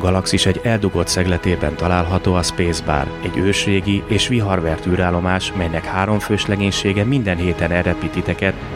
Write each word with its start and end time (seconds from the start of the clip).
galaxis 0.00 0.46
egy 0.46 0.60
eldugott 0.62 1.08
szegletében 1.08 1.74
található 1.76 2.34
a 2.34 2.42
Space 2.42 2.84
Bar, 2.84 3.06
egy 3.22 3.36
ősrégi 3.36 4.02
és 4.06 4.28
viharvert 4.28 4.86
űrállomás, 4.86 5.52
melynek 5.56 5.84
három 5.84 6.18
fős 6.18 6.46
legénysége 6.46 7.04
minden 7.04 7.36
héten 7.36 7.70
elrepít 7.70 8.16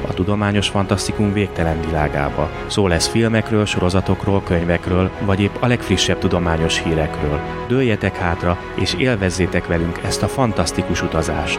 a 0.08 0.14
tudományos 0.14 0.68
fantasztikum 0.68 1.32
végtelen 1.32 1.80
világába. 1.86 2.50
Szó 2.66 2.86
lesz 2.86 3.08
filmekről, 3.08 3.64
sorozatokról, 3.64 4.42
könyvekről, 4.42 5.10
vagy 5.24 5.40
épp 5.40 5.54
a 5.60 5.66
legfrissebb 5.66 6.18
tudományos 6.18 6.82
hírekről. 6.82 7.40
Dőljetek 7.68 8.16
hátra, 8.16 8.58
és 8.74 8.94
élvezzétek 8.98 9.66
velünk 9.66 9.98
ezt 10.04 10.22
a 10.22 10.28
fantasztikus 10.28 11.02
utazást! 11.02 11.58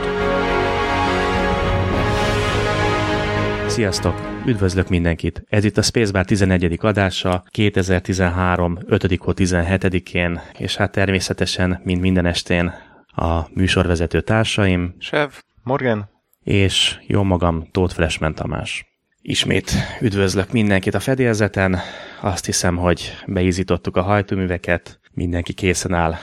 Sziasztok! 3.68 4.35
Üdvözlök 4.48 4.90
mindenkit! 4.90 5.44
Ez 5.50 5.64
itt 5.64 5.78
a 5.78 5.82
Spacebar 5.82 6.26
11. 6.26 6.78
adása 6.82 7.44
2013. 7.50 8.78
5. 8.86 9.04
17-én, 9.08 10.42
és 10.58 10.76
hát 10.76 10.92
természetesen, 10.92 11.82
mint 11.84 12.02
minden 12.02 12.26
estén 12.26 12.74
a 13.08 13.42
műsorvezető 13.54 14.22
társaim. 14.22 14.96
Sev, 15.00 15.30
Morgan. 15.64 16.10
És 16.44 17.00
jó 17.08 17.24
magam, 17.24 17.68
Tóth 17.72 17.94
Freshman 17.94 18.36
Tamás. 18.36 18.86
Ismét 19.22 19.72
üdvözlök 20.02 20.52
mindenkit 20.52 20.94
a 20.94 21.00
fedélzeten. 21.00 21.80
Azt 22.22 22.46
hiszem, 22.46 22.78
hogy 22.78 23.14
beízítottuk 23.28 23.96
a 23.96 24.02
hajtóműveket, 24.02 25.00
mindenki 25.14 25.54
készen 25.54 25.94
áll 25.94 26.16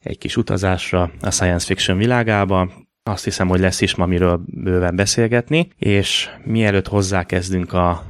egy 0.00 0.18
kis 0.18 0.36
utazásra 0.36 1.10
a 1.20 1.30
science 1.30 1.66
fiction 1.66 1.98
világába. 1.98 2.83
Azt 3.10 3.24
hiszem, 3.24 3.48
hogy 3.48 3.60
lesz 3.60 3.80
is 3.80 3.94
ma 3.94 4.06
miről 4.06 4.40
bőven 4.46 4.96
beszélgetni, 4.96 5.68
és 5.76 6.28
mielőtt 6.44 6.88
hozzákezdünk 6.88 7.72
a 7.72 8.02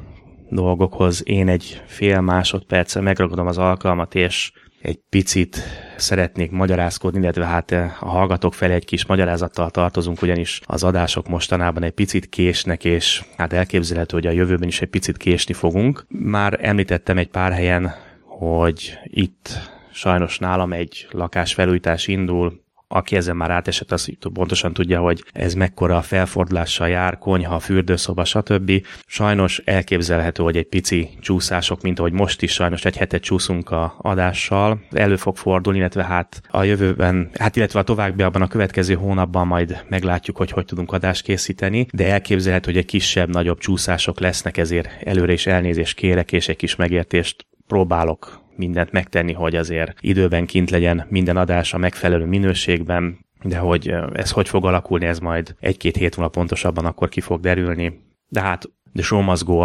dolgokhoz, 0.50 1.22
én 1.28 1.48
egy 1.48 1.82
fél 1.86 2.20
másodperccel 2.20 3.02
megragadom 3.02 3.46
az 3.46 3.58
alkalmat, 3.58 4.14
és 4.14 4.52
egy 4.82 5.00
picit 5.08 5.62
szeretnék 5.96 6.50
magyarázkodni, 6.50 7.20
illetve 7.20 7.44
hát 7.44 7.70
a 8.00 8.08
hallgatók 8.08 8.54
felé 8.54 8.74
egy 8.74 8.84
kis 8.84 9.06
magyarázattal 9.06 9.70
tartozunk, 9.70 10.22
ugyanis 10.22 10.60
az 10.64 10.84
adások 10.84 11.28
mostanában 11.28 11.82
egy 11.82 11.92
picit 11.92 12.28
késnek, 12.28 12.84
és 12.84 13.24
hát 13.36 13.52
elképzelhető, 13.52 14.16
hogy 14.16 14.26
a 14.26 14.30
jövőben 14.30 14.68
is 14.68 14.80
egy 14.80 14.90
picit 14.90 15.16
késni 15.16 15.54
fogunk. 15.54 16.04
Már 16.08 16.58
említettem 16.62 17.18
egy 17.18 17.28
pár 17.28 17.52
helyen, 17.52 17.94
hogy 18.22 18.98
itt 19.04 19.48
sajnos 19.92 20.38
nálam 20.38 20.72
egy 20.72 21.06
lakásfelújítás 21.10 22.06
indul, 22.06 22.63
aki 22.88 23.16
ezen 23.16 23.36
már 23.36 23.50
átesett, 23.50 23.92
az 23.92 24.08
pontosan 24.32 24.72
tudja, 24.72 25.00
hogy 25.00 25.24
ez 25.32 25.54
mekkora 25.54 26.02
felfordulással 26.02 26.88
jár, 26.88 27.18
konyha, 27.18 27.58
fürdőszoba, 27.58 28.24
stb. 28.24 28.86
Sajnos 29.06 29.62
elképzelhető, 29.64 30.42
hogy 30.42 30.56
egy 30.56 30.66
pici 30.66 31.08
csúszások, 31.20 31.82
mint 31.82 31.98
ahogy 31.98 32.12
most 32.12 32.42
is 32.42 32.52
sajnos 32.52 32.84
egy 32.84 32.96
hetet 32.96 33.22
csúszunk 33.22 33.70
a 33.70 33.94
adással, 33.98 34.80
elő 34.90 35.16
fog 35.16 35.36
fordulni, 35.36 35.78
illetve 35.78 36.04
hát 36.04 36.40
a 36.48 36.62
jövőben, 36.62 37.30
hát 37.34 37.56
illetve 37.56 37.78
a 37.78 37.82
továbbiakban 37.82 38.42
a 38.42 38.48
következő 38.48 38.94
hónapban 38.94 39.46
majd 39.46 39.84
meglátjuk, 39.88 40.36
hogy 40.36 40.50
hogy 40.50 40.64
tudunk 40.64 40.92
adást 40.92 41.22
készíteni, 41.22 41.86
de 41.92 42.06
elképzelhető, 42.06 42.70
hogy 42.70 42.80
egy 42.80 42.86
kisebb, 42.86 43.28
nagyobb 43.28 43.58
csúszások 43.58 44.20
lesznek, 44.20 44.56
ezért 44.56 44.88
előre 45.04 45.32
is 45.32 45.46
elnézést 45.46 45.96
kérek, 45.96 46.32
és 46.32 46.48
egy 46.48 46.56
kis 46.56 46.76
megértést 46.76 47.46
próbálok 47.66 48.43
mindent 48.56 48.92
megtenni, 48.92 49.32
hogy 49.32 49.56
azért 49.56 49.98
időben 50.00 50.46
kint 50.46 50.70
legyen 50.70 51.06
minden 51.08 51.36
adás 51.36 51.74
a 51.74 51.78
megfelelő 51.78 52.24
minőségben, 52.24 53.18
de 53.42 53.58
hogy 53.58 53.94
ez 54.12 54.30
hogy 54.30 54.48
fog 54.48 54.66
alakulni, 54.66 55.06
ez 55.06 55.18
majd 55.18 55.54
egy-két 55.60 55.96
hét 55.96 56.16
múlva 56.16 56.30
pontosabban 56.30 56.84
akkor 56.84 57.08
ki 57.08 57.20
fog 57.20 57.40
derülni. 57.40 58.00
De 58.28 58.40
hát, 58.40 58.70
the 58.94 59.02
show 59.02 59.22
must 59.22 59.44
go 59.44 59.58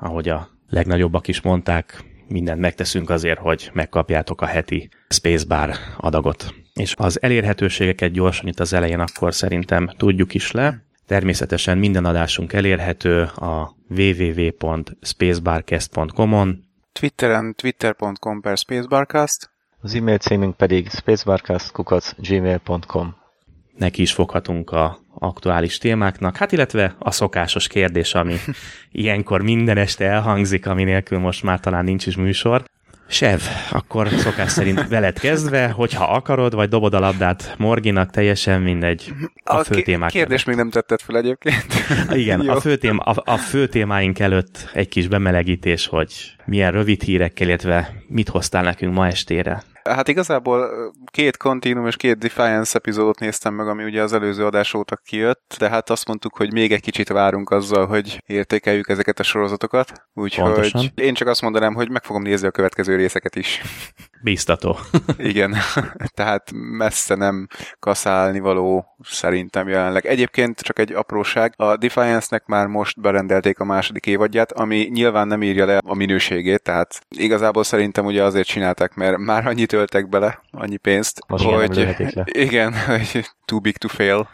ahogy 0.00 0.28
a 0.28 0.48
legnagyobbak 0.68 1.28
is 1.28 1.40
mondták, 1.40 2.04
mindent 2.28 2.60
megteszünk 2.60 3.10
azért, 3.10 3.38
hogy 3.38 3.70
megkapjátok 3.72 4.40
a 4.40 4.46
heti 4.46 4.88
Spacebar 5.08 5.70
adagot. 5.96 6.54
És 6.74 6.94
az 6.96 7.22
elérhetőségeket 7.22 8.12
gyorsan 8.12 8.48
itt 8.48 8.60
az 8.60 8.72
elején 8.72 9.00
akkor 9.00 9.34
szerintem 9.34 9.90
tudjuk 9.96 10.34
is 10.34 10.50
le. 10.50 10.84
Természetesen 11.06 11.78
minden 11.78 12.04
adásunk 12.04 12.52
elérhető 12.52 13.22
a 13.22 13.76
www.spacebarcast.com-on, 13.88 16.64
Twitteren 16.92 17.54
twitter.com 17.54 18.40
per 18.40 18.58
spacebarcast. 18.58 19.50
Az 19.80 19.94
e-mail 19.94 20.18
címünk 20.18 20.56
pedig 20.56 20.90
spacebarcast.gmail.com 20.90 23.16
Neki 23.76 24.02
is 24.02 24.12
foghatunk 24.12 24.70
a 24.70 24.98
aktuális 25.18 25.78
témáknak, 25.78 26.36
hát 26.36 26.52
illetve 26.52 26.94
a 26.98 27.10
szokásos 27.10 27.66
kérdés, 27.66 28.14
ami 28.14 28.36
ilyenkor 29.02 29.42
minden 29.42 29.76
este 29.76 30.04
elhangzik, 30.04 30.66
ami 30.66 30.84
nélkül 30.84 31.18
most 31.18 31.42
már 31.42 31.60
talán 31.60 31.84
nincs 31.84 32.06
is 32.06 32.16
műsor. 32.16 32.64
Sev, 33.12 33.40
akkor 33.70 34.08
szokás 34.08 34.50
szerint 34.50 34.88
veled 34.88 35.18
kezdve, 35.18 35.68
hogyha 35.68 36.04
akarod, 36.04 36.54
vagy 36.54 36.68
dobod 36.68 36.94
a 36.94 36.98
labdát 36.98 37.54
Morginak, 37.58 38.10
teljesen 38.10 38.60
mindegy. 38.60 39.12
A, 39.44 39.56
a 39.56 39.64
fő 39.64 39.82
témák. 39.82 40.10
Kérdés 40.10 40.44
még 40.44 40.56
nem 40.56 40.70
tetted 40.70 41.00
fel 41.00 41.16
egyébként. 41.16 41.66
Igen, 42.10 42.40
a 42.40 42.60
fő, 42.60 42.76
tém, 42.76 43.00
a, 43.04 43.14
a 43.24 43.36
fő 43.36 43.66
témáink 43.66 44.18
előtt 44.18 44.70
egy 44.72 44.88
kis 44.88 45.08
bemelegítés, 45.08 45.86
hogy 45.86 46.36
milyen 46.44 46.72
rövid 46.72 47.02
hírekkel, 47.02 47.46
illetve 47.48 47.90
mit 48.08 48.28
hoztál 48.28 48.62
nekünk 48.62 48.94
ma 48.94 49.06
estére. 49.06 49.62
Hát 49.90 50.08
igazából 50.08 50.70
két 51.10 51.36
Continuum 51.36 51.86
és 51.86 51.96
két 51.96 52.18
Defiance 52.18 52.78
epizódot 52.78 53.18
néztem 53.18 53.54
meg, 53.54 53.68
ami 53.68 53.84
ugye 53.84 54.02
az 54.02 54.12
előző 54.12 54.44
adás 54.44 54.74
óta 54.74 54.96
kijött, 54.96 55.54
de 55.58 55.68
hát 55.68 55.90
azt 55.90 56.06
mondtuk, 56.06 56.36
hogy 56.36 56.52
még 56.52 56.72
egy 56.72 56.80
kicsit 56.80 57.08
várunk 57.08 57.50
azzal, 57.50 57.86
hogy 57.86 58.22
értékeljük 58.26 58.88
ezeket 58.88 59.18
a 59.18 59.22
sorozatokat. 59.22 59.92
Úgyhogy 60.14 60.92
én 60.94 61.14
csak 61.14 61.28
azt 61.28 61.42
mondanám, 61.42 61.74
hogy 61.74 61.90
meg 61.90 62.04
fogom 62.04 62.22
nézni 62.22 62.46
a 62.46 62.50
következő 62.50 62.96
részeket 62.96 63.36
is. 63.36 63.62
Bíztató. 64.22 64.78
Igen, 65.16 65.54
tehát 66.14 66.50
messze 66.52 67.14
nem 67.14 67.46
kaszálni 67.78 68.40
való 68.40 68.96
szerintem 69.04 69.68
jelenleg. 69.68 70.06
Egyébként 70.06 70.60
csak 70.60 70.78
egy 70.78 70.92
apróság, 70.92 71.52
a 71.56 71.76
Defiance-nek 71.76 72.46
már 72.46 72.66
most 72.66 73.00
berendelték 73.00 73.58
a 73.58 73.64
második 73.64 74.06
évadját, 74.06 74.52
ami 74.52 74.88
nyilván 74.92 75.26
nem 75.26 75.42
írja 75.42 75.66
le 75.66 75.78
a 75.84 75.94
minőségét, 76.32 76.62
tehát 76.62 77.06
igazából 77.08 77.64
szerintem 77.64 78.06
ugye 78.06 78.22
azért 78.22 78.46
csinálták, 78.46 78.94
mert 78.94 79.18
már 79.18 79.46
annyit 79.46 79.68
töltek 79.68 80.08
bele, 80.08 80.40
annyi 80.50 80.76
pénzt, 80.76 81.20
most 81.28 81.44
hogy 81.44 81.96
igen, 82.46 82.74
hogy 82.74 83.24
too 83.44 83.60
big 83.60 83.76
to 83.76 83.88
fail. 83.88 84.28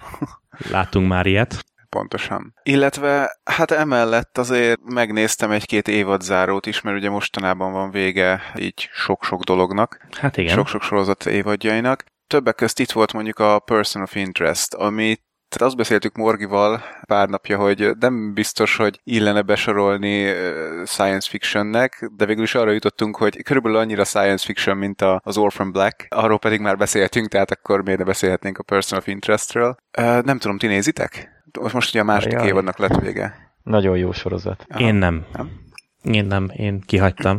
Láttunk 0.71 1.09
már 1.09 1.27
ilyet. 1.27 1.67
Pontosan. 1.89 2.55
Illetve 2.63 3.39
hát 3.45 3.71
emellett 3.71 4.39
azért 4.39 4.81
megnéztem 4.85 5.51
egy-két 5.51 5.89
évadzárót 5.89 6.67
is, 6.67 6.81
mert 6.81 6.97
ugye 6.97 7.11
mostanában 7.11 7.73
van 7.73 7.91
vége 7.91 8.43
így 8.59 8.89
sok-sok 8.93 9.43
dolognak. 9.43 10.07
Hát 10.21 10.37
igen. 10.37 10.55
Sok-sok 10.55 10.83
sorozat 10.83 11.27
évadjainak. 11.27 12.05
Többek 12.27 12.55
közt 12.55 12.81
itt 12.81 12.91
volt 12.91 13.13
mondjuk 13.13 13.39
a 13.39 13.59
Person 13.59 14.03
of 14.03 14.15
Interest, 14.15 14.75
amit 14.75 15.23
tehát 15.49 15.69
azt 15.69 15.77
beszéltük 15.77 16.17
Morgival 16.17 16.83
pár 17.07 17.29
napja, 17.29 17.59
hogy 17.59 17.91
nem 18.01 18.35
biztos, 18.35 18.77
hogy 18.77 19.01
illene 19.05 19.43
besorolni 19.43 20.33
science 20.85 21.29
fictionnek, 21.31 22.11
de 22.17 22.27
végül 22.27 22.43
is 22.43 22.55
arra 22.55 22.71
jutottunk, 22.71 23.17
hogy 23.17 23.43
körülbelül 23.43 23.79
annyira 23.79 24.05
science 24.05 24.45
fiction, 24.45 24.77
mint 24.77 25.03
az 25.19 25.37
Orphan 25.37 25.73
Black. 25.73 26.07
Arról 26.09 26.39
pedig 26.39 26.61
már 26.61 26.77
beszéltünk, 26.77 27.29
tehát 27.29 27.51
akkor 27.51 27.83
miért 27.83 27.99
ne 27.99 28.05
beszélhetnénk 28.05 28.59
a 28.59 28.63
Person 28.63 28.99
of 28.99 29.07
Interestről. 29.07 29.77
Nem 30.23 30.39
tudom, 30.39 30.59
ti 30.59 30.67
nézitek? 30.67 31.29
Most 31.73 31.89
ugye 31.89 32.01
a 32.01 32.05
második 32.05 32.41
évadnak 32.41 32.79
lett 32.79 33.01
vége. 33.01 33.53
Nagyon 33.63 33.97
jó 33.97 34.13
sorozat. 34.13 34.67
Aha. 34.69 34.81
Én 34.81 34.95
nem. 34.95 35.27
nem. 35.33 35.51
Én 36.03 36.25
nem, 36.25 36.51
én 36.57 36.81
kihagytam. 36.87 37.39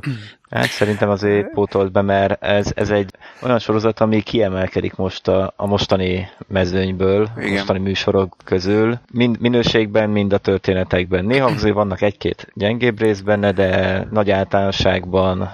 Hát 0.50 0.68
szerintem 0.70 1.10
azért 1.10 1.52
pótolt 1.52 1.92
be, 1.92 2.02
mert 2.02 2.44
ez, 2.44 2.72
ez 2.76 2.90
egy 2.90 3.12
olyan 3.42 3.60
sorozat, 3.60 4.00
ami 4.00 4.22
kiemelkedik 4.22 4.96
most 4.96 5.28
a, 5.28 5.54
a 5.56 5.66
mostani 5.66 6.30
mezőnyből, 6.48 7.30
Igen. 7.38 7.52
mostani 7.52 7.80
műsorok 7.80 8.36
közül, 8.44 9.00
mind 9.12 9.40
minőségben, 9.40 10.10
mind 10.10 10.34
a 10.34 10.38
történetekben. 10.38 11.26
Néha 11.26 11.46
azért 11.46 11.74
vannak 11.74 12.02
egy-két 12.02 12.52
gyengébb 12.54 13.00
rész 13.00 13.20
benne, 13.20 13.52
de 13.52 14.04
nagy 14.12 14.32
általánosságban 14.32 15.50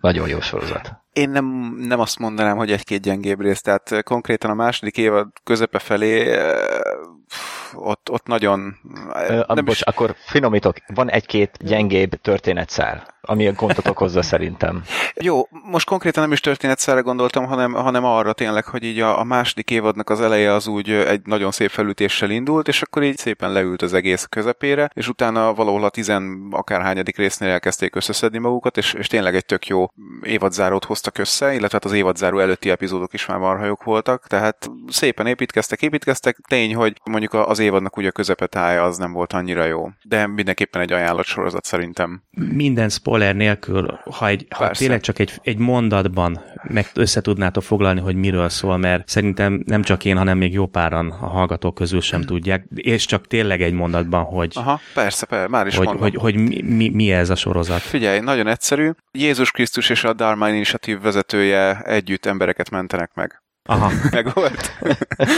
nagyon 0.00 0.28
jó 0.28 0.40
sorozat. 0.40 0.92
Én 1.18 1.30
nem, 1.30 1.74
nem 1.78 2.00
azt 2.00 2.18
mondanám, 2.18 2.56
hogy 2.56 2.72
egy-két 2.72 3.00
gyengébb 3.00 3.40
rész, 3.40 3.60
tehát 3.60 4.02
konkrétan 4.02 4.50
a 4.50 4.54
második 4.54 4.96
évad 4.96 5.28
közepe 5.44 5.78
felé 5.78 6.38
ott, 7.74 8.10
ott 8.10 8.26
nagyon... 8.26 8.76
Ö, 9.28 9.42
nem 9.54 9.64
bocs, 9.64 9.74
is... 9.74 9.82
akkor 9.82 10.14
finomítok, 10.26 10.76
van 10.94 11.10
egy-két 11.10 11.56
gyengébb 11.60 12.10
történetszál 12.10 13.17
ami 13.28 13.46
a 13.46 13.52
gondot 13.52 13.88
okozza 13.88 14.22
szerintem. 14.22 14.82
Jó, 15.14 15.48
most 15.64 15.86
konkrétan 15.86 16.22
nem 16.22 16.32
is 16.32 16.40
történetszerre 16.40 17.00
gondoltam, 17.00 17.46
hanem, 17.46 17.72
hanem 17.72 18.04
arra 18.04 18.32
tényleg, 18.32 18.64
hogy 18.64 18.84
így 18.84 19.00
a, 19.00 19.20
a 19.20 19.24
második 19.24 19.70
évadnak 19.70 20.10
az 20.10 20.20
eleje 20.20 20.52
az 20.52 20.66
úgy 20.66 20.90
egy 20.90 21.20
nagyon 21.24 21.50
szép 21.50 21.70
felütéssel 21.70 22.30
indult, 22.30 22.68
és 22.68 22.82
akkor 22.82 23.02
így 23.02 23.16
szépen 23.16 23.52
leült 23.52 23.82
az 23.82 23.94
egész 23.94 24.24
közepére, 24.24 24.90
és 24.94 25.08
utána 25.08 25.54
valahol 25.54 25.84
a 25.84 25.88
tizen 25.88 26.48
akárhányadik 26.50 27.16
résznél 27.16 27.48
elkezdték 27.48 27.96
összeszedni 27.96 28.38
magukat, 28.38 28.76
és, 28.76 28.92
és 28.92 29.06
tényleg 29.06 29.34
egy 29.34 29.44
tök 29.44 29.66
jó 29.66 29.90
évadzárót 30.22 30.84
hoztak 30.84 31.18
össze, 31.18 31.50
illetve 31.50 31.68
hát 31.72 31.84
az 31.84 31.92
évadzáró 31.92 32.38
előtti 32.38 32.70
epizódok 32.70 33.12
is 33.12 33.26
már 33.26 33.38
marhajok 33.38 33.84
voltak, 33.84 34.26
tehát 34.26 34.70
szépen 34.88 35.26
építkeztek, 35.26 35.82
építkeztek, 35.82 36.36
tény, 36.48 36.74
hogy 36.74 37.00
mondjuk 37.04 37.34
az 37.34 37.58
évadnak 37.58 37.96
ugye 37.96 38.08
a 38.08 38.12
közepetája 38.12 38.84
az 38.84 38.96
nem 38.96 39.12
volt 39.12 39.32
annyira 39.32 39.64
jó, 39.64 39.88
de 40.02 40.26
mindenképpen 40.26 40.82
egy 40.82 40.92
ajánlott 40.92 41.26
sorozat 41.26 41.64
szerintem. 41.64 42.22
Minden 42.30 42.88
spoiler 42.88 43.17
spoiler 43.18 43.36
nélkül, 43.36 44.00
ha, 44.10 44.26
egy, 44.26 44.46
ha 44.50 44.70
tényleg 44.70 45.00
csak 45.00 45.18
egy, 45.18 45.32
egy 45.42 45.58
mondatban 45.58 46.40
meg 46.62 46.86
összetudnátok 46.94 47.62
foglalni, 47.62 48.00
hogy 48.00 48.14
miről 48.14 48.48
szól, 48.48 48.76
mert 48.76 49.08
szerintem 49.08 49.62
nem 49.66 49.82
csak 49.82 50.04
én, 50.04 50.16
hanem 50.16 50.38
még 50.38 50.52
jó 50.52 50.66
páran 50.66 51.10
a 51.10 51.26
hallgatók 51.26 51.74
közül 51.74 52.00
sem 52.00 52.22
tudják, 52.22 52.64
és 52.74 53.04
csak 53.04 53.26
tényleg 53.26 53.62
egy 53.62 53.72
mondatban, 53.72 54.24
hogy... 54.24 54.52
Aha, 54.54 54.80
persze, 54.94 55.26
persze 55.26 55.48
már 55.48 55.66
is 55.66 55.76
hogy, 55.76 55.86
mondom. 55.86 56.02
hogy, 56.02 56.14
hogy 56.14 56.34
mi, 56.34 56.62
mi, 56.62 56.88
mi 56.88 57.12
ez 57.12 57.30
a 57.30 57.34
sorozat. 57.34 57.80
Figyelj, 57.80 58.20
nagyon 58.20 58.46
egyszerű. 58.46 58.90
Jézus 59.12 59.50
Krisztus 59.50 59.90
és 59.90 60.04
a 60.04 60.12
Dharma 60.12 60.48
Initiative 60.48 61.00
vezetője 61.00 61.80
együtt 61.80 62.26
embereket 62.26 62.70
mentenek 62.70 63.10
meg. 63.14 63.42
Aha. 63.68 63.90
meg 64.10 64.32
volt. 64.34 64.72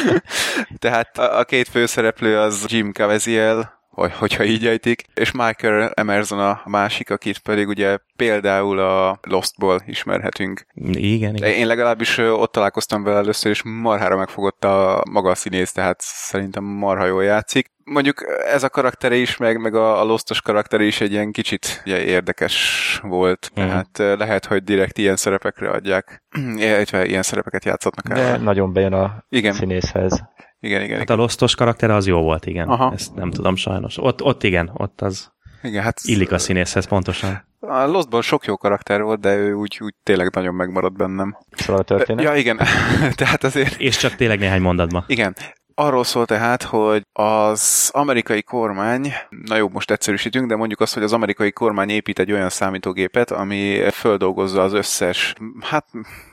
Tehát 0.78 1.18
a, 1.18 1.38
a 1.38 1.44
két 1.44 1.68
főszereplő 1.68 2.38
az 2.38 2.64
Jim 2.68 2.92
Caviezel, 2.92 3.79
hogyha 3.90 4.44
így 4.44 4.66
ejtik, 4.66 5.04
és 5.14 5.32
Michael 5.32 5.90
Emerson 5.94 6.38
a 6.38 6.62
másik, 6.64 7.10
akit 7.10 7.38
pedig 7.38 7.68
ugye 7.68 7.98
például 8.16 8.78
a 8.78 9.18
Lostból 9.22 9.82
ismerhetünk. 9.86 10.66
Igen, 10.74 11.34
igen. 11.34 11.50
Én 11.50 11.66
legalábbis 11.66 12.18
ott 12.18 12.52
találkoztam 12.52 13.02
vele 13.02 13.16
először, 13.16 13.50
és 13.50 13.62
marhára 13.64 14.16
megfogott 14.16 14.64
a 14.64 15.02
maga 15.10 15.30
a 15.30 15.34
színész, 15.34 15.72
tehát 15.72 16.00
szerintem 16.00 16.64
marha 16.64 17.06
jól 17.06 17.24
játszik. 17.24 17.70
Mondjuk 17.84 18.24
ez 18.52 18.62
a 18.62 18.68
karaktere 18.68 19.14
is, 19.16 19.36
meg, 19.36 19.60
meg 19.60 19.74
a, 19.74 20.00
a 20.00 20.04
Lostos 20.04 20.40
karaktere 20.40 20.84
is 20.84 21.00
egy 21.00 21.12
ilyen 21.12 21.32
kicsit 21.32 21.82
ugye, 21.86 22.04
érdekes 22.04 23.00
volt, 23.02 23.50
mm. 23.50 23.54
tehát 23.54 24.18
lehet, 24.18 24.46
hogy 24.46 24.64
direkt 24.64 24.98
ilyen 24.98 25.16
szerepekre 25.16 25.70
adják, 25.70 26.22
illetve 26.56 27.06
ilyen 27.06 27.22
szerepeket 27.22 27.64
játszhatnak 27.64 28.18
el. 28.18 28.24
De 28.24 28.44
nagyon 28.44 28.72
bejön 28.72 28.92
a 28.92 29.24
igen. 29.28 29.52
színészhez. 29.52 30.22
Igen, 30.60 30.82
igen. 30.82 30.96
Hát 30.96 31.04
igen. 31.04 31.18
a 31.18 31.20
Lostos 31.20 31.54
karakter 31.54 31.90
az 31.90 32.06
jó 32.06 32.20
volt, 32.22 32.46
igen. 32.46 32.68
Aha. 32.68 32.92
Ezt 32.92 33.14
nem 33.14 33.30
tudom 33.30 33.56
sajnos. 33.56 33.98
Ott, 33.98 34.22
ott 34.22 34.42
igen, 34.42 34.70
ott 34.74 35.00
az 35.00 35.32
igen, 35.62 35.82
hát 35.82 36.00
illik 36.02 36.32
a 36.32 36.38
színészhez 36.38 36.86
pontosan. 36.86 37.48
A 37.60 37.86
Lostban 37.86 38.22
sok 38.22 38.44
jó 38.44 38.56
karakter 38.56 39.02
volt, 39.02 39.20
de 39.20 39.36
ő 39.36 39.52
úgy, 39.52 39.78
úgy 39.80 39.94
tényleg 40.02 40.34
nagyon 40.34 40.54
megmaradt 40.54 40.96
bennem. 40.96 41.36
Szóval 41.50 41.80
a 41.80 41.84
történet? 41.84 42.24
Ja, 42.24 42.34
igen. 42.34 42.60
Tehát 43.14 43.44
azért... 43.44 43.80
És 43.80 43.96
csak 43.96 44.14
tényleg 44.14 44.38
néhány 44.38 44.60
mondatban. 44.60 45.04
Igen. 45.06 45.36
Arról 45.82 46.04
szól 46.04 46.26
tehát, 46.26 46.62
hogy 46.62 47.02
az 47.12 47.90
amerikai 47.92 48.42
kormány, 48.42 49.12
na 49.28 49.56
jó, 49.56 49.68
most 49.68 49.90
egyszerűsítünk, 49.90 50.48
de 50.48 50.56
mondjuk 50.56 50.80
azt, 50.80 50.94
hogy 50.94 51.02
az 51.02 51.12
amerikai 51.12 51.52
kormány 51.52 51.88
épít 51.88 52.18
egy 52.18 52.32
olyan 52.32 52.48
számítógépet, 52.48 53.30
ami 53.30 53.90
földolgozza 53.90 54.62
az 54.62 54.72
összes, 54.72 55.34
hát 55.60 55.86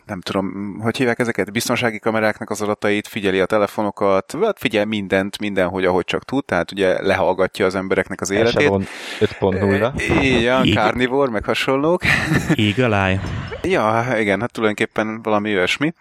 nem 0.06 0.22
tudom, 0.22 0.78
hogy 0.82 0.98
hívják 0.98 1.20
ezeket, 1.20 1.52
biztonsági 1.52 2.00
kameráknak 2.00 2.50
az 2.50 2.62
adatait, 2.62 3.08
figyeli 3.08 3.40
a 3.40 3.46
telefonokat, 3.46 4.36
hát 4.42 4.60
figyel 4.60 4.86
mindent, 4.86 5.40
mindenhogy, 5.40 5.86
ahogy 5.86 6.06
csak 6.06 6.26
tud, 6.26 6.46
tehát 6.46 6.72
ugye 6.72 7.02
lehallgatja 7.02 7.66
az 7.66 7.76
embereknek 7.76 8.22
az 8.22 8.30
életét. 8.30 8.72
5.0. 9.20 10.02
Igen, 10.22 10.66
Carnivore, 10.72 11.32
meg 11.32 11.44
hasonlók. 11.44 12.02
Eagle 12.56 13.06
Eye. 13.06 13.22
Ja, 13.64 14.06
igen, 14.20 14.40
hát 14.40 14.52
tulajdonképpen 14.52 15.22
valami 15.22 15.56
olyasmi. 15.56 15.94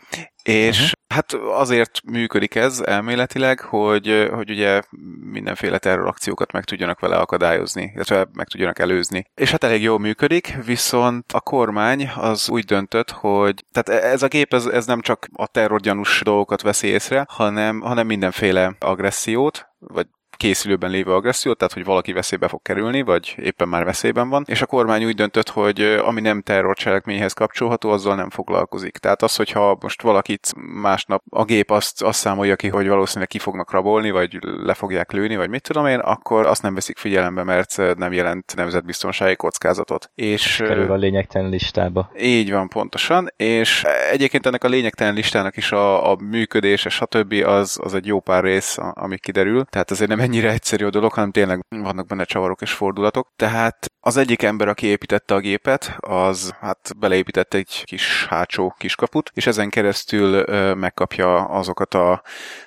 És. 0.43 0.96
Hát 1.17 1.33
azért 1.33 2.01
működik 2.05 2.55
ez 2.55 2.81
elméletileg, 2.81 3.61
hogy, 3.61 4.29
hogy 4.33 4.51
ugye 4.51 4.83
mindenféle 5.31 5.79
terrorakciókat 5.79 6.53
meg 6.53 6.65
tudjanak 6.65 7.01
vele 7.01 7.17
akadályozni, 7.17 7.91
illetve 7.95 8.27
meg 8.33 8.47
tudjanak 8.47 8.79
előzni. 8.79 9.31
És 9.35 9.51
hát 9.51 9.65
elég 9.65 9.83
jól 9.83 9.99
működik, 9.99 10.57
viszont 10.65 11.33
a 11.33 11.41
kormány 11.41 12.11
az 12.17 12.49
úgy 12.49 12.65
döntött, 12.65 13.11
hogy 13.11 13.65
tehát 13.73 14.03
ez 14.03 14.23
a 14.23 14.29
gép 14.29 14.55
ez, 14.55 14.67
ez 14.67 14.87
nem 14.87 15.01
csak 15.01 15.29
a 15.33 15.47
terrorgyanús 15.47 16.21
dolgokat 16.25 16.63
veszi 16.63 16.87
észre, 16.87 17.27
hanem, 17.29 17.81
hanem 17.81 18.07
mindenféle 18.07 18.77
agressziót, 18.79 19.69
vagy 19.79 20.07
készülőben 20.37 20.91
lévő 20.91 21.13
agressziót, 21.13 21.59
tehát 21.59 21.73
hogy 21.73 21.85
valaki 21.85 22.13
veszélybe 22.13 22.49
fog 22.49 22.63
kerülni, 22.63 23.03
vagy 23.03 23.35
éppen 23.43 23.69
már 23.69 23.85
veszélyben 23.85 24.29
van, 24.29 24.45
és 24.47 24.63
a 24.63 24.67
kormány 24.67 25.05
úgy 25.05 25.15
döntött, 25.15 25.49
hogy 25.49 25.81
ami 25.81 26.21
nem 26.21 26.43
terrorcselekményhez 26.43 27.33
kapcsolható, 27.33 27.91
azzal 27.91 28.15
nem 28.15 28.31
foglalkozik. 28.31 28.97
Tehát 28.99 29.23
az, 29.23 29.37
hogyha 29.37 29.77
most 29.81 30.03
valakit 30.03 30.53
másnap 30.81 31.23
a 31.31 31.45
gép 31.45 31.71
azt, 31.71 32.03
azt 32.03 32.19
számolja 32.19 32.57
ki, 32.57 32.69
hogy 32.69 32.89
valószínűleg 32.89 33.29
ki 33.29 33.39
fognak 33.39 33.71
rabolni, 33.71 34.11
vagy 34.11 34.39
le 34.41 34.75
fogják 34.75 35.13
lőni, 35.13 35.37
vagy 35.37 35.49
mit 35.49 35.63
tudom 35.63 35.87
én, 35.87 35.99
akkor 35.99 36.47
azt 36.47 36.63
nem 36.63 36.75
veszik 36.75 36.99
figyelembe, 36.99 37.43
mert 37.43 37.77
nem 37.97 38.13
jelent 38.13 38.57
nemzetbiztonsági 38.57 39.37
kockázatot. 39.37 40.11
És 40.15 40.57
kerül 40.57 40.93
a 40.93 40.97
lényegtelen 40.97 41.51
listába. 41.51 42.11
Így 42.21 42.51
van, 42.51 42.69
pontosan, 42.69 43.29
és 43.37 43.85
egyébként 44.11 44.47
ennek 44.47 44.65
a 44.65 44.69
lényegtelen 44.69 45.15
listának 45.15 45.57
is 45.57 45.73
a, 45.73 46.11
a 46.11 46.17
működése, 46.31 46.89
stb. 46.89 47.33
Az, 47.47 47.79
az 47.83 47.95
egy 47.95 48.07
jó 48.07 48.21
pár 48.21 48.43
rész, 48.43 48.77
ami 48.79 49.19
kiderül. 49.19 49.65
Tehát 49.65 49.91
azért 49.91 50.11
nem 50.11 50.19
ennyire 50.27 50.51
egyszerű 50.51 50.85
a 50.85 50.91
dolog, 50.91 51.13
hanem 51.13 51.31
tényleg 51.31 51.61
vannak 51.69 52.07
benne 52.07 52.25
csavarok 52.25 52.61
és 52.61 52.73
fordulatok. 52.73 53.29
Tehát 53.37 53.87
az 54.01 54.17
egyik 54.17 54.43
ember, 54.43 54.69
aki 54.69 54.87
építette 54.87 55.35
a 55.35 55.39
gépet, 55.39 55.97
az 55.99 56.55
hát 56.61 56.91
beleépített 56.99 57.55
egy 57.55 57.83
kis 57.85 58.27
hátsó 58.27 58.75
kiskaput, 58.79 59.31
és 59.35 59.47
ezen 59.47 59.71
keresztül 59.71 60.45
megkapja 60.75 61.45
azokat 61.45 61.95
a 61.95 62.23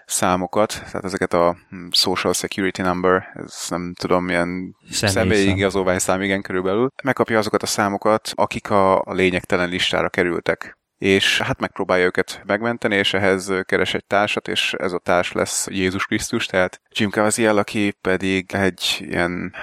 számokat, 0.06 0.82
tehát 0.86 1.04
ezeket 1.04 1.34
a 1.34 1.58
hm, 1.70 1.88
social 1.92 2.34
security 2.34 2.82
number, 2.82 3.32
ez 3.34 3.66
nem 3.70 3.94
tudom, 4.00 4.24
milyen 4.24 4.76
személyi 4.92 5.50
igazolvány 5.50 5.98
igen, 6.22 6.42
körülbelül. 6.42 6.88
Megkapja 7.04 7.38
azokat 7.38 7.64
a 7.64 7.66
számokat, 7.66 8.32
akik 8.36 8.70
a 8.70 9.04
lényegtelen 9.06 9.70
listára 9.70 10.10
kerültek 10.10 10.79
és 11.00 11.42
hát 11.42 11.60
megpróbálja 11.60 12.06
őket 12.06 12.42
megmenteni, 12.46 12.96
és 12.96 13.14
ehhez 13.14 13.52
keres 13.66 13.94
egy 13.94 14.06
társat, 14.06 14.48
és 14.48 14.74
ez 14.74 14.92
a 14.92 15.00
társ 15.00 15.32
lesz 15.32 15.68
Jézus 15.70 16.06
Krisztus, 16.06 16.46
tehát 16.46 16.82
Jim 16.92 17.10
Caviezel, 17.10 17.58
aki 17.58 17.92
pedig 18.02 18.46
egy 18.54 18.98
ilyen, 19.00 19.54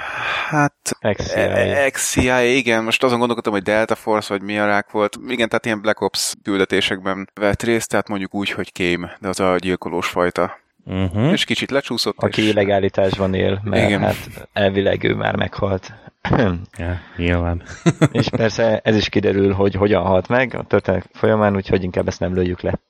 hát... 0.48 0.74
Ex-CIA. 1.00 2.42
Igen, 2.42 2.84
most 2.84 3.02
azon 3.02 3.18
gondolkodtam, 3.18 3.52
hogy 3.52 3.62
Delta 3.62 3.94
Force, 3.94 4.28
vagy 4.28 4.42
mi 4.42 4.58
a 4.58 4.66
rák 4.66 4.90
volt. 4.90 5.16
Igen, 5.28 5.48
tehát 5.48 5.64
ilyen 5.64 5.80
Black 5.80 6.00
Ops 6.00 6.32
küldetésekben 6.42 7.30
vett 7.34 7.62
részt, 7.62 7.88
tehát 7.88 8.08
mondjuk 8.08 8.34
úgy, 8.34 8.50
hogy 8.50 8.72
kém, 8.72 9.10
de 9.20 9.28
az 9.28 9.40
a 9.40 9.56
gyilkolós 9.56 10.08
fajta. 10.08 10.64
Uh-huh. 10.86 11.32
És 11.32 11.44
kicsit 11.44 11.70
lecsúszott. 11.70 12.16
Aki 12.18 12.42
és... 12.42 12.48
illegállításban 12.48 13.34
él, 13.34 13.60
mert 13.64 13.88
Igen. 13.88 14.00
hát 14.00 14.48
elvileg 14.52 15.04
ő 15.04 15.14
már 15.14 15.36
meghalt. 15.36 15.92
ja, 16.78 17.00
nyilván. 17.16 17.62
és 18.12 18.28
persze 18.28 18.80
ez 18.84 18.96
is 18.96 19.08
kiderül, 19.08 19.52
hogy 19.52 19.74
hogyan 19.74 20.02
halt 20.02 20.28
meg 20.28 20.54
a 20.54 20.62
történet 20.62 21.08
folyamán, 21.12 21.56
úgyhogy 21.56 21.82
inkább 21.82 22.08
ezt 22.08 22.20
nem 22.20 22.34
lőjük 22.34 22.60
le. 22.60 22.80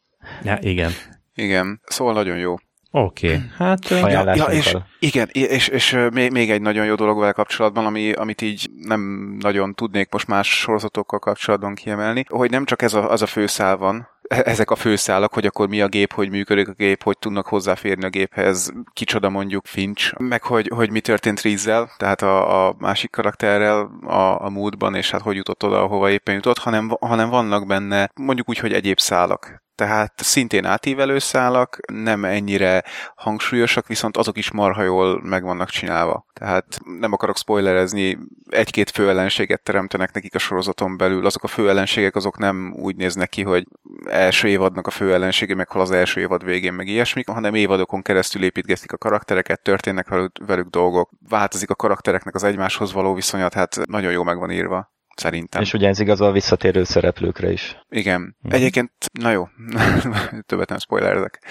Ja, 0.43 0.59
igen. 0.61 0.91
Igen, 1.35 1.81
szóval 1.85 2.15
nagyon 2.15 2.37
jó. 2.37 2.55
Oké, 2.99 3.27
okay. 3.27 3.41
hát... 3.57 3.89
Ja, 3.89 4.35
ja, 4.35 4.45
és, 4.45 4.77
igen, 4.99 5.29
és, 5.33 5.69
és 5.69 5.97
még, 6.13 6.31
még 6.31 6.51
egy 6.51 6.61
nagyon 6.61 6.87
jó 6.87 6.95
dolog 6.95 7.19
vele 7.19 7.33
kapcsolatban, 7.33 7.87
ami, 7.87 8.13
amit 8.13 8.43
így 8.43 8.71
nem 8.83 9.01
nagyon 9.41 9.75
tudnék 9.75 10.13
most 10.13 10.27
más 10.27 10.59
sorozatokkal 10.59 11.19
kapcsolatban 11.19 11.75
kiemelni, 11.75 12.25
hogy 12.29 12.51
nem 12.51 12.65
csak 12.65 12.83
ez 12.83 12.95
a, 12.95 13.11
az 13.11 13.23
a 13.23 13.27
főszál 13.27 13.77
van, 13.77 14.09
E-, 14.29 14.43
ezek 14.45 14.71
a 14.71 14.77
főszálak, 14.77 15.35
hogy 15.35 15.47
akkor 15.47 15.69
mi 15.69 15.81
a 15.81 15.89
gép, 15.89 16.13
hogy 16.13 16.31
működik 16.31 16.69
a 16.69 16.73
gép, 16.73 17.03
hogy 17.03 17.19
tudnak 17.19 17.47
hozzáférni 17.47 18.05
a 18.05 18.09
géphez, 18.09 18.73
kicsoda 18.93 19.29
mondjuk 19.29 19.67
Finch, 19.67 20.19
meg 20.19 20.43
hogy, 20.43 20.71
hogy 20.75 20.91
mi 20.91 21.01
történt 21.01 21.41
Rizzel, 21.41 21.91
tehát 21.97 22.23
a, 22.23 22.67
a 22.67 22.75
másik 22.79 23.11
karakterrel 23.11 23.91
a, 24.07 24.45
a 24.45 24.49
múltban, 24.49 24.95
és 24.95 25.11
hát 25.11 25.21
hogy 25.21 25.37
jutott 25.37 25.65
oda, 25.65 25.83
ahova 25.83 26.11
éppen 26.11 26.35
jutott, 26.35 26.59
hanem, 26.59 26.97
hanem 27.01 27.29
vannak 27.29 27.67
benne 27.67 28.11
mondjuk 28.15 28.49
úgy, 28.49 28.59
hogy 28.59 28.73
egyéb 28.73 28.99
szálak. 28.99 29.65
Tehát 29.77 30.13
szintén 30.17 30.65
átívelő 30.65 31.19
szálak, 31.19 31.79
nem 31.93 32.25
ennyire 32.25 32.85
hangsúlyosak, 33.15 33.87
viszont 33.87 34.17
azok 34.17 34.37
is 34.37 34.51
marha 34.51 34.83
jól 34.83 35.21
meg 35.23 35.43
vannak 35.43 35.69
csinálva. 35.69 36.27
Tehát 36.33 36.79
nem 37.01 37.13
akarok 37.13 37.37
spoilerezni, 37.37 38.19
egy-két 38.49 38.91
főellenséget 38.91 39.63
teremtenek 39.63 40.13
nekik 40.13 40.35
a 40.35 40.39
sorozaton 40.39 40.97
belül. 40.97 41.27
Azok 41.27 41.43
a 41.43 41.47
főellenségek 41.47 42.17
azok 42.17 42.39
nem 42.39 42.75
úgy 42.77 42.97
néznek 42.97 43.29
ki, 43.29 43.43
hogy 43.43 43.67
első 44.05 44.49
évadnak 44.49 44.87
a 44.87 44.91
főellensége, 44.91 45.55
meg 45.55 45.69
hol 45.69 45.83
az 45.83 45.91
első 45.91 46.21
évad 46.21 46.45
végén, 46.45 46.73
meg 46.73 46.87
ilyesmi, 46.87 47.23
hanem 47.27 47.55
évadokon 47.55 48.03
keresztül 48.03 48.45
építgetik 48.45 48.93
a 48.93 48.99
karaktereket, 48.99 49.63
történnek 49.63 50.09
velük, 50.09 50.47
velük 50.47 50.69
dolgok, 50.69 51.11
változik 51.29 51.71
a 51.71 51.75
karaktereknek 51.75 52.35
az 52.35 52.43
egymáshoz 52.43 52.93
való 52.93 53.15
viszonyat, 53.15 53.55
hát 53.55 53.77
nagyon 53.87 54.13
jó 54.13 54.23
meg 54.23 54.39
van 54.39 54.51
írva 54.51 54.95
szerintem. 55.17 55.63
És 55.63 55.73
ugye 55.73 55.89
ez 55.89 56.01
igaz 56.01 56.21
a 56.21 56.31
visszatérő 56.31 56.85
szereplőkre 56.85 57.53
is. 57.53 57.77
Igen. 57.89 58.37
Hmm. 58.43 58.53
Egyébként, 58.53 58.91
na 59.21 59.31
jó, 59.31 59.49
többet 60.47 60.69
nem 60.69 60.79
spoilerezek. 60.79 61.43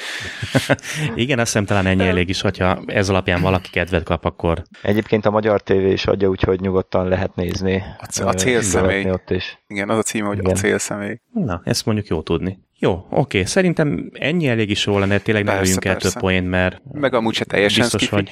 Igen, 1.16 1.40
azt 1.40 1.48
hiszem 1.48 1.66
talán 1.66 1.86
ennyi 1.86 2.08
elég 2.08 2.30
is, 2.30 2.42
hogyha 2.42 2.82
ez 2.86 3.10
alapján 3.10 3.42
valaki 3.42 3.70
kedvet 3.70 4.04
kap, 4.04 4.26
akkor... 4.26 4.64
Egyébként 4.82 5.26
a 5.26 5.32
Magyar 5.32 5.62
TV 5.62 5.72
is 5.72 6.06
adja, 6.06 6.30
úgyhogy 6.30 6.60
nyugodtan 6.60 7.08
lehet 7.08 7.36
nézni. 7.36 7.84
A, 7.98 8.06
c- 8.06 8.20
a 8.20 8.34
célszemély. 8.34 9.10
Ott 9.10 9.30
is. 9.30 9.64
Igen, 9.68 9.90
az 9.90 9.98
a 9.98 10.02
címe, 10.02 10.28
hogy 10.28 10.38
Igen. 10.38 10.52
a 10.52 10.56
célszemély. 10.56 11.22
Na, 11.34 11.62
ezt 11.64 11.86
mondjuk 11.86 12.08
jó 12.08 12.22
tudni. 12.22 12.64
Jó, 12.80 13.06
oké, 13.10 13.44
szerintem 13.44 14.10
ennyi 14.14 14.48
elég 14.48 14.70
is 14.70 14.86
jó 14.86 15.00
lenne, 15.00 15.18
tényleg 15.18 15.44
ne 15.44 15.60
lőjünk 15.60 15.86
el 15.86 15.98
több 15.98 16.14
poént, 16.14 16.50
mert... 16.50 16.82
Meg 16.92 17.14
amúgy 17.14 17.34
se 17.34 17.46
teljesen 17.46 17.82
biztos, 17.82 18.10
hogy... 18.10 18.32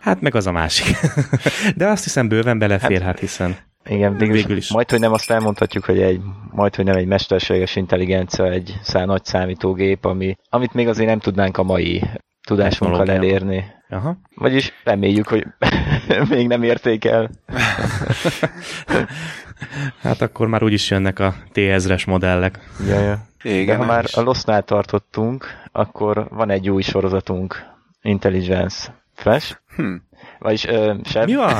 Hát 0.00 0.20
meg 0.20 0.34
az 0.34 0.46
a 0.46 0.52
másik. 0.52 0.96
De 1.76 1.86
azt 1.86 2.04
hiszem 2.04 2.28
bőven 2.28 2.58
belefér, 2.58 2.98
hát, 2.98 3.06
hát 3.06 3.18
hiszen... 3.18 3.56
Igen, 3.84 4.16
végül, 4.16 4.34
végül 4.34 4.56
is. 4.56 4.72
Majd, 4.72 4.90
hogy 4.90 5.00
nem 5.00 5.12
azt 5.12 5.30
elmondhatjuk, 5.30 5.84
hogy 5.84 6.00
egy, 6.00 6.20
majd, 6.50 6.74
hogy 6.74 6.84
nem 6.84 6.96
egy 6.96 7.06
mesterséges 7.06 7.76
intelligencia, 7.76 8.50
egy 8.50 8.78
szá, 8.82 9.04
nagy 9.04 9.24
számítógép, 9.24 10.04
ami, 10.04 10.36
amit 10.50 10.74
még 10.74 10.88
azért 10.88 11.08
nem 11.08 11.18
tudnánk 11.18 11.58
a 11.58 11.62
mai 11.62 12.02
tudásunkkal 12.46 13.10
elérni. 13.10 13.64
Aha. 13.88 14.16
Vagyis 14.34 14.72
reméljük, 14.84 15.28
hogy 15.28 15.46
még 16.30 16.46
nem 16.46 16.62
érték 16.62 17.04
el. 17.04 17.30
Hát 20.00 20.20
akkor 20.20 20.46
már 20.46 20.62
úgyis 20.62 20.90
jönnek 20.90 21.18
a 21.18 21.34
T-1000-es 21.52 22.06
modellek. 22.06 22.58
Ja, 22.88 23.00
ja. 23.00 23.26
Igen, 23.42 23.66
De 23.66 23.76
ha 23.76 23.84
már 23.84 24.04
is. 24.04 24.14
a 24.14 24.22
Lost-nál 24.22 24.62
tartottunk, 24.62 25.46
akkor 25.72 26.26
van 26.30 26.50
egy 26.50 26.70
új 26.70 26.82
sorozatunk, 26.82 27.66
Intelligence 28.02 28.94
Flash. 29.14 29.56
Hm. 29.76 29.94
Vagyis, 30.38 30.64
uh, 30.64 30.96
Seb, 31.04 31.26
Mi 31.26 31.34
van? 31.34 31.54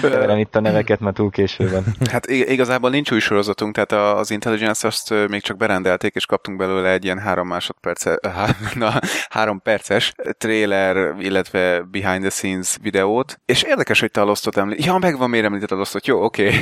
Keverem 0.00 0.38
itt 0.44 0.56
a 0.56 0.60
neveket, 0.60 1.00
mert 1.00 1.16
túl 1.16 1.30
késő 1.30 1.70
van. 1.70 1.84
Hát 2.10 2.26
igazából 2.26 2.90
nincs 2.90 3.10
új 3.10 3.18
sorozatunk, 3.18 3.74
tehát 3.74 4.18
az 4.18 4.30
Intelligence 4.30 4.86
azt 4.86 5.14
még 5.28 5.42
csak 5.42 5.56
berendelték, 5.56 6.14
és 6.14 6.26
kaptunk 6.26 6.58
belőle 6.58 6.90
egy 6.90 7.04
ilyen 7.04 7.18
három 7.18 7.46
másodperce, 7.46 8.20
na, 8.74 8.92
három 9.28 9.62
perces 9.62 10.14
trailer, 10.38 11.14
illetve 11.18 11.82
behind 11.90 12.20
the 12.20 12.30
scenes 12.30 12.76
videót, 12.82 13.40
és 13.44 13.62
érdekes, 13.62 14.00
hogy 14.00 14.10
te 14.10 14.20
a 14.20 14.24
Lostot 14.24 14.56
említ. 14.56 14.84
Ja, 14.84 14.98
megvan, 14.98 15.30
miért 15.30 15.46
említett 15.46 15.70
a 15.70 15.76
Lostot, 15.76 16.06
jó, 16.06 16.24
oké. 16.24 16.46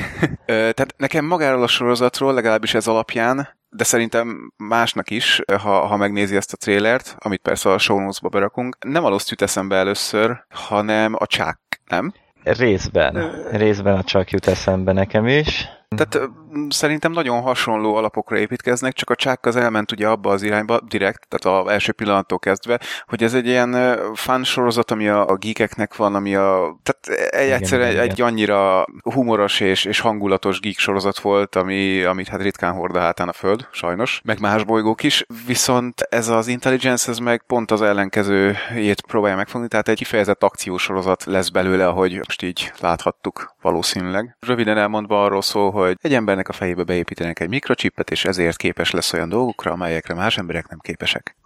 Okay. 0.47 0.73
tehát 0.73 0.95
nekem 0.97 1.25
magáról 1.25 1.63
a 1.63 1.67
sorozatról, 1.67 2.35
legalábbis 2.35 2.75
ez 2.75 2.87
alapján 2.87 3.49
de 3.77 3.85
szerintem 3.85 4.53
másnak 4.57 5.11
is, 5.11 5.41
ha, 5.59 5.87
ha 5.87 5.97
megnézi 5.97 6.37
ezt 6.37 6.53
a 6.53 6.57
trélert, 6.57 7.17
amit 7.19 7.41
persze 7.41 7.71
a 7.71 7.79
show 7.79 8.01
notes-ba 8.01 8.29
berakunk, 8.29 8.77
nem 8.85 9.05
a 9.05 9.09
Lost 9.09 9.31
jut 9.31 9.43
eszembe 9.43 9.77
először, 9.77 10.45
hanem 10.49 11.15
a 11.19 11.27
csák, 11.27 11.59
nem? 11.89 12.13
Részben. 12.43 13.45
Részben 13.51 13.97
a 13.97 14.03
csak 14.03 14.31
jut 14.31 14.47
eszembe 14.47 14.93
nekem 14.93 15.27
is. 15.27 15.69
Tehát 15.89 16.31
szerintem 16.69 17.13
nagyon 17.13 17.41
hasonló 17.41 17.95
alapokra 17.95 18.39
építkeznek, 18.39 18.93
csak 18.93 19.11
a 19.11 19.15
csák 19.15 19.47
az 19.47 19.57
elment 19.57 19.93
ugye 19.93 20.09
abba 20.09 20.31
az 20.31 20.43
irányba, 20.43 20.81
direkt, 20.81 21.29
tehát 21.29 21.61
az 21.61 21.73
első 21.73 21.93
pillanattól 21.93 22.39
kezdve, 22.39 22.81
hogy 23.07 23.23
ez 23.23 23.35
egy 23.35 23.47
ilyen 23.47 23.99
fan 24.15 24.45
sorozat, 24.45 24.91
ami 24.91 25.09
a, 25.09 25.27
a 25.27 25.37
geekeknek 25.37 25.97
van, 25.97 26.15
ami 26.15 26.35
a... 26.35 26.79
Tehát 26.83 27.31
egy, 27.33 27.51
egyszerűen 27.51 27.89
egy, 27.89 27.97
egy 27.97 28.21
annyira 28.21 28.85
humoros 29.03 29.61
és, 29.61 29.85
és 29.85 30.01
hangulatos 30.01 30.61
geek 30.61 30.79
sorozat 30.79 31.19
volt, 31.19 31.57
ami, 31.57 32.03
amit 32.03 32.29
hát 32.29 32.43
ritkán 32.43 32.73
hord 32.73 32.97
a 32.97 33.01
hátán 33.01 33.29
a 33.29 33.33
föld, 33.33 33.69
sajnos, 33.73 34.21
meg 34.25 34.41
más 34.41 34.65
bolygók 34.65 35.03
is, 35.03 35.27
viszont 35.47 36.01
ez 36.01 36.29
az 36.29 36.47
Intelligence, 36.47 37.11
ez 37.11 37.19
meg 37.19 37.43
pont 37.47 37.71
az 37.71 37.83
ellenkezőjét 37.83 39.01
próbálja 39.07 39.37
megfogni, 39.37 39.69
tehát 39.69 39.89
egy 39.89 39.97
kifejezett 39.97 40.43
akciósorozat 40.43 41.25
lesz 41.25 41.49
belőle, 41.49 41.87
ahogy 41.87 42.17
most 42.17 42.43
így 42.43 42.73
láthattuk 42.81 43.55
valószínűleg. 43.61 44.37
Röviden 44.47 44.79
elmondva 44.79 45.25
arról 45.25 45.43
szól, 45.43 45.71
hogy 45.83 45.97
egy 46.01 46.15
embernek 46.15 46.49
a 46.49 46.53
fejébe 46.53 46.83
beépítenek 46.83 47.41
egy 47.41 47.49
mikrocsipet, 47.49 48.11
és 48.11 48.25
ezért 48.25 48.57
képes 48.57 48.91
lesz 48.91 49.13
olyan 49.13 49.29
dolgokra, 49.29 49.73
amelyekre 49.73 50.15
más 50.15 50.39
emberek 50.39 50.69
nem 50.69 50.79
képesek. 50.83 51.37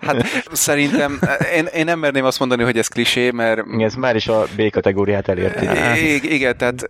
hát 0.00 0.26
szerintem 0.52 1.18
én, 1.54 1.66
én 1.74 1.84
nem 1.84 1.98
merném 1.98 2.24
azt 2.24 2.38
mondani, 2.38 2.62
hogy 2.62 2.78
ez 2.78 2.88
klisé, 2.88 3.30
mert... 3.30 3.62
Ez 3.78 3.94
már 3.94 4.16
is 4.16 4.28
a 4.28 4.44
B 4.56 4.70
kategóriát 4.70 5.28
elérti. 5.28 5.66
I- 6.04 6.34
igen, 6.34 6.56
tehát... 6.56 6.86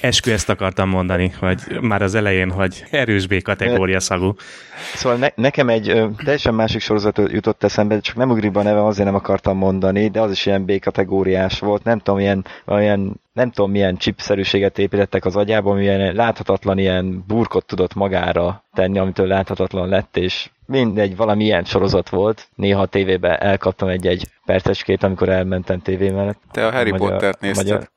Eskü 0.00 0.30
ezt 0.30 0.48
akartam 0.48 0.88
mondani, 0.88 1.32
hogy 1.38 1.60
már 1.80 2.02
az 2.02 2.14
elején, 2.14 2.50
hogy 2.50 2.84
erős 2.90 3.26
B 3.26 3.42
kategória 3.42 4.00
szagú. 4.00 4.34
Szóval 4.94 5.18
ne, 5.18 5.28
nekem 5.34 5.68
egy 5.68 6.02
teljesen 6.24 6.54
másik 6.54 6.80
sorozat 6.80 7.20
jutott 7.26 7.64
eszembe, 7.64 8.00
csak 8.00 8.16
nem 8.16 8.30
ugrik 8.30 8.50
be 8.50 8.60
a 8.60 8.62
neve, 8.62 8.86
azért 8.86 9.06
nem 9.06 9.14
akartam 9.14 9.56
mondani, 9.56 10.08
de 10.08 10.20
az 10.20 10.30
is 10.30 10.46
ilyen 10.46 10.64
B 10.64 10.78
kategóriás 10.78 11.58
volt, 11.58 11.84
nem 11.84 11.98
tudom, 11.98 12.20
ilyen, 12.20 12.44
olyan 12.66 13.20
nem 13.32 13.50
tudom 13.50 13.70
milyen 13.70 13.96
chipszerűséget 13.96 14.78
építettek 14.78 15.24
az 15.24 15.36
agyában, 15.36 15.76
milyen 15.76 16.14
láthatatlan 16.14 16.78
ilyen 16.78 17.24
burkot 17.26 17.66
tudott 17.66 17.94
magára 17.94 18.64
tenni, 18.72 18.98
amitől 18.98 19.26
láthatatlan 19.26 19.88
lett, 19.88 20.16
és 20.16 20.50
mindegy, 20.66 21.16
valami 21.16 21.44
ilyen 21.44 21.64
sorozat 21.64 22.08
volt. 22.08 22.48
Néha 22.54 22.80
a 22.80 22.86
tévében 22.86 23.40
elkaptam 23.40 23.88
egy-egy 23.88 24.28
percecskét, 24.44 25.02
amikor 25.02 25.28
elmentem 25.28 25.80
tévé 25.80 26.10
mellett. 26.10 26.38
Te 26.50 26.66
a 26.66 26.72
Harry 26.72 26.90
magyar, 26.90 27.10
Pottert 27.10 27.40
nézted? 27.40 27.88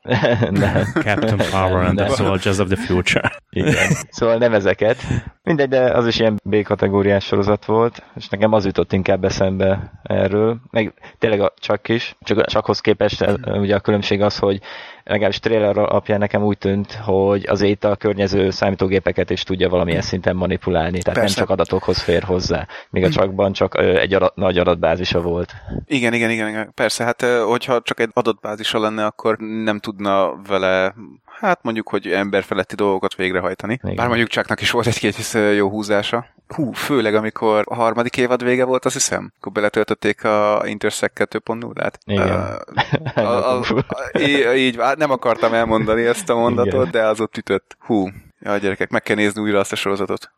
Magyar... 0.50 0.84
Captain 1.06 1.36
Power 1.50 1.84
and 1.84 1.96
the 1.96 2.08
Soldiers 2.08 2.58
of 2.58 2.68
the 2.68 2.76
Future. 2.76 3.32
Igen. 3.50 3.92
Szóval 4.10 4.36
nem 4.36 4.54
ezeket. 4.54 4.96
Mindegy, 5.42 5.68
de 5.68 5.80
az 5.80 6.06
is 6.06 6.18
ilyen 6.18 6.40
B-kategóriás 6.44 7.24
sorozat 7.24 7.64
volt, 7.64 8.02
és 8.16 8.28
nekem 8.28 8.52
az 8.52 8.64
jutott 8.64 8.92
inkább 8.92 9.24
eszembe 9.24 10.00
erről. 10.02 10.56
Meg 10.70 10.94
tényleg 11.18 11.40
a 11.40 11.52
csak 11.58 11.88
is, 11.88 12.16
csak 12.20 12.46
csakhoz 12.46 12.80
képest 12.80 13.26
ugye 13.46 13.74
a 13.74 13.80
különbség 13.80 14.22
az, 14.22 14.38
hogy 14.38 14.60
legalábbis 15.06 15.38
trailer 15.38 15.78
alapján 15.78 16.18
nekem 16.18 16.42
úgy 16.42 16.58
tűnt, 16.58 16.92
hogy 16.92 17.46
az 17.48 17.62
itt 17.62 17.84
a 17.84 17.96
környező 17.96 18.50
számítógépeket 18.50 19.30
is 19.30 19.42
tudja 19.42 19.68
valamilyen 19.68 20.00
szinten 20.00 20.36
manipulálni, 20.36 20.98
tehát 21.02 21.18
Persze. 21.18 21.34
nem 21.38 21.46
csak 21.46 21.58
adatokhoz 21.58 21.98
fér 21.98 22.22
hozzá. 22.22 22.66
Még 22.90 23.04
a 23.04 23.08
csakban 23.08 23.52
csak 23.52 23.78
egy 23.78 24.14
adat, 24.14 24.36
nagy 24.36 24.58
adatbázisa 24.58 25.20
volt. 25.20 25.52
Igen, 25.86 26.12
igen, 26.12 26.30
igen, 26.30 26.48
igen. 26.48 26.70
Persze, 26.74 27.04
hát 27.04 27.22
hogyha 27.22 27.80
csak 27.82 28.00
egy 28.00 28.10
adatbázisa 28.12 28.78
lenne, 28.78 29.04
akkor 29.04 29.36
nem 29.38 29.78
tudna 29.78 30.40
vele 30.48 30.94
hát 31.40 31.62
mondjuk, 31.62 31.88
hogy 31.88 32.06
emberfeletti 32.06 32.74
dolgokat 32.74 33.14
végrehajtani. 33.14 33.78
Igen. 33.82 33.94
Bár 33.94 34.06
mondjuk 34.06 34.28
Chucknak 34.28 34.60
is 34.60 34.70
volt 34.70 34.86
egy-két 34.86 35.16
jó 35.56 35.68
húzása. 35.68 36.26
Hú, 36.48 36.72
főleg 36.72 37.14
amikor 37.14 37.64
a 37.68 37.74
harmadik 37.74 38.16
évad 38.16 38.44
vége 38.44 38.64
volt, 38.64 38.84
azt 38.84 38.94
hiszem, 38.94 39.32
akkor 39.38 39.52
beletöltötték 39.52 40.24
a 40.24 40.62
Intersect 40.64 41.26
2.0-át. 41.30 41.98
Igen. 42.04 42.28
Uh, 42.28 43.24
a, 43.26 43.58
a, 43.58 43.62
a, 43.68 44.52
így, 44.54 44.76
hát 44.76 44.96
nem 44.96 45.10
akartam 45.10 45.54
elmondani 45.54 46.04
ezt 46.04 46.30
a 46.30 46.34
mondatot, 46.34 46.86
Igen. 46.86 46.90
de 46.90 47.06
az 47.06 47.20
ott 47.20 47.36
ütött. 47.36 47.76
Hú, 47.78 48.08
ja, 48.40 48.56
gyerekek, 48.56 48.90
meg 48.90 49.02
kell 49.02 49.16
nézni 49.16 49.42
újra 49.42 49.58
azt 49.58 49.72
a 49.72 49.76
sorozatot. 49.76 50.30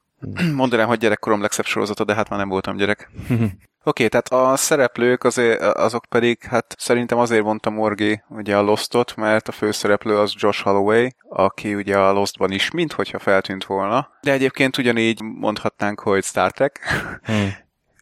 Mondanám, 0.54 0.86
hogy 0.86 0.98
gyerekkorom 0.98 1.40
legszebb 1.40 1.64
sorozata, 1.64 2.04
de 2.04 2.14
hát 2.14 2.28
már 2.28 2.38
nem 2.38 2.48
voltam 2.48 2.76
gyerek. 2.76 3.10
Oké, 3.88 4.04
okay, 4.04 4.20
tehát 4.20 4.52
a 4.52 4.56
szereplők 4.56 5.24
azért, 5.24 5.60
azok 5.60 6.04
pedig, 6.08 6.42
hát 6.42 6.74
szerintem 6.78 7.18
azért 7.18 7.42
mondta 7.42 7.70
Morgi 7.70 8.22
ugye 8.28 8.56
a 8.56 8.62
Lostot, 8.62 9.16
mert 9.16 9.48
a 9.48 9.52
főszereplő 9.52 10.18
az 10.18 10.32
Josh 10.36 10.62
Holloway, 10.62 11.08
aki 11.28 11.74
ugye 11.74 11.98
a 11.98 12.12
Lostban 12.12 12.50
is 12.50 12.70
minthogyha 12.70 13.18
feltűnt 13.18 13.64
volna. 13.64 14.08
De 14.20 14.32
egyébként 14.32 14.78
ugyanígy 14.78 15.20
mondhatnánk, 15.22 16.00
hogy 16.00 16.24
Star 16.24 16.50
Trek. 16.50 16.80
Hmm. 17.22 17.54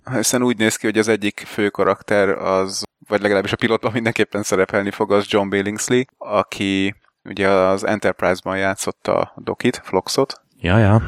Hiszen 0.16 0.43
úgy 0.43 0.59
néz 0.59 0.76
ki, 0.76 0.87
hogy 0.87 0.99
az 0.99 1.09
egyik 1.09 1.45
fő 1.47 1.69
karakter 1.69 2.28
az, 2.28 2.83
vagy 3.09 3.21
legalábbis 3.21 3.52
a 3.52 3.57
pilotban 3.57 3.93
mindenképpen 3.93 4.43
szerepelni 4.43 4.90
fog, 4.90 5.12
az 5.12 5.26
John 5.28 5.49
Billingsley, 5.49 6.02
aki 6.19 6.95
ugye 7.25 7.49
az 7.49 7.87
Enterprise-ban 7.87 8.59
játszotta 8.59 9.19
a 9.19 9.33
Dokit, 9.37 9.81
Floxot. 9.85 10.40
Ja, 10.59 10.78
ja. 10.78 11.02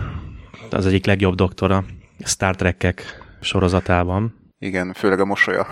Az 0.70 0.87
egyik 0.87 1.06
legjobb 1.06 1.35
doktora 1.35 1.85
Star 2.25 2.56
Trek-ek 2.56 3.23
sorozatában. 3.40 4.47
Igen, 4.60 4.92
főleg 4.92 5.20
a 5.20 5.24
mosolya. 5.24 5.66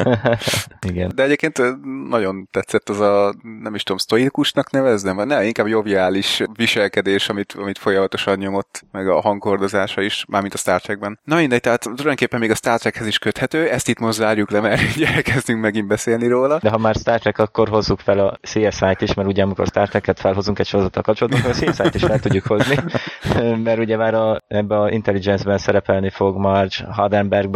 Igen. 0.88 1.12
De 1.14 1.22
egyébként 1.22 1.62
nagyon 2.08 2.48
tetszett 2.50 2.88
az 2.88 3.00
a, 3.00 3.34
nem 3.62 3.74
is 3.74 3.82
tudom, 3.82 3.98
sztoikusnak 3.98 4.70
neveznem, 4.70 5.16
vagy 5.16 5.26
ne, 5.26 5.44
inkább 5.44 5.66
joviális 5.66 6.42
viselkedés, 6.52 7.28
amit, 7.28 7.52
amit 7.52 7.78
folyamatosan 7.78 8.38
nyomott, 8.38 8.84
meg 8.90 9.08
a 9.08 9.20
hangkordozása 9.20 10.00
is, 10.00 10.24
mármint 10.28 10.54
a 10.54 10.56
Star 10.56 10.80
Trekben. 10.80 11.18
Na 11.24 11.36
mindegy, 11.36 11.60
tehát 11.60 11.82
tulajdonképpen 11.82 12.40
még 12.40 12.50
a 12.50 12.54
Star 12.54 12.78
Trekhez 12.78 13.06
is 13.06 13.18
köthető, 13.18 13.68
ezt 13.68 13.88
itt 13.88 13.98
most 13.98 14.18
zárjuk 14.18 14.50
le, 14.50 14.60
mert 14.60 14.80
elkezdünk 15.14 15.60
megint 15.60 15.86
beszélni 15.86 16.26
róla. 16.26 16.58
De 16.58 16.70
ha 16.70 16.78
már 16.78 16.94
Star 16.94 17.18
Trek, 17.18 17.38
akkor 17.38 17.68
hozzuk 17.68 18.00
fel 18.00 18.18
a 18.18 18.38
CSI-t 18.42 19.00
is, 19.00 19.14
mert 19.14 19.28
ugye 19.28 19.42
amikor 19.42 19.66
Star 19.66 19.88
Trek-et 19.88 20.20
felhozunk 20.20 20.58
egy 20.58 20.66
sorozattal 20.66 21.02
kapcsolatban, 21.02 21.40
akkor 21.40 21.52
a 21.66 21.72
CSI-t 21.72 21.94
is 21.94 22.02
fel 22.02 22.20
tudjuk 22.20 22.46
hozni, 22.46 22.76
mert 23.64 23.78
ugye 23.78 23.96
már 23.96 24.14
a, 24.14 24.42
ebbe 24.48 24.80
a 24.80 24.90
Intelligence-ben 24.90 25.58
szerepelni 25.58 26.10
fog 26.10 26.36
Marge 26.36 26.86
Hardenberg 26.90 27.50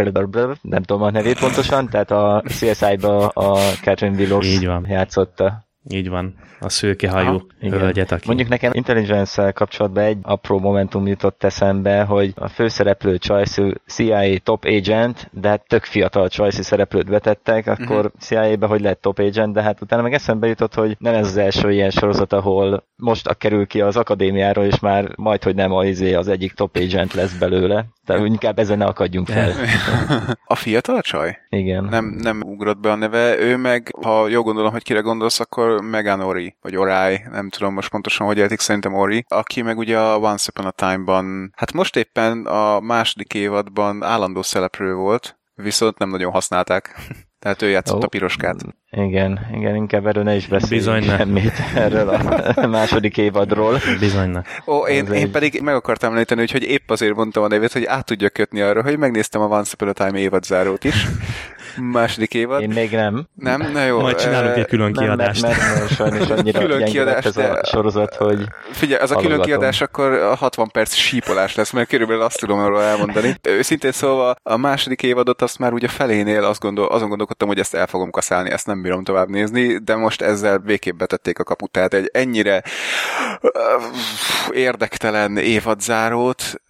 nem 0.62 0.82
tudom 0.82 1.02
a 1.02 1.10
nevét 1.10 1.38
pontosan, 1.38 1.88
tehát 1.88 2.10
a 2.10 2.42
CSI-ba 2.46 3.26
a 3.26 3.56
Catherine 3.82 4.16
Willows 4.16 4.46
Így 4.46 4.66
van. 4.66 4.86
játszotta. 4.88 5.64
Így 5.88 6.08
van, 6.08 6.34
a 6.60 6.68
szőkehajú 6.68 7.46
hölgyet, 7.60 8.12
aki... 8.12 8.22
Mondjuk 8.26 8.48
nekem 8.48 8.70
intelligence 8.74 9.52
kapcsolatban 9.52 10.04
egy 10.04 10.18
apró 10.22 10.58
momentum 10.58 11.06
jutott 11.06 11.44
eszembe, 11.44 12.02
hogy 12.02 12.32
a 12.36 12.48
főszereplő 12.48 13.16
Choice 13.16 13.72
CIA 13.86 14.38
top 14.42 14.64
agent, 14.64 15.28
de 15.32 15.48
hát 15.48 15.64
tök 15.66 15.84
fiatal 15.84 16.28
Choice 16.28 16.62
szereplőt 16.62 17.08
vetettek, 17.08 17.66
akkor 17.66 17.96
uh-huh. 17.96 18.20
CIA-be 18.20 18.66
hogy 18.66 18.80
lett 18.80 19.00
top 19.00 19.18
agent, 19.18 19.52
de 19.52 19.62
hát 19.62 19.80
utána 19.80 20.02
meg 20.02 20.12
eszembe 20.12 20.46
jutott, 20.46 20.74
hogy 20.74 20.96
nem 20.98 21.14
ez 21.14 21.26
az 21.26 21.36
első 21.36 21.72
ilyen 21.72 21.90
sorozat, 21.90 22.32
ahol 22.32 22.84
most 22.96 23.26
a 23.26 23.34
kerül 23.34 23.66
ki 23.66 23.80
az 23.80 23.96
akadémiáról, 23.96 24.64
és 24.64 24.80
már 24.80 25.12
majd, 25.16 25.42
hogy 25.42 25.54
nem 25.54 25.72
az, 25.72 25.86
izé 25.86 26.14
az 26.14 26.28
egyik 26.28 26.52
top 26.52 26.76
agent 26.76 27.12
lesz 27.12 27.38
belőle. 27.38 27.84
Tehát 28.06 28.26
inkább 28.26 28.58
ezen 28.58 28.78
ne 28.78 28.84
akadjunk 28.84 29.26
fel. 29.26 29.52
A 30.44 30.54
fiatal 30.54 31.00
csaj? 31.00 31.38
Igen. 31.48 31.84
Nem, 31.84 32.04
nem 32.04 32.42
ugrott 32.42 32.78
be 32.78 32.90
a 32.90 32.94
neve. 32.94 33.38
Ő 33.38 33.56
meg, 33.56 33.94
ha 34.02 34.28
jól 34.28 34.42
gondolom, 34.42 34.72
hogy 34.72 34.82
kire 34.82 35.00
gondolsz, 35.00 35.40
akkor 35.40 35.80
Megan 35.80 36.20
Ori, 36.20 36.56
vagy 36.60 36.76
Orai, 36.76 37.20
nem 37.30 37.48
tudom 37.48 37.74
most 37.74 37.90
pontosan, 37.90 38.26
hogy 38.26 38.38
értik, 38.38 38.60
szerintem 38.60 38.94
Ori, 38.94 39.24
aki 39.28 39.62
meg 39.62 39.78
ugye 39.78 39.98
a 39.98 40.18
Once 40.18 40.50
Upon 40.50 40.66
a 40.66 40.70
Time-ban, 40.70 41.52
hát 41.56 41.72
most 41.72 41.96
éppen 41.96 42.46
a 42.46 42.80
második 42.80 43.34
évadban 43.34 44.02
állandó 44.02 44.42
szereplő 44.42 44.94
volt, 44.94 45.38
viszont 45.54 45.98
nem 45.98 46.10
nagyon 46.10 46.32
használták. 46.32 46.94
Tehát 47.46 47.62
ő 47.62 47.68
játszott 47.68 47.96
oh. 47.96 48.04
a 48.04 48.08
piroskát. 48.08 48.56
Igen, 48.90 49.46
igen, 49.52 49.74
inkább 49.74 50.06
erről 50.06 50.22
ne 50.22 50.34
is 50.34 50.46
beszéljünk 50.46 50.88
Bizony 50.88 51.16
semmit 51.16 51.52
erről 51.74 52.08
a 52.08 52.66
második 52.76 53.16
évadról. 53.16 53.78
Bizony 54.00 54.30
ne. 54.30 54.40
Ó, 54.66 54.86
én, 54.86 55.06
én 55.06 55.12
egy... 55.12 55.30
pedig 55.30 55.60
meg 55.60 55.74
akartam 55.74 56.12
említeni, 56.12 56.46
hogy 56.52 56.62
épp 56.62 56.90
azért 56.90 57.14
mondtam 57.14 57.42
a 57.42 57.48
nevét, 57.48 57.72
hogy 57.72 57.84
át 57.84 58.04
tudja 58.04 58.28
kötni 58.28 58.60
arra, 58.60 58.82
hogy 58.82 58.98
megnéztem 58.98 59.40
a 59.40 59.46
Once 59.46 59.70
Upon 59.74 59.88
a 59.88 59.92
Time 59.92 60.18
évadzárót 60.18 60.84
is. 60.84 61.06
Második 61.80 62.34
évad. 62.34 62.62
Én 62.62 62.68
még 62.68 62.90
nem. 62.90 63.26
Nem? 63.34 63.70
Na 63.72 63.84
jó. 63.84 64.00
Majd 64.00 64.16
csinálunk 64.16 64.56
egy 64.56 64.66
külön 64.66 64.92
kiadást. 64.92 65.42
Nem, 65.42 65.50
mert, 65.50 65.78
mert 65.78 65.94
sajnos 65.94 66.28
annyira 66.38 66.60
külön 66.60 66.84
kiadás, 66.84 67.24
ez 67.24 67.36
a 67.36 67.60
sorozat, 67.64 68.14
hogy 68.14 68.44
Figyelj, 68.70 69.00
az 69.02 69.10
a 69.10 69.16
külön 69.16 69.40
kiadás 69.40 69.80
akkor 69.80 70.34
60 70.36 70.70
perc 70.70 70.94
sípolás 70.94 71.54
lesz, 71.54 71.70
mert 71.70 71.88
körülbelül 71.88 72.22
azt 72.22 72.38
tudom 72.38 72.58
arról 72.58 72.82
elmondani. 72.82 73.36
Őszintén 73.58 73.92
szóval 73.92 74.36
a 74.42 74.56
második 74.56 75.02
évadot 75.02 75.42
azt 75.42 75.58
már 75.58 75.72
ugye 75.72 75.88
felénél 75.88 76.44
azt 76.44 76.60
gondol, 76.60 76.86
azon 76.86 77.08
gondolkodtam, 77.08 77.48
hogy 77.48 77.58
ezt 77.58 77.74
el 77.74 77.86
fogom 77.86 78.10
kaszálni, 78.10 78.50
ezt 78.50 78.66
nem 78.66 78.82
bírom 78.82 79.04
tovább 79.04 79.28
nézni, 79.28 79.76
de 79.76 79.96
most 79.96 80.22
ezzel 80.22 80.58
végképp 80.58 80.96
betették 80.96 81.38
a 81.38 81.44
kaput. 81.44 81.70
Tehát 81.70 81.94
egy 81.94 82.10
ennyire 82.12 82.62
érdektelen 84.50 85.36
évadzárót, 85.36 86.60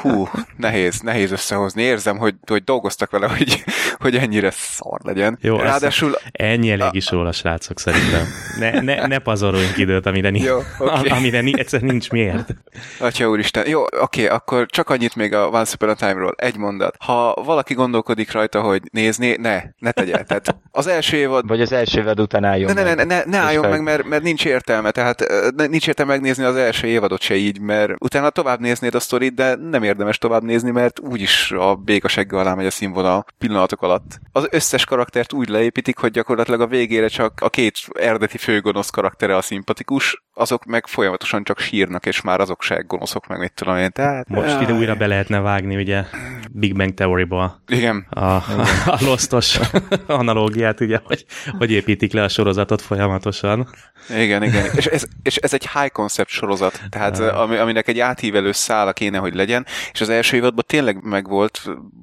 hú, 0.00 0.28
nehéz, 0.56 1.00
nehéz 1.00 1.32
összehozni. 1.32 1.82
Érzem, 1.82 2.16
hogy, 2.16 2.34
hogy 2.46 2.64
dolgoztak 2.64 3.10
vele, 3.10 3.28
hogy, 3.28 3.64
hogy 3.98 4.16
ennyire 4.28 4.50
szar 4.50 5.00
legyen. 5.02 5.38
Jó, 5.40 5.56
Ráadásul... 5.56 6.18
ennyi 6.32 6.70
elég 6.70 6.88
is 6.90 7.10
róla, 7.10 7.32
srácok, 7.32 7.78
szerintem. 7.78 8.26
Ne, 8.58 8.80
ne, 8.80 9.06
ne 9.06 9.18
pazaroljunk 9.18 9.76
időt, 9.76 10.06
amire, 10.06 10.30
ni- 10.30 10.40
Jó, 10.40 10.58
okay. 10.78 11.08
amire 11.08 11.40
ni- 11.40 11.58
egyszer 11.58 11.80
nincs 11.80 12.10
miért. 12.10 12.54
Atya 12.98 13.28
úristen. 13.28 13.68
Jó, 13.68 13.82
oké, 13.82 13.98
okay, 14.00 14.26
akkor 14.26 14.66
csak 14.66 14.90
annyit 14.90 15.16
még 15.16 15.34
a 15.34 15.48
Once 15.48 15.72
Upon 15.74 15.88
a 15.88 15.94
Time-ról. 15.94 16.34
Egy 16.36 16.56
mondat. 16.56 16.96
Ha 16.98 17.42
valaki 17.44 17.74
gondolkodik 17.74 18.32
rajta, 18.32 18.60
hogy 18.60 18.82
nézni, 18.92 19.36
ne, 19.36 19.62
ne 19.78 19.90
tegye. 19.90 20.22
Tehát 20.22 20.56
az 20.70 20.86
első 20.86 21.16
évad... 21.16 21.46
Vagy 21.46 21.60
az 21.60 21.72
első 21.72 22.00
évad 22.00 22.20
után 22.20 22.44
álljon 22.44 22.74
ne, 22.74 22.82
ne, 22.82 22.94
ne, 22.94 23.04
ne, 23.04 23.22
ne 23.24 23.38
álljon 23.38 23.68
meg, 23.68 23.82
mert, 23.82 24.04
mert 24.04 24.22
nincs 24.22 24.44
értelme. 24.44 24.90
Tehát 24.90 25.24
nincs 25.56 25.88
értelme 25.88 26.12
megnézni 26.12 26.44
az 26.44 26.56
első 26.56 26.86
évadot 26.86 27.20
se 27.20 27.34
így, 27.34 27.60
mert 27.60 27.92
utána 27.98 28.30
tovább 28.30 28.60
néznéd 28.60 28.94
a 28.94 29.00
sztorit, 29.00 29.34
de 29.34 29.54
nem 29.54 29.82
érdemes 29.82 30.18
tovább 30.18 30.42
nézni, 30.42 30.70
mert 30.70 31.00
úgyis 31.00 31.50
a 31.50 31.74
békasegge 31.74 32.38
alá 32.38 32.54
megy 32.54 32.66
a 32.66 32.70
színvonal 32.70 33.24
pillanatok 33.38 33.82
alatt. 33.82 34.17
Az 34.32 34.48
összes 34.50 34.84
karaktert 34.84 35.32
úgy 35.32 35.48
leépítik, 35.48 35.98
hogy 35.98 36.10
gyakorlatilag 36.10 36.60
a 36.60 36.66
végére 36.66 37.08
csak 37.08 37.40
a 37.40 37.50
két 37.50 37.78
eredeti 37.92 38.38
főgonosz 38.38 38.90
karaktere 38.90 39.36
a 39.36 39.42
szimpatikus, 39.42 40.22
azok 40.34 40.64
meg 40.64 40.86
folyamatosan 40.86 41.44
csak 41.44 41.58
sírnak, 41.58 42.06
és 42.06 42.20
már 42.20 42.40
azok 42.40 42.62
se 42.62 42.84
gonoszok, 42.86 43.26
meg 43.26 43.38
mit 43.38 43.52
tudom 43.52 43.76
én. 43.76 43.90
Tehát, 43.90 44.28
Most 44.28 44.60
ide 44.60 44.72
újra 44.72 44.94
be 44.94 45.06
lehetne 45.06 45.40
vágni, 45.40 45.76
ugye, 45.76 46.04
Big 46.52 46.76
Bang 46.76 46.94
Theory-ba. 46.94 47.62
Igen. 47.66 48.06
A, 48.10 48.24
a, 48.24 48.44
a 48.86 48.98
Lostos 49.00 49.58
analógiát, 50.06 50.80
ugye, 50.80 50.98
hogy, 51.04 51.24
hogy 51.58 51.70
építik 51.70 52.12
le 52.12 52.22
a 52.22 52.28
sorozatot 52.28 52.82
folyamatosan. 52.82 53.68
Igen, 54.08 54.42
igen. 54.42 54.66
És 54.76 54.86
ez, 54.86 55.04
és 55.22 55.36
ez 55.36 55.54
egy 55.54 55.68
high 55.72 55.92
concept 55.92 56.28
sorozat, 56.28 56.80
tehát 56.90 57.18
ami, 57.18 57.56
aminek 57.56 57.88
egy 57.88 57.98
áthívelő 57.98 58.52
szála 58.52 58.92
kéne, 58.92 59.18
hogy 59.18 59.34
legyen, 59.34 59.66
és 59.92 60.00
az 60.00 60.08
első 60.08 60.36
évadban 60.36 60.64
tényleg 60.66 61.02
megvolt 61.02 61.62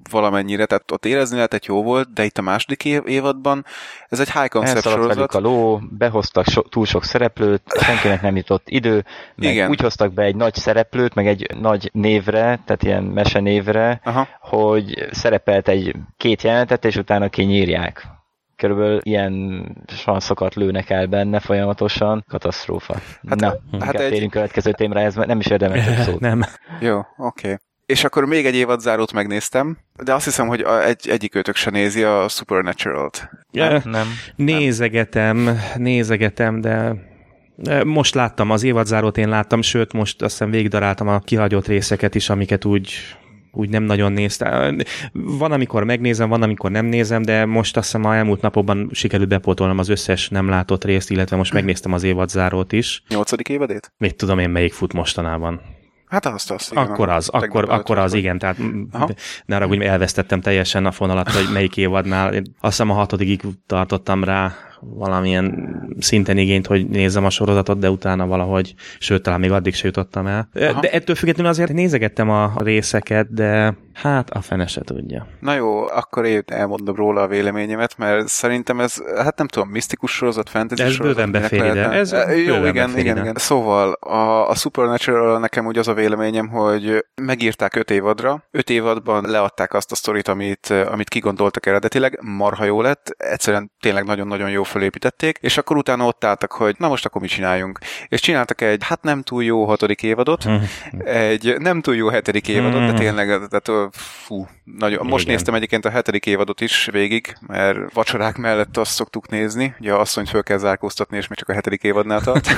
valamennyire, 0.09 0.65
tehát 0.65 0.91
ott 0.91 1.05
érezni 1.05 1.35
lehetett 1.35 1.65
jó 1.65 1.83
volt, 1.83 1.94
de 2.03 2.23
itt 2.23 2.37
a 2.37 2.41
második 2.41 2.85
évadban 2.85 3.65
ez 4.09 4.19
egy 4.19 4.31
high 4.31 4.47
concept 4.47 4.87
sorozat. 4.87 5.35
a 5.35 5.39
ló, 5.39 5.79
behoztak 5.89 6.45
so, 6.45 6.61
túl 6.61 6.85
sok 6.85 7.03
szereplőt, 7.03 7.61
senkinek 7.79 8.21
nem 8.21 8.35
jutott 8.35 8.69
idő, 8.69 9.05
meg 9.35 9.49
Igen. 9.53 9.69
úgy 9.69 9.81
hoztak 9.81 10.13
be 10.13 10.23
egy 10.23 10.35
nagy 10.35 10.53
szereplőt, 10.53 11.13
meg 11.13 11.27
egy 11.27 11.55
nagy 11.59 11.89
névre, 11.93 12.41
tehát 12.41 12.83
ilyen 12.83 13.03
mesenévre, 13.03 14.01
Aha. 14.03 14.27
hogy 14.39 15.07
szerepelt 15.11 15.67
egy 15.67 15.95
két 16.17 16.41
jelenetet, 16.41 16.85
és 16.85 16.95
utána 16.95 17.29
kinyírják 17.29 18.07
körülbelül 18.55 18.99
ilyen 19.03 19.65
sanszokat 19.87 20.55
lőnek 20.55 20.89
el 20.89 21.05
benne 21.05 21.39
folyamatosan. 21.39 22.23
Katasztrófa. 22.27 22.95
Hát, 23.27 23.39
Na, 23.39 23.55
hát 23.79 23.99
egy... 23.99 24.09
térjünk 24.09 24.31
következő 24.31 24.71
témre, 24.71 25.01
ez 25.01 25.15
nem 25.15 25.39
is 25.39 25.45
érdemes 25.45 25.85
több 25.85 25.97
szót. 26.07 26.19
nem. 26.19 26.43
Jó, 26.79 26.97
oké. 26.97 27.07
Okay. 27.17 27.55
És 27.85 28.03
akkor 28.03 28.25
még 28.25 28.45
egy 28.45 28.55
évadzárót 28.55 29.13
megnéztem, 29.13 29.77
de 30.03 30.13
azt 30.13 30.25
hiszem, 30.25 30.47
hogy 30.47 30.65
egy, 30.85 31.09
egyik 31.09 31.35
őtök 31.35 31.55
se 31.55 31.69
nézi 31.69 32.03
a 32.03 32.27
Supernatural-t. 32.27 33.29
Ja, 33.51 33.69
nem, 33.69 33.81
nem. 33.85 34.07
Nézegetem, 34.35 35.59
nézegetem, 35.75 36.61
de 36.61 36.95
most 37.85 38.15
láttam 38.15 38.51
az 38.51 38.63
évadzárót, 38.63 39.17
én 39.17 39.29
láttam, 39.29 39.61
sőt, 39.61 39.93
most 39.93 40.21
azt 40.21 40.31
hiszem 40.31 40.51
végigdaráltam 40.51 41.07
a 41.07 41.19
kihagyott 41.19 41.67
részeket 41.67 42.15
is, 42.15 42.29
amiket 42.29 42.65
úgy 42.65 42.93
úgy 43.57 43.69
nem 43.69 43.83
nagyon 43.83 44.11
néztem. 44.11 44.77
Van, 45.13 45.51
amikor 45.51 45.83
megnézem, 45.83 46.29
van, 46.29 46.41
amikor 46.41 46.71
nem 46.71 46.85
nézem, 46.85 47.21
de 47.21 47.45
most 47.45 47.77
azt 47.77 47.85
hiszem 47.85 48.05
a 48.05 48.15
elmúlt 48.15 48.41
napokban 48.41 48.89
sikerült 48.91 49.29
bepótolnom 49.29 49.77
az 49.77 49.89
összes 49.89 50.29
nem 50.29 50.49
látott 50.49 50.83
részt, 50.83 51.09
illetve 51.09 51.35
most 51.35 51.53
megnéztem 51.53 51.93
az 51.93 52.03
évadzárót 52.03 52.71
is. 52.71 53.03
Nyolcadik 53.09 53.49
évadét? 53.49 53.91
Mit 53.97 54.15
tudom 54.15 54.39
én, 54.39 54.49
melyik 54.49 54.73
fut 54.73 54.93
mostanában. 54.93 55.61
Hát 56.07 56.25
azt, 56.25 56.51
azt 56.51 56.71
igen, 56.71 56.83
Akkor 56.83 57.09
az, 57.09 57.29
akkor, 57.29 57.69
akkor 57.69 57.97
az, 57.97 58.13
igen, 58.13 58.39
tehát 58.39 58.57
Aha. 58.91 59.09
ne 59.45 59.55
arra, 59.55 59.67
hogy 59.67 59.81
elvesztettem 59.81 60.41
teljesen 60.41 60.85
a 60.85 60.91
fonalat, 60.91 61.31
hogy 61.31 61.49
melyik 61.53 61.77
évadnál. 61.77 62.27
Azt 62.33 62.43
hiszem 62.59 62.89
a 62.89 62.93
hatodikig 62.93 63.41
tartottam 63.65 64.23
rá, 64.23 64.53
valamilyen 64.79 65.75
szinten 65.99 66.37
igényt, 66.37 66.67
hogy 66.67 66.87
nézzem 66.87 67.25
a 67.25 67.29
sorozatot, 67.29 67.79
de 67.79 67.89
utána 67.89 68.27
valahogy, 68.27 68.73
sőt, 68.99 69.23
talán 69.23 69.39
még 69.39 69.51
addig 69.51 69.73
se 69.75 69.85
jutottam 69.85 70.27
el. 70.27 70.49
Aha. 70.53 70.79
De 70.79 70.91
ettől 70.91 71.15
függetlenül 71.15 71.51
azért 71.51 71.73
nézegettem 71.73 72.29
a 72.29 72.53
részeket, 72.55 73.33
de 73.33 73.77
hát 73.93 74.29
a 74.29 74.41
fene 74.41 74.67
se 74.67 74.81
tudja. 74.81 75.27
Na 75.39 75.53
jó, 75.53 75.87
akkor 75.87 76.25
én 76.25 76.43
elmondom 76.45 76.95
róla 76.95 77.21
a 77.21 77.27
véleményemet, 77.27 77.97
mert 77.97 78.27
szerintem 78.27 78.79
ez, 78.79 79.03
hát 79.17 79.37
nem 79.37 79.47
tudom, 79.47 79.69
misztikus 79.69 80.11
sorozat, 80.11 80.49
fantasy 80.49 80.81
ez 80.83 80.91
sorozat. 80.91 81.15
Bőven 81.15 81.31
befér 81.31 81.65
ide. 81.65 81.89
Ez 81.89 82.11
jó, 82.45 82.65
igen, 82.65 82.97
igen, 82.97 83.17
igen. 83.17 83.35
Szóval 83.35 83.91
a, 83.91 84.49
a 84.49 84.55
Supernatural 84.55 85.39
nekem 85.39 85.65
úgy 85.65 85.77
az 85.77 85.87
a 85.87 85.93
véleményem, 85.93 86.47
hogy 86.47 87.05
megírták 87.21 87.75
öt 87.75 87.91
évadra, 87.91 88.43
öt 88.51 88.69
évadban 88.69 89.29
leadták 89.29 89.73
azt 89.73 89.91
a 89.91 89.95
sztorit, 89.95 90.27
amit, 90.27 90.73
amit 90.91 91.09
kigondoltak 91.09 91.65
eredetileg, 91.65 92.19
marha 92.21 92.63
jó 92.63 92.81
lett, 92.81 93.15
egyszerűen 93.17 93.71
tényleg 93.79 94.05
nagyon-nagyon 94.05 94.49
jó 94.49 94.63
fölépítették, 94.63 95.37
és 95.41 95.57
akkor 95.57 95.77
utána 95.85 96.05
ott 96.05 96.23
álltak, 96.23 96.51
hogy 96.51 96.75
na 96.77 96.87
most 96.87 97.05
akkor 97.05 97.21
mit 97.21 97.29
csináljunk. 97.29 97.79
És 98.07 98.21
csináltak 98.21 98.61
egy, 98.61 98.83
hát 98.83 99.03
nem 99.03 99.21
túl 99.21 99.43
jó 99.43 99.65
hatodik 99.65 100.03
évadot, 100.03 100.45
egy 101.05 101.55
nem 101.59 101.81
túl 101.81 101.95
jó 101.95 102.07
hetedik 102.07 102.47
évadot, 102.47 102.91
de 102.91 102.93
tényleg, 102.93 103.27
tehát 103.27 103.95
fú, 103.95 104.47
nagyon. 104.63 105.05
Most 105.05 105.27
néztem 105.27 105.53
egyébként 105.53 105.85
a 105.85 105.89
hetedik 105.89 106.25
évadot 106.25 106.61
is 106.61 106.89
végig, 106.91 107.35
mert 107.47 107.93
vacsorák 107.93 108.37
mellett 108.37 108.77
azt 108.77 108.91
szoktuk 108.91 109.29
nézni, 109.29 109.75
ugye 109.79 109.93
asszonyt 109.93 110.29
föl 110.29 110.43
kell 110.43 110.57
zárkóztatni, 110.57 111.17
és 111.17 111.27
még 111.27 111.37
csak 111.37 111.49
a 111.49 111.53
hetedik 111.53 111.83
évadnál 111.83 112.21
tart. 112.21 112.47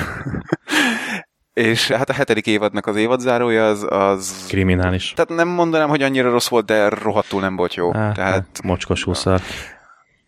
És 1.52 1.88
hát 1.88 2.08
a 2.08 2.12
hetedik 2.12 2.46
évadnak 2.46 2.86
az 2.86 2.96
évadzárója 2.96 3.66
az, 3.66 3.86
az... 3.88 4.44
Kriminális. 4.48 5.12
Tehát 5.12 5.30
nem 5.30 5.48
mondanám, 5.48 5.88
hogy 5.88 6.02
annyira 6.02 6.30
rossz 6.30 6.48
volt, 6.48 6.66
de 6.66 6.88
rohadtul 6.88 7.40
nem 7.40 7.56
volt 7.56 7.74
jó. 7.74 7.94
Á, 7.94 8.12
tehát... 8.12 8.60
Mocskos 8.62 9.02
húszar. 9.02 9.40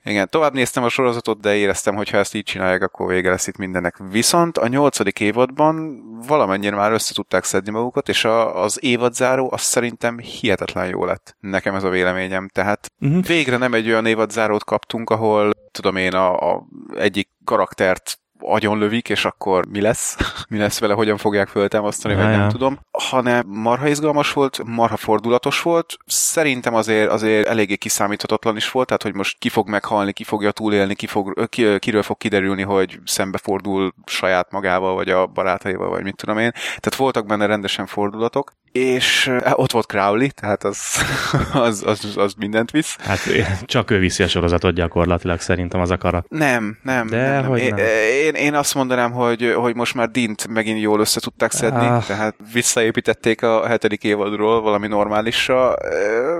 Igen, 0.05 0.29
tovább 0.29 0.53
néztem 0.53 0.85
a 0.85 0.89
sorozatot, 0.89 1.41
de 1.41 1.57
éreztem, 1.57 1.95
hogy 1.95 2.11
ha 2.11 2.19
ezt 2.19 2.35
így 2.35 2.43
csinálják, 2.43 2.83
akkor 2.83 3.07
vége 3.07 3.31
lesz 3.31 3.47
itt 3.47 3.57
mindennek. 3.57 3.97
Viszont 4.11 4.59
a 4.59 4.69
nyolcadik 4.69 5.21
évadban 5.21 6.03
valamennyire 6.27 6.77
már 6.77 6.93
össze 6.93 7.15
tudták 7.15 7.45
szedni 7.45 7.71
magukat, 7.71 8.09
és 8.09 8.25
a, 8.25 8.63
az 8.63 8.79
évadzáró 8.83 9.49
az 9.53 9.61
szerintem 9.61 10.19
hihetetlen 10.19 10.89
jó 10.89 11.05
lett. 11.05 11.37
Nekem 11.41 11.75
ez 11.75 11.85
a 11.85 11.89
véleményem. 11.89 12.49
Tehát 12.49 12.93
uh-huh. 13.01 13.25
végre 13.25 13.57
nem 13.57 13.75
egy 13.75 13.89
olyan 13.89 14.07
évadzárót 14.07 14.65
kaptunk, 14.65 15.11
ahol 15.11 15.51
tudom 15.71 15.97
én 15.97 16.15
a, 16.15 16.53
a 16.53 16.67
egyik 16.97 17.29
karaktert 17.45 18.20
agyonlövik, 18.41 19.09
és 19.09 19.25
akkor 19.25 19.67
mi 19.67 19.81
lesz? 19.81 20.17
mi 20.49 20.59
lesz 20.59 20.79
vele, 20.81 20.95
hogyan 20.95 21.17
fogják 21.17 21.49
föltámasztani, 21.49 22.15
vagy 22.15 22.25
nem 22.25 22.49
tudom. 22.49 22.79
Hanem 22.93 23.47
marha 23.47 23.89
izgalmas 23.89 24.33
volt, 24.33 24.61
marha 24.65 24.97
fordulatos 24.97 25.63
volt. 25.63 25.97
Szerintem 26.07 26.75
azért, 26.75 27.11
azért 27.11 27.47
eléggé 27.47 27.77
kiszámíthatatlan 27.77 28.57
is 28.57 28.71
volt, 28.71 28.87
tehát 28.87 29.03
hogy 29.03 29.15
most 29.15 29.39
ki 29.39 29.49
fog 29.49 29.69
meghalni, 29.69 30.13
ki 30.13 30.25
fogja 30.25 30.51
túlélni, 30.51 30.95
ki 30.95 31.07
fog, 31.07 31.49
ki, 31.49 31.79
kiről 31.79 32.03
fog 32.03 32.17
kiderülni, 32.17 32.63
hogy 32.63 32.99
szembefordul 33.05 33.95
saját 34.05 34.51
magával, 34.51 34.95
vagy 34.95 35.09
a 35.09 35.27
barátaival, 35.27 35.89
vagy 35.89 36.03
mit 36.03 36.17
tudom 36.17 36.39
én. 36.39 36.51
Tehát 36.53 36.97
voltak 36.97 37.27
benne 37.27 37.47
rendesen 37.47 37.87
fordulatok, 37.87 38.53
és 38.73 39.27
eh, 39.27 39.59
ott 39.59 39.73
volt 39.73 39.87
Crowley, 39.87 40.29
tehát 40.29 40.65
az, 40.65 40.79
az, 41.53 41.83
az, 41.87 42.17
az 42.17 42.35
mindent 42.37 42.71
visz. 42.71 42.97
Hát 43.01 43.19
csak 43.65 43.91
ő 43.91 43.99
viszi 43.99 44.23
a 44.23 44.29
sorozatot 44.29 44.75
gyakorlatilag 44.75 45.41
szerintem 45.41 45.81
az 45.81 45.91
a 45.91 45.97
karat. 45.97 46.27
Nem, 46.29 46.79
nem. 46.83 47.07
De 47.07 47.17
nem, 47.17 47.33
nem. 47.33 47.45
Hogy 47.45 47.75
nem. 47.75 47.87
Én, 48.25 48.35
én 48.35 48.55
azt 48.55 48.75
mondanám, 48.75 49.13
hogy, 49.13 49.53
hogy 49.57 49.75
most 49.75 49.95
már 49.95 50.11
Dint 50.11 50.49
megint 50.49 50.81
jól 50.81 51.01
össze 51.01 51.21
tudták 51.21 51.53
szedni, 51.53 51.87
ah. 51.87 52.07
tehát 52.07 52.35
visszaépítették 52.53 53.43
a 53.43 53.67
hetedik 53.67 54.05
évadról 54.05 54.61
valami 54.61 54.87
normálisra, 54.87 55.77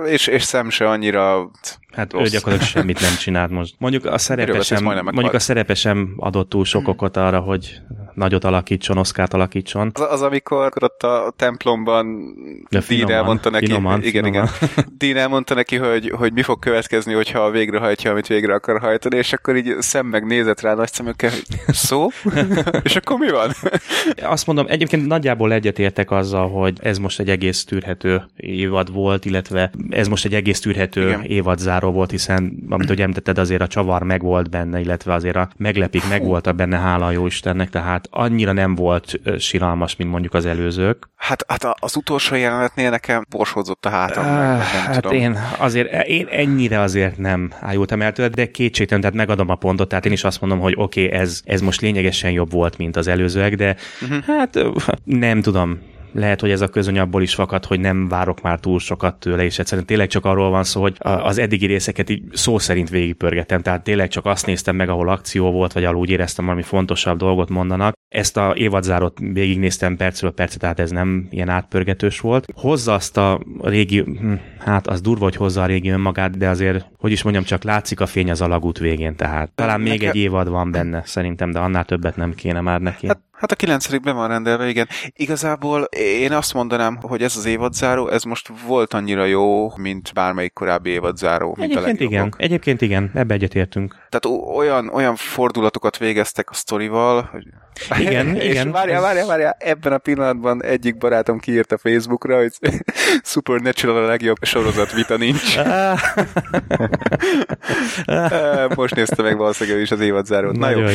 és, 0.05 0.27
és 0.27 0.43
szem 0.43 0.69
se 0.69 0.89
annyira 0.89 1.49
Hát 1.91 2.13
rossz. 2.13 2.25
ő 2.25 2.29
gyakorlatilag 2.29 2.71
semmit 2.71 2.99
nem 2.99 3.15
csinált 3.15 3.51
most. 3.51 3.75
Mondjuk 3.77 4.05
a 4.05 4.17
szerepe 4.17 4.61
sem, 4.61 4.83
mondjuk 4.83 5.33
a 5.33 5.39
szerepe 5.39 5.73
sem 5.73 6.13
adott 6.17 6.49
túl 6.49 6.65
sok 6.65 6.87
okot 6.87 7.17
arra, 7.17 7.39
hogy 7.39 7.81
nagyot 8.13 8.43
alakítson, 8.43 8.97
Oszkárt 8.97 9.33
alakítson. 9.33 9.91
Az, 9.93 10.07
az 10.09 10.21
amikor 10.21 10.71
ott 10.79 11.03
a 11.03 11.33
templomban 11.35 12.35
Dean 12.69 13.11
elmondta 13.11 13.49
neki, 13.49 13.65
finoman, 13.65 14.03
igen, 14.03 14.23
finoman. 14.23 14.49
igen, 14.61 14.85
Dean 14.99 15.17
elmondta 15.17 15.53
neki, 15.53 15.75
hogy, 15.75 16.09
hogy 16.09 16.33
mi 16.33 16.41
fog 16.41 16.59
következni, 16.59 17.13
hogyha 17.13 17.49
végrehajtja, 17.49 18.11
amit 18.11 18.27
végre 18.27 18.53
akar 18.53 18.79
hajtani, 18.79 19.17
és 19.17 19.33
akkor 19.33 19.55
így 19.55 19.75
szem 19.79 20.05
meg 20.05 20.25
nézett 20.25 20.61
rá 20.61 20.73
nagy 20.73 20.91
szemekkel, 20.91 21.29
hogy 21.29 21.75
szó? 21.75 22.07
és 22.83 22.95
akkor 22.95 23.17
mi 23.17 23.29
van? 23.29 23.51
Azt 24.21 24.45
mondom, 24.47 24.65
egyébként 24.69 25.07
nagyjából 25.07 25.53
egyetértek 25.53 26.11
azzal, 26.11 26.49
hogy 26.49 26.77
ez 26.81 26.97
most 26.97 27.19
egy 27.19 27.29
egész 27.29 27.65
tűrhető 27.65 28.23
évad 28.35 28.93
volt, 28.93 29.25
illetve 29.25 29.71
ez 29.89 30.07
most 30.07 30.25
egy 30.25 30.33
egész 30.33 30.59
tűrhető 30.59 31.19
évad 31.23 31.59
évadzáró 31.81 31.91
volt, 31.91 32.11
hiszen, 32.11 32.63
amit 32.69 32.89
ugye 32.89 33.03
említetted, 33.03 33.37
azért 33.37 33.61
a 33.61 33.67
csavar 33.67 34.03
megvolt 34.03 34.49
benne, 34.49 34.79
illetve 34.79 35.13
azért 35.13 35.35
a 35.35 35.49
meglepik 35.57 36.09
megvoltak 36.09 36.55
benne, 36.55 36.77
hála 36.77 37.05
a 37.05 37.11
jó 37.11 37.25
Istennek, 37.25 37.69
tehát 37.69 38.07
annyira 38.11 38.51
nem 38.51 38.75
volt 38.75 39.19
siralmas, 39.39 39.95
mint 39.95 40.09
mondjuk 40.11 40.33
az 40.33 40.45
előzők. 40.45 41.09
Hát, 41.15 41.45
hát 41.47 41.75
az 41.79 41.95
utolsó 41.95 42.35
jelenetnél 42.35 42.89
nekem 42.89 43.25
borsódzott 43.29 43.85
a 43.85 43.89
hátam. 43.89 44.25
Uh, 44.25 44.31
meg, 44.31 44.61
hát 44.61 45.01
tudom. 45.01 45.17
én 45.17 45.37
azért, 45.57 46.07
én 46.07 46.27
ennyire 46.31 46.79
azért 46.79 47.17
nem 47.17 47.51
ájultam 47.59 48.01
el 48.01 48.11
tőle, 48.11 48.29
de 48.29 48.51
kétségtelen, 48.51 49.01
tehát 49.01 49.17
megadom 49.17 49.49
a 49.49 49.55
pontot, 49.55 49.89
tehát 49.89 50.05
én 50.05 50.11
is 50.11 50.23
azt 50.23 50.41
mondom, 50.41 50.59
hogy 50.59 50.73
oké, 50.77 51.05
okay, 51.05 51.19
ez, 51.19 51.41
ez 51.43 51.61
most 51.61 51.81
lényegesen 51.81 52.31
jobb 52.31 52.51
volt, 52.51 52.77
mint 52.77 52.95
az 52.95 53.07
előzőek, 53.07 53.55
de 53.55 53.75
uh-huh. 54.01 54.23
hát 54.25 54.59
nem 55.03 55.41
tudom, 55.41 55.79
lehet, 56.13 56.41
hogy 56.41 56.51
ez 56.51 56.61
a 56.61 56.67
közöny 56.67 56.99
abból 56.99 57.21
is 57.21 57.33
fakad, 57.33 57.65
hogy 57.65 57.79
nem 57.79 58.07
várok 58.07 58.41
már 58.41 58.59
túl 58.59 58.79
sokat 58.79 59.15
tőle, 59.15 59.43
és 59.43 59.59
egyszerűen 59.59 59.87
tényleg 59.87 60.07
csak 60.07 60.25
arról 60.25 60.49
van 60.49 60.63
szó, 60.63 60.81
hogy 60.81 60.95
az 60.99 61.37
eddigi 61.37 61.65
részeket 61.65 62.09
így 62.09 62.23
szó 62.31 62.59
szerint 62.59 62.89
végigpörgettem, 62.89 63.61
tehát 63.61 63.83
tényleg 63.83 64.07
csak 64.07 64.25
azt 64.25 64.45
néztem 64.45 64.75
meg, 64.75 64.89
ahol 64.89 65.09
akció 65.09 65.51
volt, 65.51 65.73
vagy 65.73 65.83
ahol 65.83 65.97
úgy 65.97 66.09
éreztem, 66.09 66.45
valami 66.45 66.63
fontosabb 66.63 67.17
dolgot 67.17 67.49
mondanak. 67.49 67.93
Ezt 68.07 68.37
a 68.37 68.53
évadzárot 68.55 69.19
végignéztem 69.19 69.97
percről 69.97 70.31
percre, 70.31 70.59
tehát 70.59 70.79
ez 70.79 70.91
nem 70.91 71.27
ilyen 71.29 71.49
átpörgetős 71.49 72.19
volt. 72.19 72.47
Hozza 72.55 72.93
azt 72.93 73.17
a 73.17 73.39
régi, 73.61 73.99
hm, 73.99 74.33
hát 74.59 74.87
az 74.87 75.01
durva, 75.01 75.23
hogy 75.23 75.35
hozza 75.35 75.61
a 75.61 75.65
régi 75.65 75.89
önmagát, 75.89 76.37
de 76.37 76.49
azért, 76.49 76.85
hogy 76.97 77.11
is 77.11 77.23
mondjam, 77.23 77.43
csak 77.43 77.63
látszik 77.63 77.99
a 77.99 78.05
fény 78.05 78.31
az 78.31 78.41
alagút 78.41 78.77
végén, 78.77 79.15
tehát 79.15 79.51
talán 79.55 79.81
még 79.81 80.03
egy 80.03 80.15
évad 80.15 80.49
van 80.49 80.71
benne 80.71 81.01
szerintem, 81.05 81.51
de 81.51 81.59
annál 81.59 81.85
többet 81.85 82.15
nem 82.15 82.33
kéne 82.33 82.61
már 82.61 82.81
neki. 82.81 83.07
Hát 83.07 83.21
Hát 83.41 83.51
a 83.51 83.55
kilencedik 83.55 84.01
be 84.01 84.11
van 84.11 84.27
rendelve, 84.27 84.67
igen. 84.67 84.87
Igazából 85.15 85.81
én 85.97 86.31
azt 86.31 86.53
mondanám, 86.53 86.97
hogy 87.01 87.23
ez 87.23 87.35
az 87.37 87.45
évadzáró, 87.45 88.07
ez 88.07 88.23
most 88.23 88.51
volt 88.67 88.93
annyira 88.93 89.25
jó, 89.25 89.71
mint 89.77 90.13
bármelyik 90.13 90.53
korábbi 90.53 90.89
évadzáró. 90.89 91.57
Egyébként 91.59 91.99
igen, 91.99 92.33
egyébként 92.37 92.81
igen, 92.81 93.11
ebbe 93.13 93.33
egyetértünk. 93.33 93.95
Tehát 94.09 94.39
olyan, 94.55 94.89
olyan 94.89 95.15
fordulatokat 95.15 95.97
végeztek 95.97 96.49
a 96.49 96.53
sztorival, 96.53 97.29
hogy... 97.31 97.43
Igen, 97.99 98.35
és 98.35 98.49
igen. 98.49 98.71
Várjál, 98.71 99.01
várjál, 99.01 99.25
várjál, 99.25 99.55
ebben 99.59 99.93
a 99.93 99.97
pillanatban 99.97 100.63
egyik 100.63 100.97
barátom 100.97 101.39
kiírta 101.39 101.77
Facebookra, 101.77 102.37
hogy 102.37 102.51
Supernatural 103.23 104.03
a 104.03 104.07
legjobb 104.07 104.37
sorozat, 104.41 104.93
vita 104.93 105.17
nincs. 105.17 105.57
Most 108.75 108.95
nézte 108.95 109.21
meg 109.21 109.37
valószínűleg 109.37 109.81
is 109.81 109.91
az 109.91 109.99
évadzárót. 109.99 110.57
Na 110.57 110.69
jó. 110.69 110.79
Jó, 110.79 110.87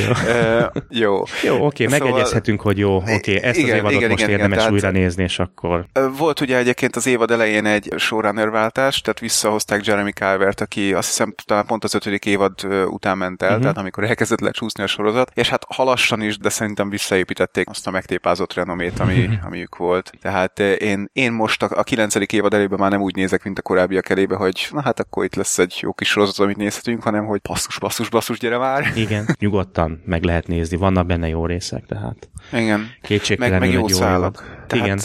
jó. 0.89 1.23
jó 1.43 1.65
oké, 1.67 1.87
szóval 1.87 1.99
megegyezhetünk, 1.99 2.36
hogy 2.57 2.79
jó, 2.79 2.97
oké, 2.97 3.15
okay, 3.15 3.43
ezt 3.43 3.59
igen, 3.59 3.71
az 3.71 3.77
évadot 3.77 3.97
igen, 3.99 4.11
most 4.11 4.23
igen, 4.23 4.33
érdemes 4.33 4.59
igen, 4.59 4.73
újra 4.73 4.91
nézni, 4.91 5.23
és 5.23 5.39
akkor... 5.39 5.87
Volt 6.19 6.41
ugye 6.41 6.57
egyébként 6.57 6.97
az 6.97 7.07
évad 7.07 7.31
elején 7.31 7.67
egy 7.67 7.93
showrunner 7.97 8.51
váltás, 8.51 9.01
tehát 9.01 9.21
visszahozták 9.21 9.87
Jeremy 9.87 10.11
Calvert, 10.11 10.61
aki 10.61 10.95
azt 10.95 11.09
hiszem 11.09 11.35
talán 11.45 11.67
pont 11.67 11.85
az 11.85 11.95
ötödik 11.95 12.25
évad 12.25 12.53
után 12.87 13.19
ment 13.19 13.43
el, 13.43 13.49
uh-huh. 13.49 13.63
tehát 13.63 13.79
amikor 13.79 14.05
elkezdett 14.05 14.41
lecsúszni 14.41 14.83
a 14.83 14.87
sorozat, 14.87 15.31
és 15.35 15.49
hát 15.49 15.67
halassan 15.69 16.23
is, 16.23 16.39
de 16.39 16.49
szerintem 16.49 16.91
visszaépítették 16.91 17.69
azt 17.69 17.87
a 17.87 17.91
megtépázott 17.91 18.53
renomét, 18.55 19.01
ami, 19.01 19.19
uh-huh. 19.19 19.47
amiük 19.47 19.77
volt. 19.77 20.13
Tehát 20.21 20.59
én, 20.61 21.09
én 21.13 21.33
most 21.33 21.63
a, 21.63 21.69
a 21.71 21.83
kilencedik 21.83 22.33
évad 22.33 22.55
elében 22.55 22.79
már 22.79 22.91
nem 22.91 23.03
úgy 23.03 23.15
nézek, 23.15 23.45
mint 23.45 23.59
a 23.59 23.63
korábbiak 23.63 24.09
elébe, 24.09 24.37
hogy 24.37 24.69
na 24.71 24.83
hát 24.83 25.01
akkor 25.01 25.25
itt 25.25 25.35
lesz 25.35 25.59
egy 25.59 25.79
jó 25.81 25.93
kis 25.93 26.09
sorozat, 26.09 26.39
amit 26.39 26.57
nézhetünk, 26.57 27.03
hanem 27.03 27.25
hogy 27.25 27.41
basszus, 27.41 27.79
basszus, 27.79 28.09
basszus, 28.09 28.39
gyere 28.39 28.59
már. 28.59 28.93
Igen, 28.95 29.37
nyugodtan 29.39 30.03
meg 30.05 30.23
lehet 30.23 30.47
nézni, 30.47 30.77
vannak 30.77 31.07
benne 31.07 31.29
jó 31.29 31.47
részek, 31.47 31.87
tehát. 31.87 32.26
Igen. 32.53 32.91
Kétségtelenül 33.03 33.59
meg, 33.59 33.69
meg 33.69 33.79
jó, 33.79 33.97
szálak. 33.97 34.65
Tehát, 34.67 34.85
Igen 34.87 34.99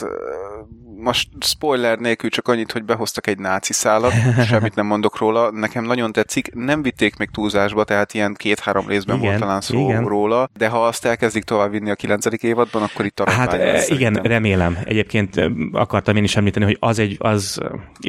most 1.02 1.28
spoiler 1.40 1.98
nélkül 1.98 2.30
csak 2.30 2.48
annyit, 2.48 2.72
hogy 2.72 2.84
behoztak 2.84 3.28
egy 3.28 3.40
náci 3.40 3.74
szállat, 3.74 4.14
semmit 4.48 4.76
nem 4.76 4.86
mondok 4.86 5.18
róla, 5.18 5.52
nekem 5.52 5.84
nagyon 5.84 6.12
tetszik, 6.12 6.54
nem 6.54 6.82
vitték 6.82 7.18
még 7.18 7.30
túlzásba, 7.30 7.84
tehát 7.84 8.14
ilyen 8.14 8.34
két-három 8.34 8.88
részben 8.88 9.16
igen, 9.16 9.28
volt 9.28 9.42
talán 9.42 9.62
szó 9.62 9.90
igen. 9.90 10.04
róla, 10.04 10.50
de 10.58 10.68
ha 10.68 10.86
azt 10.86 11.06
elkezdik 11.06 11.44
tovább 11.44 11.72
vinni 11.72 11.90
a 11.90 11.96
kilencedik 11.96 12.44
évadban, 12.44 12.82
akkor 12.82 13.06
itt 13.06 13.20
a 13.20 13.32
Hát 13.32 13.52
lesz, 13.52 13.90
igen, 13.90 14.00
szerintem. 14.00 14.24
remélem. 14.24 14.78
Egyébként 14.84 15.42
akartam 15.72 16.16
én 16.16 16.24
is 16.24 16.36
említeni, 16.36 16.66
hogy 16.66 16.78
az 16.80 17.00
egy, 17.00 17.16
az 17.20 17.60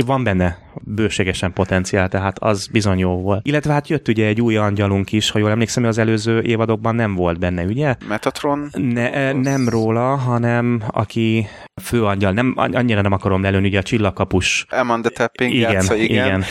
van 0.06 0.24
benne 0.24 0.58
bőségesen 0.80 1.52
potenciál, 1.52 2.08
tehát 2.08 2.38
az 2.38 2.66
bizony 2.66 2.98
jó 2.98 3.20
volt. 3.20 3.46
Illetve 3.46 3.72
hát 3.72 3.88
jött 3.88 4.08
ugye 4.08 4.26
egy 4.26 4.40
új 4.40 4.56
angyalunk 4.56 5.12
is, 5.12 5.30
ha 5.30 5.38
jól 5.38 5.50
emlékszem, 5.50 5.84
az 5.84 5.98
előző 5.98 6.42
évadokban 6.42 6.94
nem 6.94 7.14
volt 7.14 7.38
benne, 7.38 7.64
ugye? 7.64 7.94
Metatron? 8.08 8.70
Ne, 8.72 9.32
nem 9.32 9.68
róla, 9.68 10.16
hanem 10.16 10.82
aki 10.90 11.46
főangyal, 11.82 12.32
nem, 12.32 12.52
annyira 12.56 13.00
nem 13.00 13.12
akarom 13.12 13.42
lelőni, 13.42 13.66
ugye 13.66 13.78
a 13.78 13.82
csillagkapus. 13.82 14.66
Amanda 14.70 15.08
Tapping 15.08 15.52
igen, 15.52 15.72
játsza, 15.72 15.94
igen. 15.94 16.26
igen. 16.26 16.44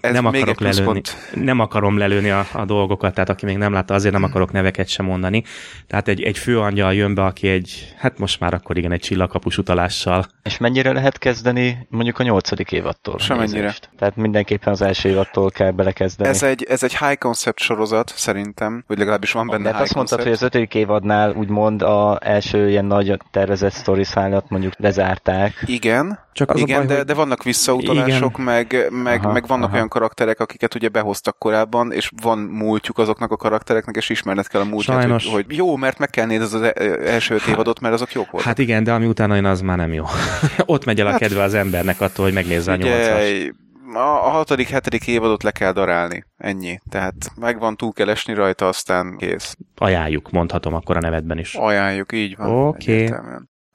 Ez 0.00 0.12
nem 0.12 0.26
akarok 0.26 0.60
lelőni, 0.60 1.00
nem 1.34 1.60
akarom 1.60 1.98
lelőni 1.98 2.30
a, 2.30 2.46
a, 2.52 2.64
dolgokat, 2.64 3.14
tehát 3.14 3.28
aki 3.28 3.44
még 3.44 3.56
nem 3.56 3.72
látta, 3.72 3.94
azért 3.94 4.14
nem 4.14 4.22
akarok 4.22 4.52
neveket 4.52 4.88
sem 4.88 5.06
mondani. 5.06 5.42
Tehát 5.86 6.08
egy, 6.08 6.22
egy 6.22 6.38
főangyal 6.38 6.94
jön 6.94 7.14
be, 7.14 7.24
aki 7.24 7.48
egy, 7.48 7.94
hát 7.98 8.18
most 8.18 8.40
már 8.40 8.54
akkor 8.54 8.76
igen, 8.76 8.92
egy 8.92 9.00
csillagkapus 9.00 9.58
utalással. 9.58 10.26
És 10.42 10.58
mennyire 10.58 10.92
lehet 10.92 11.18
kezdeni 11.18 11.86
mondjuk 11.90 12.18
a 12.18 12.22
nyolcadik 12.22 12.72
évattól? 12.72 13.18
Semennyire. 13.18 13.74
Tehát 13.98 14.16
mindenképpen 14.16 14.72
az 14.72 14.82
első 14.82 15.08
évattól 15.08 15.50
kell 15.50 15.70
belekezdeni. 15.70 16.28
Ez 16.28 16.42
egy, 16.42 16.66
ez 16.68 16.82
egy 16.82 16.96
high 16.96 17.18
concept 17.18 17.58
sorozat, 17.58 18.12
szerintem, 18.16 18.84
vagy 18.86 18.98
legalábbis 18.98 19.32
van 19.32 19.46
benne 19.46 19.62
De 19.62 19.70
high 19.70 19.82
azt 19.82 19.94
mondtad, 19.94 20.22
hogy 20.22 20.32
az 20.32 20.42
ötödik 20.42 20.74
évadnál 20.74 21.32
úgymond 21.32 21.82
a 21.82 22.18
első 22.22 22.68
ilyen 22.68 22.84
nagy 22.84 23.16
tervezett 23.30 23.72
story 23.74 24.04
mondjuk 24.48 24.72
lezárták. 24.76 25.62
Igen, 25.66 26.18
csak 26.32 26.50
az 26.50 26.60
Igen, 26.60 26.86
baj, 26.86 26.96
de, 26.96 27.04
de 27.04 27.14
vannak 27.14 27.42
visszautalások, 27.42 28.38
igen. 28.38 28.44
meg, 28.44 28.86
meg, 28.90 29.18
aha, 29.18 29.32
meg 29.32 29.46
vannak 29.46 29.68
aha. 29.68 29.77
Olyan 29.78 29.88
karakterek, 29.88 30.40
akiket 30.40 30.74
ugye 30.74 30.88
behoztak 30.88 31.38
korábban, 31.38 31.92
és 31.92 32.10
van 32.22 32.38
múltjuk 32.38 32.98
azoknak 32.98 33.30
a 33.30 33.36
karaktereknek, 33.36 33.96
és 33.96 34.08
ismerned 34.08 34.46
kell 34.46 34.60
a 34.60 34.64
múltját, 34.64 35.10
hogy, 35.10 35.24
hogy 35.24 35.44
jó, 35.48 35.76
mert 35.76 35.98
meg 35.98 36.10
kell 36.10 36.26
nézni 36.26 36.44
az, 36.44 36.52
az 36.52 36.62
első 37.04 37.34
öt 37.34 37.46
évadot, 37.46 37.80
mert 37.80 37.94
azok 37.94 38.12
jók 38.12 38.30
voltak. 38.30 38.48
Hát 38.48 38.58
igen, 38.58 38.84
de 38.84 38.92
ami 38.92 39.06
utána 39.06 39.34
jön, 39.34 39.44
az 39.44 39.60
már 39.60 39.76
nem 39.76 39.92
jó. 39.92 40.04
Ott 40.66 40.84
megy 40.84 41.00
el 41.00 41.06
a 41.06 41.10
hát, 41.10 41.18
kedve 41.18 41.42
az 41.42 41.54
embernek 41.54 42.00
attól, 42.00 42.24
hogy 42.24 42.34
megnézze 42.34 42.72
a 42.72 42.76
nyolcas 42.76 43.52
a, 43.94 44.26
a 44.26 44.30
hatodik, 44.30 44.68
hetedik 44.68 45.06
évadot 45.06 45.42
le 45.42 45.50
kell 45.50 45.72
darálni. 45.72 46.24
Ennyi. 46.36 46.78
Tehát 46.90 47.14
megvan, 47.36 47.76
túl 47.76 47.92
kell 47.92 48.08
esni 48.08 48.34
rajta, 48.34 48.68
aztán 48.68 49.16
kész. 49.16 49.56
Ajánljuk, 49.76 50.30
mondhatom 50.30 50.74
akkor 50.74 50.96
a 50.96 51.00
nevedben 51.00 51.38
is. 51.38 51.54
Ajánljuk, 51.54 52.12
így 52.12 52.36
van. 52.36 52.50
Oké. 52.50 53.04
Okay. 53.04 53.18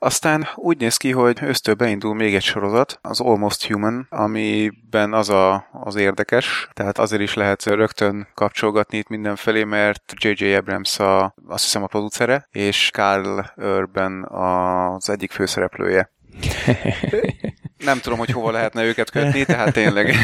Aztán 0.04 0.48
úgy 0.56 0.78
néz 0.78 0.98
ki, 0.98 1.12
hogy 1.12 1.42
ősztől 1.42 1.76
beindul 1.76 2.16
még 2.16 2.36
egy 2.36 2.44
sorozat, 2.44 3.00
az 3.02 3.20
Almost 3.20 3.68
Human, 3.68 4.08
amiben 4.10 5.14
az 5.14 5.30
a, 5.30 5.68
az 5.72 5.96
érdekes, 5.96 6.70
tehát 6.74 6.98
azért 6.98 7.22
is 7.22 7.34
lehet 7.34 7.64
rögtön 7.64 8.28
kapcsolgatni 8.34 8.98
itt 8.98 9.08
mindenfelé, 9.08 9.64
mert 9.64 10.14
J.J. 10.16 10.54
Abrams 10.54 11.00
a, 11.00 11.36
azt 11.48 11.64
hiszem 11.64 11.84
a 11.84 11.88
producere, 11.88 12.48
és 12.52 12.90
Carl 12.94 13.40
Urban 13.56 14.24
az 14.24 15.10
egyik 15.10 15.32
főszereplője. 15.32 16.12
Nem 17.84 18.00
tudom, 18.00 18.18
hogy 18.18 18.30
hova 18.30 18.52
lehetne 18.52 18.84
őket 18.84 19.10
kötni, 19.10 19.46
tehát 19.46 19.74
tényleg 19.74 20.16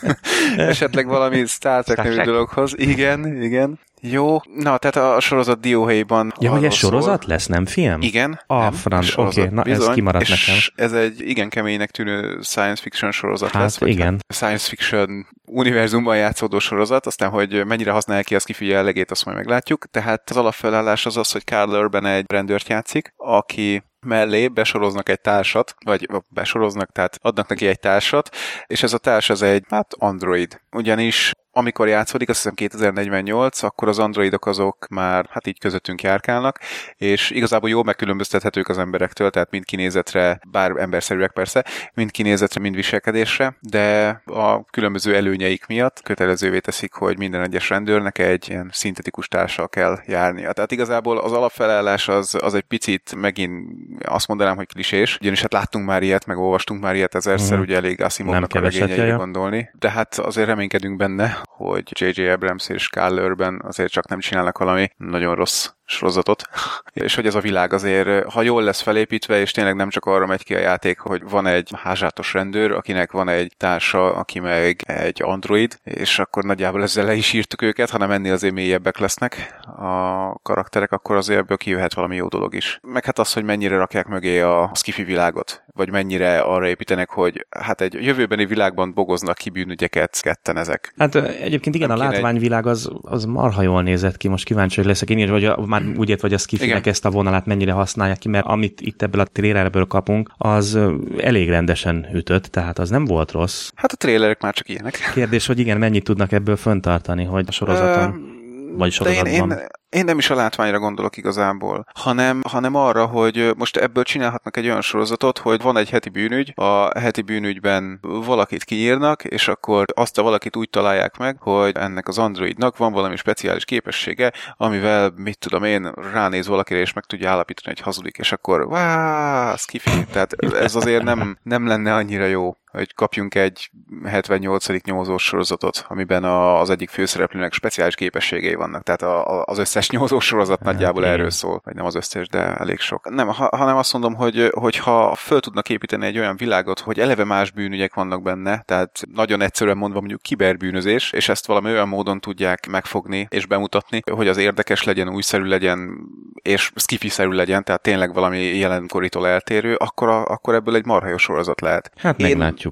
esetleg 0.56 1.06
valami 1.06 1.46
Star 1.46 1.84
Trek 1.84 2.02
nevű 2.02 2.22
dologhoz. 2.22 2.74
Igen, 2.76 3.42
igen. 3.42 3.78
Jó, 4.00 4.38
na, 4.54 4.78
tehát 4.78 5.14
a 5.16 5.20
sorozat 5.20 5.60
dióhéjban. 5.60 6.32
Ja, 6.40 6.50
hogy 6.50 6.64
ez 6.64 6.74
sorozat 6.74 7.22
szól. 7.22 7.30
lesz, 7.32 7.46
nem 7.46 7.66
film? 7.66 8.00
Igen. 8.00 8.40
A 8.46 8.70
franc, 8.70 9.18
oké, 9.18 9.40
okay, 9.40 9.54
na 9.54 9.62
bizony, 9.62 9.88
ez 9.88 9.94
kimaradt 9.94 10.28
nekem. 10.28 10.54
ez 10.74 10.92
egy 10.92 11.20
igen 11.20 11.48
keménynek 11.48 11.90
tűnő 11.90 12.38
science 12.42 12.82
fiction 12.82 13.10
sorozat 13.10 13.50
hát, 13.50 13.62
lesz. 13.62 13.78
Vagy 13.78 13.88
igen. 13.88 14.20
Science 14.28 14.68
fiction 14.68 15.26
univerzumban 15.44 16.16
játszódó 16.16 16.58
sorozat, 16.58 17.06
aztán, 17.06 17.30
hogy 17.30 17.64
mennyire 17.66 17.90
használja 17.90 18.22
ki 18.22 18.34
azt 18.34 18.46
kifű 18.46 18.66
jellegét, 18.66 19.10
azt 19.10 19.24
majd 19.24 19.36
meglátjuk. 19.36 19.86
Tehát 19.90 20.30
az 20.30 20.36
alapfelállás 20.36 21.06
az 21.06 21.16
az, 21.16 21.32
hogy 21.32 21.44
Carl 21.44 21.70
Urban 21.70 22.06
egy 22.06 22.24
rendőrt 22.28 22.68
játszik, 22.68 23.12
aki 23.16 23.82
mellé 24.06 24.48
besoroznak 24.48 25.08
egy 25.08 25.20
társat, 25.20 25.74
vagy 25.84 26.08
besoroznak, 26.28 26.92
tehát 26.92 27.18
adnak 27.22 27.48
neki 27.48 27.66
egy 27.66 27.80
társat, 27.80 28.36
és 28.66 28.82
ez 28.82 28.92
a 28.92 28.98
társ 28.98 29.30
az 29.30 29.42
egy, 29.42 29.64
hát 29.68 29.94
android. 29.98 30.60
Ugyanis 30.72 31.32
amikor 31.56 31.88
játszódik, 31.88 32.28
azt 32.28 32.38
hiszem 32.38 32.54
2048, 32.54 33.62
akkor 33.62 33.88
az 33.88 33.98
androidok 33.98 34.46
azok 34.46 34.86
már 34.88 35.26
hát 35.30 35.46
így 35.46 35.58
közöttünk 35.58 36.02
járkálnak, 36.02 36.58
és 36.96 37.30
igazából 37.30 37.68
jól 37.68 37.84
megkülönböztethetők 37.84 38.68
az 38.68 38.78
emberektől, 38.78 39.30
tehát 39.30 39.50
mind 39.50 39.64
kinézetre, 39.64 40.40
bár 40.50 40.70
emberszerűek 40.76 41.32
persze, 41.32 41.64
mind 41.94 42.10
kinézetre, 42.10 42.60
mind 42.60 42.74
viselkedésre, 42.74 43.56
de 43.60 44.08
a 44.24 44.64
különböző 44.64 45.14
előnyeik 45.14 45.66
miatt 45.66 46.00
kötelezővé 46.02 46.58
teszik, 46.58 46.92
hogy 46.92 47.18
minden 47.18 47.42
egyes 47.42 47.68
rendőrnek 47.68 48.18
egy 48.18 48.48
ilyen 48.48 48.70
szintetikus 48.72 49.28
társal 49.28 49.68
kell 49.68 49.98
járnia. 50.06 50.52
Tehát 50.52 50.72
igazából 50.72 51.18
az 51.18 51.32
alapfelállás 51.32 52.08
az, 52.08 52.36
az 52.40 52.54
egy 52.54 52.62
picit 52.62 53.14
megint 53.14 53.68
azt 54.04 54.28
mondanám, 54.28 54.56
hogy 54.56 54.66
klisés, 54.66 55.18
ugyanis 55.20 55.40
hát 55.40 55.52
láttunk 55.52 55.86
már 55.86 56.02
ilyet, 56.02 56.26
meg 56.26 56.38
olvastunk 56.38 56.82
már 56.82 56.94
ilyet 56.94 57.14
ezerszer, 57.14 57.58
mm. 57.58 57.60
ugye 57.60 57.76
elég 57.76 58.02
Asimovnak 58.02 58.54
a 58.54 58.60
regényeire 58.60 59.10
gondolni, 59.10 59.70
de 59.78 59.90
hát 59.90 60.18
azért 60.18 60.46
reménykedünk 60.46 60.96
benne, 60.96 61.44
hogy 61.46 62.00
J.J. 62.00 62.28
Abrams 62.28 62.68
és 62.68 62.88
Carl 62.88 63.18
Urban 63.18 63.60
azért 63.64 63.92
csak 63.92 64.08
nem 64.08 64.18
csinálnak 64.18 64.58
valami 64.58 64.88
nagyon 64.96 65.34
rossz 65.34 65.68
sorozatot, 65.86 66.42
és 66.92 67.14
hogy 67.14 67.26
ez 67.26 67.34
a 67.34 67.40
világ 67.40 67.72
azért, 67.72 68.32
ha 68.32 68.42
jól 68.42 68.62
lesz 68.62 68.80
felépítve, 68.80 69.40
és 69.40 69.50
tényleg 69.50 69.74
nem 69.74 69.88
csak 69.88 70.04
arra 70.04 70.26
megy 70.26 70.44
ki 70.44 70.54
a 70.54 70.58
játék, 70.58 70.98
hogy 70.98 71.22
van 71.28 71.46
egy 71.46 71.70
házsátos 71.76 72.32
rendőr, 72.32 72.70
akinek 72.70 73.12
van 73.12 73.28
egy 73.28 73.52
társa, 73.56 74.14
aki 74.14 74.38
meg 74.38 74.82
egy 74.86 75.22
android, 75.22 75.78
és 75.84 76.18
akkor 76.18 76.44
nagyjából 76.44 76.82
ezzel 76.82 77.04
le 77.04 77.14
is 77.14 77.32
írtuk 77.32 77.62
őket, 77.62 77.90
hanem 77.90 78.10
ennél 78.10 78.32
azért 78.32 78.54
mélyebbek 78.54 78.98
lesznek 78.98 79.60
a 79.78 80.32
karakterek, 80.42 80.92
akkor 80.92 81.16
azért 81.16 81.38
ebből 81.38 81.56
kijöhet 81.56 81.94
valami 81.94 82.16
jó 82.16 82.28
dolog 82.28 82.54
is. 82.54 82.80
Meg 82.82 83.04
hát 83.04 83.18
az, 83.18 83.32
hogy 83.32 83.44
mennyire 83.44 83.76
rakják 83.76 84.06
mögé 84.06 84.40
a 84.40 84.70
skifi 84.74 85.04
világot, 85.04 85.64
vagy 85.74 85.90
mennyire 85.90 86.38
arra 86.38 86.66
építenek, 86.66 87.10
hogy 87.10 87.46
hát 87.50 87.80
egy 87.80 87.94
jövőbeni 87.94 88.46
világban 88.46 88.92
bogoznak 88.92 89.36
ki 89.36 89.50
bűnügyeket 89.50 90.20
ketten 90.20 90.56
ezek. 90.56 90.92
Hát 90.96 91.14
egyébként 91.14 91.74
igen, 91.74 91.88
nem 91.88 91.98
a 91.98 92.00
látványvilág 92.00 92.66
az, 92.66 92.90
az 93.02 93.24
marha 93.24 93.62
jól 93.62 93.82
nézett 93.82 94.16
ki, 94.16 94.28
most 94.28 94.44
kíváncsi, 94.44 94.76
hogy 94.76 94.86
leszek 94.86 95.10
én 95.10 95.18
is, 95.18 95.28
vagy 95.30 95.44
a, 95.44 95.66
már 95.82 95.98
úgy 95.98 96.08
ért, 96.08 96.20
vagy 96.20 96.32
a 96.32 96.38
skifinek 96.38 96.86
ezt 96.86 97.04
a 97.04 97.10
vonalat 97.10 97.46
mennyire 97.46 97.72
használják 97.72 98.18
ki, 98.18 98.28
mert 98.28 98.46
amit 98.46 98.80
itt 98.80 99.02
ebből 99.02 99.20
a 99.20 99.24
trélerből 99.24 99.86
kapunk, 99.86 100.30
az 100.36 100.78
elég 101.18 101.48
rendesen 101.48 102.06
ütött, 102.14 102.44
tehát 102.44 102.78
az 102.78 102.90
nem 102.90 103.04
volt 103.04 103.30
rossz. 103.30 103.70
Hát 103.74 103.92
a 103.92 103.96
trélerek 103.96 104.40
már 104.40 104.54
csak 104.54 104.68
ilyenek. 104.68 105.10
Kérdés, 105.14 105.46
hogy 105.46 105.58
igen, 105.58 105.78
mennyit 105.78 106.04
tudnak 106.04 106.32
ebből 106.32 106.56
föntartani, 106.56 107.24
hogy 107.24 107.44
a 107.48 107.52
sorozaton... 107.52 108.08
Uh 108.08 108.34
vagy 108.76 108.92
sorozatban. 108.92 109.50
Én, 109.50 109.56
én, 109.58 109.66
én 109.96 110.04
nem 110.04 110.18
is 110.18 110.30
a 110.30 110.34
látványra 110.34 110.78
gondolok 110.78 111.16
igazából, 111.16 111.86
hanem, 111.94 112.40
hanem 112.48 112.74
arra, 112.74 113.06
hogy 113.06 113.50
most 113.56 113.76
ebből 113.76 114.02
csinálhatnak 114.02 114.56
egy 114.56 114.66
olyan 114.66 114.80
sorozatot, 114.80 115.38
hogy 115.38 115.62
van 115.62 115.76
egy 115.76 115.90
heti 115.90 116.08
bűnügy, 116.08 116.52
a 116.54 116.98
heti 116.98 117.22
bűnügyben 117.22 117.98
valakit 118.02 118.64
kiírnak, 118.64 119.24
és 119.24 119.48
akkor 119.48 119.84
azt 119.94 120.18
a 120.18 120.22
valakit 120.22 120.56
úgy 120.56 120.70
találják 120.70 121.16
meg, 121.16 121.36
hogy 121.40 121.76
ennek 121.76 122.08
az 122.08 122.18
androidnak 122.18 122.76
van 122.76 122.92
valami 122.92 123.16
speciális 123.16 123.64
képessége, 123.64 124.32
amivel, 124.56 125.12
mit 125.16 125.38
tudom 125.38 125.64
én, 125.64 125.92
ránéz 126.12 126.46
valakire, 126.46 126.80
és 126.80 126.92
meg 126.92 127.04
tudja 127.04 127.30
állapítani, 127.30 127.74
hogy 127.74 127.84
hazudik, 127.84 128.18
és 128.18 128.32
akkor 128.32 128.68
váááá, 128.68 129.56
skifi. 129.56 130.04
Tehát 130.12 130.32
ez 130.42 130.74
azért 130.74 131.02
nem, 131.02 131.38
nem 131.42 131.66
lenne 131.66 131.94
annyira 131.94 132.24
jó 132.24 132.56
hogy 132.76 132.94
kapjunk 132.94 133.34
egy 133.34 133.70
78. 134.04 134.82
nyomozós 134.84 135.22
sorozatot, 135.22 135.84
amiben 135.88 136.24
a, 136.24 136.60
az 136.60 136.70
egyik 136.70 136.88
főszereplőnek 136.88 137.52
speciális 137.52 137.94
képességei 137.94 138.54
vannak. 138.54 138.82
Tehát 138.82 139.02
a, 139.02 139.38
a, 139.38 139.44
az 139.46 139.58
összes 139.58 139.90
nyomozós 139.90 140.24
sorozat 140.24 140.58
hát, 140.64 140.72
nagyjából 140.72 141.02
igen. 141.02 141.14
erről 141.14 141.30
szól, 141.30 141.60
vagy 141.64 141.74
nem 141.74 141.84
az 141.84 141.94
összes, 141.94 142.28
de 142.28 142.54
elég 142.54 142.78
sok. 142.78 143.10
Nem, 143.10 143.28
ha, 143.28 143.48
hanem 143.56 143.76
azt 143.76 143.92
mondom, 143.92 144.14
hogy, 144.14 144.50
hogy 144.52 144.76
ha 144.76 145.14
föl 145.14 145.40
tudnak 145.40 145.68
építeni 145.68 146.06
egy 146.06 146.18
olyan 146.18 146.36
világot, 146.36 146.80
hogy 146.80 147.00
eleve 147.00 147.24
más 147.24 147.50
bűnügyek 147.50 147.94
vannak 147.94 148.22
benne, 148.22 148.62
tehát 148.64 149.02
nagyon 149.14 149.40
egyszerűen 149.40 149.76
mondva 149.76 149.98
mondjuk 149.98 150.22
kiberbűnözés, 150.22 151.12
és 151.12 151.28
ezt 151.28 151.46
valami 151.46 151.70
olyan 151.70 151.88
módon 151.88 152.20
tudják 152.20 152.66
megfogni 152.66 153.26
és 153.30 153.46
bemutatni, 153.46 154.00
hogy 154.10 154.28
az 154.28 154.36
érdekes 154.36 154.84
legyen, 154.84 155.08
újszerű 155.08 155.44
legyen, 155.44 155.98
és 156.42 156.72
skifiszerű 156.74 157.30
legyen, 157.30 157.64
tehát 157.64 157.82
tényleg 157.82 158.14
valami 158.14 158.38
jelenkoritól 158.38 159.28
eltérő, 159.28 159.74
akkor, 159.74 160.08
a, 160.08 160.24
akkor 160.24 160.54
ebből 160.54 160.74
egy 160.74 160.84
marha 160.84 161.18
sorozat 161.18 161.60
lehet. 161.60 161.90
Hát 161.96 162.20
Én, 162.20 162.26
meglátjuk 162.26 162.65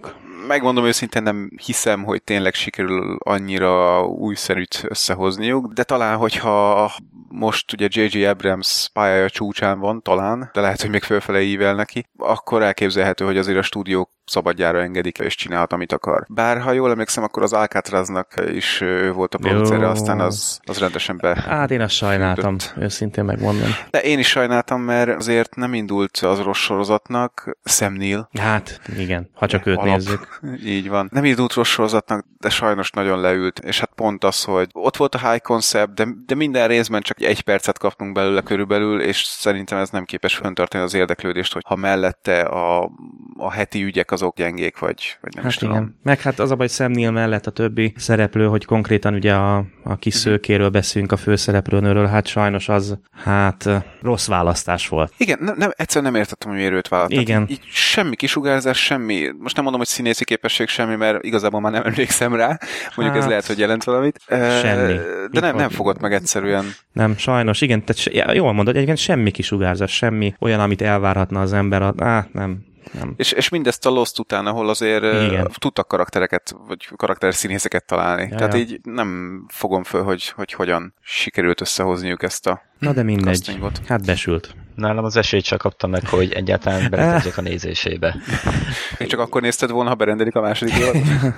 megmondom 0.46 0.84
őszintén 0.84 1.22
nem 1.22 1.50
hiszem, 1.64 2.04
hogy 2.04 2.22
tényleg 2.22 2.54
sikerül 2.54 3.16
annyira 3.18 4.04
újszerűt 4.06 4.84
összehozniuk, 4.88 5.72
de 5.72 5.82
talán, 5.82 6.16
hogyha 6.16 6.92
most 7.28 7.72
ugye 7.72 7.88
J.J. 7.90 8.24
Abrams 8.24 8.88
pályája 8.92 9.30
csúcsán 9.30 9.78
van, 9.78 10.02
talán, 10.02 10.50
de 10.52 10.60
lehet, 10.60 10.80
hogy 10.80 10.90
még 10.90 11.02
fölfele 11.02 11.40
ível 11.40 11.74
neki, 11.74 12.06
akkor 12.16 12.62
elképzelhető, 12.62 13.24
hogy 13.24 13.38
azért 13.38 13.58
a 13.58 13.62
stúdiók 13.62 14.10
szabadjára 14.26 14.82
engedik, 14.82 15.18
és 15.18 15.34
csinálhat, 15.34 15.72
amit 15.72 15.92
akar. 15.92 16.24
Bár, 16.28 16.60
ha 16.60 16.72
jól 16.72 16.90
emlékszem, 16.90 17.24
akkor 17.24 17.42
az 17.42 17.52
Alcatraznak 17.52 18.34
is 18.52 18.80
ő 18.80 19.12
volt 19.12 19.34
a 19.34 19.38
producere, 19.38 19.88
aztán 19.88 20.20
az, 20.20 20.60
az 20.64 20.78
rendesen 20.78 21.16
be... 21.16 21.34
Hát 21.34 21.70
én 21.70 21.80
azt 21.80 21.94
sajnáltam, 21.94 22.56
őszintén 22.78 23.24
megmondom. 23.24 23.68
De 23.90 24.00
én 24.00 24.18
is 24.18 24.28
sajnáltam, 24.28 24.80
mert 24.80 25.08
azért 25.08 25.56
nem 25.56 25.74
indult 25.74 26.16
az 26.16 26.40
rossz 26.40 26.58
sorozatnak 26.58 27.56
Sam 27.64 27.92
Neill. 27.92 28.28
Hát, 28.38 28.80
igen, 28.98 29.30
ha 29.34 29.46
csak 29.46 29.66
őt 29.66 29.76
Alap. 29.76 29.96
nézzük. 29.96 30.40
Így 30.76 30.88
van. 30.88 31.08
Nem 31.12 31.24
indult 31.24 31.52
rossz 31.52 31.68
sorozatnak, 31.68 32.26
de 32.38 32.48
sajnos 32.48 32.90
nagyon 32.90 33.20
leült, 33.20 33.58
és 33.58 33.80
hát 33.80 33.90
pont 33.94 34.24
az, 34.24 34.44
hogy 34.44 34.68
ott 34.72 34.96
volt 34.96 35.14
a 35.14 35.30
high 35.30 35.42
concept, 35.42 35.94
de, 35.94 36.06
de 36.26 36.34
minden 36.34 36.68
részben 36.68 37.00
csak 37.00 37.20
egy 37.20 37.40
percet 37.40 37.78
kaptunk 37.78 38.12
belőle 38.12 38.40
körülbelül, 38.40 39.00
és 39.00 39.22
szerintem 39.22 39.78
ez 39.78 39.90
nem 39.90 40.04
képes 40.04 40.34
föntartani 40.34 40.84
az 40.84 40.94
érdeklődést, 40.94 41.52
hogy 41.52 41.62
ha 41.66 41.76
mellette 41.76 42.40
a, 42.40 42.90
a 43.36 43.52
heti 43.52 43.82
ügyek 43.82 44.12
azok 44.14 44.36
gyengék, 44.36 44.78
vagy, 44.78 45.16
vagy 45.20 45.34
nem 45.34 45.44
hát 45.44 45.52
is 45.52 45.62
igen. 45.62 45.74
tudom. 45.74 45.94
Meg 46.02 46.20
hát 46.20 46.38
az 46.38 46.50
a 46.50 46.56
baj, 46.56 46.68
Sam 46.68 46.90
Neill 46.90 47.10
mellett 47.10 47.46
a 47.46 47.50
többi 47.50 47.92
szereplő, 47.96 48.46
hogy 48.46 48.64
konkrétan 48.64 49.14
ugye 49.14 49.34
a, 49.34 49.64
a 49.84 49.96
kis 49.96 50.14
mhm. 50.14 50.22
szőkéről 50.22 50.68
beszélünk, 50.68 51.12
a 51.12 51.16
főszereplőnőről, 51.16 52.06
hát 52.06 52.26
sajnos 52.26 52.68
az, 52.68 52.98
hát 53.24 53.68
rossz 54.02 54.26
választás 54.26 54.88
volt. 54.88 55.12
Igen, 55.16 55.38
nem, 55.40 55.54
nem 55.58 55.70
egyszerűen 55.76 56.12
nem 56.12 56.20
értettem, 56.20 56.50
hogy 56.50 56.58
miért 56.58 56.74
őt 56.74 56.88
választották. 56.88 57.28
Igen. 57.28 57.46
Így 57.48 57.60
semmi 57.70 58.16
kisugárzás, 58.16 58.84
semmi, 58.84 59.30
most 59.38 59.54
nem 59.54 59.62
mondom, 59.62 59.80
hogy 59.80 59.90
színészi 59.90 60.24
képesség 60.24 60.68
semmi, 60.68 60.96
mert 60.96 61.24
igazából 61.24 61.60
már 61.60 61.72
nem 61.72 61.82
emlékszem 61.84 62.34
rá, 62.34 62.58
mondjuk 62.96 63.16
hát, 63.16 63.16
ez 63.16 63.26
lehet, 63.26 63.46
hogy 63.46 63.58
jelent 63.58 63.84
valamit. 63.84 64.20
Semmi. 64.60 64.98
De 65.30 65.40
nem, 65.40 65.56
nem 65.56 65.68
fogott 65.68 66.00
meg 66.00 66.12
egyszerűen. 66.12 66.64
Nem, 66.92 67.16
sajnos, 67.16 67.60
igen, 67.60 67.84
tehát 67.84 68.34
jól 68.34 68.52
mondod, 68.52 68.74
egyébként 68.74 68.98
semmi 68.98 69.30
kisugárzás, 69.30 69.92
semmi 69.92 70.34
olyan, 70.38 70.60
amit 70.60 70.82
elvárhatna 70.82 71.40
az 71.40 71.52
ember, 71.52 71.92
á, 71.96 72.26
nem, 72.32 72.72
nem. 72.92 73.14
És, 73.16 73.32
és 73.32 73.48
mindezt 73.48 73.86
a 73.86 73.90
Lost 73.90 74.18
után, 74.18 74.46
ahol 74.46 74.68
azért 74.68 75.02
Igen. 75.02 75.50
tudtak 75.58 75.88
karaktereket, 75.88 76.54
vagy 76.66 76.88
karakter 76.96 77.34
színészeket 77.34 77.84
találni. 77.84 78.28
Ja, 78.30 78.36
Tehát 78.36 78.52
ja. 78.52 78.60
így 78.60 78.80
nem 78.82 79.40
fogom 79.48 79.82
föl, 79.82 80.02
hogy, 80.02 80.28
hogy 80.28 80.52
hogyan 80.52 80.94
sikerült 81.00 81.60
összehozniuk 81.60 82.22
ezt 82.22 82.46
a 82.46 82.62
Na 82.78 82.92
de 82.92 83.02
mindegy, 83.02 83.34
castingot. 83.34 83.80
hát 83.86 84.04
besült. 84.04 84.54
Nálam 84.74 85.04
az 85.04 85.16
esélyt 85.16 85.44
csak 85.44 85.58
kaptam 85.58 85.90
meg, 85.90 86.08
hogy 86.08 86.32
egyáltalán 86.32 86.86
berendezek 86.90 87.36
a 87.36 87.40
nézésébe. 87.40 88.16
Még 88.98 89.08
csak 89.08 89.20
akkor 89.20 89.42
nézted 89.42 89.70
volna, 89.70 89.88
ha 89.88 89.94
berendelik 89.94 90.34
a 90.34 90.40
második 90.40 90.74
évad? 90.74 90.96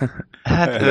hát, 0.43 0.83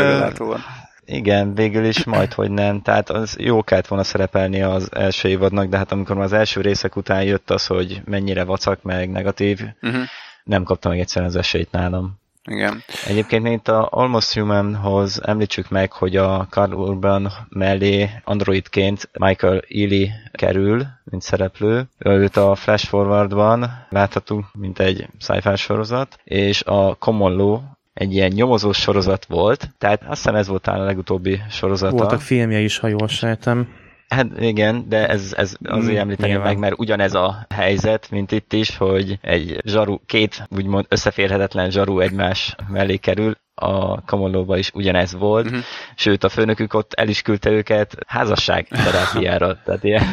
igen, 1.06 1.54
végül 1.54 1.86
is 1.86 2.04
majd, 2.04 2.34
hogy 2.34 2.52
nem. 2.52 2.82
Tehát 2.82 3.10
az 3.10 3.36
jó 3.40 3.64
kellett 3.64 3.88
volna 3.88 4.04
szerepelni 4.04 4.62
az 4.62 4.90
első 4.92 5.30
évadnak, 5.30 5.70
de 5.70 5.78
hát 5.78 5.92
amikor 5.92 6.16
már 6.16 6.26
az 6.26 6.34
első 6.34 6.62
részek 6.62 6.96
után 6.96 7.24
jött 7.24 7.50
az, 7.50 7.66
hogy 7.66 8.02
mennyire 8.06 8.44
vacak, 8.44 8.82
meg 8.84 9.10
negatív, 9.10 9.60
uh-huh. 9.82 10.04
Nem 10.46 10.64
kaptam 10.64 10.92
meg 10.92 11.00
egyszerűen 11.00 11.32
az 11.32 11.38
esélyt 11.38 11.72
nálam. 11.72 12.20
Igen. 12.48 12.84
Egyébként 13.08 13.48
itt 13.48 13.68
a 13.68 13.88
Almost 13.92 14.34
Humanhoz 14.34 15.22
említsük 15.24 15.70
meg, 15.70 15.92
hogy 15.92 16.16
a 16.16 16.48
Carl 16.50 16.74
Urban 16.74 17.32
mellé 17.50 18.10
androidként 18.24 19.10
Michael 19.14 19.62
Ealy 19.70 20.12
kerül, 20.32 20.86
mint 21.04 21.22
szereplő. 21.22 21.88
Őt 21.98 22.38
a 22.38 22.56
Flash 22.56 22.88
Forwardban 22.88 23.86
láthatunk, 23.90 24.46
mint 24.54 24.80
egy 24.80 25.08
sci 25.20 25.56
sorozat, 25.56 26.20
és 26.24 26.64
a 26.64 26.96
Common 26.96 27.36
Law 27.36 27.60
egy 27.94 28.14
ilyen 28.14 28.32
nyomozós 28.32 28.78
sorozat 28.78 29.26
volt, 29.26 29.70
tehát 29.78 30.02
azt 30.02 30.22
hiszem 30.22 30.36
ez 30.36 30.48
volt 30.48 30.62
talán 30.62 30.82
a 30.82 30.86
legutóbbi 30.86 31.42
sorozata. 31.50 31.96
Voltak 31.96 32.22
filmje 32.22 32.60
is, 32.60 32.78
ha 32.78 32.88
jól 32.88 33.08
sejtem. 33.08 33.68
Hát 34.16 34.40
igen, 34.40 34.86
de 34.90 35.08
ez, 35.08 35.34
ez 35.38 35.54
azért 35.64 35.98
mm, 35.98 36.00
említeni 36.00 36.34
meg, 36.34 36.58
mert 36.58 36.80
ugyanez 36.80 37.14
a 37.14 37.46
helyzet, 37.50 38.10
mint 38.12 38.32
itt 38.32 38.54
is, 38.54 38.78
hogy 38.78 39.18
egy 39.22 39.62
zsaru, 39.66 39.98
két 40.06 40.48
úgymond 40.50 40.86
összeférhetetlen 40.90 41.70
zsaru 41.70 42.00
egymás 42.00 42.56
mellé 42.68 42.98
kerül, 42.98 43.36
a 43.56 44.02
Kamolóban 44.02 44.58
is 44.58 44.72
ugyanez 44.74 45.14
volt, 45.14 45.46
uh-huh. 45.46 45.62
sőt 45.96 46.24
a 46.24 46.30
főnökük 46.30 46.74
ott 46.74 46.94
el 46.94 47.08
is 47.08 47.22
küldte 47.22 47.50
őket 47.50 47.96
házasság 48.08 48.68
terápiára, 48.68 49.58
tehát 49.66 49.84
ilyen, 49.84 50.04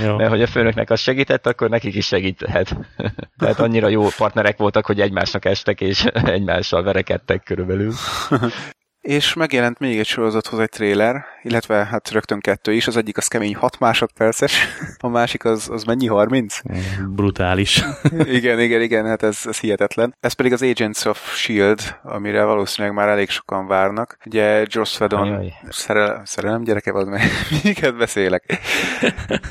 mert 0.16 0.30
hogy 0.30 0.42
a 0.42 0.46
főnöknek 0.46 0.90
az 0.90 1.00
segített, 1.00 1.46
akkor 1.46 1.68
nekik 1.68 1.94
is 1.94 2.06
segíthet. 2.06 2.76
tehát 3.38 3.60
annyira 3.60 3.88
jó 3.88 4.06
partnerek 4.16 4.56
voltak, 4.56 4.86
hogy 4.86 5.00
egymásnak 5.00 5.44
estek, 5.44 5.80
és 5.80 6.04
egymással 6.04 6.82
verekedtek 6.82 7.42
körülbelül. 7.42 7.92
És 9.08 9.34
megjelent 9.34 9.78
még 9.78 9.98
egy 9.98 10.06
sorozathoz 10.06 10.58
egy 10.58 10.68
trailer, 10.68 11.24
illetve 11.42 11.84
hát 11.84 12.10
rögtön 12.10 12.40
kettő 12.40 12.72
is, 12.72 12.86
az 12.86 12.96
egyik 12.96 13.16
az 13.16 13.26
kemény 13.26 13.54
6 13.54 13.78
másodperces, 13.78 14.66
a 14.98 15.08
másik 15.08 15.44
az, 15.44 15.68
az 15.70 15.84
mennyi, 15.84 16.06
30? 16.06 16.58
Brutális. 17.08 17.84
igen, 18.38 18.60
igen, 18.60 18.80
igen, 18.80 19.06
hát 19.06 19.22
ez, 19.22 19.40
ez 19.44 19.60
hihetetlen. 19.60 20.14
Ez 20.20 20.32
pedig 20.32 20.52
az 20.52 20.62
Agents 20.62 21.04
of 21.04 21.36
S.H.I.E.L.D., 21.36 21.98
amire 22.02 22.44
valószínűleg 22.44 22.96
már 22.96 23.08
elég 23.08 23.28
sokan 23.28 23.66
várnak. 23.66 24.18
Ugye 24.24 24.64
Joss 24.66 25.00
Whedon, 25.00 25.52
szerel, 25.68 26.22
szerelem 26.24 26.62
gyereke 26.62 26.92
vagy, 26.92 27.06
mert 27.06 27.24
miket 27.64 27.96
beszélek. 27.96 28.58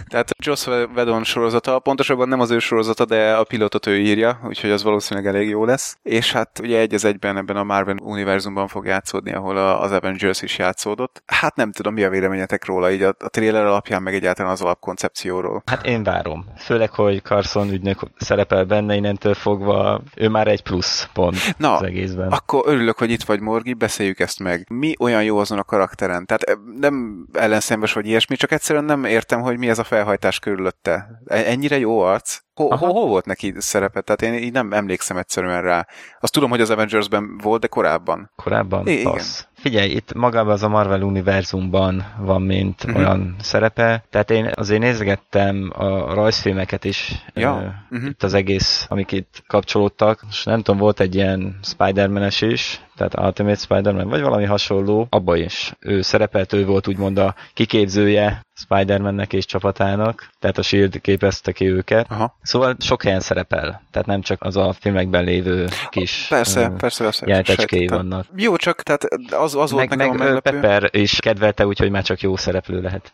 Tehát 0.07 0.29
Joss 0.43 0.67
Whedon 0.67 1.23
sorozata, 1.23 1.79
pontosabban 1.79 2.27
nem 2.27 2.39
az 2.39 2.51
ő 2.51 2.59
sorozata, 2.59 3.05
de 3.05 3.35
a 3.35 3.43
pilotot 3.43 3.85
ő 3.85 3.97
írja, 3.97 4.39
úgyhogy 4.47 4.69
az 4.69 4.83
valószínűleg 4.83 5.35
elég 5.35 5.49
jó 5.49 5.65
lesz. 5.65 5.97
És 6.03 6.31
hát 6.31 6.59
ugye 6.59 6.79
egy 6.79 6.93
az 6.93 7.05
egyben 7.05 7.37
ebben 7.37 7.55
a 7.55 7.63
Marvel 7.63 7.97
univerzumban 8.01 8.67
fog 8.67 8.85
játszódni, 8.85 9.33
ahol 9.33 9.46
ahol 9.49 9.79
az 9.81 9.91
Avengers 9.91 10.41
is 10.41 10.57
játszódott. 10.57 11.23
Hát 11.25 11.55
nem 11.55 11.71
tudom, 11.71 11.93
mi 11.93 12.03
a 12.03 12.09
véleményetek 12.09 12.65
róla, 12.65 12.91
így 12.91 13.01
a, 13.01 13.15
a 13.19 13.29
trailer 13.29 13.65
alapján, 13.65 14.01
meg 14.01 14.13
egyáltalán 14.13 14.51
az 14.51 14.61
alapkoncepcióról. 14.61 15.63
Hát 15.65 15.85
én 15.85 16.03
várom. 16.03 16.45
Főleg, 16.57 16.89
hogy 16.91 17.21
Carson 17.21 17.69
ügynök 17.69 17.99
szerepel 18.17 18.63
benne, 18.63 18.95
innentől 18.95 19.33
fogva 19.33 20.01
ő 20.15 20.29
már 20.29 20.47
egy 20.47 20.63
plusz 20.63 21.09
pont 21.13 21.57
Na, 21.57 21.75
az 21.75 21.83
egészben. 21.83 22.31
akkor 22.31 22.63
örülök, 22.65 22.97
hogy 22.97 23.11
itt 23.11 23.23
vagy, 23.23 23.39
Morgi, 23.39 23.73
beszéljük 23.73 24.19
ezt 24.19 24.39
meg. 24.39 24.65
Mi 24.69 24.93
olyan 24.99 25.23
jó 25.23 25.37
azon 25.37 25.57
a 25.57 25.63
karakteren? 25.63 26.25
Tehát 26.25 26.57
nem 26.79 27.25
ellenszembes 27.33 27.93
vagy 27.93 28.07
ilyesmi, 28.07 28.35
csak 28.35 28.51
egyszerűen 28.51 28.85
nem 28.85 29.03
értem, 29.03 29.41
hogy 29.41 29.57
mi 29.57 29.69
ez 29.69 29.79
a 29.79 29.83
felhajtás 29.83 30.39
körülötte. 30.39 31.21
E, 31.25 31.35
ennyire 31.45 31.77
jó 31.77 31.99
arc? 31.99 32.39
Hol, 32.57 32.77
hol, 32.77 32.91
hol 32.91 33.07
volt 33.07 33.25
neki 33.25 33.53
szerepe? 33.57 34.01
Tehát 34.01 34.21
én 34.21 34.33
így 34.33 34.51
nem 34.51 34.73
emlékszem 34.73 35.17
egyszerűen 35.17 35.61
rá. 35.61 35.87
Azt 36.19 36.33
tudom, 36.33 36.49
hogy 36.49 36.61
az 36.61 36.69
Avengersben 36.69 37.37
volt, 37.43 37.61
de 37.61 37.67
korábban. 37.67 38.31
Korábban? 38.35 38.87
I- 38.87 38.99
igen. 38.99 39.21
Figyelj, 39.53 39.89
itt 39.89 40.13
magában 40.13 40.53
az 40.53 40.63
a 40.63 40.67
Marvel 40.67 41.01
univerzumban 41.01 42.13
van, 42.19 42.41
mint 42.41 42.83
uh-huh. 42.83 42.99
olyan 42.99 43.35
szerepe. 43.41 44.03
Tehát 44.09 44.31
én 44.31 44.51
azért 44.53 44.81
nézgettem 44.81 45.71
a 45.75 46.13
rajzfilmeket 46.13 46.83
is, 46.85 47.25
ja. 47.33 47.51
uh, 47.51 47.63
uh-huh. 47.91 48.09
itt 48.09 48.23
az 48.23 48.33
egész, 48.33 48.85
amik 48.89 49.11
itt 49.11 49.43
kapcsolódtak. 49.47 50.21
És 50.29 50.43
nem 50.43 50.61
tudom, 50.61 50.79
volt 50.79 50.99
egy 50.99 51.15
ilyen 51.15 51.59
Spider-Man-es 51.63 52.41
is, 52.41 52.81
tehát 52.97 53.19
Ultimate 53.19 53.55
Spider-Man, 53.55 54.09
vagy 54.09 54.21
valami 54.21 54.45
hasonló, 54.45 55.07
abba 55.09 55.35
is 55.35 55.73
ő 55.79 56.01
szerepelt, 56.01 56.53
ő 56.53 56.65
volt 56.65 56.87
úgymond 56.87 57.17
a 57.17 57.35
kiképzője 57.53 58.45
Spider-Mannek 58.53 59.33
és 59.33 59.45
csapatának, 59.45 60.29
tehát 60.39 60.57
a 60.57 60.61
S.H.I.E.L.D. 60.61 61.01
képezte 61.01 61.51
ki 61.51 61.69
őket. 61.69 62.05
Aha. 62.09 62.37
Szóval 62.41 62.75
sok 62.79 63.03
helyen 63.03 63.19
szerepel, 63.19 63.81
tehát 63.91 64.07
nem 64.07 64.21
csak 64.21 64.41
az 64.43 64.57
a 64.57 64.75
filmekben 64.79 65.23
lévő 65.23 65.67
kis 65.89 66.25
persze, 66.29 66.71
persze, 66.77 67.03
persze, 67.03 67.27
jeltecskéi 67.27 67.87
vannak. 67.87 68.25
Jó, 68.35 68.55
csak 68.55 68.83
tehát 68.83 69.03
az, 69.29 69.55
az 69.55 69.71
volt 69.71 69.89
meg, 69.89 69.97
nekem 69.97 70.15
meg 70.15 70.35
a. 70.35 70.39
Pepper 70.39 70.89
is 70.91 71.19
kedvelte, 71.19 71.65
úgyhogy 71.65 71.91
már 71.91 72.03
csak 72.03 72.21
jó 72.21 72.35
szereplő 72.35 72.81
lehet. 72.81 73.11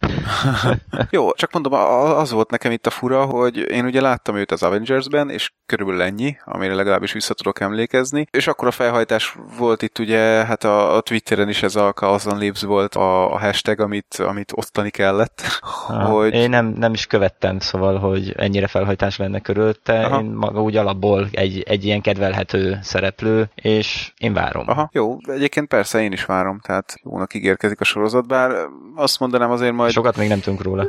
jó, 1.10 1.32
csak 1.32 1.52
mondom, 1.52 1.74
az 1.74 2.32
volt 2.32 2.50
nekem 2.50 2.72
itt 2.72 2.88
a 2.88 2.90
fura, 2.90 3.26
hogy 3.26 3.58
én 3.58 3.86
ugye 3.86 4.02
láttam 4.02 4.36
őt 4.36 4.52
az 4.52 4.64
Avengers-ben, 4.64 5.30
és 5.30 5.52
körülbelül 5.66 6.02
ennyi, 6.02 6.38
amire 6.46 6.74
legalábbis 6.74 7.12
vissza 7.12 7.34
tudok 7.34 7.60
emlékezni, 7.60 8.28
és 8.32 8.48
akkor 8.48 8.68
a 8.68 8.72
felhajtás 8.72 9.36
volt 9.58 9.73
itt 9.82 10.00
ugye, 10.00 10.20
hát 10.20 10.64
a, 10.64 10.96
a 10.96 11.02
Twitteren 11.02 11.50
is 11.50 11.64
ez 11.64 11.76
a 11.76 11.92
Carlson 11.94 12.38
Lives 12.38 12.62
volt 12.62 12.96
a, 12.96 13.34
a 13.34 13.40
hashtag, 13.40 13.80
amit, 13.80 14.16
amit 14.28 14.52
osztani 14.56 14.90
kellett. 14.90 15.42
Ha, 15.62 16.04
hogy... 16.04 16.34
Én 16.34 16.50
nem, 16.50 16.66
nem 16.66 16.94
is 16.94 17.06
követtem, 17.06 17.60
szóval, 17.60 17.98
hogy 18.00 18.34
ennyire 18.38 18.68
felhajtás 18.68 19.18
lenne 19.18 19.40
körülötte. 19.40 20.06
Aha. 20.06 20.20
Én 20.20 20.26
maga 20.26 20.62
úgy 20.62 20.78
alapból 20.78 21.28
egy, 21.32 21.64
egy 21.68 21.86
ilyen 21.86 22.02
kedvelhető 22.02 22.80
szereplő, 22.82 23.50
és 23.56 24.12
én 24.18 24.34
várom. 24.34 24.70
Aha, 24.70 24.90
jó, 24.94 25.18
egyébként 25.28 25.68
persze 25.68 26.02
én 26.02 26.12
is 26.12 26.26
várom, 26.26 26.60
tehát 26.60 26.96
jónak 27.04 27.34
ígérkezik 27.34 27.82
a 27.82 27.84
sorozat, 27.84 28.28
bár 28.28 28.52
azt 28.96 29.20
mondanám 29.20 29.52
azért 29.52 29.74
majd... 29.74 29.92
Sokat 29.92 30.18
még 30.18 30.28
nem 30.28 30.40
tudunk 30.40 30.62
róla. 30.62 30.88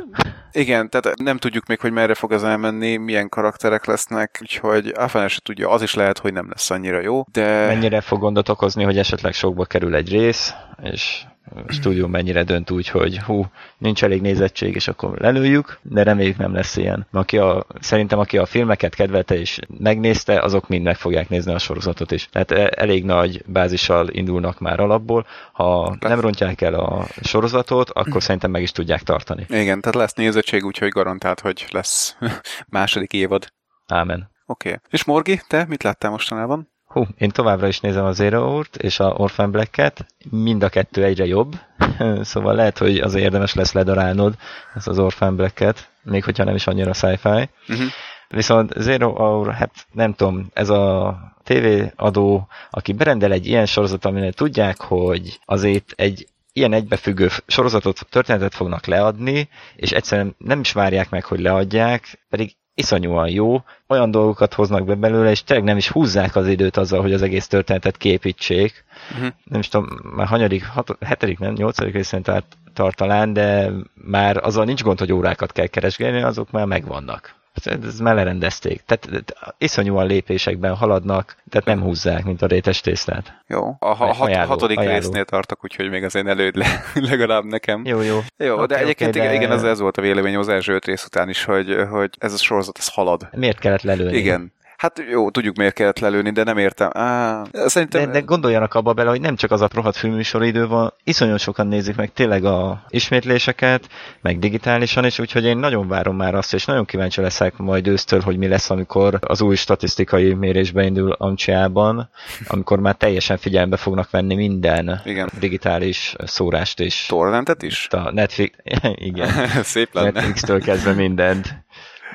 Igen, 0.51 0.89
tehát 0.89 1.17
nem 1.17 1.37
tudjuk 1.37 1.65
még, 1.67 1.79
hogy 1.79 1.91
merre 1.91 2.13
fog 2.13 2.31
az 2.31 2.43
elmenni, 2.43 2.97
milyen 2.97 3.29
karakterek 3.29 3.85
lesznek, 3.85 4.37
úgyhogy 4.41 4.87
Afan 4.95 5.27
se 5.27 5.39
tudja, 5.43 5.69
az 5.69 5.81
is 5.81 5.93
lehet, 5.93 6.17
hogy 6.17 6.33
nem 6.33 6.49
lesz 6.49 6.69
annyira 6.69 7.01
jó, 7.01 7.23
de... 7.31 7.65
Mennyire 7.65 8.01
fog 8.01 8.19
gondot 8.19 8.49
okozni, 8.49 8.83
hogy 8.83 8.97
esetleg 8.97 9.33
sokba 9.33 9.65
kerül 9.65 9.95
egy 9.95 10.09
rész, 10.09 10.53
és 10.81 11.25
stúdió 11.67 12.07
mennyire 12.07 12.43
dönt 12.43 12.71
úgy, 12.71 12.87
hogy 12.87 13.19
hú, 13.19 13.45
nincs 13.77 14.03
elég 14.03 14.21
nézettség, 14.21 14.75
és 14.75 14.87
akkor 14.87 15.19
lelőjük, 15.19 15.79
de 15.81 16.03
reméljük 16.03 16.37
nem 16.37 16.53
lesz 16.53 16.75
ilyen. 16.75 17.07
Aki 17.11 17.37
a, 17.37 17.65
szerintem 17.79 18.19
aki 18.19 18.37
a 18.37 18.45
filmeket 18.45 18.95
kedvelte 18.95 19.39
és 19.39 19.59
megnézte, 19.79 20.39
azok 20.39 20.67
mind 20.67 20.83
meg 20.83 20.95
fogják 20.95 21.29
nézni 21.29 21.53
a 21.53 21.57
sorozatot 21.57 22.11
is. 22.11 22.29
Tehát 22.31 22.51
e, 22.51 22.71
elég 22.75 23.03
nagy 23.03 23.43
bázissal 23.45 24.07
indulnak 24.09 24.59
már 24.59 24.79
alapból. 24.79 25.25
Ha 25.51 25.97
lesz. 25.99 26.11
nem 26.11 26.19
rontják 26.19 26.61
el 26.61 26.73
a 26.73 27.05
sorozatot, 27.21 27.89
akkor 27.89 28.23
szerintem 28.23 28.51
meg 28.51 28.61
is 28.61 28.71
tudják 28.71 29.01
tartani. 29.01 29.45
Igen, 29.49 29.81
tehát 29.81 29.95
lesz 29.95 30.13
nézettség, 30.13 30.65
úgyhogy 30.65 30.89
garantált, 30.89 31.39
hogy 31.39 31.65
lesz 31.71 32.17
második 32.69 33.13
évad. 33.13 33.53
Ámen. 33.87 34.29
Oké. 34.45 34.67
Okay. 34.67 34.81
És 34.89 35.03
Morgi, 35.03 35.41
te 35.47 35.65
mit 35.67 35.83
láttál 35.83 36.11
mostanában? 36.11 36.73
Hú, 36.95 37.05
én 37.17 37.29
továbbra 37.29 37.67
is 37.67 37.79
nézem 37.79 38.05
a 38.05 38.11
Zero 38.11 38.55
Ort 38.55 38.75
és 38.75 38.99
a 38.99 39.13
Orphan 39.17 39.51
Black-et, 39.51 40.05
mind 40.29 40.63
a 40.63 40.69
kettő 40.69 41.03
egyre 41.03 41.25
jobb, 41.25 41.59
szóval 42.21 42.55
lehet, 42.55 42.77
hogy 42.77 42.97
az 42.97 43.15
érdemes 43.15 43.53
lesz 43.53 43.71
ledarálnod 43.71 44.35
ezt 44.75 44.87
az 44.87 44.99
Orphan 44.99 45.35
Black-et, 45.35 45.89
még 46.03 46.23
hogyha 46.23 46.43
nem 46.43 46.55
is 46.55 46.67
annyira 46.67 46.93
sci-fi. 46.93 47.49
Uh-huh. 47.67 47.87
Viszont 48.27 48.73
Zero 48.77 49.09
Hour, 49.11 49.53
hát 49.53 49.71
nem 49.91 50.13
tudom, 50.13 50.49
ez 50.53 50.69
a 50.69 51.17
TV 51.43 51.91
adó, 51.95 52.47
aki 52.69 52.93
berendel 52.93 53.31
egy 53.31 53.47
ilyen 53.47 53.65
sorozat, 53.65 54.05
aminek 54.05 54.33
tudják, 54.33 54.81
hogy 54.81 55.39
azért 55.45 55.93
egy 55.95 56.27
ilyen 56.53 56.73
egybefüggő 56.73 57.29
sorozatot, 57.47 58.07
történetet 58.09 58.55
fognak 58.55 58.85
leadni, 58.85 59.49
és 59.75 59.91
egyszerűen 59.91 60.35
nem 60.37 60.59
is 60.59 60.71
várják 60.71 61.09
meg, 61.09 61.25
hogy 61.25 61.39
leadják, 61.39 62.25
pedig 62.29 62.55
iszonyúan 62.75 63.29
jó, 63.29 63.63
olyan 63.87 64.11
dolgokat 64.11 64.53
hoznak 64.53 64.85
be 64.85 64.95
belőle, 64.95 65.29
és 65.29 65.43
tényleg 65.43 65.65
nem 65.65 65.77
is 65.77 65.89
húzzák 65.89 66.35
az 66.35 66.47
időt 66.47 66.77
azzal, 66.77 67.01
hogy 67.01 67.13
az 67.13 67.21
egész 67.21 67.47
történetet 67.47 67.97
képítsék. 67.97 68.83
Uh-huh. 69.11 69.27
Nem 69.43 69.59
is 69.59 69.67
tudom, 69.67 69.87
már 70.15 70.27
hanyadik, 70.27 70.65
hat, 70.65 70.97
hetedik, 71.01 71.39
nem, 71.39 71.53
nyolcadik 71.53 71.93
részén 71.93 72.21
tart, 72.21 72.57
tart 72.73 72.95
talán, 72.95 73.33
de 73.33 73.71
már 73.93 74.37
azzal 74.37 74.65
nincs 74.65 74.83
gond, 74.83 74.99
hogy 74.99 75.11
órákat 75.13 75.51
kell 75.51 75.67
keresgélni, 75.67 76.21
azok 76.21 76.51
már 76.51 76.65
megvannak. 76.65 77.35
Ez 77.63 77.99
már 77.99 78.15
lerendezték. 78.15 78.83
Tehát 78.85 79.35
iszonyúan 79.57 80.07
lépésekben 80.07 80.75
haladnak, 80.75 81.35
tehát 81.49 81.65
nem 81.65 81.81
húzzák, 81.81 82.23
mint 82.23 82.41
a 82.41 82.45
rétes 82.45 82.81
tésztát. 82.81 83.41
Jó. 83.47 83.75
A 83.79 83.93
hat, 83.93 84.19
ajánló, 84.19 84.47
hatodik 84.47 84.77
ajánló. 84.77 84.97
résznél 84.97 85.25
tartok, 85.25 85.63
úgyhogy 85.63 85.89
még 85.89 86.03
azért 86.03 86.27
előd 86.27 86.55
le, 86.55 86.83
legalább 87.09 87.43
nekem. 87.43 87.81
Jó, 87.85 88.01
jó. 88.01 88.19
Jó, 88.37 88.53
okay, 88.53 88.65
de 88.65 88.77
egyébként 88.77 89.15
okay, 89.15 89.27
de... 89.27 89.33
igen, 89.33 89.51
ez, 89.51 89.63
ez 89.63 89.79
volt 89.79 89.97
a 89.97 90.01
vélemény 90.01 90.35
az 90.35 90.49
első 90.49 90.73
öt 90.73 90.85
rész 90.85 91.05
után 91.05 91.29
is, 91.29 91.43
hogy, 91.43 91.75
hogy 91.89 92.09
ez 92.17 92.33
a 92.33 92.37
sorozat, 92.37 92.77
ez 92.77 92.87
halad. 92.87 93.27
Miért 93.31 93.59
kellett 93.59 93.81
lelőni? 93.81 94.17
Igen. 94.17 94.53
Hát 94.77 95.03
jó, 95.09 95.29
tudjuk 95.29 95.55
miért 95.55 95.73
kellett 95.73 95.99
lelőni, 95.99 96.29
de 96.29 96.43
nem 96.43 96.57
értem. 96.57 96.89
Á, 96.93 97.41
szerintem... 97.51 98.05
de, 98.05 98.11
de 98.11 98.19
gondoljanak 98.19 98.73
abba 98.73 98.93
bele, 98.93 99.09
hogy 99.09 99.21
nem 99.21 99.35
csak 99.35 99.51
az 99.51 99.61
a 99.61 99.69
rohadt 99.73 100.03
idő 100.39 100.67
van, 100.67 100.93
iszonyú 101.03 101.37
sokan 101.37 101.67
nézik 101.67 101.95
meg 101.95 102.13
tényleg 102.13 102.43
a 102.45 102.83
ismétléseket, 102.89 103.89
meg 104.21 104.39
digitálisan 104.39 105.05
is, 105.05 105.19
úgyhogy 105.19 105.45
én 105.45 105.57
nagyon 105.57 105.87
várom 105.87 106.15
már 106.15 106.35
azt, 106.35 106.53
és 106.53 106.65
nagyon 106.65 106.85
kíváncsi 106.85 107.21
leszek 107.21 107.57
majd 107.57 107.87
ősztől, 107.87 108.21
hogy 108.21 108.37
mi 108.37 108.47
lesz, 108.47 108.69
amikor 108.69 109.19
az 109.21 109.41
új 109.41 109.55
statisztikai 109.55 110.33
mérésbe 110.33 110.83
indul 110.83 111.11
Amcsiában, 111.11 112.09
amikor 112.47 112.79
már 112.79 112.95
teljesen 112.95 113.37
figyelembe 113.37 113.77
fognak 113.77 114.09
venni 114.09 114.35
minden 114.35 115.01
Igen. 115.05 115.29
digitális 115.39 116.15
szórást 116.25 116.79
is. 116.79 117.05
Torrentet 117.05 117.63
is? 117.63 117.87
A 117.91 118.11
Netflix, 118.11 118.57
igen. 118.95 119.29
Szép 119.63 119.93
lenne. 119.93 120.11
Netflix-től 120.11 120.61
kezdve 120.61 120.91
mindent. 120.91 121.64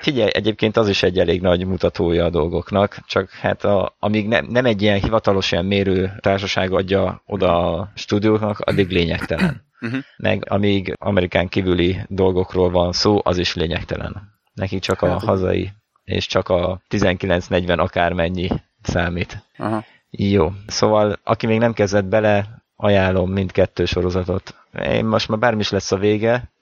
Figyelj, 0.01 0.31
egyébként 0.33 0.77
az 0.77 0.89
is 0.89 1.03
egy 1.03 1.19
elég 1.19 1.41
nagy 1.41 1.67
mutatója 1.67 2.25
a 2.25 2.31
dolgoknak, 2.31 2.99
csak 3.07 3.31
hát 3.31 3.65
a, 3.65 3.97
amíg 3.99 4.29
ne, 4.29 4.41
nem 4.41 4.65
egy 4.65 4.83
ilyen 4.83 5.01
hivatalos 5.01 5.53
ilyen 5.53 5.65
mérő 5.65 6.13
társaság 6.21 6.73
adja 6.73 7.23
oda 7.27 7.75
a 7.75 7.91
stúdióknak, 7.95 8.59
addig 8.59 8.89
lényegtelen. 8.89 9.69
Uh-huh. 9.81 10.01
Meg 10.17 10.45
amíg 10.49 10.95
Amerikán 10.99 11.49
kívüli 11.49 12.01
dolgokról 12.09 12.71
van 12.71 12.93
szó, 12.93 13.21
az 13.23 13.39
is 13.39 13.55
lényegtelen. 13.55 14.39
Neki 14.55 14.79
csak 14.79 15.03
a 15.03 15.09
hát, 15.09 15.23
hazai, 15.23 15.71
és 16.05 16.27
csak 16.27 16.49
a 16.49 16.81
1940 16.89 17.79
akármennyi 17.79 18.49
számít. 18.83 19.45
Uh-huh. 19.59 19.85
Jó, 20.11 20.53
szóval 20.67 21.19
aki 21.25 21.47
még 21.47 21.59
nem 21.59 21.73
kezdett 21.73 22.05
bele, 22.05 22.63
ajánlom 22.77 23.33
mindkettő 23.33 23.85
sorozatot. 23.85 24.55
Én 24.79 25.05
most 25.05 25.29
már 25.29 25.39
bármi 25.39 25.61
is 25.61 25.71
lesz 25.71 25.93
a 25.93 25.97
vége, 25.97 26.53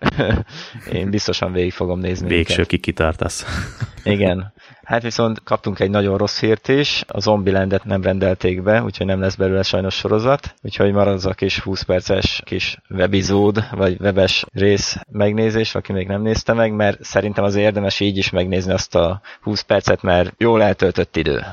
én 0.93 1.11
biztosan 1.11 1.53
végig 1.53 1.73
fogom 1.73 1.99
nézni. 1.99 2.29
Végső 2.29 2.65
kikitartasz. 2.65 3.45
Igen. 4.05 4.53
Hát 4.83 5.03
viszont 5.03 5.43
kaptunk 5.43 5.81
egy 5.81 5.91
nagyon 5.91 6.19
rossz 6.19 6.41
hírt 6.41 6.69
is, 6.69 7.05
a 7.07 7.21
Zombielandet 7.21 7.85
nem 7.85 8.03
rendelték 8.03 8.63
be, 8.63 8.83
úgyhogy 8.83 9.07
nem 9.07 9.21
lesz 9.21 9.35
belőle 9.35 9.63
sajnos 9.63 9.95
sorozat, 9.95 10.55
úgyhogy 10.63 10.93
marad 10.93 11.15
az 11.15 11.27
a 11.27 11.35
kis 11.35 11.61
20 11.61 11.83
perces 11.83 12.43
kis 12.45 12.79
webizód, 12.91 13.65
vagy 13.71 14.01
webes 14.01 14.45
rész 14.53 14.97
megnézés, 15.11 15.75
aki 15.75 15.93
még 15.93 16.07
nem 16.07 16.23
nézte 16.23 16.53
meg, 16.53 16.73
mert 16.73 17.05
szerintem 17.05 17.45
az 17.45 17.55
érdemes 17.55 18.01
így 18.01 18.17
is 18.17 18.31
megnézni 18.31 18.73
azt 18.73 18.95
a 18.95 19.21
20 19.41 19.61
percet, 19.61 20.03
mert 20.03 20.35
jól 20.39 20.63
eltöltött 20.63 21.17
idő. 21.17 21.45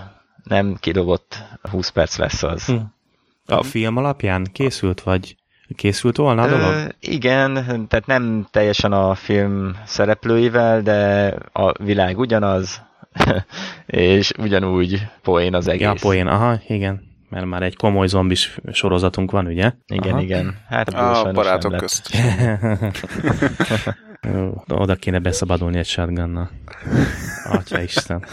Nem 0.43 0.77
kidobott 0.79 1.37
20 1.61 1.89
perc 1.89 2.17
lesz 2.17 2.43
az. 2.43 2.65
Hm. 2.65 2.75
A 3.45 3.63
film 3.63 3.97
alapján 3.97 4.47
készült, 4.51 5.01
vagy 5.01 5.35
készült 5.75 6.17
volna 6.17 6.41
a 6.41 6.47
dolog? 6.47 6.73
Ö, 6.73 6.85
igen, 6.99 7.53
tehát 7.87 8.05
nem 8.05 8.47
teljesen 8.51 8.91
a 8.91 9.15
film 9.15 9.75
szereplőivel, 9.85 10.81
de 10.81 11.27
a 11.51 11.83
világ 11.83 12.17
ugyanaz, 12.17 12.81
és 13.85 14.31
ugyanúgy 14.37 15.07
poén 15.21 15.55
az 15.55 15.67
egész. 15.67 15.81
Ja, 15.81 15.93
poén, 16.01 16.27
aha, 16.27 16.59
igen. 16.67 17.13
Mert 17.29 17.45
már 17.45 17.63
egy 17.63 17.75
komoly 17.75 18.07
zombis 18.07 18.57
sorozatunk 18.71 19.31
van, 19.31 19.45
ugye? 19.45 19.71
Igen, 19.87 20.13
aha. 20.13 20.21
igen. 20.21 20.57
Hát 20.69 20.89
a, 20.89 21.27
a 21.27 21.31
barátok 21.31 21.77
közt. 21.77 22.09
Oda 24.67 24.95
kéne 24.95 25.19
beszabadulni 25.19 25.77
egy 25.77 25.85
shotgunnal. 25.85 26.49
Atya 27.49 27.81
Isten. 27.81 28.25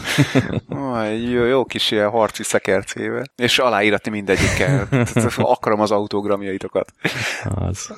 jó, 1.31 1.43
jó 1.43 1.65
kis 1.65 1.91
ilyen 1.91 2.09
harci 2.09 2.43
szekercével. 2.43 3.23
És 3.35 3.59
aláíratni 3.59 4.11
mindegyikkel. 4.11 4.87
Akarom 5.37 5.79
az 5.79 5.91
autogramjaitokat. 5.91 6.91
Az. 7.43 7.93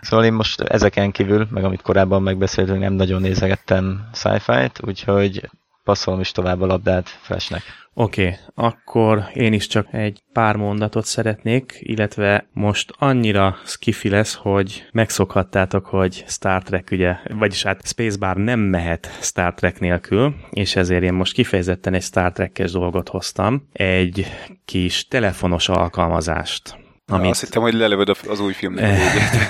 szóval 0.00 0.24
én 0.24 0.32
most 0.32 0.60
ezeken 0.60 1.10
kívül, 1.10 1.46
meg 1.50 1.64
amit 1.64 1.82
korábban 1.82 2.22
megbeszéltünk, 2.22 2.78
nem 2.78 2.92
nagyon 2.92 3.20
nézegettem 3.20 4.08
sci-fi-t, 4.12 4.80
úgyhogy 4.86 5.50
passzolom 5.84 6.20
is 6.20 6.32
tovább 6.32 6.60
a 6.60 6.66
labdát 6.66 7.08
Flashnek. 7.08 7.62
Oké, 7.98 8.22
okay, 8.22 8.36
akkor 8.54 9.24
én 9.34 9.52
is 9.52 9.66
csak 9.66 9.86
egy 9.90 10.22
pár 10.32 10.56
mondatot 10.56 11.04
szeretnék, 11.04 11.76
illetve 11.80 12.48
most 12.52 12.92
annyira 12.98 13.56
skifi 13.64 14.08
lesz, 14.08 14.34
hogy 14.34 14.86
megszokhattátok, 14.92 15.86
hogy 15.86 16.24
Star 16.26 16.62
Trek 16.62 16.88
ugye, 16.92 17.16
vagyis 17.28 17.62
hát 17.62 17.86
Spacebar 17.86 18.36
nem 18.36 18.60
mehet 18.60 19.18
Star 19.20 19.54
Trek 19.54 19.80
nélkül, 19.80 20.34
és 20.50 20.76
ezért 20.76 21.02
én 21.02 21.12
most 21.12 21.32
kifejezetten 21.32 21.94
egy 21.94 22.02
Star 22.02 22.32
Trek-es 22.32 22.70
dolgot 22.70 23.08
hoztam, 23.08 23.68
egy 23.72 24.26
kis 24.64 25.08
telefonos 25.08 25.68
alkalmazást. 25.68 26.76
Amit... 27.06 27.30
Azt 27.30 27.40
hittem, 27.40 27.62
hogy 27.62 27.74
lelövöd 27.74 28.16
az 28.28 28.40
új 28.40 28.52
filmnek. 28.52 28.98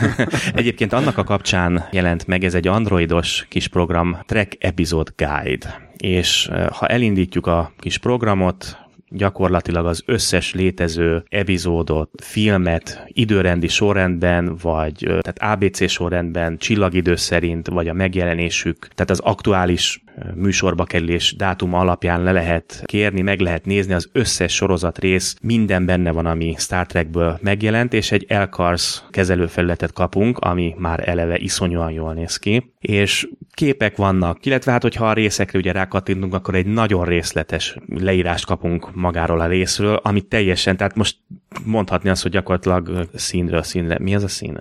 Egyébként 0.55 0.92
annak 0.92 1.18
a 1.18 1.24
kapcsán 1.24 1.88
jelent 1.90 2.26
meg 2.26 2.44
ez 2.44 2.55
egy 2.55 2.68
androidos 2.68 3.47
kis 3.49 3.68
program, 3.68 4.18
Trek 4.26 4.57
Episode 4.59 5.12
Guide. 5.16 5.86
És 5.97 6.51
ha 6.70 6.86
elindítjuk 6.86 7.47
a 7.47 7.72
kis 7.78 7.99
programot, 7.99 8.86
gyakorlatilag 9.09 9.86
az 9.86 10.03
összes 10.07 10.55
létező 10.55 11.24
epizódot, 11.28 12.11
filmet 12.22 13.05
időrendi 13.09 13.68
sorrendben, 13.68 14.57
vagy 14.62 14.97
tehát 14.99 15.55
ABC 15.55 15.90
sorrendben, 15.90 16.59
csillagidő 16.59 17.16
szerint, 17.16 17.68
vagy 17.68 17.88
a 17.88 17.92
megjelenésük, 17.92 18.88
tehát 18.94 19.11
az 19.11 19.20
aktuális 19.20 20.05
műsorba 20.35 20.85
kerülés 20.85 21.35
dátum 21.37 21.75
alapján 21.75 22.23
le 22.23 22.33
lehet 22.33 22.83
kérni, 22.85 23.21
meg 23.21 23.41
lehet 23.41 23.64
nézni 23.64 23.93
az 23.93 24.09
összes 24.12 24.55
sorozat 24.55 24.99
rész, 24.99 25.37
minden 25.43 25.87
benne 25.87 26.11
van, 26.11 26.27
ami 26.27 26.55
Star 26.59 26.87
Trekből 26.87 27.39
megjelent, 27.43 27.93
és 27.93 28.12
egy 28.12 28.25
Elkars 28.29 29.03
kezelőfelületet 29.11 29.93
kapunk, 29.93 30.39
ami 30.39 30.75
már 30.79 31.09
eleve 31.09 31.39
iszonyúan 31.39 31.91
jól 31.91 32.14
néz 32.14 32.37
ki, 32.37 32.75
és 32.81 33.29
képek 33.51 33.97
vannak, 33.97 34.47
illetve 34.47 34.73
hát, 34.73 34.83
hogyha 34.83 35.09
a 35.09 35.12
részekre 35.12 35.59
ugye 35.59 35.73
rákattintunk, 35.73 36.35
akkor 36.35 36.55
egy 36.55 36.67
nagyon 36.67 37.05
részletes 37.05 37.77
leírást 37.87 38.47
kapunk 38.47 38.95
magáról 38.95 39.41
a 39.41 39.47
részről, 39.47 39.95
ami 39.95 40.21
teljesen, 40.21 40.77
tehát 40.77 40.97
most 40.97 41.17
mondhatni 41.64 42.09
azt, 42.09 42.23
hogy 42.23 42.31
gyakorlatilag 42.31 43.09
színről 43.14 43.62
színre, 43.62 43.99
mi 43.99 44.14
az 44.14 44.23
a 44.23 44.29
szín? 44.29 44.59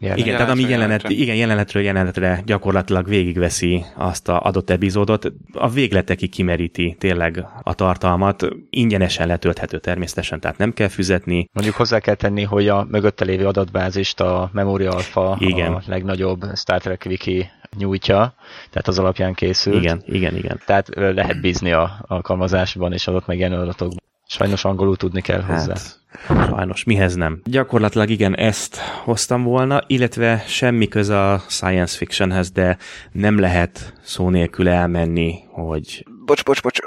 Jelenet. 0.00 0.24
Igen, 0.24 0.36
tehát 0.36 0.52
ami 0.52 0.62
jelenet, 0.62 1.08
igen, 1.08 1.36
jelenetről 1.36 1.82
jelenetre 1.82 2.42
gyakorlatilag 2.46 3.08
végigveszi 3.08 3.84
azt 3.94 4.28
a 4.28 4.40
adott 4.40 4.70
epizódot, 4.70 5.32
a 5.52 5.68
végletekig 5.68 6.30
kimeríti 6.30 6.96
tényleg 6.98 7.46
a 7.62 7.74
tartalmat, 7.74 8.48
ingyenesen 8.70 9.26
letölthető 9.26 9.78
természetesen, 9.78 10.40
tehát 10.40 10.58
nem 10.58 10.72
kell 10.72 10.88
fizetni. 10.88 11.48
Mondjuk 11.52 11.76
hozzá 11.76 11.98
kell 11.98 12.14
tenni, 12.14 12.42
hogy 12.42 12.68
a 12.68 12.86
mögötte 12.90 13.24
lévő 13.24 13.46
adatbázist 13.46 14.20
a 14.20 14.50
Memoria 14.52 14.90
Alpha 14.90 15.36
igen. 15.40 15.72
a 15.72 15.82
legnagyobb 15.86 16.44
Star 16.54 16.80
Trek 16.80 17.04
wiki 17.06 17.50
nyújtja, 17.76 18.34
tehát 18.70 18.88
az 18.88 18.98
alapján 18.98 19.34
készül. 19.34 19.76
Igen, 19.76 20.02
igen, 20.06 20.36
igen. 20.36 20.60
Tehát 20.66 20.88
lehet 20.94 21.40
bízni 21.40 21.72
a 21.72 22.04
alkalmazásban 22.06 22.92
és 22.92 23.06
adott 23.06 23.26
meg 23.26 23.40
adatokban. 23.40 24.02
Sajnos 24.26 24.64
angolul 24.64 24.96
tudni 24.96 25.20
kell 25.20 25.40
hozzá. 25.40 25.68
Hát, 25.68 25.97
sajnos, 26.26 26.84
mihez 26.84 27.14
nem. 27.14 27.40
Gyakorlatilag 27.44 28.08
igen, 28.08 28.36
ezt 28.36 28.76
hoztam 28.78 29.42
volna, 29.42 29.80
illetve 29.86 30.44
semmi 30.46 30.88
köze 30.88 31.30
a 31.30 31.38
science 31.38 31.96
fictionhez, 31.96 32.50
de 32.50 32.76
nem 33.12 33.38
lehet 33.38 33.94
szó 34.02 34.28
nélkül 34.28 34.68
elmenni, 34.68 35.34
hogy... 35.50 36.04
Bocs, 36.24 36.44
bocs, 36.44 36.62
bocs, 36.62 36.78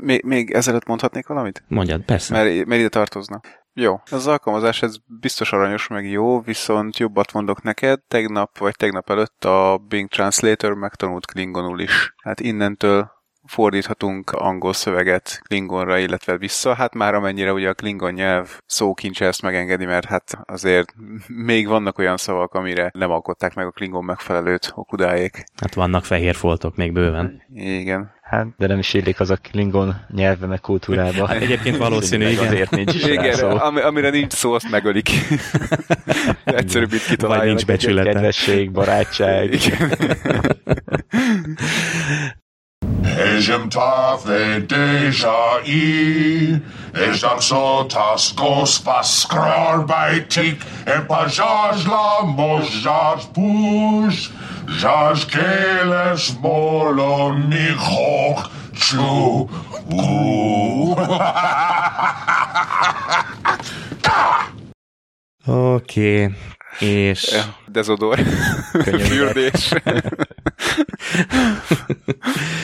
még, 0.00 0.24
még 0.24 0.50
ezelőtt 0.50 0.86
mondhatnék 0.86 1.26
valamit? 1.26 1.62
Mondjad, 1.68 2.00
persze. 2.00 2.34
Mert, 2.34 2.66
mert 2.66 2.80
ide 2.80 2.88
tartozna. 2.88 3.40
Jó, 3.72 4.00
az 4.10 4.26
alkalmazás 4.26 4.82
ez 4.82 4.96
biztos 5.20 5.52
aranyos, 5.52 5.86
meg 5.86 6.10
jó, 6.10 6.40
viszont 6.40 6.98
jobbat 6.98 7.32
mondok 7.32 7.62
neked, 7.62 8.00
tegnap 8.08 8.58
vagy 8.58 8.76
tegnap 8.76 9.10
előtt 9.10 9.44
a 9.44 9.80
Bing 9.88 10.08
Translator 10.08 10.74
megtanult 10.74 11.26
Klingonul 11.26 11.80
is. 11.80 12.14
Hát 12.22 12.40
innentől 12.40 13.10
fordíthatunk 13.48 14.30
angol 14.30 14.72
szöveget 14.72 15.40
klingonra, 15.42 15.98
illetve 15.98 16.36
vissza. 16.36 16.74
Hát 16.74 16.94
már 16.94 17.14
amennyire 17.14 17.52
ugye 17.52 17.68
a 17.68 17.74
klingon 17.74 18.12
nyelv 18.12 18.58
szókincse 18.66 19.26
ezt 19.26 19.42
megengedi, 19.42 19.84
mert 19.84 20.06
hát 20.06 20.38
azért 20.44 20.94
még 21.26 21.68
vannak 21.68 21.98
olyan 21.98 22.16
szavak, 22.16 22.54
amire 22.54 22.90
nem 22.94 23.10
alkották 23.10 23.54
meg 23.54 23.66
a 23.66 23.70
klingon 23.70 24.04
megfelelőt 24.04 24.72
okudáék. 24.74 25.44
Hát 25.60 25.74
vannak 25.74 26.04
fehér 26.04 26.34
foltok 26.34 26.76
még 26.76 26.92
bőven. 26.92 27.42
Igen. 27.54 28.16
Hát, 28.28 28.46
de 28.56 28.66
nem 28.66 28.78
is 28.78 28.94
illik 28.94 29.20
az 29.20 29.30
a 29.30 29.36
klingon 29.36 30.04
nyelvbe 30.14 30.46
meg 30.46 30.60
kultúrába. 30.60 31.26
Hát 31.26 31.40
egyébként 31.40 31.76
valószínű, 31.76 32.28
igen. 32.28 32.46
Azért 32.46 32.70
nincs 32.70 32.94
is 32.94 33.04
igen, 33.04 33.34
szó. 33.34 33.48
Ami, 33.48 33.80
amire 33.80 34.10
nincs 34.10 34.32
szó, 34.32 34.52
azt 34.52 34.70
megölik. 34.70 35.10
Egyszerűbb 36.44 36.92
itt 36.92 37.04
kitalálni. 37.04 37.40
Vagy 37.40 37.48
nincs 37.48 37.66
becsülete. 37.66 38.12
Kedvesség, 38.12 38.70
barátság. 38.70 39.52
Igen. 39.52 39.90
Ežem 43.18 43.66
tave 43.66 44.62
deja 44.70 45.58
i, 45.66 46.54
ež 46.94 47.20
tak 47.20 47.42
sotas 47.42 48.30
gospa 48.38 49.02
skrorbajtik, 49.02 50.62
e 50.86 51.02
pa 51.02 51.26
možaž 52.22 53.26
puš, 53.34 54.30
žaž 54.78 55.26
keles 55.26 56.38
molo 56.38 57.34
nihoch 57.34 58.46
ču. 58.78 59.50
Oké, 65.48 66.30
okay. 66.30 66.78
és... 66.78 67.26
Dezodor. 67.66 68.22
Fürdés. 68.86 69.74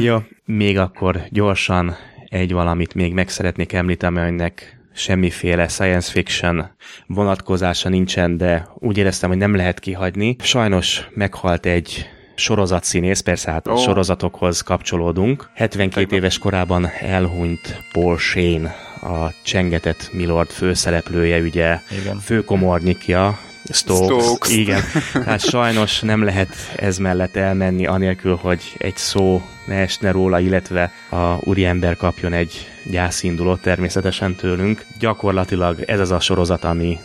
Jó, 0.00 0.16
még 0.44 0.78
akkor 0.78 1.22
gyorsan 1.30 1.96
egy 2.28 2.52
valamit 2.52 2.94
még 2.94 3.12
meg 3.12 3.28
szeretnék 3.28 3.72
említeni, 3.72 4.18
aminek 4.18 4.78
semmiféle 4.94 5.68
science 5.68 6.10
fiction 6.10 6.70
vonatkozása 7.06 7.88
nincsen, 7.88 8.36
de 8.36 8.68
úgy 8.74 8.98
éreztem, 8.98 9.28
hogy 9.28 9.38
nem 9.38 9.54
lehet 9.54 9.78
kihagyni. 9.80 10.36
Sajnos 10.38 11.08
meghalt 11.14 11.66
egy 11.66 12.06
sorozatszínész, 12.34 13.20
persze 13.20 13.50
hát 13.50 13.68
oh. 13.68 13.78
sorozatokhoz 13.78 14.60
kapcsolódunk. 14.60 15.50
72 15.54 16.04
Tegyen. 16.04 16.18
éves 16.18 16.38
korában 16.38 16.88
elhunyt 17.00 17.82
Paul 17.92 18.18
Shane, 18.18 18.74
a 19.02 19.32
Csengetett 19.42 20.10
Milord 20.12 20.48
főszereplője, 20.48 21.40
ugye 21.40 21.80
Igen. 22.00 22.18
főkomornyikja, 22.18 23.38
Stokes. 23.68 24.24
Stokes. 24.24 24.52
Igen. 24.52 24.82
Tehát 25.12 25.40
sajnos 25.40 26.00
nem 26.00 26.22
lehet 26.22 26.54
ez 26.76 26.98
mellett 26.98 27.36
elmenni, 27.36 27.86
anélkül, 27.86 28.38
hogy 28.42 28.74
egy 28.78 28.96
szó 28.96 29.42
ne 29.66 29.74
esne 29.74 30.10
róla, 30.10 30.38
illetve 30.38 30.92
a 31.08 31.36
úriember 31.40 31.96
kapjon 31.96 32.32
egy 32.32 32.68
gyászindulót 32.84 33.60
természetesen 33.60 34.34
tőlünk. 34.34 34.84
Gyakorlatilag 34.98 35.80
ez 35.80 36.00
az 36.00 36.10
a 36.10 36.20
sorozat, 36.20 36.64
ami 36.64 36.98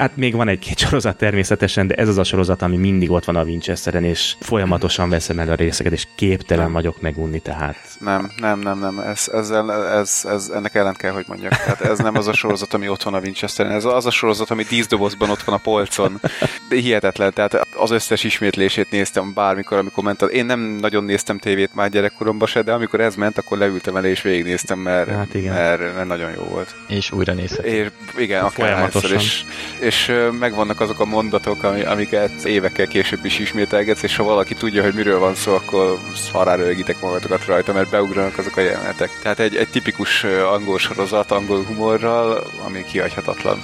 Hát 0.00 0.16
még 0.16 0.34
van 0.34 0.48
egy-két 0.48 0.78
sorozat 0.88 1.16
természetesen, 1.16 1.86
de 1.86 1.94
ez 1.94 2.08
az 2.08 2.18
a 2.18 2.24
sorozat, 2.24 2.62
ami 2.62 2.76
mindig 2.76 3.10
ott 3.10 3.24
van 3.24 3.36
a 3.36 3.42
Winchesteren, 3.42 4.04
és 4.04 4.34
folyamatosan 4.40 5.08
veszem 5.08 5.38
el 5.38 5.50
a 5.50 5.54
részeket, 5.54 5.92
és 5.92 6.06
képtelen 6.14 6.64
nem. 6.64 6.72
vagyok 6.72 7.00
megunni, 7.00 7.38
tehát. 7.38 7.76
Nem, 7.98 8.30
nem, 8.36 8.58
nem, 8.58 8.78
nem, 8.78 8.98
ez, 8.98 9.28
ezzel, 9.32 9.72
ez, 9.98 10.24
ez, 10.28 10.48
ennek 10.54 10.74
ellent 10.74 10.96
kell, 10.96 11.12
hogy 11.12 11.24
mondjak. 11.28 11.50
Tehát 11.50 11.80
ez 11.80 11.98
nem 11.98 12.16
az 12.16 12.28
a 12.28 12.32
sorozat, 12.32 12.74
ami 12.74 12.88
ott 12.88 13.02
van 13.02 13.14
a 13.14 13.18
Winchesteren, 13.18 13.72
ez 13.72 13.84
az 13.84 14.06
a 14.06 14.10
sorozat, 14.10 14.50
ami 14.50 14.62
díszdobozban 14.62 15.30
ott 15.30 15.42
van 15.42 15.54
a 15.54 15.58
polcon. 15.58 16.20
De 16.68 16.76
hihetetlen, 16.76 17.32
tehát 17.32 17.66
az 17.76 17.90
összes 17.90 18.24
ismétlését 18.24 18.90
néztem 18.90 19.32
bármikor, 19.34 19.78
amikor 19.78 20.04
ment. 20.04 20.22
Én 20.22 20.46
nem 20.46 20.60
nagyon 20.60 21.04
néztem 21.04 21.38
tévét 21.38 21.74
már 21.74 21.90
gyerekkoromban 21.90 22.48
se, 22.48 22.62
de 22.62 22.72
amikor 22.72 23.00
ez 23.00 23.14
ment, 23.14 23.38
akkor 23.38 23.58
leültem 23.58 23.96
elé 23.96 24.10
és 24.10 24.22
végignéztem, 24.22 24.78
mert, 24.78 25.10
hát 25.10 25.34
igen. 25.34 25.54
mert, 25.54 25.94
mert 25.94 26.08
nagyon 26.08 26.30
jó 26.30 26.42
volt. 26.42 26.74
És 26.88 27.12
újra 27.12 27.32
nézhet. 27.32 27.64
És 27.64 27.88
igen, 28.16 28.44
akár 28.44 28.90
és, 29.12 29.44
és 29.78 29.89
és 29.90 30.12
megvannak 30.38 30.80
azok 30.80 31.00
a 31.00 31.04
mondatok, 31.04 31.62
amiket 31.62 32.44
évekkel 32.44 32.86
később 32.86 33.24
is 33.24 33.38
ismételgetsz, 33.38 34.02
és 34.02 34.16
ha 34.16 34.24
valaki 34.24 34.54
tudja, 34.54 34.82
hogy 34.82 34.94
miről 34.94 35.18
van 35.18 35.34
szó, 35.34 35.54
akkor 35.54 35.98
szarára 36.14 36.68
ögitek 36.68 37.00
magatokat 37.00 37.46
rajta, 37.46 37.72
mert 37.72 37.90
beugranak 37.90 38.38
azok 38.38 38.56
a 38.56 38.60
jelenetek. 38.60 39.10
Tehát 39.22 39.38
egy, 39.38 39.56
egy 39.56 39.68
tipikus 39.68 40.24
angol 40.24 40.78
sorozat, 40.78 41.30
angol 41.30 41.62
humorral, 41.62 42.46
ami 42.66 42.84
kihagyhatatlan 42.84 43.58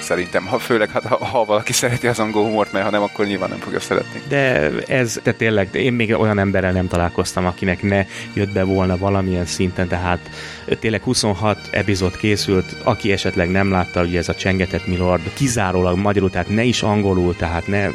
szerintem. 0.00 0.46
Ha 0.46 0.58
főleg, 0.58 0.90
hát, 0.90 1.04
ha, 1.04 1.24
ha 1.24 1.44
valaki 1.44 1.72
szereti 1.72 2.06
az 2.06 2.18
angol 2.18 2.44
humort, 2.44 2.72
mert 2.72 2.84
ha 2.84 2.90
nem, 2.90 3.02
akkor 3.02 3.26
nyilván 3.26 3.48
nem 3.48 3.58
fogja 3.58 3.80
szeretni. 3.80 4.22
De 4.28 4.70
ez, 4.86 5.20
de 5.22 5.32
tényleg, 5.32 5.68
én 5.72 5.92
még 5.92 6.18
olyan 6.18 6.38
emberrel 6.38 6.72
nem 6.72 6.88
találkoztam, 6.88 7.46
akinek 7.46 7.82
ne 7.82 8.04
jött 8.32 8.52
be 8.52 8.64
volna 8.64 8.98
valamilyen 8.98 9.46
szinten, 9.46 9.88
tehát 9.88 10.30
tényleg 10.78 11.02
26 11.02 11.68
epizód 11.70 12.16
készült, 12.16 12.76
aki 12.82 13.12
esetleg 13.12 13.50
nem 13.50 13.70
látta, 13.70 14.02
ugye 14.02 14.18
ez 14.18 14.28
a 14.28 14.34
Csengetett 14.34 14.86
Milord, 14.86 15.32
kizárólag 15.32 15.98
magyarul, 15.98 16.30
tehát 16.30 16.48
ne 16.48 16.62
is 16.62 16.82
angolul, 16.82 17.36
tehát 17.36 17.66
ne, 17.66 17.88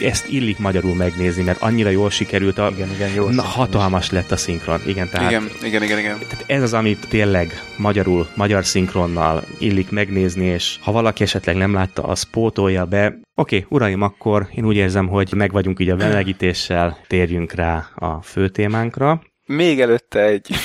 ezt 0.00 0.28
illik 0.28 0.58
magyarul 0.58 0.94
megnézni, 0.94 1.42
mert 1.42 1.62
annyira 1.62 1.90
jól 1.90 2.10
sikerült, 2.10 2.58
a, 2.58 2.70
igen, 2.74 2.90
igen, 2.90 3.12
jó 3.14 3.28
na, 3.28 3.42
hatalmas 3.42 4.10
lett 4.10 4.30
a 4.30 4.36
szinkron. 4.36 4.80
Igen, 4.86 5.08
tehát, 5.08 5.30
igen, 5.30 5.48
igen, 5.62 5.82
igen, 5.82 5.98
igen. 5.98 6.18
Tehát 6.18 6.44
ez 6.46 6.62
az, 6.62 6.72
amit 6.72 7.08
tényleg 7.08 7.62
magyarul, 7.76 8.28
magyar 8.34 8.64
szinkronnal 8.64 9.44
illik 9.58 9.90
megnézni, 9.90 10.44
és 10.44 10.76
ha 10.80 10.92
valaki 10.92 11.22
esetleg 11.22 11.56
nem 11.56 11.72
látta, 11.74 12.02
az 12.02 12.22
pótolja 12.22 12.84
be. 12.84 13.06
Oké, 13.06 13.56
okay, 13.56 13.66
uraim, 13.68 14.02
akkor 14.02 14.48
én 14.54 14.64
úgy 14.64 14.76
érzem, 14.76 15.08
hogy 15.08 15.32
meg 15.36 15.52
vagyunk 15.52 15.80
így 15.80 15.90
a 15.90 15.96
velegítéssel, 15.96 16.98
térjünk 17.06 17.52
rá 17.52 17.86
a 17.94 18.22
fő 18.22 18.48
témánkra. 18.48 19.22
Még 19.48 19.80
előtte 19.80 20.20
egy 20.20 20.56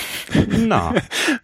Na. 0.68 0.94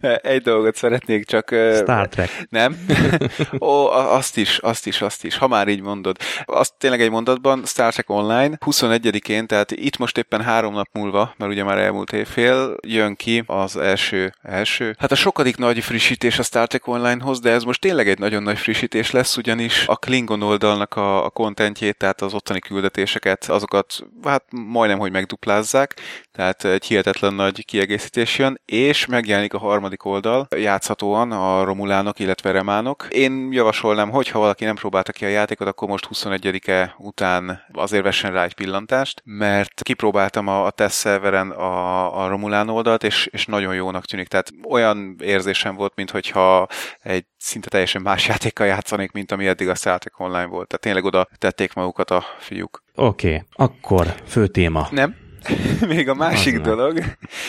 Egy 0.22 0.42
dolgot 0.42 0.76
szeretnék 0.76 1.24
csak... 1.24 1.46
Star 1.74 2.08
Trek. 2.08 2.46
Nem? 2.48 2.86
Ó, 3.60 3.86
azt 3.90 4.36
is, 4.36 4.58
azt 4.58 4.86
is, 4.86 5.00
azt 5.00 5.24
is, 5.24 5.36
ha 5.36 5.48
már 5.48 5.68
így 5.68 5.80
mondod. 5.80 6.16
Azt 6.44 6.72
tényleg 6.78 7.00
egy 7.00 7.10
mondatban, 7.10 7.62
Star 7.64 7.92
Trek 7.92 8.10
Online 8.10 8.58
21-én, 8.66 9.46
tehát 9.46 9.70
itt 9.70 9.96
most 9.96 10.18
éppen 10.18 10.42
három 10.42 10.74
nap 10.74 10.88
múlva, 10.92 11.34
mert 11.36 11.50
ugye 11.50 11.64
már 11.64 11.78
elmúlt 11.78 12.12
évfél, 12.12 12.76
jön 12.86 13.16
ki 13.16 13.42
az 13.46 13.76
első, 13.76 14.32
első, 14.42 14.94
hát 14.98 15.12
a 15.12 15.14
sokadik 15.14 15.56
nagy 15.56 15.78
frissítés 15.84 16.38
a 16.38 16.42
Star 16.42 16.66
Trek 16.66 16.86
Online-hoz, 16.86 17.40
de 17.40 17.50
ez 17.50 17.62
most 17.62 17.80
tényleg 17.80 18.08
egy 18.08 18.18
nagyon 18.18 18.42
nagy 18.42 18.58
frissítés 18.58 19.10
lesz, 19.10 19.36
ugyanis 19.36 19.86
a 19.86 19.96
Klingon 19.96 20.42
oldalnak 20.42 20.96
a, 20.96 21.24
a 21.24 21.30
kontentjét, 21.30 21.96
tehát 21.96 22.20
az 22.20 22.34
ottani 22.34 22.58
küldetéseket, 22.58 23.44
azokat 23.44 24.06
hát 24.24 24.44
majdnem, 24.50 24.98
hogy 24.98 25.12
megduplázzák, 25.12 26.00
tehát 26.32 26.64
egy 26.64 26.84
hihetetlen 26.84 27.29
nagy 27.34 27.64
kiegészítés 27.64 28.38
jön, 28.38 28.60
és 28.64 29.06
megjelenik 29.06 29.54
a 29.54 29.58
harmadik 29.58 30.04
oldal, 30.04 30.46
játszhatóan 30.56 31.32
a 31.32 31.64
Romulánok, 31.64 32.18
illetve 32.18 32.50
Remánok. 32.50 33.06
Én 33.10 33.48
javasolnám, 33.52 34.10
hogy 34.10 34.28
ha 34.28 34.38
valaki 34.38 34.64
nem 34.64 34.74
próbálta 34.74 35.12
ki 35.12 35.24
a 35.24 35.28
játékot, 35.28 35.66
akkor 35.66 35.88
most 35.88 36.08
21-e 36.14 36.94
után 36.98 37.62
azért 37.72 38.02
vessen 38.02 38.32
rá 38.32 38.44
egy 38.44 38.54
pillantást, 38.54 39.22
mert 39.24 39.82
kipróbáltam 39.82 40.46
a, 40.46 40.64
a 40.66 40.70
test 40.70 40.98
serveren 40.98 41.50
a, 41.50 42.24
a 42.24 42.28
Romulán 42.28 42.68
oldalt, 42.68 43.04
és, 43.04 43.26
és 43.26 43.46
nagyon 43.46 43.74
jónak 43.74 44.04
tűnik. 44.04 44.28
Tehát 44.28 44.50
olyan 44.68 45.16
érzésem 45.22 45.74
volt, 45.74 45.92
mintha 45.94 46.68
egy 47.02 47.24
szinte 47.36 47.68
teljesen 47.68 48.02
más 48.02 48.28
játékkal 48.28 48.66
játszanék, 48.66 49.12
mint 49.12 49.32
ami 49.32 49.46
eddig 49.46 49.68
a 49.68 49.74
Star 49.74 49.98
Trek 49.98 50.20
Online 50.20 50.46
volt. 50.46 50.66
Tehát 50.66 50.84
tényleg 50.84 51.04
oda 51.04 51.28
tették 51.38 51.72
magukat 51.72 52.10
a 52.10 52.24
fiúk. 52.38 52.82
Oké, 52.94 53.28
okay, 53.34 53.42
akkor 53.52 54.14
fő 54.26 54.46
téma. 54.46 54.88
Nem, 54.90 55.16
Még 55.88 56.08
a 56.08 56.14
másik 56.14 56.56
az 56.56 56.66
dolog. 56.66 56.98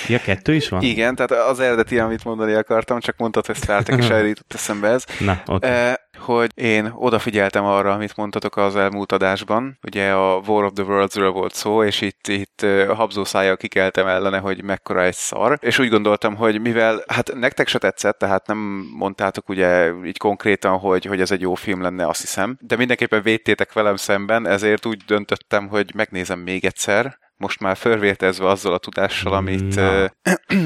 Ja, 0.07 0.19
kettő 0.19 0.53
is 0.53 0.69
van? 0.69 0.81
Igen, 0.81 1.15
tehát 1.15 1.31
az 1.49 1.59
eredeti, 1.59 1.99
amit 1.99 2.23
mondani 2.23 2.53
akartam, 2.53 2.99
csak 2.99 3.17
mondtad, 3.17 3.45
hogy 3.45 3.55
Star 3.55 3.83
Trek, 3.83 3.99
és 3.99 4.09
eljutott 4.19 4.53
eszembe 4.53 4.87
ez. 4.87 5.05
Na, 5.19 5.41
okay. 5.45 5.69
eh, 5.69 5.93
hogy 6.17 6.51
én 6.53 6.91
odafigyeltem 6.95 7.65
arra, 7.65 7.91
amit 7.91 8.15
mondtatok 8.15 8.57
az 8.57 8.75
elmúlt 8.75 9.11
adásban. 9.11 9.79
Ugye 9.83 10.11
a 10.11 10.41
War 10.45 10.63
of 10.63 10.71
the 10.73 10.83
Worlds-ről 10.83 11.31
volt 11.31 11.53
szó, 11.53 11.83
és 11.83 12.01
itt, 12.01 12.27
itt 12.27 12.65
habzószájjal 12.87 13.57
kikeltem 13.57 14.07
ellene, 14.07 14.37
hogy 14.37 14.63
mekkora 14.63 15.03
egy 15.03 15.13
szar. 15.13 15.57
És 15.61 15.79
úgy 15.79 15.89
gondoltam, 15.89 16.35
hogy 16.35 16.61
mivel, 16.61 17.03
hát 17.07 17.33
nektek 17.33 17.67
se 17.67 17.77
tetszett, 17.77 18.17
tehát 18.17 18.47
nem 18.47 18.57
mondtátok 18.97 19.49
ugye 19.49 19.91
így 20.05 20.17
konkrétan, 20.17 20.77
hogy, 20.77 21.05
hogy 21.05 21.21
ez 21.21 21.31
egy 21.31 21.41
jó 21.41 21.53
film 21.53 21.81
lenne, 21.81 22.07
azt 22.07 22.21
hiszem, 22.21 22.57
de 22.61 22.75
mindenképpen 22.75 23.21
védtétek 23.21 23.73
velem 23.73 23.95
szemben, 23.95 24.47
ezért 24.47 24.85
úgy 24.85 25.03
döntöttem, 25.07 25.67
hogy 25.67 25.91
megnézem 25.95 26.39
még 26.39 26.65
egyszer, 26.65 27.19
most 27.41 27.59
már 27.59 27.77
förvértezve 27.77 28.47
azzal 28.47 28.73
a 28.73 28.77
tudással, 28.77 29.33
amit, 29.33 29.75
uh, 29.75 30.05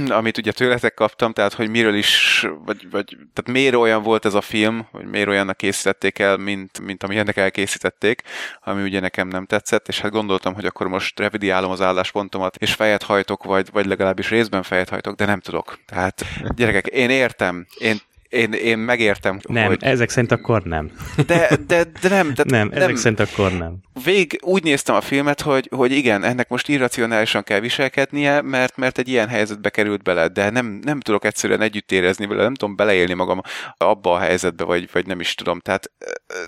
amit 0.19 0.37
ugye 0.37 0.51
tőletek 0.51 0.93
kaptam, 0.93 1.33
tehát 1.33 1.53
hogy 1.53 1.69
miről 1.69 1.95
is, 1.95 2.45
vagy, 2.65 2.87
vagy 2.91 3.17
tehát 3.33 3.51
miért 3.51 3.75
olyan 3.75 4.03
volt 4.03 4.25
ez 4.25 4.33
a 4.33 4.41
film, 4.41 4.87
vagy 4.91 5.05
miért 5.05 5.27
olyannak 5.27 5.57
készítették 5.57 6.19
el, 6.19 6.37
mint, 6.37 6.79
mint 6.79 7.03
ami 7.03 7.17
ennek 7.17 7.37
elkészítették, 7.37 8.21
ami 8.63 8.83
ugye 8.83 8.99
nekem 8.99 9.27
nem 9.27 9.45
tetszett, 9.45 9.87
és 9.87 9.99
hát 9.99 10.11
gondoltam, 10.11 10.53
hogy 10.53 10.65
akkor 10.65 10.87
most 10.87 11.19
revidiálom 11.19 11.71
az 11.71 11.81
álláspontomat, 11.81 12.55
és 12.55 12.73
fejet 12.73 13.03
hajtok, 13.03 13.43
vagy, 13.43 13.69
vagy 13.71 13.85
legalábbis 13.85 14.29
részben 14.29 14.63
fejet 14.63 14.89
hajtok, 14.89 15.15
de 15.15 15.25
nem 15.25 15.39
tudok. 15.39 15.79
Tehát 15.85 16.25
gyerekek, 16.55 16.87
én 16.87 17.09
értem, 17.09 17.65
én 17.77 17.97
én, 18.29 18.53
én 18.53 18.77
megértem, 18.77 19.39
Nem, 19.47 19.67
hogy... 19.67 19.83
ezek 19.83 20.09
szerint 20.09 20.31
akkor 20.31 20.63
nem. 20.63 20.91
De, 21.27 21.49
de, 21.67 21.83
de 22.01 22.09
nem. 22.09 22.33
De 22.33 22.43
nem, 22.47 22.69
ezek 22.71 22.87
nem. 22.87 22.95
szerint 22.95 23.19
akkor 23.19 23.57
nem. 23.57 23.77
Vég 24.03 24.39
úgy 24.41 24.63
néztem 24.63 24.95
a 24.95 25.01
filmet, 25.01 25.41
hogy, 25.41 25.69
hogy 25.75 25.91
igen, 25.91 26.23
ennek 26.23 26.49
most 26.49 26.69
irracionálisan 26.69 27.43
kell 27.43 27.59
viselkednie, 27.59 28.41
mert, 28.41 28.77
mert 28.77 28.97
egy 28.97 29.07
ilyen 29.07 29.27
helyzetbe 29.27 29.69
került 29.69 30.03
bele, 30.03 30.27
de 30.27 30.49
nem, 30.49 30.79
nem 30.83 30.99
tudok 30.99 31.25
egyszerűen 31.25 31.61
együtt 31.61 31.91
érezni 31.91 32.25
vele, 32.25 32.43
nem 32.43 32.53
tudom 32.53 32.75
beleélni 32.75 33.13
magam 33.13 33.41
abba 33.77 34.13
a 34.13 34.19
helyzetbe, 34.19 34.63
vagy, 34.63 34.89
vagy 34.91 35.05
nem 35.05 35.19
is 35.19 35.35
tudom. 35.35 35.59
Tehát 35.59 35.91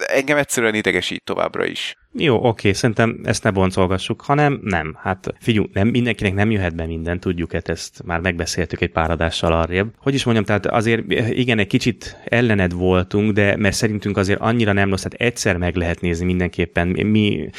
engem 0.08 0.38
egyszerűen 0.38 0.76
idegesít 0.76 1.24
továbbra 1.24 1.66
is. 1.66 1.96
Jó, 2.18 2.48
oké, 2.48 2.74
szerintem 2.74 3.20
ezt 3.24 3.44
ne 3.44 3.52
boncolgassuk, 3.52 4.22
hanem 4.22 4.60
nem. 4.64 4.98
Hát 5.00 5.34
figyelj, 5.40 5.70
nem, 5.74 5.88
mindenkinek 5.88 6.34
nem 6.34 6.52
jöhet 6.52 6.76
be 6.76 6.86
minden, 6.86 7.20
tudjuk 7.20 7.54
-e, 7.54 7.62
ezt 7.64 8.02
már 8.06 8.20
megbeszéltük 8.20 8.82
egy 8.82 8.92
pár 8.92 9.12
adással 9.12 9.52
arrébb. 9.52 9.88
Hogy 9.98 10.14
is 10.14 10.24
mondjam, 10.24 10.46
tehát 10.46 10.66
azért 10.66 11.12
igen, 11.30 11.60
egy 11.60 11.68
kicsit 11.68 12.18
ellened 12.26 12.74
voltunk, 12.74 13.32
de 13.32 13.58
mert 13.58 13.76
szerintünk 13.76 14.18
azért 14.18 14.40
annyira 14.40 14.74
nem 14.74 14.90
rossz, 14.90 15.04
tehát 15.04 15.28
egyszer 15.28 15.58
meg 15.58 15.76
lehet 15.76 16.02
nézni 16.02 16.26
mindenképpen. 16.26 16.88
Mi, 16.88 17.50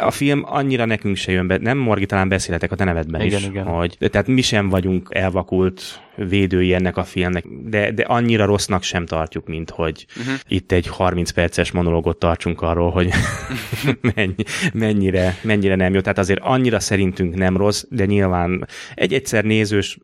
a 0.00 0.10
film 0.10 0.42
annyira 0.46 0.84
nekünk 0.84 1.16
se 1.16 1.32
jön 1.32 1.46
be, 1.46 1.58
nem 1.58 1.78
Morgi, 1.78 2.06
talán 2.06 2.28
beszéletek 2.28 2.72
a 2.72 2.76
te 2.76 2.84
nevedben 2.84 3.20
igen, 3.20 3.40
is, 3.40 3.46
igen. 3.46 3.64
hogy 3.64 3.96
tehát 3.98 4.26
mi 4.26 4.40
sem 4.40 4.68
vagyunk 4.68 5.08
elvakult 5.10 6.03
védői 6.16 6.74
ennek 6.74 6.96
a 6.96 7.04
filmnek, 7.04 7.44
de, 7.48 7.90
de 7.90 8.02
annyira 8.02 8.44
rossznak 8.44 8.82
sem 8.82 9.06
tartjuk, 9.06 9.46
mint 9.46 9.70
hogy 9.70 10.06
uh-huh. 10.18 10.34
itt 10.48 10.72
egy 10.72 10.86
30 10.86 11.30
perces 11.30 11.70
monológot 11.70 12.18
tartsunk 12.18 12.62
arról, 12.62 12.90
hogy 12.90 13.10
mennyi, 14.14 14.44
mennyire, 14.72 15.36
mennyire 15.42 15.74
nem 15.74 15.94
jó. 15.94 16.00
Tehát 16.00 16.18
azért 16.18 16.40
annyira 16.42 16.80
szerintünk 16.80 17.34
nem 17.34 17.56
rossz, 17.56 17.84
de 17.88 18.04
nyilván 18.04 18.68
egy-egyszer 18.94 19.44
nézős, 19.44 19.98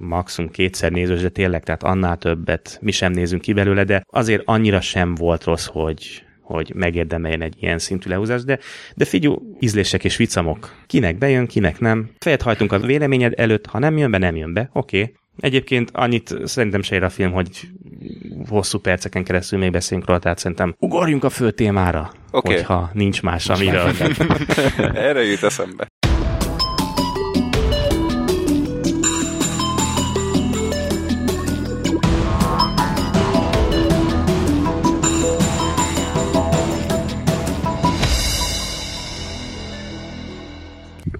maximum 0.00 0.50
kétszer 0.50 0.92
nézős, 0.92 1.20
de 1.20 1.28
tényleg, 1.28 1.64
tehát 1.64 1.82
annál 1.82 2.16
többet 2.16 2.78
mi 2.80 2.90
sem 2.90 3.12
nézünk 3.12 3.42
ki 3.42 3.52
belőle, 3.52 3.84
de 3.84 4.02
azért 4.10 4.42
annyira 4.44 4.80
sem 4.80 5.14
volt 5.14 5.44
rossz, 5.44 5.66
hogy, 5.66 6.24
hogy 6.40 6.72
megérdemeljen 6.74 7.42
egy 7.42 7.54
ilyen 7.60 7.78
szintű 7.78 8.10
lehúzást, 8.10 8.44
de, 8.44 8.58
de 8.94 9.04
figyelj, 9.04 9.36
ízlések 9.60 10.04
és 10.04 10.16
vicamok. 10.16 10.74
Kinek 10.86 11.18
bejön, 11.18 11.46
kinek 11.46 11.78
nem. 11.78 12.10
Fejet 12.18 12.42
hajtunk 12.42 12.72
a 12.72 12.78
véleményed 12.78 13.32
előtt, 13.36 13.66
ha 13.66 13.78
nem 13.78 13.96
jön 13.96 14.10
be, 14.10 14.18
nem 14.18 14.36
jön 14.36 14.52
be, 14.52 14.70
oké. 14.72 15.00
Okay. 15.00 15.14
Egyébként 15.40 15.90
annyit 15.92 16.34
szerintem 16.44 16.82
se 16.82 16.94
ér 16.94 17.02
a 17.02 17.10
film, 17.10 17.32
hogy 17.32 17.68
hosszú 18.48 18.78
perceken 18.78 19.24
keresztül 19.24 19.58
még 19.58 19.70
beszélünk 19.70 20.06
róla, 20.06 20.18
tehát 20.18 20.38
szerintem 20.38 20.74
ugorjunk 20.78 21.24
a 21.24 21.30
fő 21.30 21.50
témára, 21.50 22.12
okay. 22.30 22.54
hogyha 22.54 22.90
nincs 22.92 23.22
más, 23.22 23.48
amiről. 23.48 23.90
Erre 25.08 25.22
jut 25.22 25.42
eszembe. 25.42 25.88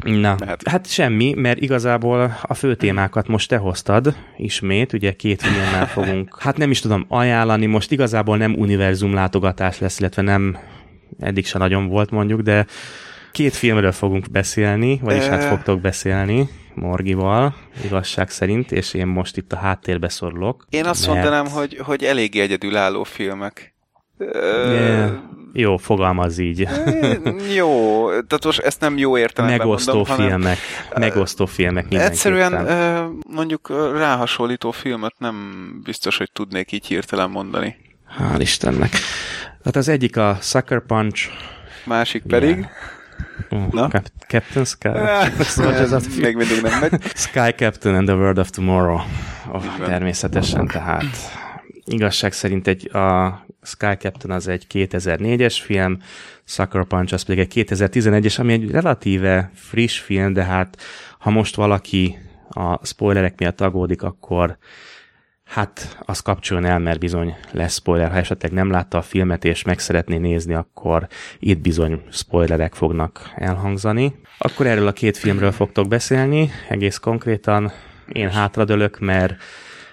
Na, 0.09 0.37
Mehet. 0.39 0.69
hát 0.69 0.91
semmi, 0.91 1.35
mert 1.37 1.61
igazából 1.61 2.39
a 2.43 2.55
fő 2.55 2.75
témákat 2.75 3.29
most 3.29 3.49
te 3.49 3.57
hoztad 3.57 4.15
ismét, 4.37 4.93
ugye 4.93 5.13
két 5.13 5.43
filmmel 5.43 5.87
fogunk, 5.97 6.37
hát 6.41 6.57
nem 6.57 6.71
is 6.71 6.81
tudom 6.81 7.05
ajánlani, 7.09 7.67
most 7.67 7.91
igazából 7.91 8.37
nem 8.37 8.55
univerzum 8.55 9.15
látogatás 9.15 9.79
lesz, 9.79 9.99
illetve 10.01 10.23
nem, 10.23 10.59
eddig 11.21 11.47
se 11.47 11.59
nagyon 11.59 11.89
volt 11.89 12.11
mondjuk, 12.11 12.41
de 12.41 12.67
két 13.33 13.55
filmről 13.55 13.93
fogunk 13.93 14.31
beszélni, 14.31 14.99
vagyis 15.03 15.25
e... 15.25 15.31
hát 15.31 15.45
fogtok 15.45 15.81
beszélni 15.81 16.49
Morgival, 16.75 17.55
igazság 17.85 18.31
szerint, 18.31 18.73
és 18.73 18.95
én 18.95 19.07
most 19.07 19.37
itt 19.37 19.53
a 19.53 19.57
háttérbe 19.57 20.09
szorulok. 20.09 20.65
Én 20.69 20.85
azt 20.85 21.07
mert... 21.07 21.13
mondanám, 21.15 21.47
hogy, 21.47 21.79
hogy 21.83 22.05
elég 22.05 22.37
egyedülálló 22.37 23.03
filmek. 23.03 23.75
Yeah. 24.19 25.11
Jó, 25.53 25.77
fogalmaz 25.77 26.39
így. 26.39 26.69
jó, 27.55 28.07
tehát 28.09 28.45
most 28.45 28.59
ezt 28.59 28.81
nem 28.81 28.99
jó 28.99 29.19
értelemben 29.19 29.59
Megosztó 29.59 29.95
mondom, 29.95 30.16
filmek, 30.16 30.59
hanem, 30.93 31.09
megosztó 31.09 31.47
filmek. 31.47 31.87
Egyszerűen 31.93 32.69
mondjuk 33.29 33.69
ráhasonlító 33.97 34.71
filmet 34.71 35.14
nem 35.19 35.35
biztos, 35.85 36.16
hogy 36.16 36.33
tudnék 36.33 36.73
így 36.73 36.87
hirtelen 36.87 37.31
mondani. 37.31 37.77
Hál' 38.19 38.41
Istennek. 38.41 38.91
Hát 39.64 39.77
az 39.77 39.89
egyik 39.89 40.16
a 40.16 40.39
Sucker 40.41 40.81
Punch. 40.87 41.29
Másik 41.85 42.23
pedig... 42.23 42.57
Yeah. 42.57 42.69
Uh, 43.51 43.73
Na? 43.73 43.89
Cap- 43.89 44.12
Captain 44.29 44.64
Sky. 44.64 44.89
szóval 45.45 46.01
Még 46.21 46.37
mindig 46.37 46.62
nem 46.62 46.81
megy. 46.81 47.03
Sky 47.14 47.51
Captain 47.57 47.95
and 47.95 48.07
the 48.07 48.16
World 48.16 48.39
of 48.39 48.51
Tomorrow. 48.51 49.01
Oh, 49.53 49.64
természetesen, 49.85 50.66
tehát 50.66 51.05
igazság 51.89 52.32
szerint 52.32 52.66
egy, 52.66 52.97
a 52.97 53.47
Sky 53.62 53.95
Captain 53.99 54.36
az 54.36 54.49
egy 54.49 54.66
2004-es 54.72 55.59
film, 55.62 55.99
Sucker 56.45 56.84
Punch 56.84 57.12
az 57.12 57.22
pedig 57.22 57.39
egy 57.39 57.66
2011-es, 57.68 58.41
ami 58.41 58.53
egy 58.53 58.70
relatíve 58.70 59.51
friss 59.55 59.99
film, 59.99 60.32
de 60.32 60.45
hát 60.45 60.82
ha 61.18 61.30
most 61.30 61.57
valaki 61.57 62.18
a 62.49 62.86
spoilerek 62.86 63.39
miatt 63.39 63.61
aggódik, 63.61 64.03
akkor 64.03 64.59
hát 65.45 65.99
az 66.01 66.20
kapcsoljon 66.20 66.66
el, 66.66 66.78
mert 66.78 66.99
bizony 66.99 67.34
lesz 67.51 67.74
spoiler. 67.74 68.11
Ha 68.11 68.16
esetleg 68.16 68.53
nem 68.53 68.70
látta 68.70 68.99
a 68.99 69.03
filmet 69.03 69.45
és 69.45 69.62
meg 69.62 69.78
szeretné 69.78 70.16
nézni, 70.16 70.55
akkor 70.55 71.07
itt 71.39 71.59
bizony 71.59 72.03
spoilerek 72.11 72.74
fognak 72.74 73.32
elhangzani. 73.34 74.14
Akkor 74.39 74.66
erről 74.66 74.86
a 74.86 74.93
két 74.93 75.16
filmről 75.16 75.53
fogtok 75.53 75.89
beszélni, 75.89 76.51
egész 76.68 76.97
konkrétan. 76.97 77.72
Én 78.12 78.30
hátradőlök, 78.30 78.99
mert 78.99 79.34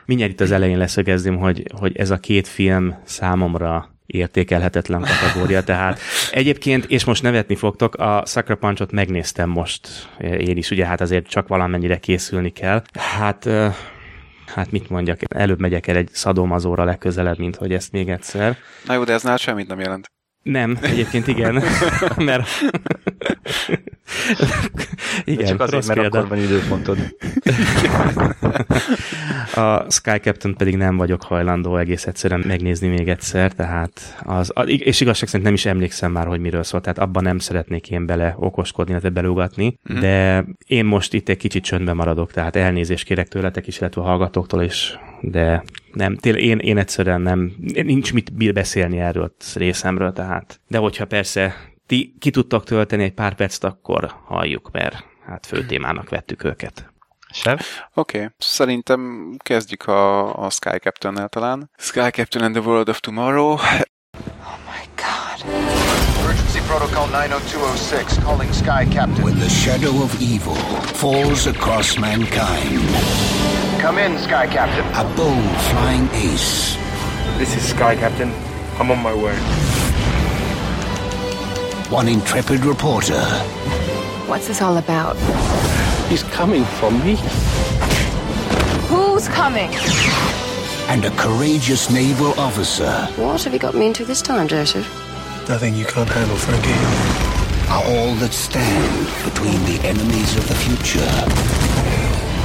mindjárt 0.05 0.31
itt 0.31 0.41
az 0.41 0.51
elején 0.51 0.77
leszögezném, 0.77 1.37
hogy, 1.37 1.63
hogy 1.79 1.97
ez 1.97 2.09
a 2.09 2.17
két 2.17 2.47
film 2.47 2.95
számomra 3.03 3.89
értékelhetetlen 4.05 5.01
kategória, 5.01 5.63
tehát 5.63 5.99
egyébként, 6.31 6.85
és 6.85 7.03
most 7.03 7.23
nevetni 7.23 7.55
fogtok, 7.55 7.95
a 7.95 8.23
Sucker 8.25 8.55
Punch-ot 8.55 8.91
megnéztem 8.91 9.49
most 9.49 9.87
én 10.19 10.57
is, 10.57 10.71
ugye 10.71 10.85
hát 10.85 11.01
azért 11.01 11.27
csak 11.27 11.47
valamennyire 11.47 11.97
készülni 11.97 12.49
kell. 12.49 12.81
Hát 12.93 13.49
hát 14.45 14.71
mit 14.71 14.89
mondjak, 14.89 15.19
előbb 15.27 15.59
megyek 15.59 15.87
el 15.87 15.95
egy 15.95 16.09
szadomazóra 16.11 16.83
legközelebb, 16.83 17.37
mint 17.37 17.55
hogy 17.55 17.73
ezt 17.73 17.91
még 17.91 18.09
egyszer. 18.09 18.57
Na 18.85 18.93
jó, 18.93 19.03
de 19.03 19.13
ez 19.13 19.23
nál 19.23 19.37
semmit 19.37 19.67
nem 19.67 19.79
jelent. 19.79 20.07
Nem, 20.43 20.77
egyébként 20.81 21.27
igen, 21.27 21.63
mert... 22.17 22.47
igen, 25.23 25.45
Csak 25.45 25.59
azért, 25.59 25.87
mert 25.87 25.99
példa. 25.99 26.17
akkor 26.17 26.29
van 26.29 26.39
időpontod. 26.39 26.97
a 29.65 29.91
Sky 29.91 30.17
Captain 30.17 30.55
pedig 30.55 30.77
nem 30.77 30.97
vagyok 30.97 31.23
hajlandó 31.23 31.77
egész 31.77 32.05
egyszerűen 32.05 32.43
megnézni 32.47 32.87
még 32.87 33.09
egyszer, 33.09 33.51
tehát 33.51 34.23
az, 34.23 34.53
és 34.65 35.01
igazság 35.01 35.27
szerint 35.27 35.43
nem 35.43 35.53
is 35.53 35.65
emlékszem 35.65 36.11
már, 36.11 36.27
hogy 36.27 36.39
miről 36.39 36.63
szólt, 36.63 36.83
tehát 36.83 36.99
abban 36.99 37.23
nem 37.23 37.39
szeretnék 37.39 37.91
én 37.91 38.05
bele 38.05 38.35
okoskodni, 38.39 38.91
illetve 38.91 39.09
beleugatni, 39.09 39.79
mm. 39.93 39.99
de 39.99 40.45
én 40.67 40.85
most 40.85 41.13
itt 41.13 41.29
egy 41.29 41.37
kicsit 41.37 41.63
csöndben 41.63 41.95
maradok, 41.95 42.31
tehát 42.31 42.55
elnézést 42.55 43.05
kérek 43.05 43.27
tőletek 43.27 43.67
is, 43.67 43.79
illetve 43.79 44.01
a 44.01 44.05
hallgatóktól 44.05 44.63
is, 44.63 44.99
de 45.21 45.63
nem, 45.93 46.15
tényleg 46.15 46.43
én, 46.43 46.57
én 46.57 46.77
egyszerűen 46.77 47.21
nem, 47.21 47.51
nincs 47.73 48.13
mit 48.13 48.53
beszélni 48.53 48.99
erről 48.99 49.35
részemről, 49.53 50.13
tehát. 50.13 50.59
De 50.67 50.77
hogyha 50.77 51.05
persze 51.05 51.55
ti 51.85 52.15
ki 52.19 52.29
tudtok 52.29 52.63
tölteni 52.63 53.03
egy 53.03 53.13
pár 53.13 53.33
percet, 53.33 53.63
akkor 53.63 54.15
halljuk, 54.25 54.71
mert 54.71 55.03
hát 55.25 55.45
fő 55.45 55.65
témának 55.65 56.09
vettük 56.09 56.43
őket. 56.43 56.93
Sem? 57.31 57.57
Oké, 57.93 58.17
okay. 58.17 58.29
szerintem 58.37 59.31
kezdjük 59.37 59.87
a, 59.87 60.35
a 60.45 60.49
Sky 60.49 60.77
Captain-nel 60.79 61.27
talán. 61.27 61.69
Sky 61.77 62.09
Captain 62.11 62.43
and 62.43 62.55
the 62.55 62.63
World 62.63 62.89
of 62.89 62.99
Tomorrow. 62.99 63.51
Oh 63.51 64.57
my 64.71 64.83
god. 64.95 65.53
Emergency 66.19 66.59
Protocol 66.67 67.07
90206 67.07 68.17
calling 68.23 68.53
Sky 68.53 68.95
Captain. 68.95 69.23
When 69.23 69.39
the 69.39 69.49
shadow 69.49 70.01
of 70.03 70.21
evil 70.21 70.55
falls 71.01 71.47
across 71.47 71.97
mankind. 71.97 72.79
Come 73.81 73.97
in, 74.05 74.17
Sky 74.17 74.47
Captain. 74.47 74.85
A 74.93 75.03
bold 75.15 75.57
flying 75.69 76.09
ace. 76.13 76.77
This 77.37 77.55
is 77.55 77.69
Sky 77.69 77.95
Captain. 77.95 78.31
I'm 78.79 78.91
on 78.91 79.01
my 79.03 79.13
way. 79.13 79.84
One 81.95 82.09
intrepid 82.09 82.65
reporter. 82.65 83.21
What's 84.27 84.47
this 84.49 84.61
all 84.61 84.75
about? 84.75 85.15
He's 86.09 86.23
coming 86.23 86.65
for 86.65 86.91
me. 86.91 87.15
Who's 88.89 89.29
coming? 89.29 89.69
And 90.89 91.05
a 91.05 91.11
courageous 91.11 91.89
naval 91.89 92.37
officer. 92.37 92.91
What 93.15 93.41
have 93.43 93.53
you 93.53 93.59
got 93.59 93.75
me 93.75 93.87
into 93.87 94.03
this 94.03 94.21
time, 94.21 94.49
Joseph? 94.49 94.85
Nothing 95.47 95.73
you 95.73 95.85
can't 95.85 96.09
handle, 96.09 96.35
Frankie. 96.35 96.73
Are 97.71 97.85
all 97.85 98.13
that 98.15 98.33
stand 98.33 99.05
between 99.23 99.63
the 99.63 99.79
enemies 99.87 100.35
of 100.35 100.49
the 100.49 100.55
future 100.55 100.99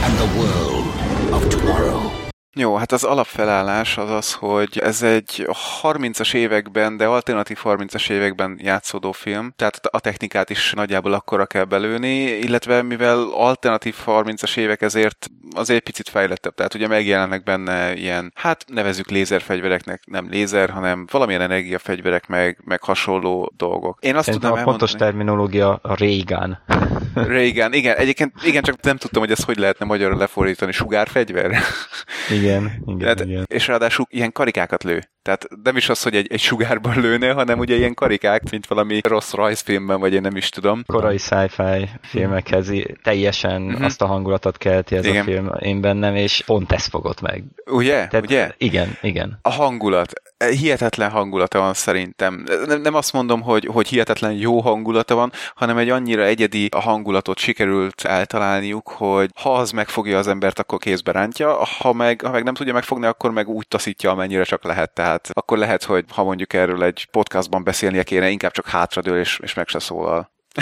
and 0.05 0.17
the 0.17 0.29
world 0.39 1.35
of 1.35 1.51
tomorrow. 1.51 2.30
Jó, 2.61 2.77
hát 2.77 2.93
az 2.93 3.05
alapfelállás 3.05 3.99
az 3.99 4.11
az, 4.11 4.33
hogy 4.33 4.79
ez 4.79 5.03
egy 5.03 5.49
30-as 5.83 6.35
években, 6.35 6.97
de 6.97 7.07
alternatív 7.07 7.59
30-as 7.65 8.11
években 8.11 8.59
játszódó 8.63 9.13
film, 9.13 9.53
tehát 9.57 9.87
a 9.87 10.01
technikát 10.01 10.51
is 10.51 10.73
nagyjából 10.73 11.13
akkora 11.13 11.47
kell 11.47 11.65
belőni, 11.65 12.17
illetve 12.23 12.83
mivel 12.83 13.29
alternatív 13.33 13.97
30-as 14.07 14.57
évek, 14.57 14.83
ezért 14.83 15.31
azért 15.55 15.83
picit 15.83 16.09
fejlettebb, 16.09 16.55
tehát 16.55 16.75
ugye 16.75 16.89
megjelennek 16.89 17.43
benne 17.43 17.95
ilyen, 17.95 18.33
hát 18.35 18.65
nevezük 18.67 19.11
lézerfegyvereknek, 19.11 20.03
nem 20.07 20.29
lézer, 20.31 20.71
hanem 20.71 21.07
valamilyen 21.11 21.41
energiafegyverek, 21.41 22.27
meg, 22.27 22.59
meg 22.65 22.83
hasonló 22.83 23.53
dolgok. 23.57 23.99
Én 24.01 24.17
azt 24.17 24.25
Szerintem 24.25 24.51
tudom 24.51 24.67
a 24.67 24.71
pontos 24.71 24.93
terminológia 24.93 25.79
a 25.83 25.95
Reagan. 25.95 26.59
Reagan, 27.15 27.73
igen, 27.73 27.97
egyébként 27.97 28.33
igen, 28.45 28.63
csak 28.63 28.81
nem 28.81 28.97
tudtam, 28.97 29.23
hogy 29.23 29.31
ezt 29.31 29.45
hogy 29.45 29.59
lehetne 29.59 29.85
magyarra 29.85 30.17
lefordítani, 30.17 30.73
sugárfegyver. 30.73 31.57
Igen, 32.31 32.63
igen, 32.87 32.99
Tehát, 32.99 33.21
igen. 33.21 33.45
És 33.47 33.67
ráadásul 33.67 34.07
ilyen 34.09 34.33
karikákat 34.33 34.85
lő. 34.85 35.11
Tehát 35.23 35.49
nem 35.63 35.77
is 35.77 35.89
az, 35.89 36.03
hogy 36.03 36.17
egy, 36.17 36.33
egy 36.33 36.41
sugárban 36.41 37.01
lőne, 37.05 37.33
hanem 37.33 37.59
ugye 37.59 37.77
ilyen 37.77 37.95
karikák, 37.95 38.51
mint 38.51 38.67
valami 38.67 39.01
rossz 39.03 39.33
rajzfilmben, 39.33 40.01
vagy 40.01 40.13
én 40.13 40.21
nem 40.21 40.37
is 40.37 40.49
tudom. 40.49 40.83
Korai 40.87 41.19
sci-fi 41.19 41.89
filmekhez 42.03 42.73
teljesen 43.03 43.63
mm-hmm. 43.63 43.85
azt 43.85 44.03
a 44.03 44.07
hangulatot 44.07 44.57
kelti 44.57 44.97
ez 44.97 45.05
igen. 45.05 45.21
a 45.21 45.25
film 45.25 45.51
én 45.59 45.81
bennem, 45.81 46.15
és 46.15 46.43
pont 46.47 46.73
ezt 46.73 46.89
fogott 46.89 47.21
meg. 47.21 47.45
Ugye? 47.67 48.07
Tehát, 48.07 48.27
ugye? 48.27 48.53
Igen, 48.59 48.97
igen. 49.01 49.39
A 49.43 49.51
hangulat 49.51 50.13
hihetetlen 50.49 51.11
hangulata 51.11 51.59
van 51.59 51.75
szerintem. 51.75 52.45
Nem, 52.67 52.81
nem 52.81 52.95
azt 52.95 53.13
mondom, 53.13 53.43
hogy, 53.43 53.69
hogy 53.73 53.89
hihetetlen 53.89 54.33
jó 54.33 54.61
hangulata 54.61 55.15
van, 55.15 55.33
hanem 55.55 55.77
egy 55.77 55.89
annyira 55.89 56.25
egyedi 56.25 56.69
a 56.71 56.81
hangulatot 56.81 57.39
sikerült 57.39 58.05
eltalálniuk, 58.05 58.89
hogy 58.89 59.31
ha 59.35 59.55
az 59.55 59.71
megfogja 59.71 60.19
az 60.19 60.29
embert, 60.29 60.59
akkor 60.59 60.79
kézbe 60.79 61.13
rántja, 61.13 61.65
ha 61.79 61.93
meg, 61.93 62.21
ha 62.21 62.31
meg 62.31 62.45
nem 62.45 62.55
tudja 62.55 62.73
megfogni, 62.73 63.07
akkor 63.07 63.31
meg 63.31 63.49
úgy 63.49 63.69
taszítja, 63.69 64.11
amennyire 64.11 64.45
csak 64.45 64.65
lehet. 64.65 64.91
Tehát 64.91 65.10
akkor 65.33 65.59
lehet, 65.59 65.85
hogy 65.85 66.05
ha 66.09 66.25
mondjuk 66.25 66.53
erről 66.53 66.85
egy 66.85 67.09
podcastban 67.11 67.65
beszélnie 67.65 68.03
kéne, 68.03 68.29
inkább 68.29 68.53
csak 68.53 68.67
hátradől 68.67 69.19
és, 69.19 69.39
és 69.43 69.55
meg 69.55 69.69
se 69.69 69.79
szólal. 69.79 70.31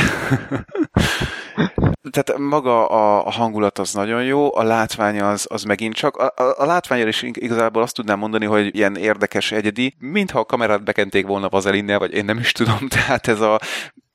Tehát 2.11 2.39
maga 2.39 2.89
a, 2.89 3.27
a 3.27 3.31
hangulat 3.31 3.79
az 3.79 3.93
nagyon 3.93 4.25
jó, 4.25 4.57
a 4.57 4.63
látvány 4.63 5.21
az, 5.21 5.47
az 5.51 5.63
megint 5.63 5.95
csak. 5.95 6.17
A, 6.17 6.33
a, 6.37 6.55
a 6.57 6.65
látványra 6.65 7.09
is 7.09 7.23
igazából 7.23 7.83
azt 7.83 7.95
tudnám 7.95 8.19
mondani, 8.19 8.45
hogy 8.45 8.75
ilyen 8.75 8.97
érdekes, 8.97 9.53
egyedi, 9.53 9.95
mintha 9.99 10.39
a 10.39 10.45
kamerát 10.45 10.85
bekenték 10.85 11.27
volna 11.27 11.49
vazelinnel, 11.49 11.99
vagy 11.99 12.13
én 12.13 12.25
nem 12.25 12.39
is 12.39 12.53
tudom, 12.53 12.89
tehát 13.07 13.29
ez 13.29 13.41
a 13.41 13.61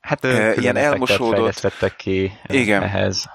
Hát 0.04 0.26
e, 0.26 0.54
ilyen 0.54 0.76
elmosódott... 0.76 1.96
ki 1.98 2.32
Igen. 2.48 2.82
ehhez, 2.82 3.26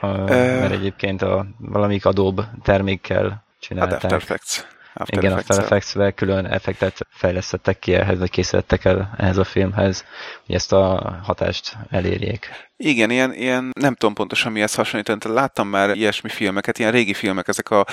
a, 0.00 0.06
mert 0.06 0.72
egyébként 0.72 1.22
a 1.22 1.46
valamik 1.58 2.06
adóbb 2.06 2.44
termékkel 2.62 3.44
csinálták. 3.60 4.02
Hát 4.02 4.12
After 4.12 4.18
Effects. 4.18 4.73
After 4.94 5.22
Igen, 5.22 5.32
After 5.38 5.58
Effects-vel 5.58 6.12
külön 6.12 6.46
effektet 6.46 7.06
fejlesztettek 7.10 7.78
ki 7.78 7.94
ehhez, 7.94 8.18
vagy 8.18 8.30
készítettek 8.30 8.84
el 8.84 9.14
ehhez 9.16 9.36
a 9.36 9.44
filmhez, 9.44 10.04
hogy 10.46 10.54
ezt 10.54 10.72
a 10.72 11.16
hatást 11.22 11.76
elérjék. 11.90 12.48
Igen, 12.76 13.10
ilyen, 13.10 13.34
ilyen 13.34 13.70
nem 13.80 13.94
tudom 13.94 14.14
pontosan 14.14 14.52
mihez 14.52 14.74
hasonlítani, 14.74 15.34
láttam 15.34 15.68
már 15.68 15.96
ilyesmi 15.96 16.28
filmeket, 16.28 16.78
ilyen 16.78 16.92
régi 16.92 17.14
filmek, 17.14 17.48
ezek 17.48 17.70
a 17.70 17.86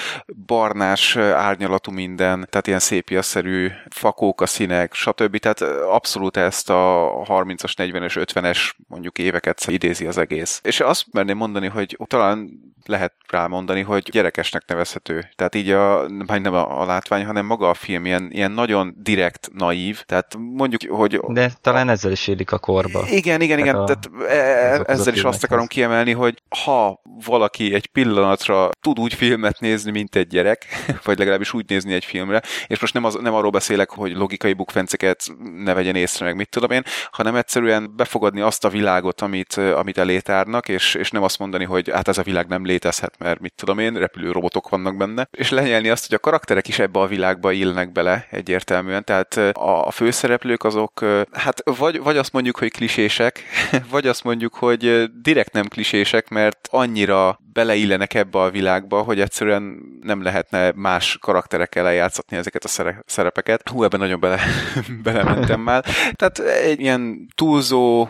barnás 0.46 1.16
árnyalatú 1.18 1.92
minden, 1.92 2.48
tehát 2.50 2.68
ilyen 2.68 2.80
szépiaszerű 2.80 3.70
fakók 3.90 4.42
a 4.42 4.46
színek, 4.46 4.94
stb. 4.94 5.38
Tehát 5.38 5.62
abszolút 5.84 6.38
ezt 6.38 6.70
a 6.70 7.12
30-as, 7.28 7.74
40-es, 7.76 8.26
50-es 8.34 8.72
mondjuk 8.88 9.18
éveket 9.18 9.66
idézi 9.68 10.06
az 10.06 10.18
egész. 10.18 10.60
És 10.64 10.80
azt 10.80 11.06
merném 11.12 11.38
mondani, 11.38 11.68
hogy 11.68 11.98
talán 12.08 12.50
lehet 12.86 13.14
rámondani, 13.28 13.82
hogy 13.82 14.10
gyerekesnek 14.12 14.64
nevezhető. 14.68 15.30
Tehát 15.36 15.56
így 15.56 15.70
a, 15.70 16.10
nem 16.10 16.54
a, 16.54 16.82
a 16.82 16.86
látvány, 16.86 17.26
hanem 17.26 17.46
maga 17.46 17.70
a 17.70 17.74
film 17.74 18.06
ilyen, 18.06 18.30
ilyen 18.32 18.52
nagyon 18.52 18.96
direkt, 18.98 19.50
naív. 19.54 20.04
Tehát 20.06 20.36
mondjuk, 20.38 20.98
hogy... 20.98 21.20
De 21.28 21.52
talán 21.62 21.90
ezzel 21.90 22.12
is 22.12 22.28
élik 22.28 22.52
a 22.52 22.60
korba. 22.60 23.04
Igen, 23.08 23.42
igen, 23.42 23.60
igen. 23.60 23.86
Tehát, 23.86 24.06
a... 24.06 24.10
tehát 24.22 24.71
ezzel 24.86 25.14
is 25.14 25.24
azt 25.24 25.44
akarom 25.44 25.68
kiemelni, 25.68 26.12
hogy 26.12 26.42
ha 26.64 27.02
valaki 27.26 27.74
egy 27.74 27.88
pillanatra 27.88 28.70
tud 28.82 29.00
úgy 29.00 29.14
filmet 29.14 29.60
nézni, 29.60 29.92
mint 29.92 30.16
egy 30.16 30.28
gyerek, 30.28 30.66
vagy 31.06 31.18
legalábbis 31.18 31.54
úgy 31.54 31.66
nézni 31.68 31.94
egy 31.94 32.06
filmre, 32.06 32.42
és 32.68 32.80
most 32.80 32.94
nem, 32.94 33.04
az, 33.04 33.18
nem 33.22 33.34
arról 33.34 33.52
beszélek, 33.52 33.90
hogy 33.90 34.16
logikai 34.16 34.54
bukfenceket 34.54 35.24
ne 35.64 35.74
vegyen 35.74 35.96
észre, 35.96 36.26
meg 36.26 36.36
mit 36.36 36.50
tudom 36.50 36.72
én, 36.72 36.84
hanem 37.12 37.36
egyszerűen 37.36 37.96
befogadni 37.96 38.42
azt 38.42 38.66
a 38.66 38.70
világot, 38.70 39.22
amit, 39.22 39.54
amit 39.54 39.98
elétárnak, 39.98 40.68
és, 40.68 40.96
és 40.96 41.12
nem 41.12 41.24
azt 41.24 41.40
mondani, 41.40 41.64
hogy 41.64 41.90
hát 41.92 42.08
ez 42.08 42.18
a 42.18 42.24
világ 42.24 42.48
nem 42.48 42.66
létezhet, 42.66 43.18
mert 43.18 43.40
mit 43.40 43.54
tudom 43.56 43.80
én, 43.80 43.94
repülő 43.94 44.32
robotok 44.32 44.70
vannak 44.70 44.98
benne, 44.98 45.28
és 45.32 45.50
lenyelni 45.50 45.90
azt, 45.90 46.08
hogy 46.08 46.16
a 46.16 46.20
karakterek 46.20 46.68
is 46.68 46.80
ebbe 46.80 47.00
a 47.00 47.08
világba 47.08 47.52
illnek 47.52 47.92
bele 47.92 48.28
egyértelműen, 48.30 49.04
tehát 49.04 49.38
a, 49.38 49.86
a 49.86 49.92
főszereplők 49.92 50.64
azok, 50.64 51.06
hát 51.32 51.62
vagy, 51.78 52.00
vagy 52.00 52.18
azt 52.18 52.34
mondjuk, 52.34 52.58
hogy 52.58 52.72
klisések, 52.72 53.44
vagy 53.92 54.08
azt 54.08 54.24
mondjuk, 54.24 54.54
hogy 54.62 55.12
direkt 55.22 55.54
nem 55.54 55.68
klisések, 55.68 56.30
mert 56.30 56.68
annyira 56.72 57.40
beleillenek 57.54 58.14
ebbe 58.14 58.40
a 58.40 58.50
világba, 58.50 59.02
hogy 59.02 59.20
egyszerűen 59.20 59.78
nem 60.02 60.24
lehetne 60.24 60.72
más 60.76 61.18
karakterekkel 61.22 61.88
eljátszatni 61.88 62.38
ezeket 62.38 62.64
a 62.64 63.02
szerepeket. 63.06 63.70
Hú, 63.70 63.84
ebben 63.84 64.00
nagyon 64.00 64.20
bele, 64.20 64.40
belementem 65.04 65.60
már. 65.60 65.86
Tehát 66.14 66.40
egy 66.40 66.80
ilyen 66.80 67.28
túlzó 67.36 68.10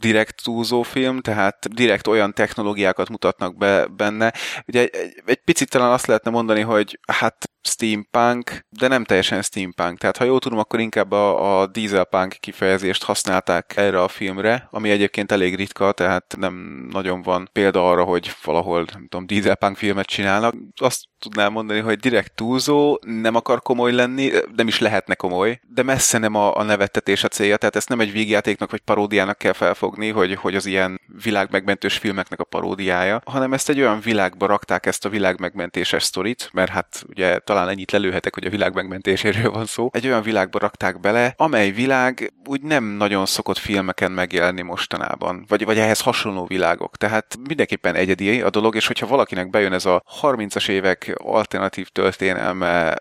direkt 0.00 0.42
túlzó 0.42 0.82
film, 0.82 1.20
tehát 1.20 1.74
direkt 1.74 2.06
olyan 2.06 2.34
technológiákat 2.34 3.08
mutatnak 3.08 3.56
be 3.56 3.86
benne. 3.86 4.32
Ugye 4.66 4.80
egy, 4.80 5.22
egy 5.24 5.40
picit 5.44 5.70
talán 5.70 5.90
azt 5.90 6.06
lehetne 6.06 6.30
mondani, 6.30 6.60
hogy 6.60 6.98
hát 7.12 7.50
steampunk, 7.62 8.66
de 8.68 8.88
nem 8.88 9.04
teljesen 9.04 9.42
steampunk. 9.42 9.98
Tehát 9.98 10.16
ha 10.16 10.24
jól 10.24 10.38
tudom, 10.38 10.58
akkor 10.58 10.80
inkább 10.80 11.12
a, 11.12 11.60
a 11.60 11.66
dieselpunk 11.66 12.36
kifejezést 12.40 13.02
használták 13.02 13.76
erre 13.76 14.02
a 14.02 14.08
filmre, 14.08 14.68
ami 14.70 14.90
egyébként 14.90 15.32
elég 15.32 15.54
ritka, 15.54 15.92
tehát 15.92 16.34
nem 16.38 16.86
nagyon 16.90 17.22
van 17.22 17.48
példa 17.52 17.90
arra, 17.90 18.04
hogy 18.04 18.32
valahol, 18.44 18.84
nem 18.92 19.06
tudom, 19.08 19.26
dieselpunk 19.26 19.76
filmet 19.76 20.06
csinálnak. 20.06 20.54
Azt 20.76 21.04
tudnám 21.18 21.52
mondani, 21.52 21.80
hogy 21.80 21.98
direkt 21.98 22.34
túlzó, 22.34 22.98
nem 23.00 23.34
akar 23.34 23.62
komoly 23.62 23.92
lenni, 23.92 24.30
nem 24.56 24.66
is 24.66 24.78
lehetne 24.78 25.14
komoly, 25.14 25.60
de 25.68 25.82
messze 25.82 26.18
nem 26.18 26.34
a, 26.34 26.56
a 26.56 26.62
nevettetés 26.62 27.24
a 27.24 27.28
célja, 27.28 27.56
tehát 27.56 27.76
ezt 27.76 27.88
nem 27.88 28.00
egy 28.00 28.12
vígjátéknak 28.12 28.70
vagy 28.70 28.80
paródiának 28.80 29.38
kell 29.38 29.52
felfogni, 29.52 30.08
hogy, 30.08 30.34
hogy 30.34 30.54
az 30.54 30.66
ilyen 30.66 31.00
világmegmentős 31.22 31.98
filmeknek 31.98 32.40
a 32.40 32.44
paródiája, 32.44 33.22
hanem 33.24 33.52
ezt 33.52 33.68
egy 33.68 33.80
olyan 33.80 34.00
világba 34.00 34.46
rakták 34.46 34.86
ezt 34.86 35.04
a 35.04 35.08
világmegmentéses 35.08 36.02
sztorit, 36.02 36.50
mert 36.52 36.70
hát 36.70 37.04
ugye 37.08 37.38
talán 37.50 37.68
ennyit 37.68 37.90
lelőhetek, 37.90 38.34
hogy 38.34 38.46
a 38.46 38.50
világ 38.50 38.74
megmentéséről 38.74 39.50
van 39.50 39.66
szó. 39.66 39.88
Egy 39.92 40.06
olyan 40.06 40.22
világba 40.22 40.58
rakták 40.58 41.00
bele, 41.00 41.34
amely 41.36 41.70
világ 41.70 42.32
úgy 42.46 42.62
nem 42.62 42.84
nagyon 42.84 43.26
szokott 43.26 43.58
filmeken 43.58 44.12
megjelenni 44.12 44.62
mostanában, 44.62 45.44
vagy, 45.48 45.64
vagy 45.64 45.78
ehhez 45.78 46.00
hasonló 46.00 46.46
világok. 46.46 46.96
Tehát 46.96 47.38
mindenképpen 47.48 47.94
egyedi 47.94 48.40
a 48.40 48.50
dolog, 48.50 48.74
és 48.74 48.86
hogyha 48.86 49.06
valakinek 49.06 49.50
bejön 49.50 49.72
ez 49.72 49.84
a 49.84 50.02
30-as 50.20 50.68
évek 50.68 51.14
alternatív 51.16 51.88
történelme 51.88 52.94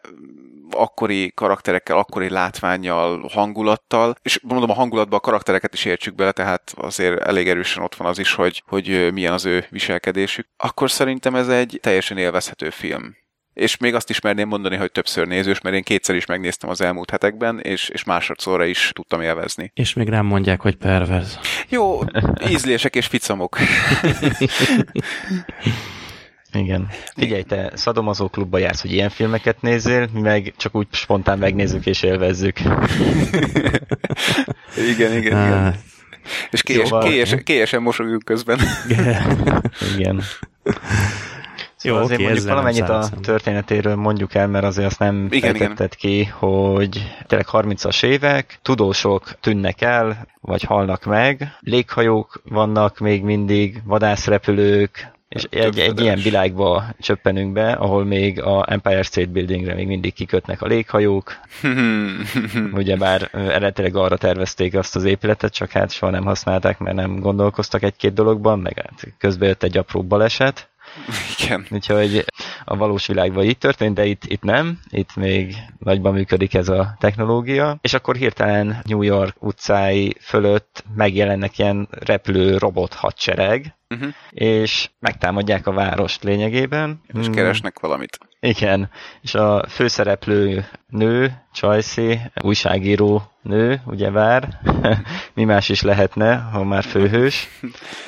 akkori 0.72 1.32
karakterekkel, 1.36 1.98
akkori 1.98 2.30
látványjal, 2.30 3.30
hangulattal, 3.32 4.16
és 4.22 4.40
mondom 4.44 4.70
a 4.70 4.74
hangulatban 4.74 5.20
a 5.20 5.22
karaktereket 5.22 5.74
is 5.74 5.86
értsük 5.86 6.16
bele, 6.16 6.32
tehát 6.32 6.74
azért 6.76 7.20
elég 7.20 7.50
erősen 7.50 7.84
ott 7.84 7.96
van 7.96 8.08
az 8.08 8.20
is, 8.20 8.34
hogy, 8.34 8.64
hogy 8.68 9.14
milyen 9.14 9.34
az 9.34 9.46
ő 9.46 9.66
viselkedésük, 9.70 10.48
akkor 10.58 10.92
szerintem 10.92 11.36
ez 11.36 11.48
egy 11.48 11.80
teljesen 11.82 12.18
élvezhető 12.18 12.70
film 12.70 13.16
és 13.54 13.78
még 13.78 13.96
azt 13.96 14.10
is 14.10 14.22
merném 14.22 14.48
mondani, 14.48 14.76
hogy 14.76 14.92
többször 14.92 15.28
nézős, 15.28 15.62
mert 15.62 15.76
én 15.76 15.84
kétszer 15.84 16.16
is 16.16 16.26
megnéztem 16.26 16.70
az 16.70 16.82
elmúlt 16.82 17.10
hetekben, 17.10 17.60
és, 17.60 17.90
és 17.90 18.04
másodszorra 18.04 18.66
is 18.66 18.92
tudtam 18.94 19.22
élvezni. 19.22 19.72
És 19.74 19.94
még 19.94 20.10
rám 20.10 20.26
mondják, 20.26 20.62
hogy 20.62 20.76
perverz. 20.76 21.40
Jó, 21.70 22.00
ízlések 22.50 22.96
és 22.96 23.06
ficamok. 23.06 23.58
Igen. 26.54 26.88
Figyelj, 27.16 27.42
te 27.42 27.72
szadomazó 27.76 28.28
klubba 28.28 28.58
jársz, 28.58 28.82
hogy 28.82 28.92
ilyen 28.92 29.10
filmeket 29.10 29.62
nézzél, 29.62 30.10
mi 30.14 30.22
meg 30.22 30.54
csak 30.58 30.76
úgy 30.76 30.88
spontán 30.92 31.38
megnézzük 31.38 31.86
és 31.86 32.04
élvezzük. 32.04 32.60
igen, 34.94 35.18
igen, 35.18 35.18
igen. 35.18 35.76
És 36.52 36.62
kélyes, 36.62 36.90
kélyes, 37.00 37.36
kélyesen 37.44 37.82
mosolyunk 37.82 38.24
közben. 38.24 38.60
igen. 39.98 40.22
Jó, 41.82 41.92
szóval 41.92 42.04
azért 42.04 42.22
mondjuk 42.22 42.48
valamennyit 42.48 42.90
a 42.90 43.10
történetéről 43.22 43.96
mondjuk 43.96 44.36
el, 44.36 44.48
mert 44.48 44.66
azért 44.66 44.88
azt 44.88 45.00
nem 45.00 45.28
igen, 45.30 45.56
fejtetted 45.56 45.96
ki, 45.96 46.24
hogy 46.24 47.16
tényleg 47.28 47.48
30-as 47.52 48.04
évek, 48.04 48.60
tudósok 48.62 49.40
tűnnek 49.40 49.82
el, 49.82 50.28
vagy 50.42 50.64
halnak 50.64 51.04
meg, 51.04 51.58
léghajók 51.60 52.42
vannak 52.44 53.00
még 53.00 53.24
mindig, 53.24 53.82
vadászrepülők, 53.86 55.18
és 55.30 55.44
egy, 55.50 55.80
egy 55.80 56.00
ilyen 56.00 56.20
világba 56.20 56.84
csöppenünk 57.00 57.54
be, 57.54 57.72
ahol 57.72 58.06
még 58.06 58.42
a 58.42 58.66
Empire 58.72 59.04
State 59.04 59.28
Buildingre 59.28 59.74
még 59.74 59.88
mindig 59.88 60.14
kikötnek 60.14 60.62
a 60.62 60.68
léghajók. 60.68 61.40
Ugyebár 62.74 63.30
eredetileg 63.34 63.96
arra 63.96 64.18
tervezték 64.18 64.76
azt 64.76 64.96
az 64.96 65.04
épületet, 65.04 65.54
csak 65.54 65.72
hát 65.72 65.92
soha 65.92 66.12
nem 66.12 66.24
használták, 66.24 66.80
mert 66.80 66.96
nem 66.96 67.20
gondolkoztak 67.20 67.84
egy-két 67.84 68.14
dologban, 68.14 68.60
meg 68.60 68.78
hát 68.78 69.14
közben 69.18 69.48
jött 69.48 69.64
egy 69.64 69.78
apró 69.78 70.04
baleset. 70.04 70.69
Igen. 71.40 71.66
Úgyhogy 71.70 72.26
a 72.66 72.78
valós 72.78 73.08
világban 73.08 73.44
így 73.44 73.58
történt, 73.58 73.96
de 73.96 74.06
itt, 74.06 74.24
itt 74.26 74.42
nem, 74.44 74.80
itt 74.90 75.16
még 75.16 75.56
nagyban 75.80 76.14
működik 76.14 76.54
ez 76.54 76.70
a 76.70 76.96
technológia, 77.00 77.78
és 77.82 77.94
akkor 77.94 78.16
hirtelen 78.16 78.82
New 78.84 79.02
York 79.02 79.36
utcái 79.40 80.16
fölött 80.22 80.84
megjelennek 80.96 81.58
ilyen 81.58 81.88
repülő 81.92 82.58
robot 82.58 82.94
hadsereg, 82.94 83.78
uh-huh. 83.96 84.14
és 84.30 84.90
megtámadják 85.00 85.68
a 85.68 85.72
várost 85.72 86.24
lényegében. 86.24 87.02
És 87.08 87.26
hmm. 87.26 87.34
keresnek 87.34 87.80
valamit. 87.80 88.18
Igen, 88.42 88.90
és 89.22 89.36
a 89.36 89.66
főszereplő 89.68 90.66
nő, 90.88 91.34
Csajci, 91.54 92.20
újságíró 92.42 93.32
nő, 93.42 93.82
ugye 93.86 94.12
vár, 94.12 94.60
mi 95.36 95.44
más 95.44 95.70
is 95.70 95.82
lehetne, 95.82 96.36
ha 96.36 96.64
már 96.64 96.84
főhős, 96.84 97.48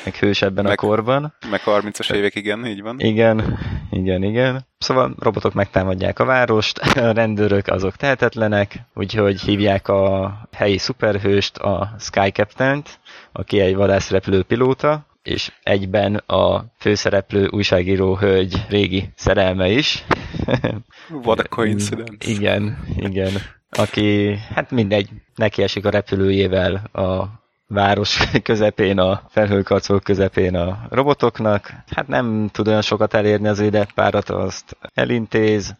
meg 0.03 0.15
hős 0.15 0.41
ebben 0.41 0.63
meg, 0.63 0.73
a 0.73 0.75
korban. 0.75 1.33
Meg 1.49 1.61
30-as 1.65 2.13
évek, 2.13 2.35
igen, 2.35 2.65
így 2.65 2.81
van. 2.81 2.99
Igen, 2.99 3.59
igen, 3.89 4.23
igen. 4.23 4.67
Szóval 4.77 5.15
robotok 5.19 5.53
megtámadják 5.53 6.19
a 6.19 6.25
várost, 6.25 6.77
a 7.07 7.11
rendőrök 7.11 7.67
azok 7.67 7.95
tehetetlenek, 7.95 8.79
úgyhogy 8.93 9.41
hívják 9.41 9.87
a 9.87 10.33
helyi 10.51 10.77
szuperhőst, 10.77 11.57
a 11.57 11.95
Sky 11.99 12.29
Captain-t, 12.29 12.99
aki 13.31 13.59
egy 13.59 13.75
vadászrepülő 13.75 14.43
pilóta, 14.43 15.09
és 15.23 15.51
egyben 15.63 16.15
a 16.15 16.65
főszereplő 16.77 17.47
újságíró 17.47 18.15
hölgy 18.15 18.65
régi 18.69 19.09
szerelme 19.15 19.69
is. 19.69 20.05
What 21.23 21.39
a 21.39 21.47
coincidence. 21.47 22.29
igen, 22.31 22.77
igen. 22.95 23.31
Aki, 23.69 24.35
hát 24.55 24.71
mindegy, 24.71 25.09
neki 25.35 25.63
esik 25.63 25.85
a 25.85 25.89
repülőjével 25.89 26.73
a 26.91 27.39
város 27.67 28.19
közepén, 28.43 28.99
a 28.99 29.21
felhőkarcolók 29.29 30.03
közepén 30.03 30.55
a 30.55 30.85
robotoknak. 30.89 31.73
Hát 31.95 32.07
nem 32.07 32.49
tud 32.51 32.67
olyan 32.67 32.81
sokat 32.81 33.13
elérni 33.13 33.47
az 33.47 33.59
ide 33.59 33.87
párat, 33.95 34.29
azt 34.29 34.77
elintéz, 34.93 35.75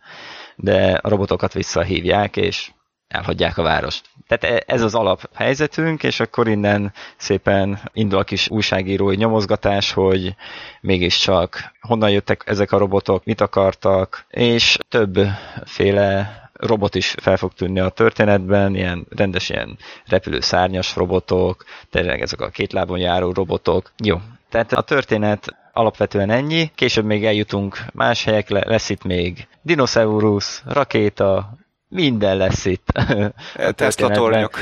de 0.56 1.00
a 1.02 1.10
robotokat 1.10 1.54
visszahívják, 1.54 2.38
és 2.38 2.72
elhagyják 3.12 3.58
a 3.58 3.62
várost. 3.64 4.10
Tehát 4.28 4.56
e, 4.58 4.74
ez 4.74 4.82
az 4.82 4.96
alaphelyzetünk, 4.96 6.04
és 6.04 6.20
akkor 6.20 6.48
innen 6.48 6.94
szépen 7.18 7.80
indul 7.94 8.20
a 8.20 8.24
kis 8.24 8.50
újságírói 8.50 9.16
nyomozgatás, 9.16 9.92
hogy 9.92 10.36
mégiscsak 10.82 11.72
honnan 11.82 12.10
jöttek 12.10 12.44
ezek 12.46 12.72
a 12.72 12.78
robotok, 12.78 13.26
mit 13.26 13.42
akartak, 13.42 14.26
és 14.30 14.78
többféle 14.90 16.40
robot 16.54 16.96
is 16.96 17.16
fel 17.22 17.38
fog 17.38 17.54
tűnni 17.54 17.80
a 17.80 17.90
történetben, 17.90 18.76
ilyen 18.76 19.06
rendes 19.10 19.50
ilyen 19.50 19.78
repülő 20.06 20.40
szárnyas 20.40 20.96
robotok, 20.96 21.64
tényleg 21.90 22.22
ezek 22.22 22.42
a 22.42 22.50
két 22.50 22.74
lábon 22.74 22.98
járó 23.00 23.32
robotok. 23.32 23.92
Jó, 24.04 24.18
tehát 24.50 24.74
a 24.74 24.82
történet 24.82 25.56
alapvetően 25.74 26.30
ennyi, 26.30 26.72
később 26.76 27.06
még 27.06 27.26
eljutunk 27.26 27.78
más 27.94 28.24
helyekre, 28.24 28.64
lesz 28.66 28.90
itt 28.90 29.04
még 29.04 29.48
dinoszaurusz, 29.62 30.62
rakéta, 30.66 31.54
minden 31.92 32.38
lesz 32.38 32.66
itt. 32.66 32.88
Tesla 33.76 34.10
tornyok. 34.10 34.60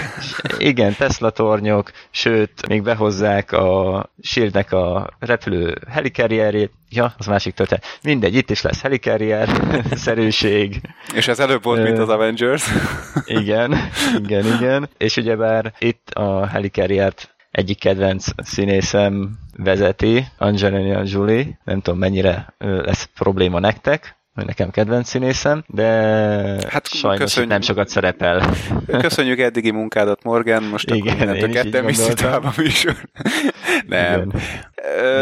Igen, 0.58 0.96
Tesla 0.96 1.30
tornyok, 1.30 1.92
sőt, 2.10 2.68
még 2.68 2.84
behozzák 2.84 3.52
a 3.52 4.10
Shieldnek 4.22 4.72
a 4.72 5.10
repülő 5.20 5.78
helikarrierjét. 5.90 6.72
Ja, 6.90 7.14
az 7.18 7.26
másik 7.26 7.54
történet. 7.54 7.86
Mindegy, 8.04 8.36
itt 8.36 8.50
is 8.50 8.62
lesz 8.62 8.82
helikarrier, 8.82 9.50
szerűség. 9.92 10.82
És 11.14 11.28
ez 11.28 11.40
előbb 11.40 11.64
volt, 11.64 11.84
mint 11.84 11.98
az 11.98 12.10
Avengers. 12.10 12.66
igen, 13.42 13.76
igen, 14.18 14.46
igen. 14.46 14.90
És 14.98 15.18
ugyebár 15.18 15.74
itt 15.80 16.10
a 16.10 16.48
helikarriert 16.48 17.36
egyik 17.52 17.80
kedvenc 17.80 18.26
színészem 18.38 19.40
vezeti, 19.58 20.28
Angelina 20.38 21.02
Jolie, 21.06 21.60
nem 21.64 21.82
tudom 21.82 22.00
mennyire 22.00 22.54
lesz 22.58 23.10
probléma 23.16 23.60
nektek, 23.60 24.19
hogy 24.34 24.46
nekem 24.46 24.70
kedvenc 24.70 25.10
színészem, 25.10 25.64
de 25.68 25.86
hát 26.70 26.88
sajnos 26.88 27.20
köszönjük, 27.20 27.52
nem 27.52 27.62
sokat 27.62 27.88
szerepel. 27.88 28.54
Köszönjük 29.02 29.40
eddigi 29.40 29.72
munkádat, 29.72 30.24
Morgan, 30.24 30.64
most 30.64 30.90
Igen, 30.90 31.14
akkor 31.14 31.28
mindent 31.28 31.56
a 31.56 31.62
ketten 31.62 31.90
is 31.90 32.00
a 32.22 32.54
műsor. 32.58 32.96
nem. 33.88 34.32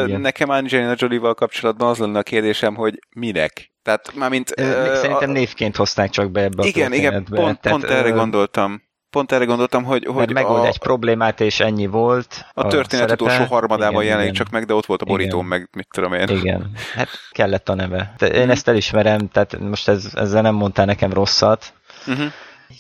Igen. 0.06 0.22
Nekem 0.22 0.50
Angelina 0.50 0.94
Jolie-val 0.98 1.34
kapcsolatban 1.34 1.90
az 1.90 1.98
lenne 1.98 2.20
a 2.20 2.24
kérdésem, 2.24 2.76
hogy 2.76 3.00
minek? 3.16 3.72
Tehát 3.84 4.16
mármint... 4.16 4.56
Még 4.56 4.68
uh, 4.68 4.94
szerintem 4.94 5.30
névként 5.30 5.76
hozták 5.76 6.10
csak 6.10 6.32
be 6.32 6.42
ebbe 6.42 6.66
igen, 6.66 6.92
a 6.92 6.96
Igen, 6.96 7.24
pont, 7.24 7.60
Tehát, 7.60 7.80
pont 7.80 7.84
erre 7.84 8.10
gondoltam 8.10 8.87
pont 9.10 9.32
erre 9.32 9.46
gondoltam, 9.46 9.84
hogy... 9.84 10.06
hogy 10.06 10.34
megold 10.34 10.64
a, 10.64 10.68
egy 10.68 10.78
problémát, 10.78 11.42
és 11.42 11.60
ennyi 11.60 11.88
volt. 11.88 12.46
A, 12.54 12.66
a 12.66 12.68
történet 12.68 13.10
szerepe. 13.10 13.24
utolsó 13.24 13.44
harmadában 13.54 14.04
jelenik 14.04 14.34
csak 14.34 14.50
meg, 14.50 14.66
de 14.66 14.74
ott 14.74 14.86
volt 14.86 15.02
a 15.02 15.06
borítón, 15.06 15.46
meg 15.46 15.70
mit 15.74 15.88
tudom 15.92 16.14
én. 16.14 16.28
Igen, 16.30 16.72
hát 16.94 17.10
kellett 17.32 17.70
a 17.70 17.74
neve. 17.74 18.14
De 18.18 18.28
én 18.28 18.50
ezt 18.50 18.68
elismerem, 18.68 19.30
tehát 19.30 19.60
most 19.60 19.88
ez, 19.88 20.12
ezzel 20.16 20.42
nem 20.42 20.56
mondtál 20.56 20.86
nekem 20.86 21.14
rosszat, 21.14 21.74
uh-huh. 22.08 22.32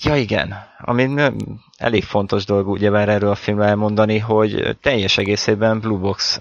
Ja 0.03 0.15
igen, 0.15 0.55
ami 0.79 1.31
elég 1.77 2.03
fontos 2.03 2.45
dolog 2.45 2.67
ugye 2.67 2.89
már 2.89 3.09
erről 3.09 3.29
a 3.29 3.35
filmről 3.35 3.67
elmondani, 3.67 4.17
hogy 4.17 4.77
teljes 4.81 5.17
egészében 5.17 5.79
Blue 5.79 5.97
Box 5.97 6.37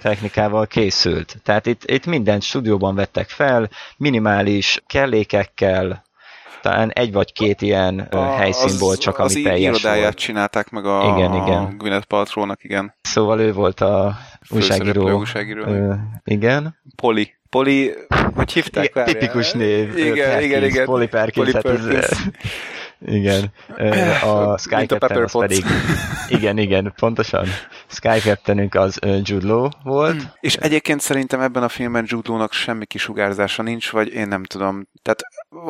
technikával 0.00 0.66
készült. 0.66 1.36
Tehát 1.42 1.66
itt, 1.66 1.90
itt 1.90 2.06
mindent 2.06 2.42
stúdióban 2.42 2.94
vettek 2.94 3.28
fel, 3.28 3.70
minimális 3.96 4.82
kellékekkel, 4.86 6.04
talán 6.66 6.90
egy 6.90 7.12
vagy 7.12 7.32
két 7.32 7.62
ilyen 7.62 7.98
a, 7.98 8.34
helyszín 8.34 8.78
volt 8.78 9.00
csak, 9.00 9.18
ami 9.18 9.42
teljes 9.42 9.70
Az 9.74 9.78
irodáját 9.80 10.02
volt. 10.02 10.16
csinálták 10.16 10.70
meg 10.70 10.84
a, 10.86 11.14
igen, 11.16 11.34
igen. 11.34 11.62
a 11.62 11.68
Gwyneth 11.78 12.06
Paltrow-nak, 12.06 12.64
igen. 12.64 12.94
Szóval 13.02 13.40
ő 13.40 13.52
volt 13.52 13.80
a 13.80 14.16
újságíró. 14.50 15.10
újságíró. 15.18 15.64
Ö, 15.64 15.94
igen. 16.24 16.76
Poli. 16.96 17.34
Poli, 17.50 17.92
hogy 18.34 18.52
hívták? 18.52 18.84
Igen, 18.84 19.04
tipikus 19.04 19.52
név. 19.52 19.96
Igen, 19.98 20.14
Perkins, 20.14 20.44
igen, 20.44 20.64
igen. 20.64 20.84
Poli 20.84 21.06
Perkins. 21.06 21.50
Poli 21.50 21.62
Perkins. 21.62 21.94
Hát 21.94 22.10
ez, 22.10 22.18
igen. 23.00 23.52
A 24.22 24.58
Sky 24.58 24.86
Captain 24.86 25.22
az 25.22 25.38
pedig... 25.38 25.64
Igen, 26.28 26.58
igen, 26.58 26.92
pontosan. 26.96 27.46
Sky 27.86 28.18
Captainünk 28.18 28.74
az 28.74 28.98
Jude 29.22 29.46
Law 29.46 29.68
volt. 29.82 30.22
Hmm. 30.22 30.30
És 30.40 30.54
egyébként 30.54 31.00
szerintem 31.00 31.40
ebben 31.40 31.62
a 31.62 31.68
filmben 31.68 32.04
Jude 32.06 32.28
Law-nak 32.28 32.52
semmi 32.52 32.86
kisugárzása 32.86 33.62
nincs, 33.62 33.90
vagy 33.90 34.12
én 34.12 34.28
nem 34.28 34.44
tudom. 34.44 34.88
Tehát 35.02 35.20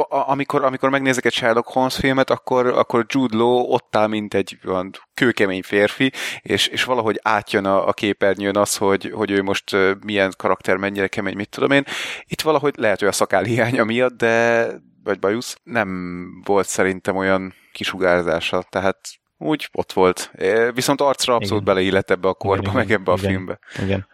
amikor, 0.08 0.64
amikor 0.64 0.90
megnézek 0.90 1.24
egy 1.24 1.32
Sherlock 1.32 1.68
Holmes 1.68 1.96
filmet, 1.96 2.30
akkor, 2.30 2.66
akkor 2.66 3.04
Jude 3.08 3.36
Law 3.36 3.72
ott 3.72 3.96
áll, 3.96 4.06
mint 4.06 4.34
egy 4.34 4.58
olyan 4.66 4.90
kőkemény 5.14 5.62
férfi, 5.62 6.12
és, 6.40 6.66
és 6.66 6.84
valahogy 6.84 7.20
átjön 7.22 7.64
a, 7.64 7.88
a 7.88 7.92
képernyőn 7.92 8.56
az, 8.56 8.76
hogy, 8.76 9.10
hogy 9.14 9.30
ő 9.30 9.42
most 9.42 9.76
milyen 10.04 10.32
karakter, 10.36 10.76
mennyire 10.76 11.08
kemény, 11.08 11.36
mit 11.36 11.48
tudom 11.48 11.70
én. 11.70 11.84
Itt 12.24 12.40
valahogy 12.40 12.74
lehet, 12.76 12.98
hogy 12.98 13.08
a 13.08 13.12
szakál 13.12 13.42
hiánya 13.42 13.84
miatt, 13.84 14.16
de 14.16 14.66
vagy 15.06 15.18
bajusz, 15.18 15.56
nem 15.62 15.90
volt 16.44 16.66
szerintem 16.66 17.16
olyan 17.16 17.54
kisugárzása, 17.72 18.64
tehát 18.68 18.98
úgy 19.38 19.68
ott 19.72 19.92
volt. 19.92 20.30
Viszont 20.74 21.00
arcra 21.00 21.34
abszolút 21.34 21.62
igen. 21.62 21.74
beleillett 21.74 22.10
ebbe 22.10 22.28
a 22.28 22.34
korba, 22.34 22.62
igen, 22.62 22.74
meg 22.74 22.90
ebbe 22.90 23.12
a 23.12 23.16
igen, 23.18 23.30
filmbe. 23.30 23.58
Igen. 23.82 24.06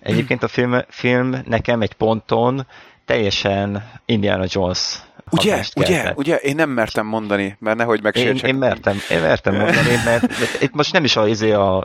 Egyébként 0.00 0.42
a 0.42 0.48
film, 0.48 0.80
film 0.88 1.36
nekem 1.44 1.80
egy 1.80 1.92
ponton 1.92 2.66
teljesen 3.04 3.90
Indiana 4.04 4.44
Jones 4.48 5.00
Ugye, 5.30 5.62
ugye, 5.76 6.12
ugye, 6.16 6.36
én 6.36 6.54
nem 6.54 6.70
mertem 6.70 7.06
mondani, 7.06 7.56
mert 7.60 7.76
nehogy 7.76 8.02
megsértsek. 8.02 8.48
Én, 8.48 8.54
én, 8.54 8.60
mertem, 8.60 8.96
én 9.10 9.20
mertem 9.20 9.54
mondani, 9.64 9.94
mert, 10.04 10.28
mert 10.38 10.62
itt 10.62 10.74
most 10.74 10.92
nem 10.92 11.04
is 11.04 11.16
a, 11.16 11.28
izé 11.28 11.52
a 11.52 11.84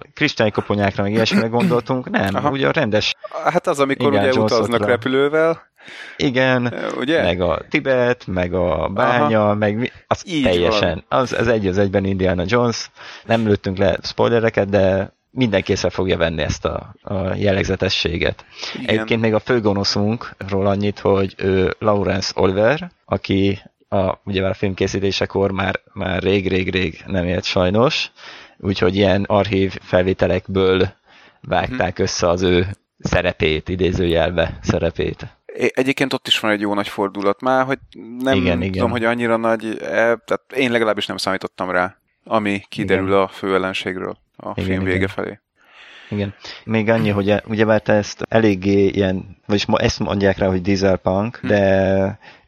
koponyákra, 0.51 1.03
meg 1.03 1.11
ilyesmire 1.11 1.47
gondoltunk, 1.47 2.09
nem, 2.09 2.35
Aha. 2.35 2.49
ugye 2.49 2.67
a 2.67 2.71
rendes... 2.71 3.15
Hát 3.43 3.67
az, 3.67 3.79
amikor 3.79 4.13
Indiana 4.13 4.31
ugye 4.31 4.39
utaznak 4.39 4.85
repülővel, 4.85 5.71
igen, 6.17 6.73
Ugye? 6.97 7.21
meg 7.21 7.41
a 7.41 7.61
Tibet, 7.69 8.27
meg 8.27 8.53
a 8.53 8.89
bánya, 8.93 9.43
Aha. 9.43 9.53
meg 9.53 9.77
mi, 9.77 9.91
az 10.07 10.23
Így 10.27 10.43
teljesen, 10.43 11.03
az, 11.07 11.33
az 11.33 11.47
egy 11.47 11.67
az 11.67 11.77
egyben 11.77 12.05
Indiana 12.05 12.43
Jones. 12.47 12.89
Nem 13.25 13.45
lőttünk 13.47 13.77
le 13.77 13.97
spoilereket, 14.01 14.69
de 14.69 15.13
mindenki 15.29 15.71
észre 15.71 15.89
fogja 15.89 16.17
venni 16.17 16.41
ezt 16.41 16.65
a, 16.65 16.95
a 17.01 17.35
jellegzetességet. 17.35 18.45
Igen. 18.73 18.87
Egyébként 18.87 19.21
még 19.21 19.33
a 19.33 19.39
főgonoszunkról 19.39 20.67
annyit, 20.67 20.99
hogy 20.99 21.33
ő 21.37 21.75
Lawrence 21.79 22.31
Oliver, 22.35 22.91
aki 23.05 23.61
a, 23.89 24.19
ugye 24.25 24.45
a 24.45 24.53
filmkészítésekor 24.53 25.51
már, 25.51 25.79
már 25.93 26.23
rég-rég-rég 26.23 27.03
nem 27.07 27.25
élt 27.25 27.43
sajnos, 27.43 28.11
úgyhogy 28.57 28.95
ilyen 28.95 29.23
archív 29.23 29.77
felvételekből 29.81 30.89
vágták 31.41 31.95
hmm. 31.95 32.05
össze 32.05 32.29
az 32.29 32.41
ő 32.41 32.67
szerepét, 32.99 33.69
idézőjelbe 33.69 34.57
szerepét. 34.61 35.27
Egyébként 35.55 36.13
ott 36.13 36.27
is 36.27 36.39
van 36.39 36.51
egy 36.51 36.59
jó 36.59 36.73
nagy 36.73 36.87
fordulat 36.87 37.41
már, 37.41 37.65
hogy 37.65 37.79
nem 38.19 38.35
igen, 38.35 38.43
tudom, 38.45 38.61
igen. 38.61 38.89
hogy 38.89 39.03
annyira 39.03 39.37
nagy, 39.37 39.65
e, 39.81 40.15
tehát 40.15 40.43
én 40.55 40.71
legalábbis 40.71 41.05
nem 41.05 41.17
számítottam 41.17 41.69
rá, 41.69 41.97
ami 42.23 42.61
kiderül 42.69 43.07
igen. 43.07 43.19
a 43.19 43.27
főellenségről 43.27 44.17
a 44.37 44.51
igen, 44.55 44.65
film 44.65 44.83
vége 44.83 44.95
igen. 44.95 45.07
felé. 45.07 45.39
Igen. 46.09 46.33
Még 46.63 46.89
annyi, 46.89 47.09
hogy 47.09 47.29
e, 47.29 47.43
ugye 47.47 47.65
mert 47.65 47.89
ezt 47.89 48.21
eléggé 48.29 48.87
ilyen, 48.87 49.37
vagyis 49.45 49.65
ezt 49.67 49.99
mondják 49.99 50.37
rá, 50.37 50.47
hogy 50.47 50.61
dieselpunk, 50.61 51.35
hm. 51.35 51.47
de 51.47 51.59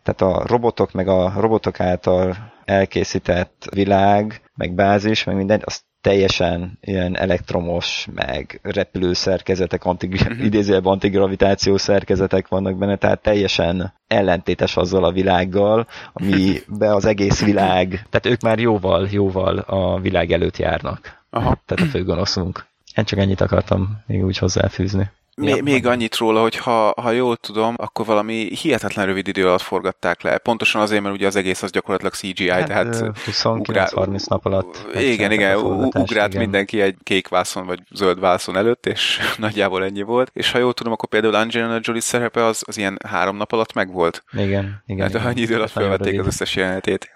tehát 0.04 0.22
a 0.22 0.48
robotok, 0.48 0.92
meg 0.92 1.08
a 1.08 1.34
robotok 1.38 1.80
által 1.80 2.54
elkészített 2.66 3.68
világ, 3.74 4.42
meg 4.56 4.74
bázis, 4.74 5.24
meg 5.24 5.36
minden, 5.36 5.62
azt 5.66 5.84
teljesen 6.06 6.78
ilyen 6.82 7.18
elektromos, 7.18 8.08
meg 8.14 8.60
repülő 8.64 9.14
szerkezetek, 9.14 9.86
antig, 9.86 10.14
uh-huh. 10.22 10.46
idézőjelben 10.46 10.92
antigravitációs 10.92 11.82
szerkezetek 11.82 12.48
vannak 12.48 12.78
benne, 12.78 12.96
tehát 12.96 13.22
teljesen 13.22 13.94
ellentétes 14.08 14.78
azzal 14.78 15.04
a 15.04 15.12
világgal, 15.12 15.88
amiben 16.14 16.92
az 17.00 17.06
egész 17.06 17.44
világ, 17.44 17.88
tehát 18.10 18.26
ők 18.26 18.42
már 18.42 18.60
jóval, 18.60 19.08
jóval 19.12 19.58
a 19.58 20.00
világ 20.00 20.32
előtt 20.32 20.58
járnak. 20.58 21.24
Aha. 21.30 21.62
Tehát 21.66 21.86
a 21.86 21.90
főgonoszunk. 21.90 22.66
Én 22.96 23.06
csak 23.06 23.20
ennyit 23.20 23.42
akartam 23.42 24.04
még 24.08 24.24
úgy 24.26 24.38
hozzáfűzni. 24.38 25.10
Még, 25.36 25.62
még 25.62 25.86
annyit 25.86 26.18
róla, 26.18 26.42
hogy 26.42 26.56
ha, 26.56 26.94
ha 27.02 27.12
jól 27.12 27.36
tudom, 27.36 27.74
akkor 27.78 28.06
valami 28.06 28.56
hihetetlen 28.62 29.06
rövid 29.06 29.28
idő 29.28 29.48
alatt 29.48 29.62
forgatták 29.62 30.22
le. 30.22 30.38
Pontosan 30.38 30.82
azért, 30.82 31.02
mert 31.02 31.16
ugye 31.16 31.28
az 31.28 31.36
egész 31.36 31.62
az 31.62 31.72
gyakorlatilag 31.72 32.14
CGI, 32.14 32.50
hát, 32.50 32.68
tehát 32.68 33.12
29-30 33.26 34.28
nap 34.28 34.46
alatt. 34.46 34.88
Igen, 34.94 35.32
igen, 35.32 35.58
ugrált 35.58 36.30
igen. 36.30 36.42
mindenki 36.42 36.82
egy 36.82 36.96
kék 37.04 37.28
vászon 37.28 37.66
vagy 37.66 37.80
zöld 37.92 38.20
vászon 38.20 38.58
előtt, 38.58 38.86
és 38.86 39.20
nagyjából 39.38 39.84
ennyi 39.84 40.02
volt. 40.02 40.32
És 40.34 40.52
ha 40.52 40.58
jól 40.58 40.74
tudom, 40.74 40.94
akkor 40.94 41.10
például 41.10 41.36
Angelina 41.36 41.80
Jolie 41.82 42.02
szerepe 42.02 42.46
az, 42.46 42.64
az 42.68 42.78
ilyen 42.78 43.00
három 43.08 43.38
nap 43.38 43.52
alatt 43.52 43.74
megvolt. 43.74 44.24
Igen, 44.32 44.84
igen. 44.86 45.12
Hát 45.12 45.26
annyi 45.26 45.42
idő 45.42 45.56
alatt 45.56 45.72
felvették 45.72 46.20
az 46.20 46.26
összes 46.26 46.56
jelenetét. 46.56 47.10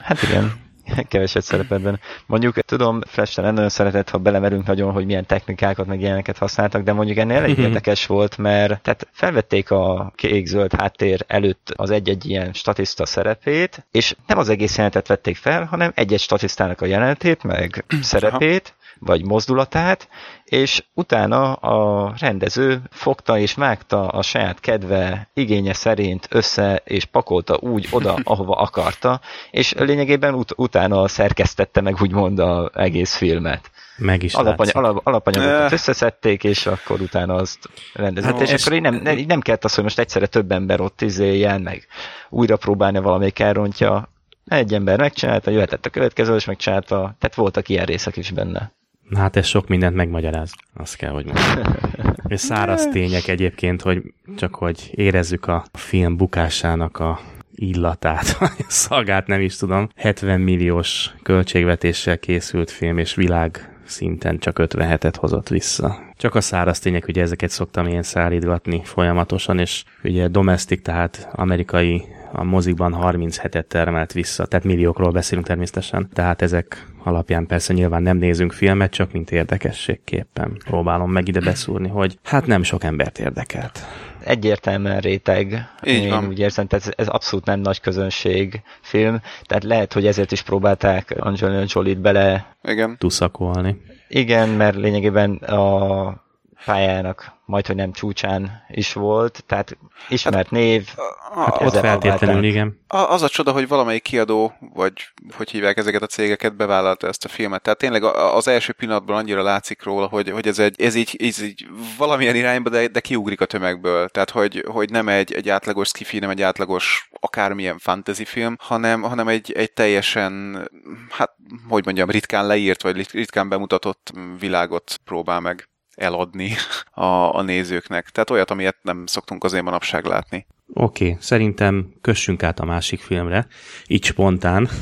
Hát 0.00 0.22
igen, 0.22 0.63
keveset 1.08 1.42
szerepet 1.42 1.82
benne. 1.82 1.98
Mondjuk 2.26 2.60
tudom, 2.60 3.00
nem 3.36 3.54
nagyon 3.54 3.68
szeretett, 3.68 4.10
ha 4.10 4.18
belemerünk 4.18 4.66
nagyon, 4.66 4.92
hogy 4.92 5.04
milyen 5.06 5.26
technikákat 5.26 5.86
meg 5.86 6.00
ilyeneket 6.00 6.38
használtak, 6.38 6.82
de 6.82 6.92
mondjuk 6.92 7.18
ennél 7.18 7.36
elég 7.36 7.56
mhm. 7.56 7.66
érdekes 7.66 8.06
volt, 8.06 8.38
mert 8.38 8.82
tehát 8.82 9.08
felvették 9.12 9.70
a 9.70 10.12
kék-zöld 10.14 10.74
háttér 10.74 11.24
előtt 11.26 11.72
az 11.76 11.90
egy-egy 11.90 12.26
ilyen 12.26 12.52
statiszta 12.52 13.06
szerepét, 13.06 13.86
és 13.90 14.14
nem 14.26 14.38
az 14.38 14.48
egész 14.48 14.76
jelenetet 14.76 15.08
vették 15.08 15.36
fel, 15.36 15.64
hanem 15.64 15.92
egy-egy 15.94 16.20
statisztának 16.20 16.80
a 16.80 16.86
jelenetét, 16.86 17.42
meg 17.42 17.84
szerepét, 18.00 18.74
vagy 19.04 19.24
mozdulatát, 19.24 20.08
és 20.44 20.84
utána 20.94 21.52
a 21.52 22.12
rendező 22.18 22.82
fogta 22.90 23.38
és 23.38 23.54
vágta 23.54 24.08
a 24.08 24.22
saját 24.22 24.60
kedve 24.60 25.28
igénye 25.34 25.72
szerint 25.72 26.26
össze 26.30 26.82
és 26.84 27.04
pakolta 27.04 27.56
úgy 27.60 27.88
oda, 27.90 28.18
ahova 28.24 28.54
akarta, 28.56 29.20
és 29.50 29.72
lényegében 29.72 30.34
ut- 30.34 30.54
utána 30.56 31.08
szerkesztette 31.08 31.80
meg 31.80 31.96
úgymond 32.00 32.38
az 32.38 32.70
egész 32.72 33.16
filmet. 33.16 33.70
Meg 33.96 34.22
is 34.22 34.34
Alapany- 34.34 34.70
alap- 34.70 35.06
alapanyagokat 35.06 35.72
összeszedték, 35.72 36.44
és 36.44 36.66
akkor 36.66 37.00
utána 37.00 37.34
azt 37.34 37.58
rendezni. 37.92 38.30
Hát 38.30 38.40
és, 38.40 38.52
és 38.52 38.66
akkor 38.66 38.80
nem, 38.80 38.94
nem, 38.94 39.18
nem 39.26 39.40
kellett 39.40 39.64
az, 39.64 39.74
hogy 39.74 39.84
most 39.84 39.98
egyszerre 39.98 40.26
több 40.26 40.52
ember 40.52 40.80
ott 40.80 41.02
izéljen, 41.02 41.60
meg 41.60 41.86
újra 42.30 42.56
próbálni 42.56 42.98
valamelyik 42.98 43.38
elrontja. 43.38 44.08
Egy 44.46 44.74
ember 44.74 44.98
megcsinálta, 44.98 45.50
jöhetett 45.50 45.86
a 45.86 45.90
következő, 45.90 46.34
és 46.34 46.44
megcsinálta. 46.44 46.96
Tehát 46.96 47.34
voltak 47.34 47.68
ilyen 47.68 47.84
részek 47.84 48.16
is 48.16 48.30
benne. 48.30 48.72
Hát 49.16 49.36
ez 49.36 49.46
sok 49.46 49.68
mindent 49.68 49.96
megmagyaráz, 49.96 50.52
azt 50.74 50.96
kell, 50.96 51.10
hogy 51.10 51.24
mondjam. 51.24 51.76
És 52.28 52.40
száraz 52.40 52.88
tények 52.88 53.28
egyébként, 53.28 53.82
hogy 53.82 54.02
csak 54.36 54.54
hogy 54.54 54.90
érezzük 54.94 55.46
a 55.46 55.64
film 55.72 56.16
bukásának 56.16 56.98
a 56.98 57.20
illatát, 57.54 58.38
szagát 58.68 59.26
nem 59.26 59.40
is 59.40 59.56
tudom. 59.56 59.88
70 59.96 60.40
milliós 60.40 61.14
költségvetéssel 61.22 62.18
készült 62.18 62.70
film, 62.70 62.98
és 62.98 63.14
világ 63.14 63.74
szinten 63.84 64.38
csak 64.38 64.56
57-et 64.60 65.14
hozott 65.18 65.48
vissza. 65.48 65.98
Csak 66.16 66.34
a 66.34 66.40
száraz 66.40 66.78
tények, 66.78 67.04
hogy 67.04 67.18
ezeket 67.18 67.50
szoktam 67.50 67.86
én 67.86 68.02
szállítgatni 68.02 68.80
folyamatosan, 68.84 69.58
és 69.58 69.84
ugye 70.02 70.28
domestic, 70.28 70.82
tehát 70.82 71.28
amerikai 71.32 72.02
a 72.36 72.44
mozikban 72.44 72.96
37-et 73.00 73.66
termelt 73.66 74.12
vissza, 74.12 74.46
tehát 74.46 74.64
milliókról 74.64 75.10
beszélünk 75.10 75.46
természetesen, 75.46 76.08
tehát 76.12 76.42
ezek 76.42 76.86
alapján 77.04 77.46
persze 77.46 77.72
nyilván 77.72 78.02
nem 78.02 78.16
nézünk 78.16 78.52
filmet, 78.52 78.90
csak 78.90 79.12
mint 79.12 79.30
érdekességképpen 79.30 80.56
próbálom 80.64 81.10
meg 81.10 81.28
ide 81.28 81.40
beszúrni, 81.40 81.88
hogy 81.88 82.18
hát 82.22 82.46
nem 82.46 82.62
sok 82.62 82.84
embert 82.84 83.18
érdekelt. 83.18 83.78
Egyértelműen 84.24 85.00
réteg. 85.00 85.68
Így 85.82 86.02
Én 86.02 86.08
van. 86.08 86.26
úgy 86.26 86.38
érzem, 86.38 86.66
tehát 86.66 86.94
ez 86.96 87.08
abszolút 87.08 87.44
nem 87.44 87.60
nagy 87.60 87.80
közönség 87.80 88.62
film, 88.80 89.20
tehát 89.44 89.64
lehet, 89.64 89.92
hogy 89.92 90.06
ezért 90.06 90.32
is 90.32 90.42
próbálták 90.42 91.14
Angelina 91.18 91.64
Jolie-t 91.66 92.00
bele 92.00 92.56
Igen. 92.62 92.96
tuszakolni. 92.98 93.80
Igen, 94.08 94.48
mert 94.48 94.76
lényegében 94.76 95.34
a 95.34 96.23
pályának 96.64 97.32
majd, 97.46 97.66
hogy 97.66 97.76
nem 97.76 97.92
csúcsán 97.92 98.64
is 98.68 98.92
volt, 98.92 99.44
tehát 99.46 99.76
ismert 100.08 100.36
hát, 100.36 100.50
név. 100.50 100.88
Hát 101.34 101.60
ott 101.60 101.78
feltétlenül, 101.78 102.44
igen. 102.44 102.80
Az 102.86 103.22
a 103.22 103.28
csoda, 103.28 103.52
hogy 103.52 103.68
valamelyik 103.68 104.02
kiadó, 104.02 104.52
vagy 104.74 104.92
hogy 105.36 105.50
hívják 105.50 105.76
ezeket 105.76 106.02
a 106.02 106.06
cégeket, 106.06 106.56
bevállalta 106.56 107.06
ezt 107.06 107.24
a 107.24 107.28
filmet. 107.28 107.62
Tehát 107.62 107.78
tényleg 107.78 108.02
az 108.04 108.48
első 108.48 108.72
pillanatban 108.72 109.16
annyira 109.16 109.42
látszik 109.42 109.82
róla, 109.82 110.06
hogy, 110.06 110.30
hogy 110.30 110.46
ez, 110.46 110.58
egy, 110.58 110.82
ez, 110.82 110.94
így, 110.94 111.16
ez 111.18 111.42
így 111.42 111.66
valamilyen 111.98 112.34
irányba, 112.34 112.70
de, 112.70 112.88
de 112.88 113.00
kiugrik 113.00 113.40
a 113.40 113.46
tömegből. 113.46 114.08
Tehát, 114.08 114.30
hogy, 114.30 114.64
hogy 114.68 114.90
nem 114.90 115.08
egy, 115.08 115.32
egy 115.32 115.48
átlagos 115.48 115.88
skifi, 115.88 116.18
nem 116.18 116.30
egy 116.30 116.42
átlagos 116.42 117.08
akármilyen 117.20 117.78
fantasy 117.78 118.24
film, 118.24 118.56
hanem, 118.60 119.02
hanem 119.02 119.28
egy, 119.28 119.52
egy 119.52 119.72
teljesen, 119.72 120.64
hát, 121.10 121.30
hogy 121.68 121.84
mondjam, 121.84 122.10
ritkán 122.10 122.46
leírt, 122.46 122.82
vagy 122.82 123.08
ritkán 123.12 123.48
bemutatott 123.48 124.12
világot 124.38 125.00
próbál 125.04 125.40
meg 125.40 125.68
eladni 125.96 126.54
a, 126.90 127.36
a 127.36 127.42
nézőknek. 127.42 128.10
Tehát 128.10 128.30
olyat, 128.30 128.50
amilyet 128.50 128.76
nem 128.82 129.06
szoktunk 129.06 129.44
azért 129.44 129.64
manapság 129.64 130.04
látni. 130.04 130.46
Oké, 130.72 131.04
okay, 131.04 131.16
szerintem 131.20 131.94
kössünk 132.00 132.42
át 132.42 132.60
a 132.60 132.64
másik 132.64 133.00
filmre, 133.00 133.46
így 133.86 134.04
spontán. 134.04 134.68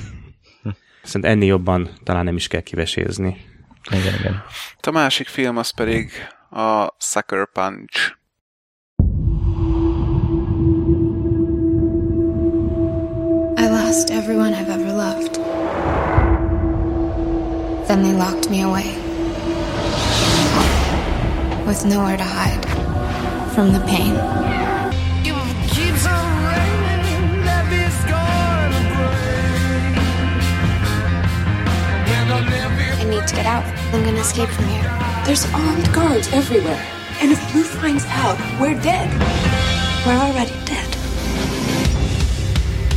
Szerintem 1.02 1.30
ennél 1.30 1.48
jobban 1.48 1.90
talán 2.04 2.24
nem 2.24 2.36
is 2.36 2.48
kell 2.48 2.60
kivesézni. 2.60 3.36
Igen, 3.90 4.14
igen. 4.14 4.44
A 4.80 4.90
másik 4.90 5.26
film 5.26 5.56
az 5.56 5.70
pedig 5.70 6.10
a 6.50 6.94
Sucker 6.98 7.48
Punch. 7.52 8.16
I 13.56 13.68
lost 13.68 14.10
everyone 14.10 14.54
I've 14.54 14.70
ever 14.70 14.92
loved. 14.94 15.34
Then 17.86 18.02
they 18.02 18.12
locked 18.12 18.50
me 18.50 18.62
away. 18.62 19.01
With 21.66 21.84
nowhere 21.86 22.16
to 22.16 22.24
hide 22.24 22.64
from 23.54 23.72
the 23.72 23.80
pain. 23.80 24.16
I 32.94 33.04
need 33.04 33.26
to 33.26 33.34
get 33.34 33.46
out. 33.46 33.64
I'm 33.94 34.04
gonna 34.04 34.20
escape 34.20 34.48
from 34.48 34.66
here. 34.66 34.82
There's 35.24 35.44
armed 35.54 35.92
guards 35.94 36.28
everywhere. 36.32 36.84
And 37.20 37.30
if 37.32 37.52
Blue 37.52 37.64
finds 37.64 38.04
out, 38.06 38.38
we're 38.60 38.78
dead. 38.80 39.08
We're 40.04 40.18
already 40.18 40.54
dead. 40.64 40.96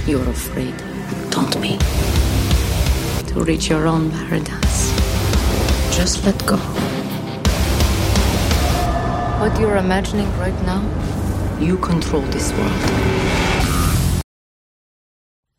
You're 0.07 0.27
afraid, 0.29 0.75
don't 1.29 1.61
be. 1.61 1.77
To 3.27 3.43
reach 3.43 3.69
your 3.69 3.87
own 3.87 4.09
paradise. 4.11 4.91
Just 5.95 6.25
let 6.25 6.45
go. 6.45 6.59
What 9.39 9.59
you're 9.59 9.77
imagining 9.77 10.27
right 10.39 10.65
now, 10.65 10.81
you 11.59 11.77
control 11.79 12.21
this 12.21 12.51
world. 12.51 12.71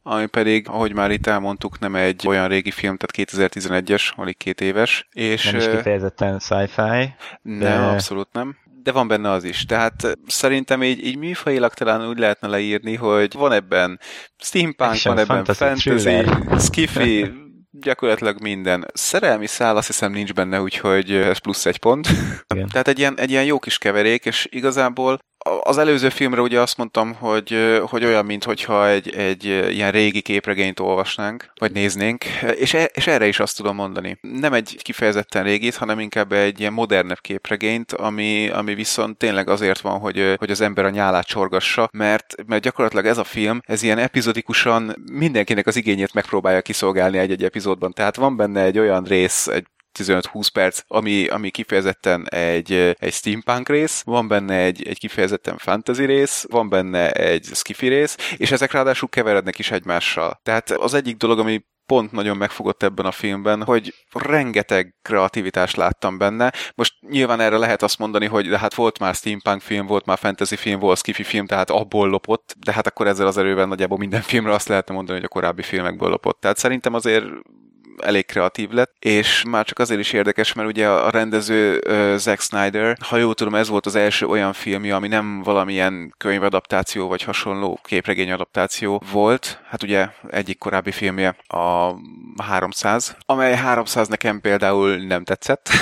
Ami 0.03 0.27
pedig, 0.27 0.69
ahogy 0.69 0.93
már 0.95 1.11
itt 1.11 1.27
elmondtuk, 1.27 1.79
nem 1.79 1.95
egy 1.95 2.27
olyan 2.27 2.49
régi 2.49 2.71
film, 2.71 2.97
tehát 2.97 3.31
2011-es, 3.31 4.15
alig 4.15 4.37
két 4.37 4.61
éves. 4.61 5.09
És 5.13 5.45
nem 5.45 5.57
is 5.57 5.69
kifejezetten 5.69 6.39
sci-fi. 6.39 7.15
De... 7.43 7.69
Nem, 7.69 7.83
abszolút 7.83 8.29
nem 8.33 8.57
de 8.83 8.93
van 8.93 9.09
benne 9.09 9.31
az 9.31 9.45
is. 9.45 9.65
Tehát 9.65 10.19
szerintem 10.27 10.83
így, 10.83 11.07
így 11.07 11.17
műfajilag 11.17 11.75
talán 11.75 12.09
úgy 12.09 12.19
lehetne 12.19 12.49
leírni, 12.49 12.95
hogy 12.95 13.33
van 13.33 13.53
ebben 13.53 14.01
steampunk, 14.39 14.91
Action, 14.91 15.15
van 15.15 15.25
ebben 15.25 15.45
fantasy, 15.45 15.91
fantasy 15.91 16.65
skiffy, 16.67 17.33
gyakorlatilag 17.81 18.41
minden. 18.41 18.87
Szerelmi 18.93 19.47
szál 19.47 19.77
azt 19.77 19.87
hiszem 19.87 20.13
nincs 20.13 20.33
benne, 20.33 20.61
úgyhogy 20.61 21.13
ez 21.13 21.39
plusz 21.39 21.67
egy 21.67 21.79
pont. 21.79 22.09
Igen. 22.55 22.69
Tehát 22.73 22.89
egy 22.89 22.99
ilyen, 22.99 23.19
egy 23.19 23.31
ilyen 23.31 23.45
jó 23.45 23.59
kis 23.59 23.79
keverék, 23.79 24.25
és 24.25 24.49
igazából 24.51 25.19
az 25.63 25.79
előző 25.79 26.09
filmre 26.09 26.41
ugye 26.41 26.61
azt 26.61 26.77
mondtam, 26.77 27.15
hogy, 27.15 27.81
hogy 27.87 28.05
olyan, 28.05 28.25
mintha 28.25 28.89
egy, 28.89 29.15
egy 29.15 29.45
ilyen 29.45 29.91
régi 29.91 30.21
képregényt 30.21 30.81
olvasnánk, 30.81 31.51
vagy 31.59 31.73
néznénk, 31.73 32.25
és, 32.57 32.75
e, 32.75 32.85
és 32.85 33.07
erre 33.07 33.27
is 33.27 33.41
azt 33.41 33.57
tudom 33.57 33.75
mondani. 33.75 34.19
Nem 34.21 34.53
egy 34.53 34.79
kifejezetten 34.83 35.43
régit, 35.43 35.75
hanem 35.75 36.01
inkább 36.01 36.33
egy 36.33 36.61
ilyen 36.61 36.73
modernebb 36.73 37.21
képregényt, 37.21 37.93
ami, 37.93 38.49
ami 38.49 38.75
viszont 38.75 39.17
tényleg 39.17 39.49
azért 39.49 39.81
van, 39.81 39.99
hogy, 39.99 40.35
hogy 40.39 40.51
az 40.51 40.61
ember 40.61 40.85
a 40.85 40.91
nyálát 40.91 41.27
csorgassa, 41.27 41.89
mert, 41.93 42.35
mert 42.47 42.63
gyakorlatilag 42.63 43.07
ez 43.07 43.19
a 43.19 43.25
film, 43.25 43.61
ez 43.65 43.83
ilyen 43.83 43.99
epizodikusan 43.99 44.95
mindenkinek 45.13 45.67
az 45.67 45.77
igényét 45.77 46.15
megpróbálja 46.15 46.63
kiszolgálni 46.63 47.19
egy-egy 47.19 47.45
epizódban. 47.45 47.93
Tehát 47.93 48.17
van 48.17 48.37
benne 48.37 48.63
egy 48.63 48.79
olyan 48.79 49.05
rész, 49.05 49.47
egy 49.47 49.67
15-20 49.99 50.49
perc, 50.53 50.81
ami, 50.87 51.27
ami 51.27 51.51
kifejezetten 51.51 52.29
egy, 52.29 52.73
egy 52.99 53.13
steampunk 53.13 53.69
rész, 53.69 54.03
van 54.03 54.29
benne 54.29 54.55
egy, 54.55 54.87
egy 54.87 54.99
kifejezetten 54.99 55.57
fantasy 55.59 56.05
rész, 56.05 56.47
van 56.51 56.69
benne 56.69 57.11
egy 57.11 57.45
skifi 57.53 57.89
rész, 57.89 58.17
és 58.37 58.51
ezek 58.51 58.73
ráadásul 58.73 59.09
keverednek 59.09 59.59
is 59.59 59.71
egymással. 59.71 60.41
Tehát 60.43 60.71
az 60.71 60.95
egyik 60.95 61.17
dolog, 61.17 61.39
ami 61.39 61.65
pont 61.87 62.13
nagyon 62.13 62.37
megfogott 62.37 62.83
ebben 62.83 63.07
a 63.07 63.11
filmben, 63.11 63.65
hogy 63.65 63.95
rengeteg 64.13 64.95
kreativitást 65.03 65.77
láttam 65.77 66.19
benne. 66.19 66.53
Most 66.75 66.95
nyilván 67.01 67.41
erre 67.41 67.57
lehet 67.57 67.83
azt 67.83 67.99
mondani, 67.99 68.27
hogy 68.27 68.49
de 68.49 68.59
hát 68.59 68.75
volt 68.75 68.99
már 68.99 69.15
steampunk 69.15 69.61
film, 69.61 69.87
volt 69.87 70.07
már 70.07 70.19
fantasy 70.19 70.57
film, 70.57 70.81
volt 70.81 70.99
skifi 70.99 71.23
film, 71.23 71.47
tehát 71.47 71.71
abból 71.71 72.09
lopott, 72.09 72.55
de 72.59 72.73
hát 72.73 72.87
akkor 72.87 73.07
ezzel 73.07 73.27
az 73.27 73.39
erővel 73.39 73.67
nagyjából 73.67 73.99
minden 73.99 74.23
filmre 74.23 74.53
azt 74.53 74.69
lehetne 74.69 74.95
mondani, 74.95 75.19
hogy 75.19 75.27
a 75.31 75.35
korábbi 75.35 75.63
filmekből 75.63 76.09
lopott. 76.09 76.41
Tehát 76.41 76.57
szerintem 76.57 76.95
azért 76.95 77.25
elég 78.03 78.27
kreatív 78.27 78.71
lett, 78.71 78.95
és 78.99 79.45
már 79.49 79.65
csak 79.65 79.79
azért 79.79 80.01
is 80.01 80.13
érdekes, 80.13 80.53
mert 80.53 80.69
ugye 80.69 80.89
a 80.89 81.11
rendező 81.11 81.83
uh, 81.87 82.17
Zack 82.17 82.41
Snyder, 82.41 82.97
ha 83.01 83.17
jól 83.17 83.35
tudom, 83.35 83.55
ez 83.55 83.69
volt 83.69 83.87
az 83.87 83.95
első 83.95 84.27
olyan 84.27 84.53
filmje, 84.53 84.95
ami 84.95 85.09
nem 85.09 85.43
valamilyen 85.43 86.15
könyvadaptáció 86.17 87.09
vagy 87.09 87.23
hasonló 87.23 87.81
képregény 87.83 88.33
adaptáció 88.33 89.03
volt. 89.13 89.61
Hát 89.69 89.83
ugye 89.83 90.09
egyik 90.31 90.59
korábbi 90.59 90.91
filmje 90.91 91.37
a 91.47 91.95
300, 92.43 93.17
amely 93.27 93.57
300 93.57 94.09
nekem 94.09 94.41
például 94.41 94.97
nem 94.97 95.25
tetszett. 95.25 95.69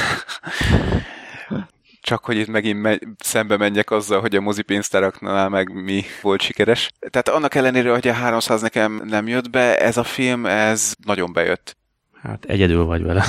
csak 2.04 2.24
hogy 2.24 2.36
itt 2.36 2.46
megint 2.46 2.80
me- 2.80 3.00
szembe 3.18 3.56
menjek 3.56 3.90
azzal, 3.90 4.20
hogy 4.20 4.36
a 4.36 4.40
mozipénztáraknál 4.40 5.48
meg 5.48 5.72
mi 5.72 6.04
volt 6.22 6.40
sikeres. 6.40 6.90
Tehát 7.10 7.28
annak 7.28 7.54
ellenére, 7.54 7.90
hogy 7.90 8.08
a 8.08 8.12
300 8.12 8.60
nekem 8.60 9.02
nem 9.04 9.28
jött 9.28 9.50
be, 9.50 9.78
ez 9.78 9.96
a 9.96 10.04
film, 10.04 10.46
ez 10.46 10.92
nagyon 11.04 11.32
bejött. 11.32 11.76
Hát 12.24 12.44
egyedül 12.44 12.84
vagy 12.84 13.02
vele. 13.02 13.24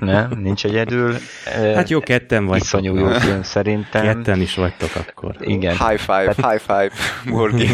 Nem, 0.00 0.30
nincs 0.42 0.64
egyedül. 0.64 1.14
Hát 1.74 1.88
jó, 1.88 2.00
ketten 2.00 2.46
vagy. 2.46 2.60
Iszonyú 2.60 2.96
jó 2.96 3.08
film 3.08 3.42
szerintem. 3.42 4.02
Ketten 4.02 4.40
is 4.40 4.54
vagytok 4.54 4.90
akkor. 4.94 5.34
Igen. 5.40 5.70
High 5.70 5.98
five, 5.98 6.34
Tehát... 6.34 6.50
high 6.50 6.60
five, 6.60 6.90
Morgi. 7.24 7.68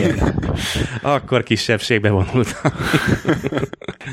akkor 1.03 1.43
kisebbségbe 1.43 2.11
vonultam. 2.11 2.73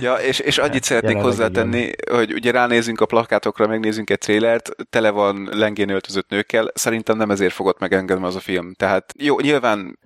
ja, 0.02 0.14
és, 0.14 0.40
és 0.40 0.58
annyit 0.58 0.74
hát, 0.74 0.84
szeretnék 0.84 1.18
hozzátenni, 1.18 1.90
hogy 2.12 2.34
ugye 2.34 2.52
ránézünk 2.52 3.02
a 3.02 3.06
plakátokra, 3.06 3.68
megnézünk 3.68 4.10
egy 4.10 4.18
trélert, 4.18 4.70
tele 4.90 5.10
van 5.10 5.50
lengén 5.52 5.90
öltözött 5.90 6.30
nőkkel, 6.30 6.72
szerintem 6.74 7.18
nem 7.18 7.32
ezért 7.32 7.54
fogott 7.54 7.80
meg 7.80 7.94
engem 7.94 8.24
az 8.24 8.36
a 8.36 8.40
film. 8.40 8.74
Tehát 8.74 9.14
jó, 9.18 9.40
nyilván 9.40 10.00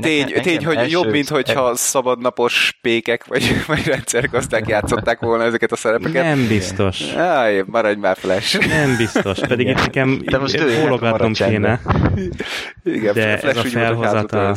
tény, 0.00 0.32
tény 0.42 0.64
hogy 0.64 0.76
első... 0.76 0.90
jobb, 0.90 1.10
mint 1.10 1.28
hogyha 1.28 1.74
szabadnapos 1.74 2.78
pékek 2.82 3.24
vagy, 3.24 3.56
vagy 3.66 3.86
rendszergazták 3.86 4.68
játszották 4.68 5.20
volna 5.20 5.44
ezeket 5.44 5.72
a 5.72 5.76
szerepeket. 5.76 6.24
Nem 6.24 6.46
biztos. 6.48 7.12
Áj, 7.12 7.49
Jaj, 7.50 7.64
maradj 7.66 8.00
már 8.00 8.16
flash. 8.16 8.68
Nem 8.68 8.96
biztos, 8.96 9.38
pedig 9.38 9.66
itt 9.66 9.74
nekem 9.74 10.22
bólogatnom 10.80 11.32
kéne. 11.32 11.80
Igen, 12.84 13.14
de 13.14 13.40
ez 13.40 13.56
a 13.56 13.62
felhozata... 13.62 14.54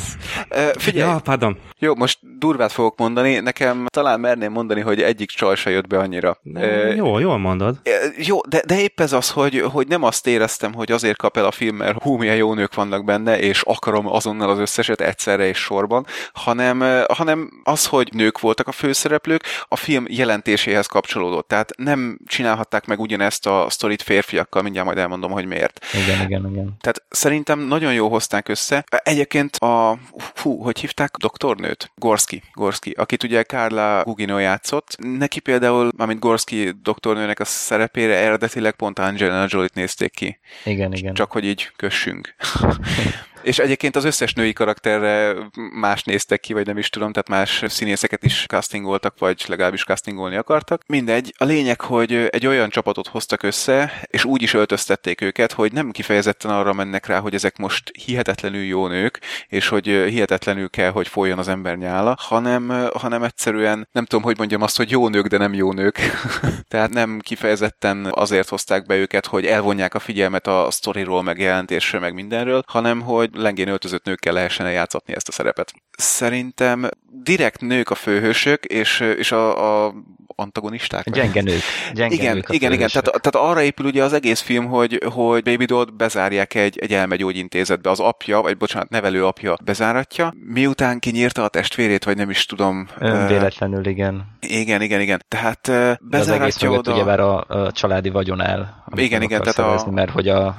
Uh, 0.50 0.60
figyelj, 0.78 1.12
ja, 1.12 1.20
pardon. 1.24 1.58
Jó, 1.80 1.96
most 1.96 2.20
durvát 2.40 2.72
fogok 2.72 2.98
mondani, 2.98 3.40
nekem 3.40 3.86
talán 3.90 4.20
merném 4.20 4.52
mondani, 4.52 4.82
hogy 4.82 5.02
egyik 5.02 5.30
csaj 5.30 5.56
se 5.56 5.70
jött 5.70 5.88
be 5.88 5.98
annyira. 5.98 6.38
Uh, 6.44 6.96
jó, 6.96 7.20
jól 7.20 7.38
mondod. 7.38 7.78
Uh, 7.86 8.28
jó, 8.28 8.40
de, 8.48 8.62
de 8.66 8.80
épp 8.80 9.00
ez 9.00 9.14
az, 9.14 9.30
hogy, 9.30 9.64
hogy 9.72 9.88
nem 9.88 10.04
azt 10.04 10.28
éreztem, 10.28 10.74
hogy 10.74 10.92
azért 10.92 11.18
kap 11.18 11.38
el 11.38 11.46
a 11.46 11.52
film, 11.52 11.76
mert 11.76 12.02
hú, 12.02 12.18
milyen 12.18 12.36
jó 12.36 12.54
nők 12.54 12.76
vannak 12.76 13.06
benne, 13.06 13.40
és 13.40 13.62
akarom 13.62 14.08
azonnal 14.08 14.50
az 14.50 14.60
összeset 14.60 15.02
egyszerre 15.02 15.48
és 15.48 15.58
sorban, 15.58 16.06
hanem, 16.34 17.06
hanem 17.14 17.50
az, 17.64 17.86
hogy 17.86 18.10
nők 18.12 18.40
voltak 18.40 18.68
a 18.68 18.72
főszereplők, 18.72 19.44
a 19.68 19.76
film 19.76 20.06
jelentéséhez 20.08 20.86
kapcsolódott. 20.86 21.48
Tehát 21.48 21.72
nem 21.78 22.20
csinálhatták 22.26 22.83
csinálták 22.84 22.88
meg 22.88 23.00
ugyanezt 23.00 23.46
a 23.46 23.70
sztorit 23.70 24.02
férfiakkal, 24.02 24.62
mindjárt 24.62 24.86
majd 24.86 24.98
elmondom, 24.98 25.32
hogy 25.32 25.46
miért. 25.46 25.86
Igen, 25.94 26.26
igen, 26.26 26.50
igen. 26.52 26.76
Tehát 26.82 27.04
szerintem 27.10 27.60
nagyon 27.60 27.94
jó 27.94 28.10
hozták 28.10 28.48
össze. 28.48 28.84
Egyébként 29.04 29.56
a, 29.56 29.98
hú, 30.42 30.62
hogy 30.62 30.80
hívták? 30.80 31.18
Doktornőt? 31.18 31.92
Gorski, 31.96 32.44
Gorski, 32.54 32.92
akit 32.92 33.24
ugye 33.24 33.44
Carla 33.44 34.04
Gugino 34.04 34.40
játszott. 34.40 34.96
Neki 35.18 35.40
például, 35.40 35.92
amint 35.98 36.20
Gorski 36.20 36.72
doktornőnek 36.82 37.40
a 37.40 37.46
szerepére 37.46 38.16
eredetileg 38.16 38.74
pont 38.76 39.00
Angelina 39.00 39.46
Jolie-t 39.48 39.74
nézték 39.74 40.12
ki. 40.12 40.40
Igen, 40.66 40.94
igen. 40.94 41.14
Csak 41.14 41.32
hogy 41.32 41.46
így 41.46 41.72
kössünk. 41.76 42.36
És 43.44 43.60
egyébként 43.60 43.96
az 43.96 44.04
összes 44.04 44.34
női 44.34 44.54
karakterre 44.54 45.36
más 45.74 46.04
néztek 46.04 46.40
ki, 46.40 46.54
vagy 46.54 46.66
nem 46.66 46.78
is 46.78 46.90
tudom, 46.90 47.12
tehát 47.12 47.28
más 47.30 47.64
színészeket 47.68 48.24
is 48.24 48.46
castingoltak, 48.48 49.20
vagy 49.20 49.44
legalábbis 49.48 49.84
castingolni 49.84 50.36
akartak. 50.36 50.82
Mindegy, 50.88 51.34
a 51.38 51.44
lényeg, 51.44 51.82
hogy 51.82 52.14
egy 52.14 52.48
olyan 52.48 52.70
csapatot 52.70 53.08
hoztak 53.08 53.44
össze, 53.44 54.02
és 54.08 54.26
úgy 54.26 54.42
is 54.42 54.54
öltöztették 54.54 55.22
őket, 55.22 55.52
hogy 55.52 55.72
nem 55.72 55.92
kifejezetten 55.92 56.52
arra 56.52 56.74
mennek 56.74 57.06
rá, 57.06 57.20
hogy 57.20 57.34
ezek 57.34 57.58
most 57.58 57.92
hihetetlenül 58.06 58.62
jó 58.62 58.88
nők, 58.88 59.20
és 59.48 59.68
hogy 59.68 59.86
hihetetlenül 59.86 60.70
kell, 60.70 60.92
hogy 60.92 61.08
folyjon 61.08 61.38
az 61.38 61.48
ember 61.48 61.78
nyála, 61.78 62.16
hanem, 62.20 62.90
hanem 62.94 63.24
egyszerűen 63.24 63.88
nem 63.92 64.06
tudom, 64.06 64.24
hogy 64.24 64.38
mondjam 64.38 64.62
azt, 64.62 64.78
hogy 64.78 64.92
jó 64.92 65.08
nők, 65.08 65.28
de 65.28 65.38
nem 65.38 65.54
jó 65.54 65.74
nők. 65.74 66.00
tehát 66.68 66.94
nem 66.94 67.20
kifejezetten 67.20 68.08
azért 68.12 68.50
hozták 68.50 68.86
be 68.86 68.96
őket, 68.96 69.26
hogy 69.26 69.46
elvonják 69.46 69.94
a 69.94 70.00
figyelmet 70.00 70.48
a 70.48 70.68
sztoriról, 70.70 71.24
meg 71.24 71.40
jelentésről, 71.40 72.02
meg 72.02 72.14
mindenről, 72.14 72.64
hanem 72.68 73.02
hogy 73.02 73.30
lengén 73.34 73.68
öltözött 73.68 74.06
nőkkel 74.06 74.34
lehessen 74.34 74.72
játszatni 74.72 75.16
ezt 75.16 75.28
a 75.28 75.32
szerepet. 75.32 75.74
Szerintem 75.98 76.90
direkt 77.24 77.62
nők 77.62 77.90
a 77.90 77.96
főhősök, 77.96 78.66
és, 78.66 79.00
és 79.00 79.32
a, 79.32 79.86
a 79.86 79.94
antagonisták. 80.36 81.10
Gyenge 81.10 81.42
nők. 81.42 81.62
Gyenge 81.94 82.16
igen, 82.16 82.34
nők 82.36 82.50
igen, 82.50 82.72
igen. 82.72 82.90
Tehát, 82.90 83.22
tehát, 83.22 83.50
arra 83.50 83.62
épül 83.62 83.86
ugye 83.86 84.04
az 84.04 84.14
egész 84.14 84.42
film, 84.42 84.66
hogy, 84.66 85.02
hogy 85.14 85.44
Baby 85.44 85.66
doll 85.66 85.86
bezárják 85.98 86.54
egy, 86.54 86.80
egy 86.80 86.94
elmegyógyintézetbe. 86.94 87.90
Az 87.90 88.00
apja, 88.00 88.42
vagy 88.42 88.58
bocsánat, 88.58 88.90
nevelő 88.90 89.26
apja 89.26 89.56
bezáratja, 89.64 90.34
miután 90.46 91.00
kinyírta 91.00 91.44
a 91.44 91.48
testvérét, 91.48 92.04
vagy 92.04 92.18
nem 92.18 92.30
is 92.30 92.46
tudom. 92.46 92.88
Véletlenül, 93.00 93.86
igen. 93.86 94.38
Igen, 94.40 94.82
igen, 94.82 95.02
igen. 95.02 95.22
Tehát 95.28 95.68
bezáratja 96.02 96.24
az 96.24 96.30
egész 96.30 96.64
oda... 96.64 96.94
ugye 96.94 97.12
a, 97.14 97.46
a 97.48 97.72
családi 97.72 98.10
vagyon 98.10 98.42
el. 98.42 98.83
Igen, 98.96 99.22
igen. 99.22 99.40
Tehát 99.40 99.56
szerezni, 99.56 99.90
a... 99.90 99.94
Mert 99.94 100.12
hogy 100.12 100.30
a 100.30 100.56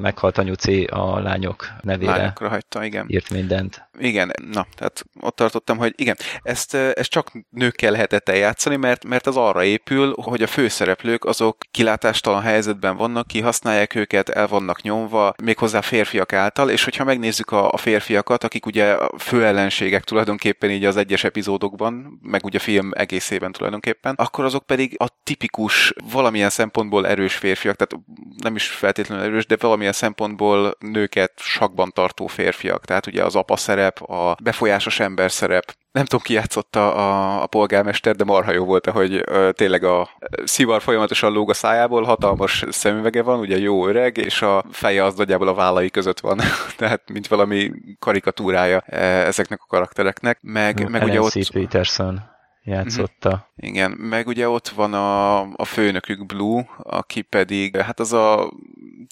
meghalt 0.00 0.38
anyuci 0.38 0.84
a 0.84 1.20
lányok 1.20 1.66
nevére 1.80 2.16
Lányokra 2.16 2.48
hagyta, 2.48 2.84
igen. 2.84 3.06
írt 3.08 3.30
mindent. 3.30 3.88
Igen, 3.98 4.32
na, 4.52 4.66
tehát 4.76 5.04
ott 5.20 5.36
tartottam, 5.36 5.78
hogy 5.78 5.92
igen, 5.96 6.16
ezt, 6.42 6.74
ezt 6.74 7.10
csak 7.10 7.32
nőkkel 7.50 7.90
lehetett 7.90 8.28
eljátszani, 8.28 8.76
mert, 8.76 9.04
mert 9.04 9.26
az 9.26 9.36
arra 9.36 9.64
épül, 9.64 10.14
hogy 10.22 10.42
a 10.42 10.46
főszereplők 10.46 11.24
azok 11.24 11.56
kilátástalan 11.70 12.42
helyzetben 12.42 12.96
vannak, 12.96 13.26
kihasználják 13.26 13.94
őket, 13.94 14.28
el 14.28 14.46
vannak 14.46 14.82
nyomva, 14.82 15.34
méghozzá 15.42 15.80
férfiak 15.80 16.32
által, 16.32 16.70
és 16.70 16.84
hogyha 16.84 17.04
megnézzük 17.04 17.50
a, 17.50 17.70
a 17.70 17.76
férfiakat, 17.76 18.44
akik 18.44 18.66
ugye 18.66 18.96
főellenségek 19.18 20.04
tulajdonképpen 20.04 20.70
így 20.70 20.84
az 20.84 20.96
egyes 20.96 21.24
epizódokban, 21.24 22.18
meg 22.22 22.44
ugye 22.44 22.58
a 22.58 22.60
film 22.60 22.90
egészében 22.94 23.52
tulajdonképpen, 23.52 24.14
akkor 24.14 24.44
azok 24.44 24.66
pedig 24.66 24.94
a 24.98 25.08
tipikus, 25.22 25.94
valamilyen 26.12 26.50
szempontból 26.50 27.06
erős 27.06 27.34
férfiak, 27.34 27.76
tehát 27.78 28.04
nem 28.42 28.54
is 28.54 28.68
feltétlenül 28.68 29.24
erős, 29.24 29.46
de 29.46 29.56
valamilyen 29.60 29.92
szempontból 29.92 30.76
nőket 30.78 31.32
sakban 31.36 31.90
tartó 31.90 32.26
férfiak. 32.26 32.84
Tehát 32.84 33.06
ugye 33.06 33.24
az 33.24 33.36
apa 33.36 33.56
szerep, 33.56 34.02
a 34.02 34.36
befolyásos 34.42 35.00
ember 35.00 35.30
szerep, 35.30 35.76
nem 35.92 36.04
tudom, 36.04 36.20
ki 36.24 36.32
játszotta 36.32 36.94
a, 36.94 37.42
a 37.42 37.46
polgármester, 37.46 38.16
de 38.16 38.24
marha 38.24 38.52
jó 38.52 38.64
volt, 38.64 38.86
hogy 38.86 39.22
ö, 39.26 39.52
tényleg 39.52 39.84
a 39.84 40.08
szivar 40.44 40.82
folyamatosan 40.82 41.32
lóg 41.32 41.50
a 41.50 41.54
szájából, 41.54 42.02
hatalmas 42.02 42.64
szemüvege 42.68 43.22
van, 43.22 43.38
ugye 43.38 43.58
jó 43.58 43.86
öreg, 43.86 44.16
és 44.16 44.42
a 44.42 44.64
feje 44.70 45.04
az 45.04 45.14
nagyjából 45.14 45.48
a 45.48 45.54
vállai 45.54 45.90
között 45.90 46.20
van, 46.20 46.40
tehát 46.78 47.02
mint 47.12 47.26
valami 47.26 47.70
karikatúrája 47.98 48.82
e, 48.86 49.00
ezeknek 49.06 49.60
a 49.62 49.66
karaktereknek. 49.68 50.38
Meg, 50.42 50.88
meg 50.88 51.02
ugye 51.02 51.20
ott... 51.20 51.50
Peterson 51.52 52.36
játszotta. 52.64 53.28
Uh-huh. 53.28 53.70
Igen, 53.70 53.90
meg 53.90 54.26
ugye 54.26 54.48
ott 54.48 54.68
van 54.68 54.94
a, 54.94 55.40
a 55.40 55.64
főnökük 55.64 56.26
Blue, 56.26 56.68
aki 56.82 57.22
pedig, 57.22 57.76
hát 57.76 58.00
az 58.00 58.12
a 58.12 58.52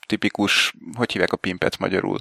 tipikus, 0.06 0.74
hogy 0.96 1.12
hívják 1.12 1.32
a 1.32 1.36
pimpet 1.36 1.78
magyarul? 1.78 2.18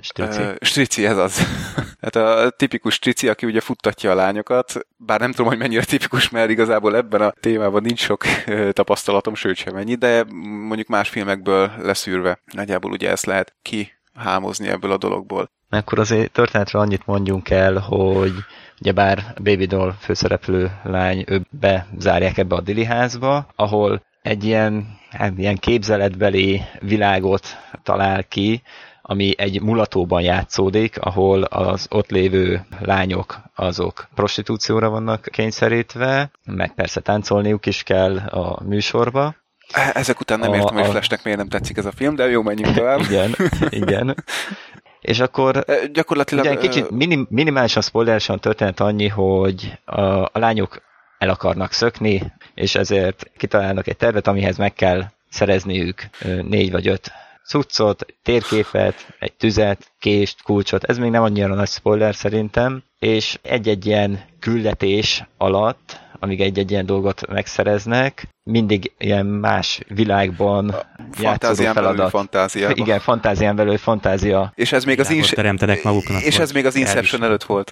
Strici. 0.00 0.42
Uh, 0.42 0.54
strici, 0.60 1.06
ez 1.06 1.16
az. 1.16 1.42
hát 2.00 2.16
a 2.16 2.50
tipikus 2.50 2.94
strici, 2.94 3.28
aki 3.28 3.46
ugye 3.46 3.60
futtatja 3.60 4.10
a 4.10 4.14
lányokat, 4.14 4.86
bár 4.96 5.20
nem 5.20 5.30
tudom, 5.30 5.46
hogy 5.46 5.58
mennyire 5.58 5.84
tipikus, 5.84 6.30
mert 6.30 6.50
igazából 6.50 6.96
ebben 6.96 7.20
a 7.20 7.32
témában 7.40 7.82
nincs 7.82 8.00
sok 8.00 8.24
tapasztalatom, 8.72 9.34
sőt 9.34 9.56
sem 9.56 9.76
ennyi, 9.76 9.94
de 9.94 10.24
mondjuk 10.66 10.88
más 10.88 11.08
filmekből 11.08 11.72
leszűrve 11.78 12.38
nagyjából 12.52 12.90
ugye 12.90 13.10
ezt 13.10 13.26
lehet 13.26 13.54
ki 13.62 13.92
hámozni 14.14 14.68
ebből 14.68 14.92
a 14.92 14.96
dologból. 14.96 15.50
Akkor 15.70 15.98
azért 15.98 16.32
történetre 16.32 16.78
annyit 16.78 17.06
mondjunk 17.06 17.50
el, 17.50 17.78
hogy 17.78 18.32
ugyebár 18.82 19.34
Baby 19.42 19.66
Doll 19.66 19.94
főszereplő 20.00 20.70
lány, 20.82 21.24
ő 21.26 21.42
bezárják 21.50 22.38
ebbe 22.38 22.54
a 22.54 22.60
Dili 22.60 22.84
házba, 22.84 23.46
ahol 23.56 24.02
egy 24.22 24.44
ilyen, 24.44 24.98
hát, 25.10 25.32
ilyen 25.36 25.56
képzeletbeli 25.56 26.62
világot 26.80 27.46
talál 27.82 28.24
ki, 28.24 28.62
ami 29.02 29.34
egy 29.36 29.60
mulatóban 29.60 30.22
játszódik, 30.22 30.98
ahol 31.00 31.42
az 31.42 31.86
ott 31.90 32.10
lévő 32.10 32.64
lányok 32.80 33.40
azok 33.54 34.08
prostitúcióra 34.14 34.88
vannak 34.88 35.28
kényszerítve, 35.32 36.30
meg 36.44 36.74
persze 36.74 37.00
táncolniuk 37.00 37.66
is 37.66 37.82
kell 37.82 38.16
a 38.16 38.62
műsorba. 38.64 39.34
Ezek 39.92 40.20
után 40.20 40.38
nem 40.38 40.50
a, 40.50 40.56
értem, 40.56 40.76
hogy 40.76 40.86
Flashnek 40.86 41.24
miért 41.24 41.38
nem 41.38 41.48
tetszik 41.48 41.76
ez 41.76 41.86
a 41.86 41.92
film, 41.92 42.14
de 42.14 42.28
jó, 42.28 42.42
menjünk 42.42 42.74
tovább. 42.76 43.00
igen, 43.00 43.34
igen. 43.70 44.14
És 45.02 45.20
akkor 45.20 45.64
gyakorlatilag... 45.92 46.44
Ugye 46.44 46.56
kicsit 46.56 46.90
minim, 46.90 47.26
minimálisan 47.30 47.82
spoileresen 47.82 48.40
történet 48.40 48.80
annyi, 48.80 49.08
hogy 49.08 49.78
a, 49.84 50.00
a 50.02 50.30
lányok 50.32 50.82
el 51.18 51.28
akarnak 51.28 51.72
szökni, 51.72 52.32
és 52.54 52.74
ezért 52.74 53.30
kitalálnak 53.36 53.86
egy 53.86 53.96
tervet, 53.96 54.26
amihez 54.26 54.56
meg 54.56 54.72
kell 54.72 55.02
szerezniük 55.30 56.02
négy 56.42 56.70
vagy 56.70 56.88
öt 56.88 57.12
cuccot, 57.46 58.06
térképet, 58.22 59.14
egy 59.18 59.32
tüzet, 59.32 59.92
kést, 59.98 60.42
kulcsot, 60.42 60.84
ez 60.84 60.98
még 60.98 61.10
nem 61.10 61.22
annyira 61.22 61.54
nagy 61.54 61.68
spoiler 61.68 62.14
szerintem, 62.14 62.82
és 62.98 63.38
egy-egy 63.42 63.86
ilyen 63.86 64.24
küldetés 64.40 65.24
alatt, 65.36 66.00
amíg 66.22 66.40
egy-egy 66.40 66.70
ilyen 66.70 66.86
dolgot 66.86 67.26
megszereznek, 67.28 68.28
mindig 68.50 68.92
ilyen 68.98 69.26
más 69.26 69.80
világban 69.88 70.74
játszódó 71.20 71.72
feladat. 71.72 72.10
Fantáziában. 72.10 72.76
Igen, 72.76 73.00
fantázián 73.00 73.56
belül 73.56 73.78
fantázia. 73.78 74.52
És 74.54 74.72
ez 74.72 74.84
még 74.84 75.00
az, 75.00 75.10
ins- 75.10 75.34
teremtenek 75.34 75.82
maguknak. 75.82 76.22
És 76.22 76.38
ez 76.38 76.52
még 76.52 76.66
az 76.66 76.74
Inception 76.74 77.22
előtt 77.22 77.44
volt. 77.44 77.70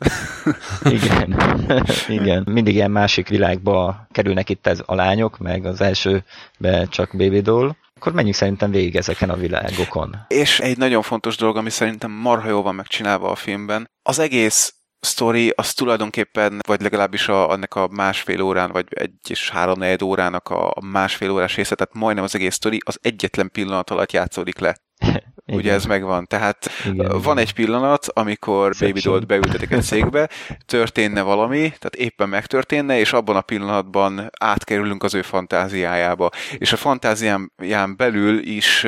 Igen. 0.98 1.40
Igen. 2.18 2.46
Mindig 2.51 2.74
ilyen 2.74 2.90
másik 2.90 3.28
világba 3.28 4.07
kerülnek 4.12 4.48
itt 4.48 4.66
ez 4.66 4.82
a 4.86 4.94
lányok, 4.94 5.38
meg 5.38 5.64
az 5.64 5.80
elsőbe 5.80 6.86
csak 6.88 7.11
Baby 7.16 7.40
Doll. 7.40 7.74
Akkor 7.96 8.12
menjünk 8.12 8.36
szerintem 8.36 8.70
végig 8.70 8.96
ezeken 8.96 9.30
a 9.30 9.36
világokon. 9.36 10.16
És 10.28 10.61
egy 10.61 10.78
nagyon 10.78 11.03
fontos 11.03 11.36
dolog, 11.36 11.57
ami 11.57 11.70
szerintem 11.70 12.11
marha 12.11 12.48
jól 12.48 12.62
van 12.62 12.74
megcsinálva 12.74 13.30
a 13.30 13.34
filmben, 13.34 13.90
az 14.03 14.18
egész 14.18 14.74
sztori 15.01 15.53
az 15.57 15.74
tulajdonképpen, 15.74 16.59
vagy 16.66 16.80
legalábbis 16.80 17.28
a, 17.28 17.51
annak 17.51 17.74
a 17.74 17.88
másfél 17.88 18.40
órán, 18.40 18.72
vagy 18.72 18.86
egy 18.90 19.12
és 19.28 19.51
három 19.51 19.82
órának 20.03 20.48
a 20.48 20.74
másfél 20.80 21.30
órás 21.30 21.57
része, 21.57 21.74
tehát 21.74 21.94
majdnem 21.94 22.24
az 22.24 22.34
egész 22.34 22.55
sztori 22.55 22.80
az 22.84 22.98
egyetlen 23.03 23.51
pillanat 23.51 23.90
alatt 23.90 24.12
játszódik 24.12 24.59
le. 24.59 24.76
Igen. 25.51 25.62
Ugye 25.62 25.72
ez 25.72 25.84
megvan. 25.84 26.26
Tehát 26.26 26.70
igen, 26.92 27.20
van 27.22 27.38
egy 27.38 27.53
pillanat, 27.53 28.07
amikor 28.12 28.74
Szepsi. 28.74 28.92
Baby 28.92 29.01
Doll-t 29.01 29.26
beültetik 29.26 29.70
egy 29.70 29.82
székbe, 29.82 30.28
történne 30.66 31.22
valami, 31.22 31.59
tehát 31.59 31.94
éppen 31.96 32.28
megtörténne, 32.28 32.98
és 32.98 33.12
abban 33.12 33.36
a 33.36 33.40
pillanatban 33.40 34.30
átkerülünk 34.38 35.03
az 35.03 35.14
ő 35.14 35.22
fantáziájába. 35.22 36.30
És 36.59 36.72
a 36.72 36.76
fantáziáján 36.76 37.96
belül 37.96 38.38
is, 38.38 38.86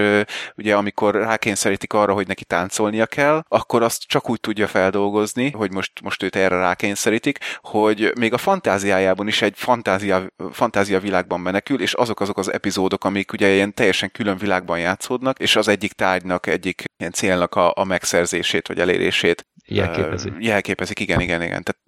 ugye 0.56 0.74
amikor 0.76 1.14
rákényszerítik 1.14 1.92
arra, 1.92 2.12
hogy 2.12 2.26
neki 2.26 2.44
táncolnia 2.44 3.06
kell, 3.06 3.42
akkor 3.48 3.82
azt 3.82 4.02
csak 4.02 4.30
úgy 4.30 4.40
tudja 4.40 4.66
feldolgozni, 4.66 5.50
hogy 5.50 5.72
most, 5.72 5.92
most 6.02 6.22
őt 6.22 6.36
erre 6.36 6.56
rákényszerítik, 6.56 7.38
hogy 7.60 8.12
még 8.18 8.32
a 8.32 8.38
fantáziájában 8.38 9.28
is 9.28 9.42
egy 9.42 9.54
fantázia, 9.56 10.22
fantázia 10.52 11.00
világban 11.00 11.40
menekül, 11.40 11.80
és 11.80 11.92
azok 11.92 12.20
azok 12.20 12.38
az 12.38 12.52
epizódok, 12.52 13.04
amik 13.04 13.32
ugye 13.32 13.54
ilyen 13.54 13.74
teljesen 13.74 14.10
külön 14.10 14.36
világban 14.36 14.78
játszódnak, 14.78 15.38
és 15.38 15.56
az 15.56 15.68
egyik 15.68 15.92
tárgynak 15.92 16.46
egyik 16.52 16.84
ilyen 16.96 17.12
célnak 17.12 17.54
a, 17.54 17.72
a 17.74 17.84
megszerzését 17.84 18.68
vagy 18.68 18.78
elérését 18.78 19.46
jelképezik. 19.66 20.32
jelképezik, 20.38 21.00
igen, 21.00 21.20
igen, 21.20 21.42
igen. 21.42 21.62
Tehát 21.62 21.80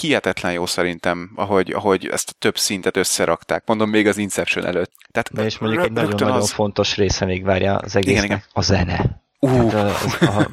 hihetetlen 0.00 0.52
jó 0.52 0.66
szerintem, 0.66 1.30
ahogy, 1.34 1.70
ahogy 1.70 2.06
ezt 2.06 2.30
a 2.30 2.36
több 2.38 2.58
szintet 2.58 2.96
összerakták. 2.96 3.66
Mondom, 3.66 3.90
még 3.90 4.06
az 4.06 4.16
Inception 4.16 4.64
előtt. 4.66 4.92
Tehát 5.10 5.32
De 5.32 5.44
és 5.44 5.58
mondjuk 5.58 5.84
egy 5.84 5.92
nagyon-nagyon 5.92 6.36
az... 6.36 6.52
fontos 6.52 6.96
része 6.96 7.24
még 7.24 7.44
várja 7.44 7.76
az 7.76 7.96
egésznek, 7.96 8.24
igen, 8.24 8.36
igen. 8.36 8.42
a 8.52 8.62
zene. 8.62 9.22
Uh. 9.42 9.72
Hát, 9.72 10.20
a, 10.20 10.48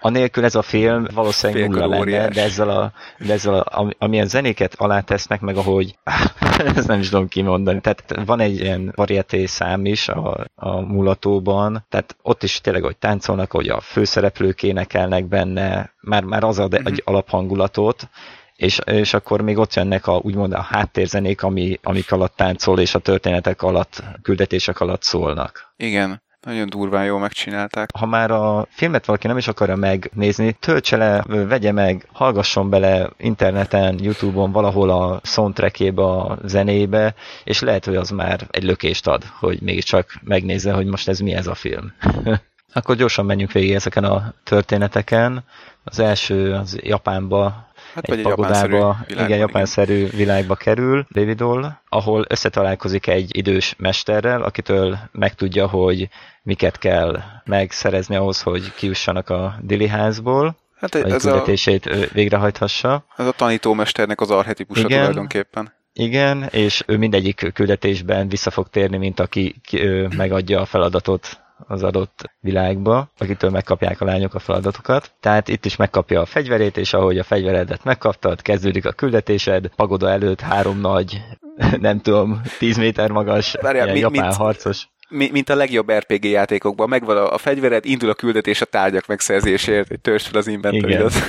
a, 0.06 0.08
nélkül 0.08 0.44
ez 0.44 0.54
a 0.54 0.62
film 0.62 1.06
valószínűleg 1.14 1.68
nulla 1.68 1.86
lenne, 1.86 2.28
de 2.28 2.42
ezzel, 2.42 2.68
a, 2.68 2.92
de 3.18 3.32
ezzel 3.32 3.54
a, 3.54 3.94
amilyen 3.98 4.26
zenéket 4.26 4.74
alátesznek, 4.74 5.40
meg 5.40 5.56
ahogy, 5.56 5.98
ez 6.76 6.86
nem 6.86 7.00
is 7.00 7.08
tudom 7.08 7.28
kimondani, 7.28 7.80
tehát 7.80 8.14
van 8.24 8.40
egy 8.40 8.60
ilyen 8.60 8.92
varieté 8.96 9.46
szám 9.46 9.84
is 9.84 10.08
a, 10.08 10.46
a 10.54 10.80
mulatóban, 10.80 11.84
tehát 11.88 12.16
ott 12.22 12.42
is 12.42 12.60
tényleg, 12.60 12.82
hogy 12.82 12.96
táncolnak, 12.96 13.50
hogy 13.50 13.68
a 13.68 13.80
főszereplők 13.80 14.62
énekelnek 14.62 15.24
benne, 15.24 15.92
már, 16.00 16.24
már 16.24 16.44
az 16.44 16.58
ad 16.58 16.74
egy 16.74 16.80
uh-huh. 16.80 16.98
alaphangulatot, 17.04 18.08
és, 18.56 18.78
és 18.84 19.14
akkor 19.14 19.40
még 19.40 19.58
ott 19.58 19.74
jönnek 19.74 20.06
a, 20.06 20.20
úgymond 20.22 20.52
a 20.52 20.60
háttérzenék, 20.60 21.42
ami, 21.42 21.78
amik 21.82 22.12
alatt 22.12 22.36
táncol, 22.36 22.80
és 22.80 22.94
a 22.94 22.98
történetek 22.98 23.62
alatt, 23.62 24.02
küldetések 24.22 24.80
alatt 24.80 25.02
szólnak. 25.02 25.72
Igen. 25.76 26.22
Nagyon 26.42 26.68
durván 26.68 27.04
jól 27.04 27.18
megcsinálták. 27.18 27.90
Ha 27.98 28.06
már 28.06 28.30
a 28.30 28.66
filmet 28.70 29.06
valaki 29.06 29.26
nem 29.26 29.36
is 29.36 29.48
akarja 29.48 29.76
megnézni, 29.76 30.52
töltse 30.52 30.96
le, 30.96 31.22
vegye 31.26 31.72
meg, 31.72 32.08
hallgasson 32.12 32.70
bele 32.70 33.10
interneten, 33.16 33.98
Youtube-on, 34.02 34.52
valahol 34.52 34.90
a 34.90 35.20
soundtrackébe, 35.22 36.02
a 36.02 36.38
zenébe, 36.44 37.14
és 37.44 37.60
lehet, 37.60 37.84
hogy 37.84 37.96
az 37.96 38.10
már 38.10 38.46
egy 38.50 38.62
lökést 38.62 39.06
ad, 39.06 39.24
hogy 39.24 39.60
mégiscsak 39.60 40.14
megnézze, 40.24 40.72
hogy 40.72 40.86
most 40.86 41.08
ez 41.08 41.18
mi 41.18 41.34
ez 41.34 41.46
a 41.46 41.54
film. 41.54 41.92
Akkor 42.74 42.96
gyorsan 42.96 43.24
menjünk 43.24 43.52
végig 43.52 43.72
ezeken 43.72 44.04
a 44.04 44.34
történeteken. 44.44 45.44
Az 45.84 45.98
első 45.98 46.52
az 46.52 46.78
Japánba 46.82 47.71
Hát 47.94 48.04
egy, 48.04 48.18
egy 48.18 48.22
pagodába, 48.22 48.96
igen, 49.08 49.38
japánszerű 49.38 50.08
világba 50.08 50.54
kerül 50.54 51.06
David 51.10 51.36
Doll, 51.36 51.70
ahol 51.88 52.24
összetalálkozik 52.28 53.06
egy 53.06 53.36
idős 53.36 53.74
mesterrel, 53.78 54.42
akitől 54.42 54.98
megtudja, 55.12 55.66
hogy 55.66 56.08
miket 56.42 56.78
kell 56.78 57.22
megszerezni 57.44 58.16
ahhoz, 58.16 58.42
hogy 58.42 58.74
kiussanak 58.74 59.30
a 59.30 59.54
Dili 59.60 59.86
házból, 59.86 60.56
hát 60.80 60.94
ez 60.94 61.22
küldetését 61.22 61.86
a, 61.86 61.96
végrehajthassa. 62.12 63.04
Ez 63.16 63.26
a 63.26 63.32
tanítómesternek 63.32 64.20
az 64.20 64.30
arhetipusa 64.30 64.80
igen, 64.80 64.98
tulajdonképpen. 64.98 65.72
Igen, 65.94 66.48
és 66.50 66.82
ő 66.86 66.96
mindegyik 66.96 67.50
küldetésben 67.54 68.28
vissza 68.28 68.50
fog 68.50 68.68
térni, 68.68 68.96
mint 68.96 69.20
aki 69.20 69.54
ki, 69.64 69.82
megadja 70.16 70.60
a 70.60 70.64
feladatot 70.64 71.41
az 71.66 71.82
adott 71.82 72.30
világba, 72.40 73.08
akitől 73.18 73.50
megkapják 73.50 74.00
a 74.00 74.04
lányok 74.04 74.34
a 74.34 74.38
feladatokat. 74.38 75.12
Tehát 75.20 75.48
itt 75.48 75.64
is 75.64 75.76
megkapja 75.76 76.20
a 76.20 76.26
fegyverét, 76.26 76.76
és 76.76 76.92
ahogy 76.92 77.18
a 77.18 77.24
fegyveredet 77.24 77.84
megkaptad, 77.84 78.42
kezdődik 78.42 78.86
a 78.86 78.92
küldetésed, 78.92 79.70
pagoda 79.76 80.10
előtt 80.10 80.40
három 80.40 80.80
nagy, 80.80 81.22
nem 81.80 82.00
tudom, 82.00 82.40
10 82.58 82.76
méter 82.76 83.10
magas, 83.10 83.56
Várjál, 83.60 83.84
ilyen 83.84 83.96
mi, 83.96 84.00
japán 84.00 84.26
mit, 84.26 84.36
harcos 84.36 84.86
mint 85.12 85.48
a 85.48 85.54
legjobb 85.54 85.92
RPG 85.92 86.24
játékokban. 86.24 86.88
Megvan 86.88 87.16
a, 87.16 87.32
a 87.32 87.38
fegyvered, 87.38 87.84
indul 87.84 88.10
a 88.10 88.14
küldetés 88.14 88.60
a 88.60 88.64
tárgyak 88.64 89.06
megszerzésért, 89.06 89.88
hogy 89.88 90.00
törzs 90.00 90.26
fel 90.26 90.38
az 90.38 90.46
inventoridat. 90.46 91.12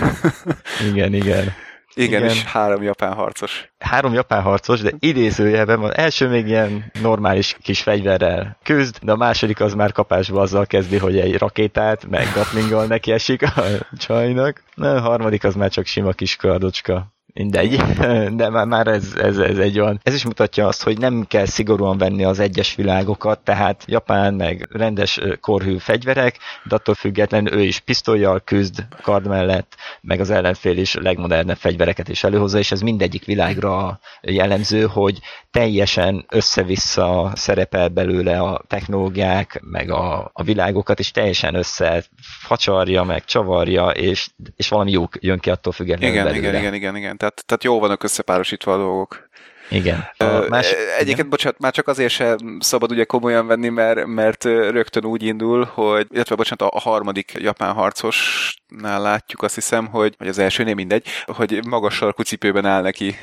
Igen. 0.81 0.95
igen, 0.95 1.14
igen. 1.14 1.53
Igen, 1.95 2.22
Igen, 2.22 2.36
és 2.36 2.44
három 2.44 2.84
japán 2.84 3.14
harcos. 3.14 3.72
Három 3.80 4.14
japán 4.14 4.41
harcos, 4.41 4.82
de 4.82 4.91
idézőjelben 4.99 5.80
van. 5.80 5.94
Első 5.94 6.28
még 6.28 6.48
ilyen 6.48 6.91
normális 7.02 7.57
kis 7.61 7.82
fegyverrel 7.82 8.57
küzd, 8.64 8.98
de 9.02 9.11
a 9.11 9.15
második 9.15 9.60
az 9.60 9.74
már 9.74 9.91
kapásba 9.91 10.41
azzal 10.41 10.65
kezdi, 10.65 10.98
hogy 10.98 11.20
egy 11.20 11.38
rakétát, 11.38 12.10
meg 12.10 12.28
gatlinggal 12.34 12.86
neki 12.86 13.11
esik 13.11 13.44
a 13.44 13.64
csajnak. 13.98 14.64
A 14.76 14.86
harmadik 14.86 15.44
az 15.44 15.56
már 15.56 15.70
csak 15.70 15.86
sima 15.86 16.11
kis 16.11 16.36
kardocska. 16.36 17.12
Mindegy, 17.34 17.76
de 18.39 18.49
már, 18.49 18.65
már 18.65 18.88
ez, 18.88 19.14
ez, 19.22 19.38
ez 19.38 19.57
egy 19.57 19.80
olyan. 19.80 19.99
Ez 20.03 20.14
is 20.14 20.26
mutatja 20.26 20.68
azt, 20.68 20.84
hogy 20.84 20.97
nem 20.97 21.26
kell 21.27 21.45
szigorúan 21.45 21.97
venni 21.97 22.23
az 22.23 22.39
egyes 22.39 22.76
világokat, 22.76 23.39
tehát 23.39 23.84
Japán 23.88 24.34
meg 24.34 24.68
rendes 24.72 25.19
korhű 25.41 25.77
fegyverek, 25.77 26.38
de 26.64 26.76
attól 26.76 26.95
függetlenül 26.95 27.53
ő 27.53 27.61
is 27.61 27.80
pisztolyjal 27.80 28.39
küzd 28.39 28.85
kard 29.01 29.27
mellett, 29.27 29.76
meg 30.01 30.19
az 30.19 30.30
ellenfél 30.30 30.77
is 30.77 30.93
legmodernebb 30.93 31.57
fegyvereket 31.57 32.10
is 32.10 32.23
előhozza, 32.23 32.57
és 32.57 32.72
ez 32.72 32.81
mindegyik 32.81 33.26
világra 33.26 33.99
jellemző, 34.22 34.85
hogy 34.85 35.19
teljesen 35.51 36.26
össze-vissza 36.30 37.31
szerepel 37.35 37.88
belőle 37.88 38.39
a 38.39 38.64
technológiák, 38.68 39.61
meg 39.64 39.91
a, 39.91 40.30
a 40.34 40.43
világokat, 40.43 40.99
és 40.99 41.11
teljesen 41.11 41.55
össze 41.55 42.03
facsarja, 42.22 43.03
meg 43.03 43.26
csavarja, 43.26 43.89
és, 43.89 44.30
és 44.55 44.69
valami 44.69 44.91
jó 44.91 45.03
jön 45.19 45.39
ki 45.39 45.49
attól 45.49 45.73
függetlenül 45.73 46.15
igen, 46.15 46.26
belőle. 46.26 46.47
Igen, 46.47 46.60
igen, 46.60 46.73
igen, 46.73 46.95
igen. 46.95 47.18
Tehát, 47.24 47.44
tehát 47.45 47.64
jó 47.64 47.80
vannak 47.80 48.04
összepárosítva 48.04 48.74
a 48.74 48.78
dolgok. 48.78 49.30
Igen. 49.70 50.10
A 50.18 50.45
más... 50.50 50.72
Egyébként, 50.72 51.08
igen. 51.08 51.30
bocsánat, 51.30 51.60
már 51.60 51.72
csak 51.72 51.88
azért 51.88 52.12
sem 52.12 52.58
szabad 52.60 52.91
ugye 52.91 53.04
komolyan 53.04 53.48
venni, 53.48 53.70
mert, 53.70 54.06
mert 54.06 54.44
rögtön 54.44 55.06
úgy 55.06 55.24
indul, 55.24 55.64
hogy, 55.74 56.08
illetve 56.10 56.36
bocsánat, 56.36 56.74
a 56.74 56.80
harmadik 56.80 57.34
japán 57.40 57.74
harcosnál 57.74 59.02
látjuk 59.02 59.41
azt 59.41 59.56
hiszem, 59.56 59.88
hogy, 59.88 60.16
vagy 60.18 60.28
az 60.28 60.38
elsőnél 60.38 60.74
mindegy, 60.74 61.08
hogy 61.26 61.66
magas 61.68 61.95
sarkú 61.95 62.22
cipőben 62.22 62.66
áll 62.66 62.82
neki 62.82 63.16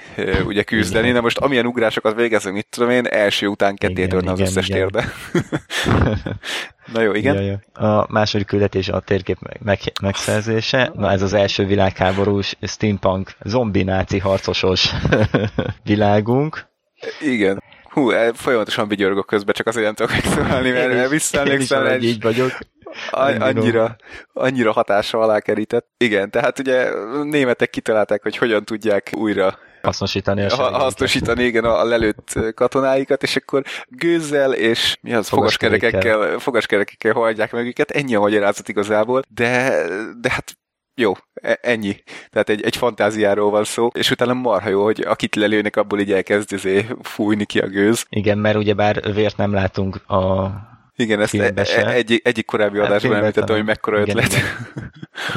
ugye 0.44 0.62
küzdeni. 0.62 1.04
Igen. 1.04 1.16
Na 1.16 1.20
most 1.20 1.38
amilyen 1.38 1.66
ugrásokat 1.66 2.14
végezünk, 2.14 2.54
mit 2.54 2.66
tudom 2.70 2.90
én, 2.90 3.06
első 3.06 3.46
után 3.46 3.76
ketté 3.76 4.06
törne 4.06 4.32
az 4.32 4.40
összes 4.40 4.66
térbe. 4.66 5.04
Na 6.92 7.00
jó, 7.00 7.12
igen. 7.12 7.42
Ja, 7.42 7.58
ja. 7.74 7.88
A 7.88 8.06
második 8.08 8.46
küldetés 8.46 8.88
a 8.88 9.00
térkép 9.00 9.38
meg, 9.40 9.60
meg, 9.64 9.78
megszerzése. 10.02 10.90
Na 10.94 11.10
ez 11.10 11.22
az 11.22 11.32
első 11.32 11.66
világháborús 11.66 12.56
steampunk 12.62 13.30
zombi 13.44 13.82
náci 13.82 14.18
harcosos 14.18 14.90
világunk. 15.84 16.66
Igen. 17.20 17.62
Hú, 17.90 18.10
e, 18.10 18.32
folyamatosan 18.32 18.88
vigyorgok 18.88 19.26
közben, 19.26 19.54
csak 19.54 19.66
azért 19.66 19.84
nem 19.84 19.94
tudok 19.94 20.12
megszólalni, 20.12 20.70
mert 20.70 21.08
visszaemlékszem, 21.08 21.86
egy... 21.86 22.04
így 22.04 22.22
vagyok. 22.22 22.58
Annyira, 23.10 23.96
annyira 24.32 24.72
hatása 24.72 25.18
alá 25.18 25.40
kerített. 25.40 25.86
Igen, 25.96 26.30
tehát 26.30 26.58
ugye 26.58 26.90
németek 27.22 27.70
kitalálták, 27.70 28.22
hogy 28.22 28.36
hogyan 28.36 28.64
tudják 28.64 29.10
újra 29.16 29.58
hasznosítani 29.82 30.42
a 30.42 30.54
ha, 30.54 30.78
Hasznosítani, 30.78 31.44
igen, 31.44 31.64
a 31.64 31.84
lelőtt 31.84 32.38
katonáikat, 32.54 33.22
és 33.22 33.36
akkor 33.36 33.62
gőzzel 33.86 34.52
és 34.52 34.96
mi 35.00 35.14
az, 35.14 35.28
fogaskerekekkel, 35.28 36.38
fogaskerekekkel 36.38 37.12
hagyják 37.12 37.52
meg 37.52 37.66
őket, 37.66 37.90
ennyi 37.90 38.14
a 38.14 38.20
magyarázat 38.20 38.68
igazából, 38.68 39.22
de, 39.28 39.84
de 40.20 40.30
hát 40.30 40.58
jó, 40.94 41.12
e, 41.34 41.58
ennyi. 41.62 41.96
Tehát 42.30 42.48
egy, 42.48 42.62
egy 42.62 42.76
fantáziáról 42.76 43.50
van 43.50 43.64
szó, 43.64 43.88
és 43.92 44.10
utána 44.10 44.32
marha 44.32 44.68
jó, 44.68 44.84
hogy 44.84 45.00
akit 45.00 45.34
lelőnek, 45.34 45.76
abból 45.76 46.00
így 46.00 46.12
elkezd 46.12 46.60
fújni 47.02 47.44
ki 47.44 47.58
a 47.58 47.66
gőz. 47.66 48.04
Igen, 48.08 48.38
mert 48.38 48.56
ugyebár 48.56 49.12
vért 49.12 49.36
nem 49.36 49.52
látunk 49.52 50.10
a 50.10 50.50
igen, 51.00 51.20
ezt 51.20 51.34
e- 51.34 51.52
e- 51.54 51.90
egy, 51.90 52.20
egyik 52.24 52.46
korábbi 52.46 52.78
hát 52.78 52.86
adásban 52.86 53.16
említettem, 53.16 53.56
hogy 53.56 53.64
mekkora 53.64 54.00
igen, 54.00 54.16
ötlet. 54.16 54.32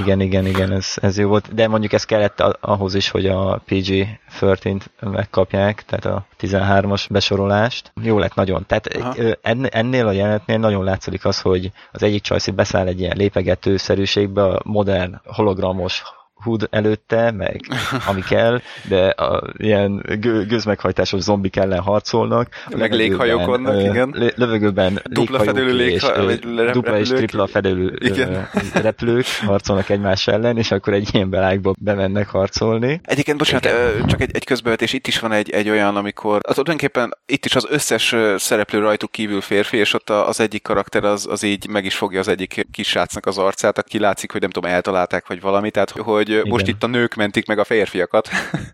Igen, 0.01 0.21
igen, 0.21 0.45
igen, 0.45 0.71
ez, 0.71 0.93
ez 0.95 1.17
jó 1.17 1.27
volt. 1.27 1.53
De 1.53 1.67
mondjuk 1.67 1.93
ez 1.93 2.03
kellett 2.03 2.39
ahhoz 2.59 2.93
is, 2.93 3.09
hogy 3.09 3.27
a 3.27 3.61
PG-13-t 3.67 4.81
megkapják, 4.99 5.83
tehát 5.85 6.05
a 6.05 6.25
13-as 6.41 7.05
besorolást. 7.09 7.91
Jó 8.01 8.19
lett 8.19 8.35
nagyon. 8.35 8.65
Tehát 8.67 8.87
Aha. 8.87 9.15
ennél 9.69 10.07
a 10.07 10.11
jelenetnél 10.11 10.57
nagyon 10.57 10.83
látszik 10.83 11.25
az, 11.25 11.41
hogy 11.41 11.71
az 11.91 12.03
egyik 12.03 12.21
csajszit 12.21 12.55
beszáll 12.55 12.87
egy 12.87 12.99
ilyen 12.99 13.17
lépegetőszerűségbe, 13.17 14.43
a 14.43 14.61
modern 14.63 15.21
hologramos 15.23 16.03
hud 16.43 16.67
előtte, 16.71 17.31
meg 17.31 17.61
ami 18.09 18.21
kell, 18.21 18.61
de 18.87 19.07
a, 19.07 19.43
ilyen 19.57 20.05
gő, 20.19 20.45
gőzmeghajtásos 20.45 21.21
zombik 21.21 21.55
ellen 21.55 21.79
harcolnak. 21.79 22.49
Meg 22.77 22.93
léghajok 22.93 23.45
vannak, 23.45 23.81
igen. 23.81 24.33
Lövögőben 24.35 25.01
dupla 25.03 25.39
fedélő 25.39 25.73
légha, 25.73 26.31
és, 26.31 26.39
dupla 26.71 26.99
és 26.99 27.07
tripla 27.07 27.47
fedélő 27.47 27.97
igen. 27.99 28.49
repülők 28.73 29.25
harcolnak 29.45 29.89
egymás 29.89 30.27
ellen, 30.27 30.57
és 30.57 30.71
akkor 30.71 30.93
egy 30.93 31.09
ilyen 31.11 31.29
belágba 31.29 31.73
bemennek 31.79 32.29
harcolni. 32.29 33.01
Egyébként, 33.03 33.37
bocsánat, 33.37 33.65
igen. 33.65 34.07
csak 34.07 34.21
egy, 34.21 34.35
egy 34.35 34.45
közbevetés, 34.45 34.93
itt 34.93 35.07
is 35.07 35.19
van 35.19 35.31
egy, 35.31 35.49
egy 35.49 35.69
olyan, 35.69 35.95
amikor 35.95 36.39
az 36.41 36.55
tulajdonképpen 36.63 37.17
itt 37.25 37.45
is 37.45 37.55
az 37.55 37.67
összes 37.69 38.15
szereplő 38.35 38.79
rajtuk 38.79 39.11
kívül 39.11 39.41
férfi, 39.41 39.77
és 39.77 39.93
ott 39.93 40.09
az 40.09 40.39
egyik 40.39 40.61
karakter 40.61 41.03
az, 41.03 41.27
az 41.29 41.43
így 41.43 41.67
meg 41.67 41.85
is 41.85 41.95
fogja 41.95 42.19
az 42.19 42.27
egyik 42.27 42.67
kisrácnak 42.71 43.25
az 43.25 43.37
arcát, 43.37 43.77
aki 43.77 43.99
látszik, 43.99 44.31
hogy 44.31 44.41
nem 44.41 44.49
tudom, 44.49 44.71
eltalálták, 44.71 45.27
vagy 45.27 45.41
valami, 45.41 45.71
tehát 45.71 45.89
hogy 45.89 46.32
Igen. 46.39 46.47
most 46.49 46.67
itt 46.67 46.83
a 46.83 46.87
nők 46.87 47.13
mentik 47.13 47.47
meg 47.47 47.59
a 47.59 47.63
férfiakat. 47.63 48.29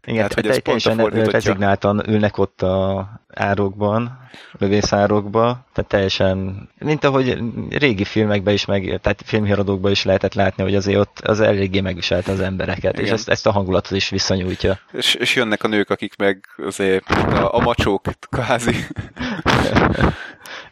Igen, 0.05 0.27
tehát, 0.27 0.33
hogy 0.33 0.47
ez 0.47 0.57
pont 0.57 0.85
a 0.85 1.09
rezignáltan 1.31 2.09
ülnek 2.09 2.37
ott 2.37 2.61
a 2.61 3.07
árokban, 3.33 4.19
lövészárokba, 4.59 5.65
tehát 5.73 5.89
teljesen, 5.89 6.69
mint 6.77 7.03
ahogy 7.03 7.37
régi 7.69 8.03
filmekben 8.03 8.53
is, 8.53 8.65
meg, 8.65 8.99
tehát 9.01 9.21
filmhíradókban 9.25 9.91
is 9.91 10.03
lehetett 10.03 10.33
látni, 10.33 10.63
hogy 10.63 10.75
azért 10.75 10.99
ott 10.99 11.19
az 11.19 11.39
eléggé 11.39 11.79
megviselt 11.79 12.27
az 12.27 12.39
embereket, 12.39 12.93
Igen. 12.93 13.05
és 13.05 13.11
ezt, 13.11 13.29
ezt 13.29 13.47
a 13.47 13.51
hangulatot 13.51 13.97
is 13.97 14.09
visszanyújtja. 14.09 14.79
És, 14.91 15.13
és 15.15 15.35
jönnek 15.35 15.63
a 15.63 15.67
nők, 15.67 15.89
akik 15.89 16.15
meg 16.15 16.45
azért 16.57 17.09
a, 17.09 17.55
a 17.55 17.59
macsók, 17.59 18.05
kvázi. 18.29 18.75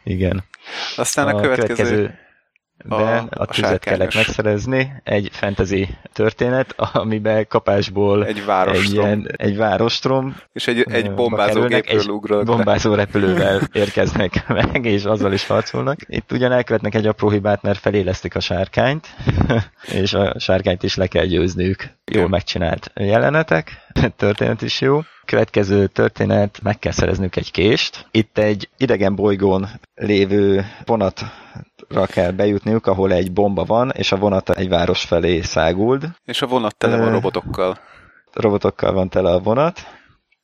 Igen. 0.04 0.44
Aztán 0.96 1.28
a, 1.28 1.38
a 1.38 1.42
következő... 1.42 1.84
következő 1.84 2.27
de 2.86 2.96
a, 2.96 3.28
a 3.30 3.46
tüzet 3.46 3.84
kellett 3.84 4.14
megszerezni, 4.14 4.94
egy 5.04 5.30
fantasy 5.32 5.88
történet, 6.14 6.74
amiben 6.78 7.48
kapásból 7.48 8.26
egy 8.26 8.46
várostrom, 8.46 8.86
egy, 8.86 8.94
ilyen, 8.94 9.32
egy 9.36 9.58
várostrom 9.58 10.36
és 10.54 10.68
egy, 10.68 10.86
egy 10.92 11.14
bombázó 11.14 11.66
gépről 11.66 12.08
ugrott. 12.08 12.46
bombázó 12.46 12.94
repülővel 12.94 13.62
érkeznek 13.72 14.48
meg, 14.48 14.86
és 14.86 15.04
azzal 15.04 15.34
is 15.34 15.48
harcolnak. 15.48 16.00
Itt 16.06 16.32
ugyan 16.32 16.52
elkövetnek 16.52 16.96
egy 16.96 17.08
apró 17.08 17.30
hibát, 17.30 17.62
mert 17.62 17.80
felélesztik 17.80 18.36
a 18.36 18.40
sárkányt, 18.40 19.08
és 20.02 20.14
a 20.14 20.40
sárkányt 20.40 20.84
is 20.84 20.96
le 20.96 21.08
kell 21.08 21.26
győznünk. 21.26 21.96
Jól 22.06 22.28
megcsinált 22.28 22.92
jelenetek, 22.96 23.72
történet 24.18 24.62
is 24.62 24.82
jó. 24.82 25.00
Következő 25.28 25.88
történet, 25.88 26.60
meg 26.64 26.80
kell 26.80 26.92
szereznünk 26.92 27.36
egy 27.36 27.52
kést. 27.52 28.08
Itt 28.12 28.38
egy 28.38 28.70
idegen 28.78 29.16
bolygón 29.16 29.68
lévő 29.96 30.66
vonat 30.86 31.22
kell 32.06 32.32
bejutniuk, 32.32 32.88
ahol 32.88 33.12
egy 33.12 33.32
bomba 33.32 33.64
van, 33.64 33.92
és 33.92 34.12
a 34.12 34.18
vonat 34.18 34.50
egy 34.50 34.70
város 34.70 35.04
felé 35.04 35.42
száguld. 35.42 36.10
És 36.26 36.42
a 36.42 36.48
vonat 36.48 36.76
tele 36.76 36.98
van 36.98 37.12
robotokkal. 37.12 37.78
Robotokkal 38.34 38.94
van 38.94 39.10
tele 39.10 39.32
a 39.32 39.40
vonat. 39.40 39.80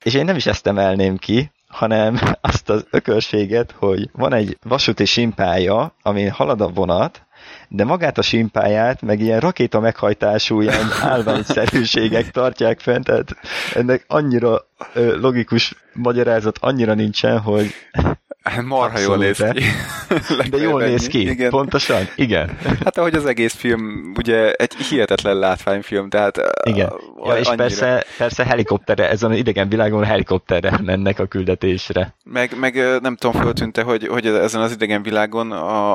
És 0.03 0.13
én 0.13 0.25
nem 0.25 0.35
is 0.35 0.45
ezt 0.45 0.67
emelném 0.67 1.17
ki, 1.17 1.51
hanem 1.67 2.19
azt 2.51 2.69
az 2.69 2.85
ökölséget, 2.89 3.71
hogy 3.71 4.09
van 4.11 4.33
egy 4.33 4.57
vasúti 4.63 5.05
simpája, 5.05 5.95
amin 6.01 6.31
halad 6.31 6.61
a 6.61 6.67
vonat, 6.67 7.25
de 7.67 7.83
magát 7.83 8.17
a 8.17 8.21
simpáját, 8.21 9.01
meg 9.01 9.19
ilyen 9.19 9.39
rakéta 9.39 9.79
meghajtású 9.79 10.61
ilyen 10.61 10.87
állványszerűségek 11.11 12.31
tartják 12.31 12.79
fent, 12.79 13.05
tehát 13.05 13.35
ennek 13.73 14.05
annyira 14.07 14.67
logikus 14.95 15.75
magyarázat 15.93 16.57
annyira 16.61 16.93
nincsen, 16.93 17.39
hogy 17.39 17.73
Marha 18.65 18.99
jól 18.99 19.17
néz 19.25 19.45
ki. 19.53 19.63
De 20.49 20.57
jól 20.57 20.81
néz 20.81 21.07
ki, 21.07 21.29
igen. 21.29 21.49
pontosan, 21.49 22.07
igen. 22.15 22.57
Hát 22.83 22.97
ahogy 22.97 23.15
az 23.15 23.25
egész 23.25 23.53
film, 23.53 24.13
ugye 24.17 24.51
egy 24.51 24.75
hihetetlen 24.75 25.37
látványfilm, 25.37 26.09
tehát... 26.09 26.37
Igen, 26.63 26.93
ja, 27.25 27.33
és 27.37 27.47
annyira... 27.47 27.63
persze, 27.63 28.05
persze 28.17 28.43
helikopterre, 28.45 29.09
ezen 29.09 29.31
az 29.31 29.37
idegen 29.37 29.69
világon 29.69 30.03
helikopterre 30.03 30.79
mennek 30.85 31.19
a 31.19 31.25
küldetésre. 31.25 32.15
Meg, 32.23 32.59
meg 32.59 32.75
nem 33.01 33.15
tudom, 33.15 33.41
föltűnte, 33.41 33.81
hogy, 33.81 34.07
hogy 34.07 34.25
ezen 34.25 34.61
az 34.61 34.71
idegen 34.71 35.03
világon 35.03 35.51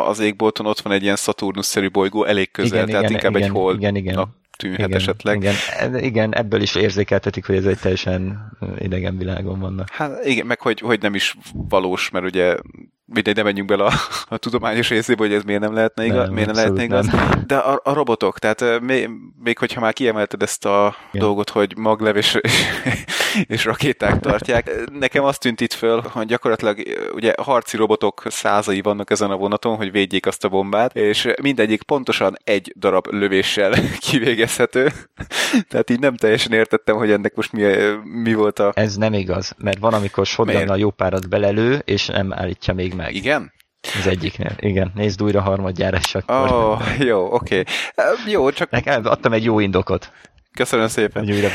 az 0.07 0.21
égbolton 0.21 0.67
ott 0.67 0.81
van 0.81 0.93
egy 0.93 1.03
ilyen 1.03 1.17
Saturnus-szerű 1.17 1.91
bolygó 1.91 2.25
elég 2.25 2.51
közel, 2.51 2.77
igen, 2.77 2.87
tehát 2.87 3.03
igen, 3.03 3.13
inkább 3.13 3.37
igen, 3.37 3.49
egy 3.49 3.55
hold. 3.55 3.77
Igen, 3.77 3.97
igen 3.97 4.37
tűnhet 4.59 4.87
igen, 4.87 4.99
esetleg. 4.99 5.37
Igen, 5.37 5.55
igen, 5.99 6.35
ebből 6.35 6.61
is 6.61 6.75
érzékeltetik, 6.75 7.47
hogy 7.47 7.57
ez 7.57 7.65
egy 7.65 7.79
teljesen 7.79 8.53
idegen 8.79 9.19
világon 9.19 9.61
vannak. 9.61 9.91
Hát 9.91 10.25
igen, 10.25 10.47
meg 10.47 10.61
hogy, 10.61 10.81
hogy 10.81 11.01
nem 11.01 11.15
is 11.15 11.37
valós, 11.53 12.11
mert 12.11 12.25
ugye 12.25 12.57
mindegy, 13.05 13.35
nem 13.35 13.45
menjünk 13.45 13.69
bele 13.69 13.85
a, 13.85 13.93
a 14.29 14.37
tudományos 14.37 14.89
részébe, 14.89 15.23
hogy 15.23 15.33
ez 15.33 15.43
miért 15.43 15.61
nem 15.61 15.75
lehetne 15.75 16.05
igaz, 16.05 16.25
nem, 16.25 16.33
miért 16.33 16.47
nem 16.47 16.57
lehetne 16.57 16.83
igaz. 16.83 17.07
Nem. 17.07 17.45
De 17.47 17.57
a, 17.57 17.81
a 17.85 17.93
robotok, 17.93 18.39
tehát 18.39 18.81
még, 18.81 19.11
még 19.43 19.59
hogyha 19.59 19.81
már 19.81 19.93
kiemelted 19.93 20.43
ezt 20.43 20.65
a 20.65 20.97
Igen. 21.13 21.27
dolgot, 21.27 21.51
hogy 21.51 21.77
maglev 21.77 22.17
és, 22.17 22.39
és 23.47 23.65
rakéták 23.65 24.21
tartják, 24.21 24.71
nekem 24.93 25.25
azt 25.25 25.41
tűnt 25.41 25.61
itt 25.61 25.73
föl, 25.73 26.01
hogy 26.01 26.27
gyakorlatilag 26.27 26.83
ugye 27.15 27.35
harci 27.43 27.77
robotok 27.77 28.23
százai 28.27 28.81
vannak 28.81 29.11
ezen 29.11 29.31
a 29.31 29.37
vonaton, 29.37 29.77
hogy 29.77 29.91
védjék 29.91 30.27
azt 30.27 30.45
a 30.45 30.49
bombát, 30.49 30.97
és 30.97 31.29
mindegyik 31.43 31.83
pontosan 31.83 32.37
egy 32.45 32.73
darab 32.77 33.07
lövéssel 33.07 33.75
kivégezhető. 34.09 34.93
Tehát 35.69 35.91
így 35.91 36.01
nem 36.01 36.17
teljesen 36.17 36.53
értettem, 36.53 36.97
hogy 36.97 37.11
ennek 37.11 37.35
most 37.35 37.53
mi, 37.53 37.65
mi 38.05 38.35
volt 38.35 38.59
a... 38.59 38.73
Ez 38.75 38.97
nem 38.97 39.13
igaz, 39.13 39.55
mert 39.59 39.79
van, 39.79 39.95
amikor 39.95 40.27
a 40.67 40.77
jó 40.77 40.91
párat 40.91 41.29
belelő, 41.29 41.83
és 41.85 42.07
nem 42.07 42.33
állítja 42.33 42.75
még 42.75 42.95
meg. 42.95 43.15
Igen? 43.15 43.53
Az 43.99 44.07
egyiknél, 44.07 44.53
igen. 44.59 44.93
Nézd 44.95 45.23
újra 45.23 45.41
harmadjára, 45.41 45.97
és 45.97 46.15
akkor... 46.15 46.53
Oh, 46.53 46.83
jó, 46.99 47.33
oké. 47.33 47.65
Okay. 47.95 48.33
Jó, 48.33 48.51
csak... 48.51 48.71
Nekem 48.71 49.07
adtam 49.07 49.33
egy 49.33 49.45
jó 49.45 49.61
indokot. 49.61 50.13
Köszönöm 50.59 50.89
szépen. 50.89 51.25
Hogy 51.25 51.33
újra 51.33 51.49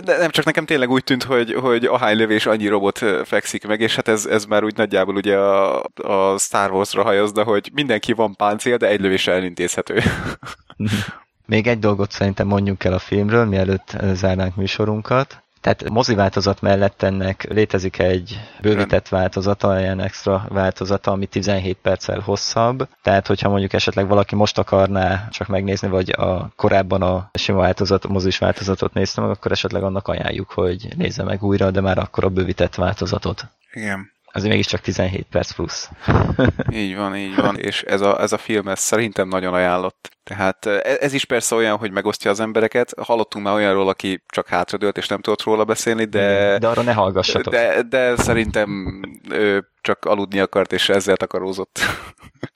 De 0.00 0.16
nem 0.18 0.30
csak 0.30 0.44
nekem 0.44 0.64
tényleg 0.64 0.90
úgy 0.90 1.04
tűnt, 1.04 1.22
hogy, 1.22 1.54
hogy 1.54 1.84
ahány 1.84 2.16
lövés 2.16 2.46
annyi 2.46 2.66
robot 2.66 2.98
fekszik 3.24 3.66
meg, 3.66 3.80
és 3.80 3.94
hát 3.94 4.08
ez, 4.08 4.26
ez 4.26 4.44
már 4.44 4.64
úgy 4.64 4.76
nagyjából 4.76 5.14
ugye 5.14 5.36
a, 5.36 5.82
a 5.94 6.38
Star 6.38 6.70
Wars-ra 6.70 7.02
hajozna, 7.02 7.42
hogy 7.42 7.70
mindenki 7.74 8.12
van 8.12 8.36
páncél, 8.36 8.76
de 8.76 8.88
egy 8.88 9.00
lövés 9.00 9.26
elintézhető. 9.26 10.00
Még 11.46 11.66
egy 11.66 11.78
dolgot 11.78 12.10
szerintem 12.10 12.46
mondjuk 12.46 12.84
el 12.84 12.92
a 12.92 12.98
filmről, 12.98 13.44
mielőtt 13.44 13.96
zárnánk 14.12 14.56
műsorunkat. 14.56 15.42
Tehát 15.62 15.88
mozi 15.88 16.14
változat 16.14 16.60
mellett 16.60 17.02
ennek 17.02 17.44
létezik 17.48 17.98
egy 17.98 18.40
bővített 18.60 19.08
változata, 19.08 19.80
ilyen 19.80 20.00
extra 20.00 20.44
változata, 20.48 21.10
ami 21.10 21.26
17 21.26 21.78
perccel 21.82 22.20
hosszabb. 22.20 22.88
Tehát, 23.02 23.26
hogyha 23.26 23.48
mondjuk 23.48 23.72
esetleg 23.72 24.08
valaki 24.08 24.34
most 24.34 24.58
akarná 24.58 25.28
csak 25.30 25.48
megnézni, 25.48 25.88
vagy 25.88 26.10
a 26.10 26.52
korábban 26.56 27.02
a 27.02 27.30
sima 27.32 27.58
változat, 27.58 28.04
a 28.04 28.08
mozis 28.08 28.38
változatot 28.38 28.92
nézte 28.92 29.20
meg, 29.20 29.30
akkor 29.30 29.52
esetleg 29.52 29.82
annak 29.82 30.08
ajánljuk, 30.08 30.50
hogy 30.50 30.88
nézze 30.96 31.22
meg 31.22 31.42
újra, 31.42 31.70
de 31.70 31.80
már 31.80 31.98
akkor 31.98 32.24
a 32.24 32.28
bővített 32.28 32.74
változatot. 32.74 33.46
Igen 33.72 34.11
azért 34.32 34.50
mégiscsak 34.50 34.80
17 34.80 35.26
perc 35.30 35.52
plusz. 35.52 35.90
így 36.72 36.96
van, 36.96 37.16
így 37.16 37.34
van, 37.34 37.58
és 37.58 37.82
ez 37.82 38.00
a, 38.00 38.20
ez 38.20 38.32
a 38.32 38.38
film 38.38 38.68
ez 38.68 38.78
szerintem 38.80 39.28
nagyon 39.28 39.54
ajánlott. 39.54 40.10
Tehát 40.24 40.66
e, 40.66 40.96
ez 41.00 41.12
is 41.12 41.24
persze 41.24 41.54
olyan, 41.54 41.76
hogy 41.76 41.90
megosztja 41.90 42.30
az 42.30 42.40
embereket. 42.40 42.92
Hallottunk 43.00 43.44
már 43.44 43.54
olyanról, 43.54 43.88
aki 43.88 44.22
csak 44.26 44.48
hátradőlt 44.48 44.96
és 44.96 45.08
nem 45.08 45.20
tudott 45.20 45.42
róla 45.42 45.64
beszélni, 45.64 46.04
de... 46.04 46.58
De 46.58 46.68
arra 46.68 46.82
ne 46.82 46.92
hallgassatok. 46.92 47.52
De, 47.52 47.82
de 47.82 48.16
szerintem 48.16 49.00
ő 49.30 49.68
csak 49.80 50.04
aludni 50.04 50.40
akart, 50.40 50.72
és 50.72 50.88
ezzel 50.88 51.16
takarózott. 51.16 51.78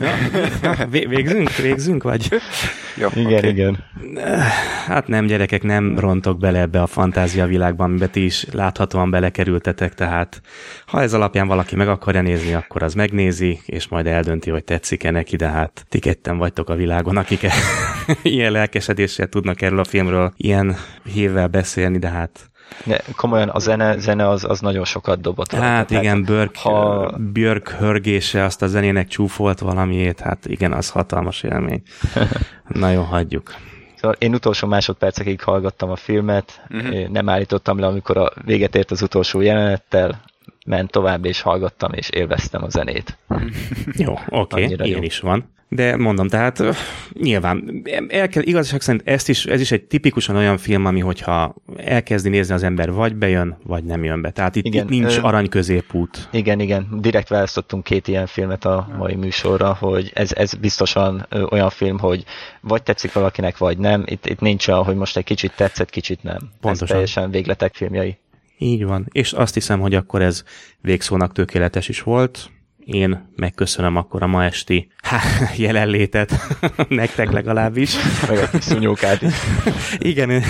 Ja, 0.00 0.86
végzünk? 0.88 1.56
Végzünk, 1.56 2.02
vagy? 2.02 2.28
Jó, 2.96 3.08
igen, 3.14 3.38
okay. 3.38 3.50
igen. 3.50 3.84
Hát 4.86 5.06
nem, 5.06 5.26
gyerekek, 5.26 5.62
nem 5.62 5.98
rontok 5.98 6.38
bele 6.38 6.60
ebbe 6.60 6.82
a 6.82 6.86
fantázia 6.86 7.46
világban, 7.46 7.88
amiben 7.88 8.10
ti 8.10 8.24
is 8.24 8.46
láthatóan 8.52 9.10
belekerültetek, 9.10 9.94
tehát 9.94 10.40
ha 10.86 11.02
ez 11.02 11.14
alapján 11.14 11.46
valaki 11.46 11.76
meg 11.76 11.88
akarja 11.88 12.20
nézni, 12.20 12.54
akkor 12.54 12.82
az 12.82 12.94
megnézi, 12.94 13.60
és 13.66 13.88
majd 13.88 14.06
eldönti, 14.06 14.50
hogy 14.50 14.64
tetszik-e 14.64 15.10
neki, 15.10 15.36
de 15.36 15.48
hát 15.48 15.86
ti 15.88 15.98
ketten 15.98 16.38
vagytok 16.38 16.68
a 16.68 16.74
világon, 16.74 17.16
akik 17.16 17.46
ilyen 18.22 18.52
lelkesedéssel 18.52 19.26
tudnak 19.26 19.62
erről 19.62 19.78
a 19.78 19.84
filmről 19.84 20.32
ilyen 20.36 20.76
hívvel 21.04 21.46
beszélni, 21.46 21.98
de 21.98 22.08
hát 22.08 22.47
de 22.84 23.02
komolyan 23.16 23.48
a 23.48 23.58
zene, 23.58 23.98
zene 23.98 24.28
az, 24.28 24.44
az 24.44 24.60
nagyon 24.60 24.84
sokat 24.84 25.20
dobott. 25.20 25.52
Hát 25.52 25.60
Tehát, 25.60 25.90
igen, 25.90 26.24
Björk, 26.24 26.56
ha... 26.56 27.10
Björk 27.32 27.68
hörgése, 27.68 28.44
azt 28.44 28.62
a 28.62 28.66
zenének 28.66 29.08
csúfolt 29.08 29.58
valamiét, 29.58 30.20
hát 30.20 30.46
igen, 30.46 30.72
az 30.72 30.90
hatalmas 30.90 31.42
élmény. 31.42 31.82
Nagyon 32.68 33.04
hagyjuk. 33.04 33.54
Szóval 33.96 34.16
én 34.18 34.34
utolsó 34.34 34.66
másodpercekig 34.68 35.42
hallgattam 35.42 35.90
a 35.90 35.96
filmet, 35.96 36.60
uh-huh. 36.70 37.08
nem 37.08 37.28
állítottam 37.28 37.78
le, 37.78 37.86
amikor 37.86 38.16
a 38.16 38.32
véget 38.44 38.74
ért 38.74 38.90
az 38.90 39.02
utolsó 39.02 39.40
jelenettel, 39.40 40.22
ment 40.66 40.90
tovább, 40.90 41.24
és 41.24 41.40
hallgattam, 41.40 41.92
és 41.92 42.08
élveztem 42.08 42.62
a 42.62 42.68
zenét. 42.68 43.18
jó, 43.92 44.12
oké, 44.12 44.26
okay, 44.28 44.64
ilyen 44.64 44.86
jó. 44.86 45.02
is 45.02 45.20
van. 45.20 45.56
De 45.70 45.96
mondom, 45.96 46.28
tehát 46.28 46.62
nyilván, 47.12 47.82
el 48.08 48.28
kell, 48.28 48.42
igazság 48.42 48.80
szerint 48.80 49.08
ezt 49.08 49.28
is, 49.28 49.46
ez 49.46 49.60
is 49.60 49.72
egy 49.72 49.84
tipikusan 49.84 50.36
olyan 50.36 50.58
film, 50.58 50.84
ami 50.84 51.00
hogyha 51.00 51.54
elkezdi 51.76 52.28
nézni 52.28 52.54
az 52.54 52.62
ember, 52.62 52.92
vagy 52.92 53.16
bejön, 53.16 53.56
vagy 53.62 53.84
nem 53.84 54.04
jön 54.04 54.20
be. 54.20 54.30
Tehát 54.30 54.56
itt, 54.56 54.64
igen, 54.64 54.84
itt 54.84 54.90
nincs 54.90 55.16
ö, 55.16 55.20
arany 55.22 55.48
középút. 55.48 56.28
Igen, 56.32 56.60
igen. 56.60 56.88
Direkt 57.00 57.28
választottunk 57.28 57.84
két 57.84 58.08
ilyen 58.08 58.26
filmet 58.26 58.64
a 58.64 58.88
mai 58.98 59.14
műsorra, 59.14 59.74
hogy 59.74 60.10
ez, 60.14 60.32
ez 60.32 60.54
biztosan 60.54 61.26
olyan 61.50 61.70
film, 61.70 61.98
hogy 61.98 62.24
vagy 62.60 62.82
tetszik 62.82 63.12
valakinek, 63.12 63.58
vagy 63.58 63.78
nem. 63.78 64.02
Itt, 64.06 64.26
itt 64.26 64.40
nincs 64.40 64.68
olyan, 64.68 64.84
hogy 64.84 64.96
most 64.96 65.16
egy 65.16 65.24
kicsit 65.24 65.52
tetszett, 65.56 65.90
kicsit 65.90 66.22
nem. 66.22 66.38
Pontosan. 66.60 66.86
Ez 66.86 66.92
teljesen 66.92 67.30
végletek 67.30 67.74
filmjei. 67.74 68.18
Így 68.58 68.84
van. 68.84 69.06
És 69.12 69.32
azt 69.32 69.54
hiszem, 69.54 69.80
hogy 69.80 69.94
akkor 69.94 70.22
ez 70.22 70.44
végszónak 70.80 71.32
tökéletes 71.32 71.88
is 71.88 72.02
volt 72.02 72.50
én 72.88 73.32
megköszönöm 73.36 73.96
akkor 73.96 74.22
a 74.22 74.26
ma 74.26 74.44
esti 74.44 74.88
há, 75.02 75.20
jelenlétet, 75.66 76.32
nektek 76.88 77.30
legalábbis. 77.30 77.96
Meg 78.28 78.38
a 78.38 78.48
kis. 78.50 78.66
Igen, 79.98 80.42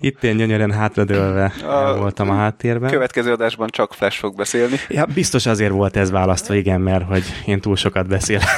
itt 0.00 0.24
én 0.24 0.36
gyönyörűen 0.36 0.72
hátradőlve 0.72 1.52
a 1.66 1.96
voltam 1.96 2.30
a 2.30 2.34
háttérben. 2.34 2.90
Következő 2.90 3.32
adásban 3.32 3.68
csak 3.68 3.94
Flash 3.94 4.18
fog 4.18 4.36
beszélni. 4.36 4.76
Ja, 4.88 5.06
biztos 5.14 5.46
azért 5.46 5.70
volt 5.70 5.96
ez 5.96 6.10
választva, 6.10 6.54
igen, 6.54 6.80
mert 6.80 7.04
hogy 7.04 7.22
én 7.46 7.60
túl 7.60 7.76
sokat 7.76 8.08
beszélek. 8.08 8.48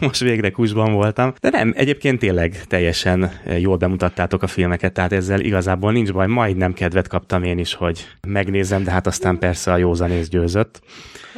Most 0.00 0.20
végre 0.20 0.50
kusban 0.50 0.92
voltam. 0.92 1.32
De 1.40 1.50
nem, 1.50 1.72
egyébként 1.76 2.18
tényleg 2.18 2.64
teljesen 2.68 3.30
jól 3.58 3.76
bemutattátok 3.76 4.42
a 4.42 4.46
filmeket, 4.46 4.92
tehát 4.92 5.12
ezzel 5.12 5.40
igazából 5.40 5.92
nincs 5.92 6.12
baj. 6.12 6.26
Majdnem 6.26 6.72
kedvet 6.72 7.08
kaptam 7.08 7.42
én 7.42 7.58
is, 7.58 7.74
hogy 7.74 8.06
megnézem, 8.28 8.84
de 8.84 8.90
hát 8.90 9.06
aztán 9.06 9.38
persze 9.38 9.72
a 9.72 9.76
józanész 9.76 10.28
győzött. 10.28 10.80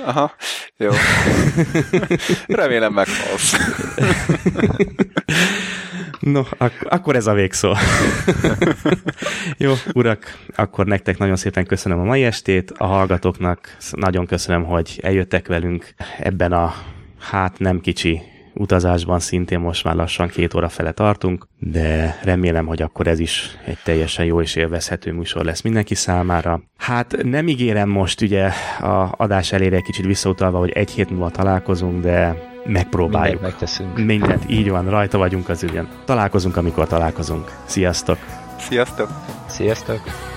Aha, 0.04 0.34
jó. 0.76 0.90
Remélem 2.46 2.92
meghalsz. 2.92 3.56
No, 6.20 6.42
ak- 6.58 6.82
akkor 6.88 7.16
ez 7.16 7.26
a 7.26 7.32
végszó. 7.32 7.72
Jó, 9.56 9.72
urak, 9.92 10.38
akkor 10.56 10.86
nektek 10.86 11.18
nagyon 11.18 11.36
szépen 11.36 11.66
köszönöm 11.66 11.98
a 11.98 12.04
mai 12.04 12.24
estét, 12.24 12.70
a 12.76 12.86
hallgatóknak 12.86 13.76
nagyon 13.90 14.26
köszönöm, 14.26 14.64
hogy 14.64 15.00
eljöttek 15.02 15.46
velünk 15.46 15.94
ebben 16.18 16.52
a 16.52 16.74
hát 17.20 17.58
nem 17.58 17.80
kicsi 17.80 18.22
utazásban 18.58 19.20
szintén 19.20 19.58
most 19.58 19.84
már 19.84 19.94
lassan 19.94 20.28
két 20.28 20.54
óra 20.54 20.68
fele 20.68 20.92
tartunk, 20.92 21.46
de 21.58 22.18
remélem, 22.22 22.66
hogy 22.66 22.82
akkor 22.82 23.06
ez 23.06 23.18
is 23.18 23.56
egy 23.64 23.78
teljesen 23.84 24.24
jó 24.24 24.40
és 24.40 24.54
élvezhető 24.54 25.12
műsor 25.12 25.44
lesz 25.44 25.60
mindenki 25.60 25.94
számára. 25.94 26.62
Hát 26.76 27.16
nem 27.22 27.48
ígérem 27.48 27.88
most 27.88 28.20
ugye 28.20 28.50
a 28.80 29.14
adás 29.16 29.52
elére 29.52 29.76
egy 29.76 29.82
kicsit 29.82 30.04
visszautalva, 30.04 30.58
hogy 30.58 30.70
egy 30.70 30.90
hét 30.90 31.10
múlva 31.10 31.30
találkozunk, 31.30 32.02
de 32.02 32.36
megpróbáljuk. 32.64 33.40
Mindent 33.40 33.60
megteszünk. 33.60 34.04
Mindent, 34.04 34.50
így 34.50 34.70
van, 34.70 34.90
rajta 34.90 35.18
vagyunk 35.18 35.48
az 35.48 35.62
ügyön. 35.62 35.88
Találkozunk, 36.04 36.56
amikor 36.56 36.86
találkozunk. 36.86 37.52
Sziasztok! 37.64 38.18
Sziasztok! 38.58 39.08
Sziasztok! 39.46 40.34